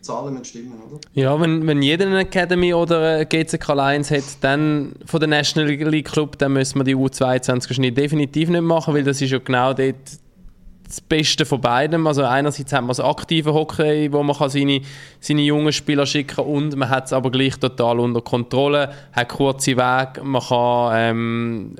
Zahlen 0.00 0.34
müssen 0.34 0.44
stimmen, 0.44 0.80
oder? 0.88 1.00
Ja, 1.14 1.40
wenn, 1.40 1.66
wenn 1.66 1.82
jeder 1.82 2.06
eine 2.06 2.20
Academy 2.20 2.72
oder 2.72 3.16
eine 3.16 3.26
GCK 3.26 3.70
Alliance 3.70 4.16
hat, 4.16 4.24
dann 4.42 4.94
von 5.06 5.18
der 5.18 5.28
National 5.28 5.72
League 5.72 6.12
Club, 6.12 6.38
dann 6.38 6.52
müssen 6.52 6.78
wir 6.78 6.84
die 6.84 6.94
U22 6.94 7.90
definitiv 7.90 8.48
nicht 8.48 8.60
machen, 8.60 8.94
weil 8.94 9.02
das 9.02 9.20
ist 9.20 9.32
ja 9.32 9.38
genau 9.38 9.74
dort 9.74 9.96
das 10.90 11.00
Beste 11.00 11.46
von 11.46 11.60
beidem. 11.60 12.06
Also 12.06 12.24
einerseits 12.24 12.72
hat 12.72 12.80
man 12.80 12.88
das 12.88 13.00
aktive 13.00 13.54
Hockey, 13.54 14.12
wo 14.12 14.22
man 14.22 14.36
kann 14.36 14.50
seine, 14.50 14.82
seine 15.20 15.42
jungen 15.42 15.72
Spieler 15.72 16.04
schicken 16.04 16.36
kann 16.36 16.44
und 16.46 16.76
man 16.76 16.88
hat 16.88 17.06
es 17.06 17.12
aber 17.12 17.30
gleich 17.30 17.56
total 17.58 18.00
unter 18.00 18.20
Kontrolle, 18.20 18.92
hat 19.12 19.28
kurze 19.28 19.76
Wege, 19.76 20.22
man 20.24 20.42
kann 20.42 20.92
ähm, 20.94 21.76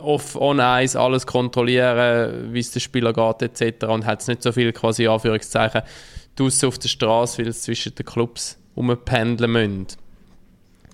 off, 0.00 0.36
on 0.36 0.60
ice 0.60 0.98
alles 0.98 1.26
kontrollieren, 1.26 2.52
wie 2.52 2.60
es 2.60 2.70
den 2.70 2.80
Spieler 2.80 3.12
geht 3.12 3.60
etc. 3.60 3.86
und 3.86 4.06
hat 4.06 4.20
es 4.20 4.28
nicht 4.28 4.42
so 4.42 4.52
viel 4.52 4.72
quasi 4.72 5.08
Anführungszeichen 5.08 5.82
draussen 6.36 6.68
auf 6.68 6.78
der 6.78 6.88
Straße, 6.88 7.38
weil 7.38 7.48
es 7.48 7.62
zwischen 7.62 7.94
den 7.94 8.06
Clubs 8.06 8.58
umpendeln 8.74 9.50
müssen. 9.50 9.86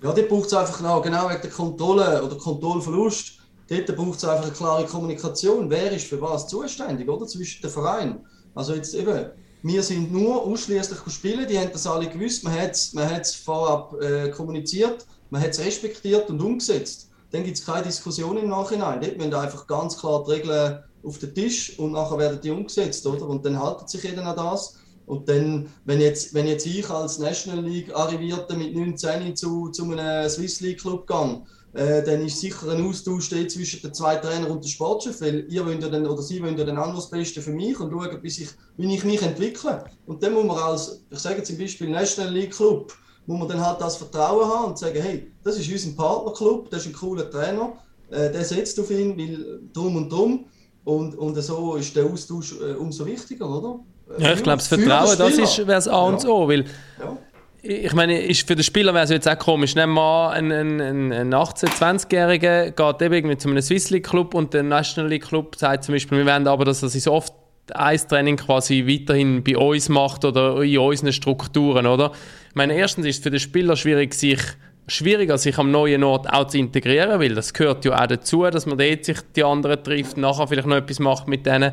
Ja, 0.03 0.13
die 0.13 0.23
braucht 0.23 0.47
es 0.47 0.55
einfach 0.55 0.79
genau, 0.79 1.01
genau 1.01 1.29
wegen 1.29 1.43
der 1.43 1.51
Kontrolle 1.51 2.23
oder 2.23 2.37
Kontrollverlust 2.37 3.38
Dort 3.69 3.95
braucht 3.97 4.19
es 4.19 4.25
einfach 4.25 4.45
eine 4.45 4.53
klare 4.53 4.87
Kommunikation. 4.87 5.69
Wer 5.69 5.93
ist 5.93 6.07
für 6.07 6.21
was 6.21 6.49
zuständig, 6.49 7.09
oder? 7.09 7.27
Zwischen 7.27 7.61
den 7.63 7.71
Vereinen. 7.71 8.27
Also 8.55 8.75
jetzt 8.75 8.95
eben, 8.95 9.31
wir 9.63 9.83
sind 9.83 10.13
nur 10.13 10.43
ausschließlich 10.43 10.99
spielen, 11.09 11.47
die 11.47 11.59
haben 11.59 11.71
das 11.73 11.87
alle 11.87 12.09
gewusst, 12.09 12.45
man 12.45 12.59
hat 12.59 12.73
es 12.73 12.95
man 12.95 13.23
vorab 13.25 13.95
äh, 14.01 14.31
kommuniziert, 14.31 15.07
man 15.31 15.43
hat 15.43 15.51
es 15.51 15.61
respektiert 15.61 16.31
und 16.31 16.41
umgesetzt. 16.41 17.11
Dann 17.31 17.45
gibt 17.45 17.59
es 17.59 17.67
keine 17.67 17.83
Diskussion 17.83 18.39
im 18.39 18.49
Nachhinein. 18.49 19.01
Dort 19.01 19.19
müssen 19.19 19.35
einfach 19.35 19.67
ganz 19.67 19.99
klar 19.99 20.25
die 20.25 20.33
Regeln 20.33 20.79
auf 21.05 21.19
den 21.19 21.35
Tisch 21.35 21.79
und 21.79 21.93
nachher 21.93 22.19
werden 22.19 22.41
die 22.43 22.51
umgesetzt, 22.51 23.07
oder? 23.07 23.29
Und 23.29 23.45
dann 23.45 23.61
haltet 23.61 23.91
sich 23.91 24.03
jeder 24.03 24.25
an 24.25 24.37
das. 24.37 24.77
Und 25.05 25.29
dann, 25.29 25.69
wenn 25.85 26.01
jetzt, 26.01 26.35
wenn 26.35 26.47
jetzt 26.47 26.67
ich 26.67 26.89
als 26.89 27.19
National 27.19 27.65
League 27.65 27.95
Arrivierte 27.95 28.55
mit 28.57 28.75
19 28.75 29.37
zu, 29.37 29.69
zu 29.71 29.85
einem 29.85 30.29
Swiss 30.29 30.61
League 30.61 30.81
Club 30.81 31.07
gehe, 31.07 31.43
äh, 31.75 32.03
dann 32.03 32.25
ist 32.25 32.41
sicher 32.41 32.71
ein 32.71 32.87
Austausch 32.87 33.29
zwischen 33.29 33.83
den 33.83 33.95
zwei 33.95 34.17
Trainern 34.17 34.51
und 34.51 34.65
dem 34.65 34.69
Sportchef, 34.69 35.21
weil 35.21 35.47
ihr 35.49 35.65
wollt 35.67 35.83
ja 35.83 35.89
dann, 35.89 36.07
oder 36.07 36.23
sie 36.23 36.43
wollen 36.43 36.57
ja 36.57 36.65
dann 36.65 36.79
auch 36.79 36.95
das 36.95 37.11
Beste 37.11 37.43
für 37.43 37.51
mich 37.51 37.79
und 37.79 37.91
schauen, 37.91 38.21
bis 38.23 38.39
ich, 38.39 38.49
wie 38.77 38.95
ich 38.95 39.05
mich 39.05 39.23
entwickle. 39.23 39.85
Und 40.07 40.23
dann 40.23 40.33
muss 40.33 40.45
man 40.45 40.57
als, 40.57 41.05
ich 41.11 41.19
sage 41.19 41.43
zum 41.43 41.59
Beispiel 41.59 41.91
National 41.91 42.33
League 42.33 42.55
Club, 42.55 42.93
muss 43.27 43.39
man 43.39 43.49
dann 43.49 43.65
halt 43.65 43.81
das 43.81 43.97
Vertrauen 43.97 44.49
haben 44.49 44.69
und 44.69 44.79
sagen, 44.79 45.01
hey, 45.01 45.31
das 45.45 45.59
ist 45.59 45.71
unser 45.71 45.97
Partnerclub, 45.97 46.71
das 46.71 46.81
ist 46.81 46.87
ein 46.89 46.93
cooler 46.95 47.31
Trainer, 47.31 47.75
äh, 48.11 48.31
der 48.33 48.45
setzt 48.45 48.81
auf 48.81 48.91
ihn, 48.91 49.19
weil 49.19 49.61
drum 49.73 49.97
und 49.97 50.11
drum. 50.11 50.47
Und, 50.85 51.19
und 51.19 51.35
so 51.43 51.77
ist 51.77 51.95
der 51.95 52.07
Austausch 52.07 52.55
äh, 52.61 52.73
umso 52.73 53.05
wichtiger, 53.05 53.47
oder? 53.47 53.81
Ja, 54.19 54.33
ich 54.33 54.43
glaube, 54.43 54.57
das 54.57 54.69
Vertrauen, 54.69 55.19
das 55.19 55.37
ist 55.37 55.63
das 55.67 55.87
A 55.87 56.01
und. 56.01 56.25
O, 56.25 56.49
weil 56.49 56.65
ja 56.99 57.19
ich 57.63 57.93
meine, 57.93 58.21
ist 58.21 58.47
für 58.47 58.55
den 58.55 58.63
Spieler 58.63 58.95
wäre 58.95 59.05
es 59.05 59.11
jetzt 59.11 59.29
auch 59.29 59.39
komisch. 59.39 59.75
Nehmen 59.75 59.95
wir 59.95 60.31
an, 60.31 60.53
ein, 60.53 60.81
ein, 60.81 61.13
ein 61.13 61.35
18-, 61.35 61.67
20-Jähriger 61.67 62.71
geht 62.71 63.03
eben 63.03 63.39
zu 63.39 63.49
einem 63.49 63.63
Swiss 63.63 63.91
League 63.91 64.09
Club 64.09 64.35
und 64.35 64.55
der 64.55 64.63
National 64.63 65.11
League 65.11 65.27
Club 65.27 65.57
sagt 65.57 65.85
zum 65.85 65.95
Beispiel, 65.95 66.19
wir 66.19 66.27
wollen 66.27 66.47
aber, 66.47 66.65
dass 66.65 66.83
er 66.83 66.89
sich 66.89 67.03
so 67.03 67.13
oft 67.13 67.33
Eistraining 67.75 68.37
quasi 68.37 68.87
weiterhin 68.87 69.43
bei 69.43 69.57
uns 69.57 69.89
macht 69.89 70.25
oder 70.25 70.63
in 70.63 70.79
unseren 70.79 71.13
Strukturen, 71.13 71.87
oder? 71.87 72.13
Ich 72.49 72.55
meine, 72.55 72.75
erstens 72.75 73.07
ist 73.07 73.19
es 73.19 73.23
für 73.23 73.31
den 73.31 73.41
Spieler 73.41 73.77
schwierig, 73.77 74.15
sich 74.15 74.41
schwieriger, 74.87 75.37
sich 75.37 75.59
am 75.59 75.71
neuen 75.71 76.03
Ort 76.03 76.33
auch 76.33 76.47
zu 76.47 76.59
integrieren, 76.59 77.21
weil 77.21 77.35
das 77.35 77.53
gehört 77.53 77.85
ja 77.85 78.01
auch 78.01 78.07
dazu, 78.07 78.45
dass 78.45 78.67
man 78.67 78.79
dort 78.79 79.05
sich 79.05 79.19
die 79.37 79.45
anderen 79.45 79.83
trifft, 79.83 80.17
nachher 80.17 80.49
vielleicht 80.49 80.67
noch 80.67 80.77
etwas 80.77 80.99
macht 80.99 81.29
mit 81.29 81.45
denen. 81.45 81.73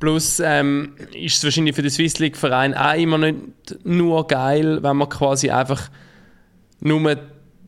Plus 0.00 0.40
ähm, 0.40 0.94
ist 1.12 1.38
es 1.38 1.44
wahrscheinlich 1.44 1.74
für 1.74 1.82
den 1.82 1.90
Swiss 1.90 2.18
League 2.18 2.36
Verein 2.36 2.74
auch 2.74 2.94
immer 2.94 3.18
nicht 3.18 3.36
nur 3.84 4.26
geil, 4.26 4.82
wenn 4.82 4.96
man 4.96 5.08
quasi 5.08 5.50
einfach 5.50 5.90
nur 6.80 7.16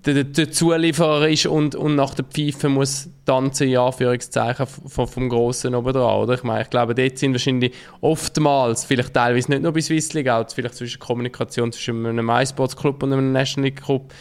der, 0.07 0.25
der 0.25 0.51
Zulieferer 0.51 1.29
ist 1.29 1.47
und, 1.47 1.75
und 1.75 1.95
nach 1.95 2.15
der 2.15 2.25
Pfeife 2.25 2.69
muss 2.69 3.09
tanzen, 3.27 3.69
in 3.69 3.77
Anführungszeichen, 3.77 4.67
vom, 4.67 5.07
vom 5.07 5.29
Grossen 5.29 5.75
oben 5.75 5.93
dran, 5.93 6.21
oder? 6.21 6.35
Ich 6.35 6.43
meine, 6.43 6.63
ich 6.63 6.71
glaube, 6.71 6.95
dort 6.95 7.19
sind 7.19 7.33
wahrscheinlich 7.33 7.75
oftmals, 8.01 8.85
vielleicht 8.85 9.13
teilweise 9.13 9.51
nicht 9.51 9.63
nur 9.63 9.73
bei 9.73 9.81
Swiss 9.81 10.13
League, 10.15 10.29
auch 10.29 10.47
vielleicht 10.53 10.77
zwischen 10.77 10.99
Kommunikation 10.99 11.73
zwischen 11.73 12.07
einem 12.07 12.25
MySports 12.25 12.77
Club 12.77 13.03
und 13.03 13.13
einem 13.13 13.33
National 13.33 13.69
League 13.69 13.83
Club, 13.83 14.13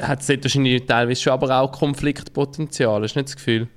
hat 0.00 0.20
es 0.20 0.26
dort 0.26 0.44
wahrscheinlich 0.44 0.86
teilweise 0.86 1.20
schon 1.20 1.32
aber 1.32 1.60
auch 1.60 1.72
Konfliktpotenzial, 1.72 3.02
hast 3.02 3.14
du 3.14 3.18
nicht 3.18 3.28
das 3.28 3.36
Gefühl? 3.36 3.68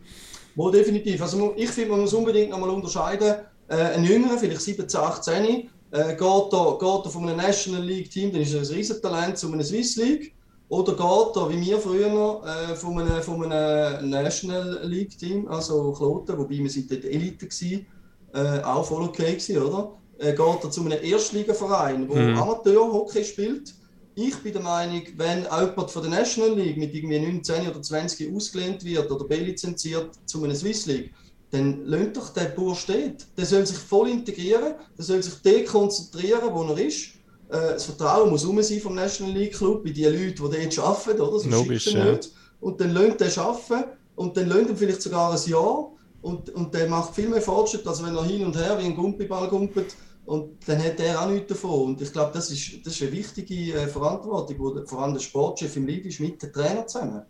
Wo 0.56 0.70
definitiv. 0.70 1.22
Also 1.22 1.54
ich 1.56 1.70
finde, 1.70 1.92
man 1.92 2.02
muss 2.02 2.14
unbedingt 2.14 2.52
nochmal 2.52 2.70
unterscheiden. 2.70 3.36
Äh, 3.68 3.76
ein 3.76 4.04
Jüngerer, 4.04 4.38
vielleicht 4.38 4.62
17, 4.62 5.00
18, 5.00 5.70
äh, 5.92 6.16
geht, 6.16 6.20
da, 6.20 6.78
geht 6.80 7.06
da 7.06 7.10
von 7.10 7.28
einem 7.28 7.38
National 7.38 7.84
League 7.84 8.10
Team, 8.10 8.32
dann 8.32 8.42
ist 8.42 8.54
er 8.54 8.62
ein 8.62 8.68
Riesentalent 8.68 9.38
zu 9.38 9.52
einer 9.52 9.64
Swiss 9.64 9.96
League. 9.96 10.34
Oder 10.70 10.94
geht 10.94 11.36
da, 11.36 11.50
wie 11.50 11.62
wir 11.62 11.80
früher, 11.80 12.42
äh, 12.46 12.76
von, 12.76 13.00
einem, 13.00 13.22
von 13.22 13.52
einem 13.52 14.10
National 14.10 14.80
League 14.84 15.18
Team, 15.18 15.48
also 15.48 15.92
Kloten, 15.92 16.38
wobei 16.38 16.58
wir 16.58 16.70
sind 16.70 16.92
dort 16.92 17.06
Elite 17.06 17.46
waren, 17.46 17.86
äh, 18.34 18.64
auch 18.64 18.86
voll 18.86 19.04
okay 19.04 19.34
gewesen, 19.34 19.58
oder? 19.60 19.94
Äh, 20.18 20.34
geht 20.34 20.64
er 20.64 20.72
zu 20.72 20.82
einem 20.82 21.04
Erstligaverein, 21.04 22.08
der 22.08 22.30
mhm. 22.30 22.38
Amateurhockey 22.38 23.24
spielt 23.24 23.74
ich 24.16 24.36
bin 24.38 24.54
der 24.54 24.62
Meinung, 24.62 25.02
wenn 25.18 25.44
jemand 25.44 25.92
von 25.92 26.02
der 26.02 26.12
National 26.12 26.58
League 26.58 26.78
mit 26.78 26.94
irgendwie 26.94 27.20
19 27.20 27.68
oder 27.68 27.82
20 27.82 28.36
ausgelehnt 28.36 28.84
wird 28.84 29.12
oder 29.12 29.26
belizenziert 29.26 30.12
zu 30.26 30.44
einer 30.44 30.56
Swiss 30.56 30.86
League, 30.86 31.14
dann 31.52 31.86
lasst 31.86 32.18
doch 32.18 32.30
der 32.30 32.46
Bauer 32.46 32.76
stehen. 32.76 33.16
Der 33.38 33.46
soll 33.46 33.66
sich 33.66 33.78
voll 33.78 34.10
integrieren, 34.10 34.74
der 34.98 35.06
soll 35.06 35.22
sich 35.22 35.36
dekonzentrieren, 35.36 36.54
wo 36.54 36.64
er 36.64 36.78
ist. 36.80 37.10
Äh, 37.50 37.74
das 37.74 37.86
Vertrauen 37.86 38.30
muss 38.30 38.46
um 38.46 38.62
sein 38.62 38.80
vom 38.80 38.96
National 38.96 39.34
League 39.34 39.54
Club, 39.54 39.84
bei 39.84 39.92
den 39.92 40.14
Leuten, 40.14 40.52
die 40.52 40.70
dort 40.70 40.80
arbeiten, 40.80 41.22
oder? 41.22 41.40
So 41.40 41.50
Logisch, 41.50 41.88
ja. 41.88 42.12
nicht. 42.12 42.32
Und 42.60 42.82
dann 42.82 42.94
lasst 42.94 43.38
er 43.38 43.44
arbeiten 43.44 43.92
und 44.16 44.36
dann 44.38 44.48
lasst 44.48 44.70
er 44.70 44.76
vielleicht 44.76 45.02
sogar 45.02 45.32
ein 45.32 45.50
Jahr 45.50 45.92
und, 46.22 46.50
und 46.52 46.74
der 46.74 46.88
macht 46.88 47.14
viel 47.14 47.30
mehr 47.30 47.42
Fortschritt, 47.42 47.86
als 47.86 48.04
wenn 48.04 48.16
er 48.16 48.24
hin 48.24 48.46
und 48.46 48.56
her 48.56 48.78
wie 48.80 48.86
ein 48.86 48.96
Gumpiball 48.96 49.48
gumpelt 49.50 49.96
und 50.26 50.68
dann 50.68 50.84
hat 50.84 51.00
er 51.00 51.22
auch 51.22 51.28
nichts 51.28 51.48
davon. 51.48 51.88
Und 51.88 52.02
ich 52.02 52.12
glaube, 52.12 52.32
das 52.34 52.50
ist, 52.50 52.86
das 52.86 52.94
ist 52.94 53.02
eine 53.02 53.12
wichtige 53.12 53.74
äh, 53.74 53.88
Verantwortung, 53.88 54.56
wo 54.60 54.86
vor 54.86 55.04
allem 55.04 55.14
der 55.14 55.22
Sportchef 55.22 55.76
im 55.76 55.86
Lead 55.86 56.06
ist, 56.06 56.20
mit 56.20 56.42
dem 56.42 56.54
Trainer 56.54 56.88
zusammen. 56.88 57.24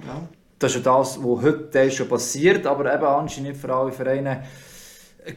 Ja. 0.00 0.28
Das 0.58 0.74
ist 0.74 0.84
ja 0.84 0.98
das, 0.98 1.18
was 1.18 1.42
heute 1.42 1.90
schon 1.90 2.08
passiert, 2.08 2.66
aber 2.66 2.94
eben 2.94 3.04
anscheinend 3.04 3.50
nicht 3.50 3.60
für 3.60 3.74
alle 3.74 3.92
Vereine 3.92 4.44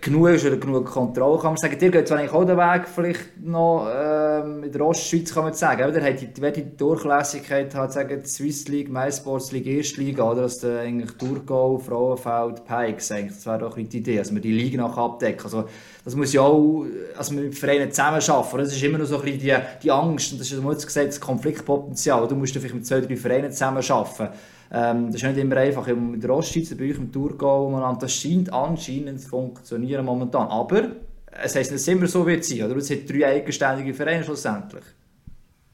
genug 0.01 0.29
ist 0.29 0.45
oder 0.45 0.57
genug 0.57 0.85
Kontrolle. 0.85 1.39
Kann 1.39 1.51
man 1.51 1.57
sagen, 1.57 1.77
dir 1.77 1.91
geht 1.91 2.05
es 2.05 2.11
eigentlich 2.11 2.31
auch 2.31 2.45
den 2.45 2.57
Weg 2.57 2.88
vielleicht 2.88 3.38
noch 3.41 3.88
äh, 3.88 4.27
ähm, 4.38 4.63
in 4.63 4.71
der 4.71 4.85
Ostschweiz 4.85 5.33
kann 5.33 5.43
man 5.43 5.53
sagen, 5.53 5.89
oder? 5.89 6.01
Hat 6.01 6.21
die, 6.21 6.27
die, 6.27 6.77
Durchlässigkeit 6.77 7.73
hat, 7.75 7.93
sagen, 7.93 8.21
die 8.21 8.27
Swiss 8.27 8.67
League, 8.67 8.89
MySports 8.89 9.51
League, 9.51 9.67
Erste 9.67 10.01
Liga, 10.01 10.31
oder? 10.31 10.43
Dass 10.43 10.59
der 10.59 10.81
eigentlich 10.81 11.11
Thurgau, 11.17 11.77
Frauenfeld, 11.77 12.65
Pikes, 12.65 13.11
eigentlich, 13.11 13.35
das 13.35 13.45
wäre 13.45 13.59
doch 13.59 13.75
die 13.75 13.97
Idee, 13.97 14.17
dass 14.17 14.31
man 14.31 14.41
die 14.41 14.51
Liga 14.51 14.81
nachher 14.81 15.01
abdecken. 15.01 15.43
Also, 15.43 15.65
das 16.07 16.15
muss 16.15 16.31
ja 16.31 16.39
auch, 16.39 16.85
also 17.17 17.33
mit 17.33 17.53
Vereinen 17.53 17.91
zusammen 17.91 18.21
schaffen. 18.21 18.59
Das 18.59 18.71
ist 18.71 18.81
immer 18.81 18.97
noch 18.97 19.05
so 19.05 19.17
ein 19.17 19.23
bisschen 19.23 19.39
die, 19.39 19.55
die 19.83 19.91
Angst, 19.91 20.31
und 20.31 20.39
das 20.39 20.49
ist, 20.49 20.85
gesagt, 20.85 21.09
das 21.09 21.19
Konfliktpotenzial. 21.19 22.25
Du 22.29 22.35
musst 22.35 22.53
vielleicht 22.53 22.75
mit 22.75 22.87
zwei, 22.87 23.01
drei 23.01 23.17
Vereinen 23.17 23.51
zusammen 23.51 23.83
schaffen. 23.83 24.29
Ähm, 24.71 25.07
das 25.07 25.21
ist 25.21 25.27
nicht 25.27 25.37
immer 25.37 25.57
einfach. 25.57 25.85
In 25.89 26.17
der 26.17 26.29
Ostschweiz, 26.29 26.73
bei 26.77 26.89
euch 26.89 26.97
im 26.97 27.11
Thurgau, 27.11 27.97
das 27.99 28.13
scheint 28.13 28.53
anscheinend 28.53 29.19
zu 29.19 29.27
funktionieren 29.27 30.05
momentan. 30.05 30.47
Aber 30.47 30.91
es 31.29 31.57
heisst 31.57 31.73
nicht 31.73 31.85
immer 31.89 32.07
so 32.07 32.25
wird 32.25 32.45
sein, 32.45 32.63
oder? 32.63 32.77
Es 32.77 32.89
hat 32.89 32.99
drei 33.09 33.25
eigenständige 33.25 33.93
Vereine 33.93 34.23
schlussendlich. 34.23 34.85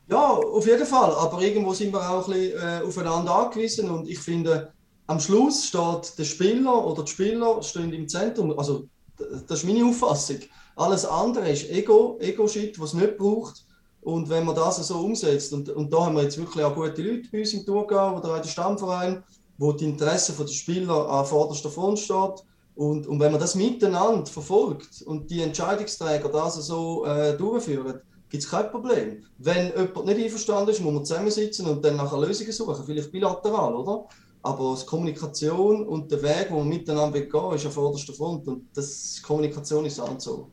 Ja, 0.10 0.32
auf 0.32 0.66
jeden 0.66 0.88
Fall. 0.88 1.12
Aber 1.12 1.44
irgendwo 1.44 1.74
sind 1.74 1.94
wir 1.94 2.10
auch 2.10 2.28
ein 2.28 2.34
bisschen 2.34 2.60
äh, 2.60 2.84
aufeinander 2.84 3.36
angewiesen. 3.36 3.88
Und 3.88 4.10
ich 4.10 4.18
finde, 4.18 4.74
am 5.06 5.20
Schluss 5.20 5.68
steht 5.68 6.18
der 6.18 6.24
Spieler 6.24 6.88
oder 6.88 7.04
die 7.04 7.12
Spieler 7.12 7.62
stehen 7.62 7.94
im 7.94 8.08
Zentrum. 8.08 8.58
Also, 8.58 8.88
das 9.18 9.60
ist 9.60 9.66
meine 9.66 9.86
Auffassung. 9.86 10.40
Alles 10.76 11.06
andere 11.06 11.50
ist 11.50 11.70
Ego, 11.70 12.18
Ego-Shit, 12.20 12.80
was 12.80 12.94
es 12.94 13.00
nicht 13.00 13.18
braucht. 13.18 13.66
Und 14.02 14.30
wenn 14.30 14.46
man 14.46 14.56
das 14.56 14.86
so 14.86 15.00
umsetzt, 15.00 15.54
und, 15.54 15.70
und 15.70 15.92
da 15.94 16.06
haben 16.06 16.16
wir 16.16 16.24
jetzt 16.24 16.38
wirklich 16.38 16.64
auch 16.64 16.76
gute 16.76 17.02
Leute 17.02 17.30
bei 17.32 17.40
uns 17.40 17.54
im 17.54 17.66
Thurgau 17.66 18.18
oder 18.18 18.36
auch 18.36 18.42
den 18.42 18.50
Stammverein, 18.50 19.24
wo 19.58 19.72
die 19.72 19.86
Interessen 19.86 20.36
der 20.38 20.48
Spieler 20.48 21.10
an 21.10 21.26
vorderster 21.26 21.70
Front 21.70 22.00
steht, 22.00 22.44
und, 22.76 23.06
und 23.06 23.20
wenn 23.20 23.32
man 23.32 23.40
das 23.40 23.56
miteinander 23.56 24.26
verfolgt 24.26 25.04
und 25.04 25.30
die 25.30 25.42
Entscheidungsträger 25.42 26.28
das 26.30 26.56
so 26.56 27.06
äh, 27.06 27.38
durchführen, 27.38 28.02
gibt 28.30 28.44
es 28.44 28.50
kein 28.50 28.72
Problem. 28.72 29.24
Wenn 29.38 29.68
jemand 29.68 30.06
nicht 30.06 30.24
einverstanden 30.24 30.72
ist, 30.72 30.82
muss 30.82 30.94
man 30.94 31.06
zusammensitzen 31.06 31.68
und 31.68 31.86
dann 31.86 31.98
nachher 31.98 32.20
Lösungen 32.20 32.52
suchen, 32.52 32.84
vielleicht 32.84 33.12
bilateral, 33.12 33.76
oder? 33.76 34.06
Aber 34.46 34.78
die 34.78 34.86
Kommunikation 34.86 35.88
und 35.88 36.12
der 36.12 36.22
Weg, 36.22 36.48
wo 36.50 36.58
man 36.60 36.68
miteinander 36.68 37.22
gehen 37.22 37.54
ist 37.54 37.66
an 37.66 37.72
vorderster 37.72 38.12
Front. 38.12 38.46
Und 38.46 38.66
das, 38.76 39.22
Kommunikation 39.26 39.86
ist 39.86 40.02
auch 40.02 40.20
so. 40.20 40.50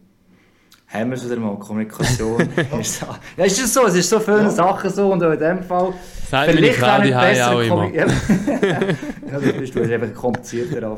Haben 0.87 1.11
wir 1.11 1.17
es 1.17 1.25
wieder 1.25 1.41
mal, 1.41 1.59
Kommunikation. 1.59 2.39
ja, 3.37 3.45
ist 3.45 3.61
es 3.61 3.75
so, 3.75 3.87
es 3.87 3.97
ist 3.97 4.09
so 4.09 4.21
viele 4.21 4.43
ja. 4.43 4.51
Sachen 4.51 4.91
so 4.91 5.13
und 5.13 5.23
auch 5.25 5.33
in 5.33 5.41
dem 5.41 5.63
Fall. 5.65 5.93
Sagt 6.31 6.53
vielleicht 6.53 6.83
auch 6.85 7.03
nicht 7.03 7.15
besser 7.15 7.51
auch 7.53 7.61
immer. 7.61 7.93
ja, 7.95 9.41
du 9.41 9.53
bist 9.55 9.75
du 9.75 9.83
einfach 9.83 10.15
komplizierter. 10.15 10.97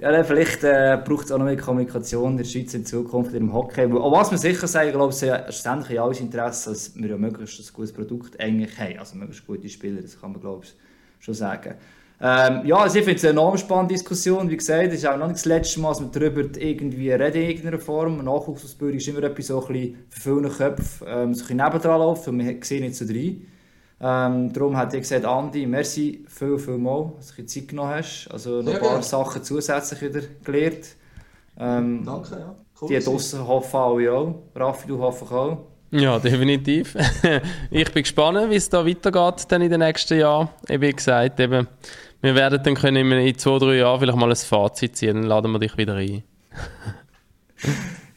ja, 0.00 0.22
vielleicht 0.22 0.62
äh, 0.62 0.96
braucht 1.04 1.24
es 1.24 1.32
auch 1.32 1.38
noch 1.38 1.44
mehr 1.44 1.56
Kommunikation 1.56 2.32
in 2.32 2.36
der 2.38 2.44
Schweiz 2.44 2.72
in 2.74 2.86
Zukunft 2.86 3.34
im 3.34 3.52
Hockey. 3.52 3.92
Auch 3.92 4.12
was 4.12 4.30
wir 4.30 4.38
sicher 4.38 4.68
sagen, 4.68 4.92
glaube 4.92 5.12
ich, 5.12 5.20
ist 5.20 5.28
schlussendlich 5.44 5.96
in 5.96 5.98
alles 5.98 6.20
Interesse, 6.20 6.70
dass 6.70 6.94
wir 6.94 7.10
ja 7.10 7.16
möglichst 7.16 7.58
ein 7.58 7.74
gutes 7.74 7.92
Produkt 7.92 8.38
eigentlich 8.38 8.78
haben. 8.78 8.98
Also 9.00 9.16
möglichst 9.16 9.44
gute 9.44 9.68
Spieler, 9.68 10.02
das 10.02 10.20
kann 10.20 10.30
man 10.30 10.40
glaube 10.40 10.64
ich 10.64 10.74
schon 11.18 11.34
sagen. 11.34 11.74
Ähm, 12.18 12.62
ja, 12.64 12.76
also 12.76 12.98
ich 12.98 13.04
finde 13.04 13.18
es 13.18 13.24
eine 13.24 13.32
enorm 13.32 13.58
spannende 13.58 13.94
Diskussion. 13.94 14.48
Wie 14.48 14.56
gesagt, 14.56 14.88
es 14.88 14.94
ist 14.94 15.06
auch 15.06 15.18
noch 15.18 15.26
nicht 15.26 15.36
das 15.36 15.44
letzte 15.44 15.80
Mal, 15.80 15.90
dass 15.90 16.00
wir 16.00 16.08
darüber 16.08 16.58
irgendwie 16.58 17.10
reden 17.10 17.42
in 17.42 17.50
irgendeiner 17.50 17.78
Form. 17.78 18.24
Nachwuchsausbildung 18.24 18.96
ist 18.96 19.08
immer 19.08 19.22
etwas 19.22 19.48
so 19.48 19.60
ein 19.60 19.72
bisschen 19.72 20.06
für 20.08 20.36
viele 20.36 20.48
Köpfe 20.48 21.04
ähm, 21.06 21.34
so 21.34 21.42
ein 21.44 21.46
bisschen 21.48 21.56
nebendran 21.58 22.00
läuft 22.00 22.28
und 22.28 22.38
wir 22.38 22.56
sehen 22.62 22.84
nicht 22.84 22.96
so 22.96 23.04
rein. 23.04 23.46
Ähm, 23.98 24.52
darum 24.52 24.76
hat 24.76 24.94
ich 24.94 25.00
gesagt, 25.00 25.24
Andi, 25.24 25.66
merci 25.66 26.24
viel, 26.28 26.58
viel 26.58 26.78
mal, 26.78 27.12
dass 27.16 27.34
du 27.34 27.44
Zeit 27.44 27.68
genommen 27.68 27.90
hast. 27.90 28.28
Also 28.30 28.62
noch 28.62 28.74
ein 28.74 28.80
paar 28.80 29.02
Sachen 29.02 29.42
zusätzlich 29.42 30.02
wieder 30.02 30.20
gelernt. 30.44 30.96
Ähm, 31.58 32.02
Danke, 32.04 32.38
ja. 32.38 32.54
Cool 32.80 32.88
die 32.88 32.98
draussen 32.98 33.46
hoffen 33.46 33.80
alle 33.80 34.12
auch. 34.12 34.34
Raffi, 34.54 34.88
du 34.88 34.98
hoffst 34.98 35.32
auch. 35.32 35.66
Ja, 35.90 36.18
definitiv. 36.18 36.96
ich 37.70 37.92
bin 37.92 38.02
gespannt, 38.02 38.50
wie 38.50 38.56
es 38.56 38.68
da 38.68 38.84
weitergeht 38.84 39.46
dann 39.48 39.62
in 39.62 39.70
den 39.70 39.80
nächsten 39.80 40.18
Jahren. 40.18 40.48
Wie 40.68 40.92
gesagt, 40.92 41.38
eben, 41.38 41.68
wir 42.20 42.34
werden 42.34 42.60
dann 42.62 42.74
können 42.74 43.12
in 43.12 43.38
zwei, 43.38 43.58
drei 43.58 43.76
Jahren 43.76 44.00
vielleicht 44.00 44.18
mal 44.18 44.30
ein 44.30 44.36
Fazit 44.36 44.96
ziehen, 44.96 45.14
dann 45.14 45.24
laden 45.24 45.52
wir 45.52 45.60
dich 45.60 45.76
wieder 45.76 45.94
ein. 45.94 46.24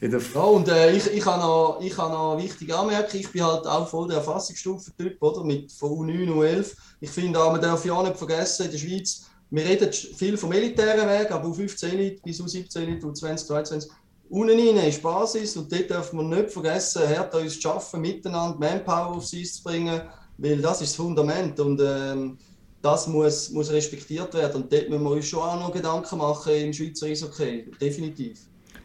ja, 0.00 0.40
und 0.40 0.68
äh, 0.68 0.92
ich, 0.92 1.06
ich 1.12 1.24
habe 1.24 1.40
noch, 1.40 1.80
ich 1.80 1.96
habe 1.96 2.12
noch 2.12 2.42
wichtig 2.42 2.74
anmerken, 2.74 3.16
ich 3.16 3.30
bin 3.30 3.44
halt 3.44 3.66
auch 3.66 3.86
voll 3.88 4.08
der 4.08 4.16
Erfassungsstufen-Typ, 4.18 5.22
oder? 5.22 5.44
Mit 5.44 5.70
von 5.70 5.90
U9, 5.90 6.28
U11. 6.28 6.74
Ich 7.00 7.10
finde 7.10 7.40
auch, 7.40 7.52
man 7.52 7.60
darf 7.60 7.84
ja 7.84 7.92
auch 7.92 8.02
nicht 8.02 8.16
vergessen, 8.16 8.66
in 8.66 8.72
der 8.72 8.78
Schweiz, 8.78 9.26
wir 9.50 9.64
reden 9.64 9.92
viel 9.92 10.36
vom 10.36 10.52
elitären 10.52 11.08
Weg, 11.08 11.30
aber 11.30 11.48
U15 11.48 12.22
bis 12.22 12.40
U17, 12.40 13.00
U20, 13.00 13.48
U22, 13.48 13.88
unten 14.30 14.58
rein 14.58 14.88
ist 14.88 15.02
Basis 15.02 15.56
und 15.56 15.70
dort 15.70 15.90
darf 15.90 16.12
man 16.12 16.28
nicht 16.28 16.50
vergessen, 16.50 17.02
hart 17.08 17.34
uns 17.34 17.60
zu 17.60 17.68
arbeiten, 17.68 18.00
miteinander 18.00 18.58
Manpower 18.58 19.16
aufs 19.16 19.34
Eis 19.34 19.56
zu 19.56 19.64
bringen, 19.64 20.00
weil 20.38 20.58
das 20.58 20.80
ist 20.80 20.92
das 20.92 20.96
Fundament 20.96 21.58
und 21.60 21.80
ähm, 21.84 22.38
das 22.80 23.06
muss, 23.08 23.50
muss 23.50 23.70
respektiert 23.70 24.32
werden. 24.34 24.62
Und 24.62 24.72
dort 24.72 24.88
müssen 24.88 25.02
wir 25.02 25.10
uns 25.10 25.26
schon 25.26 25.40
auch 25.40 25.60
noch 25.60 25.72
Gedanken 25.72 26.16
machen 26.16 26.52
im 26.54 26.72
Schweizer 26.72 27.06
Eishockey, 27.06 27.70
definitiv. 27.80 28.38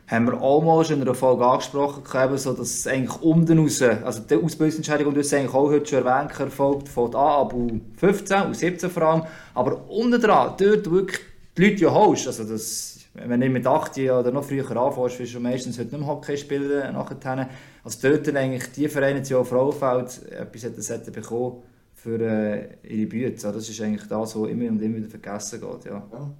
Haben 0.07 0.27
wir 0.27 0.41
auch 0.41 0.61
mal 0.61 0.83
schon 0.85 0.97
in 0.97 1.01
einer 1.01 1.15
Folge 1.15 1.45
angesprochen, 1.45 2.03
so 2.37 2.53
dass 2.53 2.69
es 2.69 2.85
eigentlich 2.85 3.17
den 3.45 3.59
raus, 3.59 3.81
also 3.81 4.21
die 4.21 4.35
Ausbildungsentscheidung, 4.35 5.07
und 5.07 5.15
du 5.15 5.21
hast 5.21 5.33
eigentlich 5.33 5.53
auch 5.53 5.69
heute 5.69 5.85
schon 5.85 6.05
erwähnt, 6.05 6.39
erfolgt 6.39 6.89
von 6.89 7.15
A 7.15 7.41
ab 7.41 7.53
U15, 7.53 8.51
U17 8.51 8.89
vor 8.89 9.03
allem, 9.03 9.23
aber 9.55 9.89
unten 9.89 10.21
dran, 10.21 10.53
dort 10.57 10.91
wirklich 10.91 11.21
die 11.57 11.69
Leute 11.69 11.83
ja 11.83 11.91
holst, 11.91 12.27
also 12.27 12.43
das, 12.43 12.94
wenn 13.15 13.39
du 13.39 13.49
mit 13.49 13.65
8 13.65 13.97
oder 13.97 14.31
noch 14.31 14.43
früher 14.43 14.69
anfängst, 14.75 15.19
wirst 15.19 15.35
du 15.35 15.39
meistens 15.39 15.79
heute 15.79 15.89
nicht 15.89 15.99
mehr 15.99 16.07
Hockey 16.07 16.37
spielen, 16.37 16.93
nachher, 16.93 17.49
also 17.83 18.09
dort 18.09 18.35
eigentlich 18.35 18.71
die 18.73 18.89
Vereine, 18.89 19.21
die 19.21 19.33
auch 19.33 19.45
Frauenfeld 19.45 20.31
etwas 20.31 20.89
hätten 20.89 21.11
bekommen 21.11 21.63
für 21.93 22.19
äh, 22.19 22.77
ihre 22.83 23.07
Bücher. 23.07 23.51
Das 23.51 23.69
ist 23.69 23.81
eigentlich 23.81 24.07
das, 24.07 24.35
was 24.35 24.49
immer 24.49 24.69
und 24.69 24.81
immer 24.81 24.97
wieder 24.97 25.09
vergessen 25.09 25.61
geht. 25.61 25.85
Ja, 25.85 26.07
ja, 26.11 26.35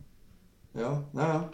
ja. 0.81 1.03
ja. 1.13 1.51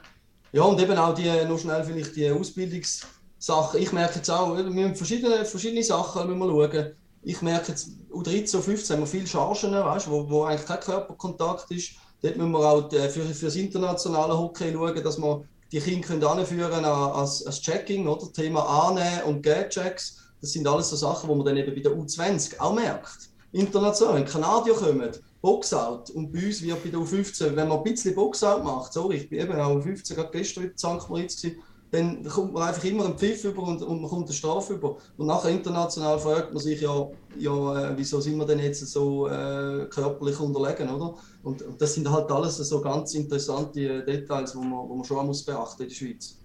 ja 0.51 0.61
und 0.63 0.81
eben 0.81 0.97
auch 0.97 1.13
die, 1.13 1.29
noch 1.47 1.59
schnell 1.59 1.83
vielleicht 1.83 2.15
die 2.15 2.29
Ausbildungssachen. 2.29 3.79
Ich 3.79 3.93
merke 3.93 4.15
jetzt 4.15 4.29
auch, 4.29 4.57
wir 4.57 4.63
müssen 4.63 4.95
verschiedene, 4.95 5.45
verschiedene 5.45 5.83
Sachen 5.83 6.27
müssen 6.27 6.39
wir 6.39 6.69
schauen. 6.69 6.91
Ich 7.23 7.41
merke 7.43 7.73
jetzt, 7.73 7.89
U13, 8.11 8.57
U15 8.57 8.93
haben 8.93 8.99
wir 9.01 9.07
viele 9.07 9.27
Chargen, 9.27 9.71
weißt, 9.71 10.09
wo, 10.09 10.27
wo 10.27 10.43
eigentlich 10.45 10.65
kein 10.65 10.79
Körperkontakt 10.79 11.69
ist. 11.69 11.91
Dort 12.21 12.37
müssen 12.37 12.51
wir 12.51 12.59
auch 12.59 12.91
äh, 12.93 13.09
für, 13.09 13.23
für 13.23 13.45
das 13.45 13.55
internationale 13.55 14.37
Hockey 14.37 14.71
schauen, 14.71 15.03
dass 15.03 15.17
wir 15.17 15.43
die 15.71 15.79
Kinder 15.79 16.07
können 16.07 16.23
anführen 16.23 16.85
als, 16.85 17.45
als 17.45 17.61
Checking, 17.61 18.07
oder? 18.07 18.31
Thema 18.33 18.61
Annehmen 18.61 19.23
und 19.25 19.41
Gate-Checks. 19.41 20.17
Das 20.41 20.51
sind 20.51 20.67
alles 20.67 20.89
so 20.89 20.95
Sachen, 20.95 21.29
die 21.29 21.35
man 21.35 21.45
dann 21.45 21.57
eben 21.57 21.73
bei 21.73 21.81
der 21.81 21.93
U20 21.93 22.59
auch 22.59 22.73
merkt 22.73 23.31
international. 23.51 24.15
Wenn 24.15 24.25
Kanadier 24.25 24.73
kommen, 24.73 25.11
Boxout, 25.41 26.11
und 26.13 26.31
bei 26.31 26.45
uns 26.45 26.61
wird 26.61 26.83
bei 26.83 26.89
der 26.89 26.99
U15, 26.99 27.55
wenn 27.55 27.67
man 27.67 27.79
ein 27.79 27.83
bisschen 27.83 28.15
Boxout 28.15 28.63
macht, 28.63 28.93
sorry, 28.93 29.17
ich 29.17 29.29
bin 29.29 29.39
eben 29.39 29.59
auch 29.59 29.75
U15, 29.75 30.15
gerade 30.15 30.31
gestern 30.31 30.65
in 30.65 30.77
St. 30.77 31.09
Moritz 31.09 31.41
gewesen, 31.41 31.61
dann 31.91 32.23
kommt 32.23 32.53
man 32.53 32.63
einfach 32.63 32.83
immer 32.85 33.05
einen 33.05 33.17
Pfiff 33.17 33.43
über 33.43 33.63
und, 33.63 33.81
und 33.81 34.01
man 34.01 34.09
kommt 34.09 34.27
eine 34.27 34.33
Strafe 34.33 34.73
über. 34.73 34.95
Und 35.17 35.27
nachher 35.27 35.49
international 35.49 36.17
fragt 36.19 36.53
man 36.53 36.63
sich 36.63 36.79
ja, 36.79 37.07
ja 37.37 37.89
äh, 37.89 37.97
wieso 37.97 38.21
sind 38.21 38.37
wir 38.37 38.45
denn 38.45 38.59
jetzt 38.59 38.87
so 38.87 39.27
äh, 39.27 39.87
körperlich 39.89 40.39
unterlegen, 40.39 40.89
oder? 40.89 41.15
Und, 41.43 41.61
und, 41.61 41.81
das 41.81 41.93
sind 41.93 42.09
halt 42.09 42.31
alles 42.31 42.55
so 42.57 42.79
ganz 42.79 43.13
interessante 43.13 44.03
Details, 44.03 44.53
die 44.53 44.57
man, 44.57 44.71
wo 44.71 44.95
man 44.95 45.03
schon 45.03 45.25
muss 45.25 45.43
beachten 45.43 45.83
in 45.83 45.89
der 45.89 45.95
Schweiz. 45.95 46.37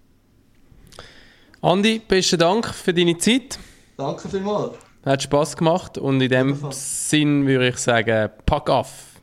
Andi, 1.62 2.00
besten 2.00 2.40
Dank 2.40 2.66
für 2.66 2.92
deine 2.92 3.16
Zeit. 3.16 3.58
Danke 3.96 4.28
vielmals. 4.28 4.74
Hat 5.04 5.22
Spass 5.22 5.56
gemacht 5.56 5.96
und 5.96 6.20
in 6.20 6.28
dem 6.28 6.58
Sinn 6.72 7.46
würde 7.46 7.68
ich 7.68 7.76
sagen, 7.76 8.30
pack 8.44 8.68
auf. 8.68 9.20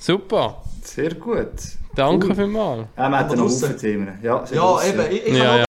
Super. 0.00 0.62
Sehr 0.82 1.14
gut. 1.14 1.81
Danke 1.94 2.28
cool. 2.28 2.34
vielmals. 2.34 2.86
Ja, 2.96 3.08
wir 3.08 3.18
hatten 3.18 3.38
noch 3.38 3.76
Themen. 3.76 4.18
Ja, 4.22 4.44
ja 4.50 4.82
eben. 4.82 5.00
Ich, 5.10 5.26
ich 5.26 5.36
ja, 5.36 5.56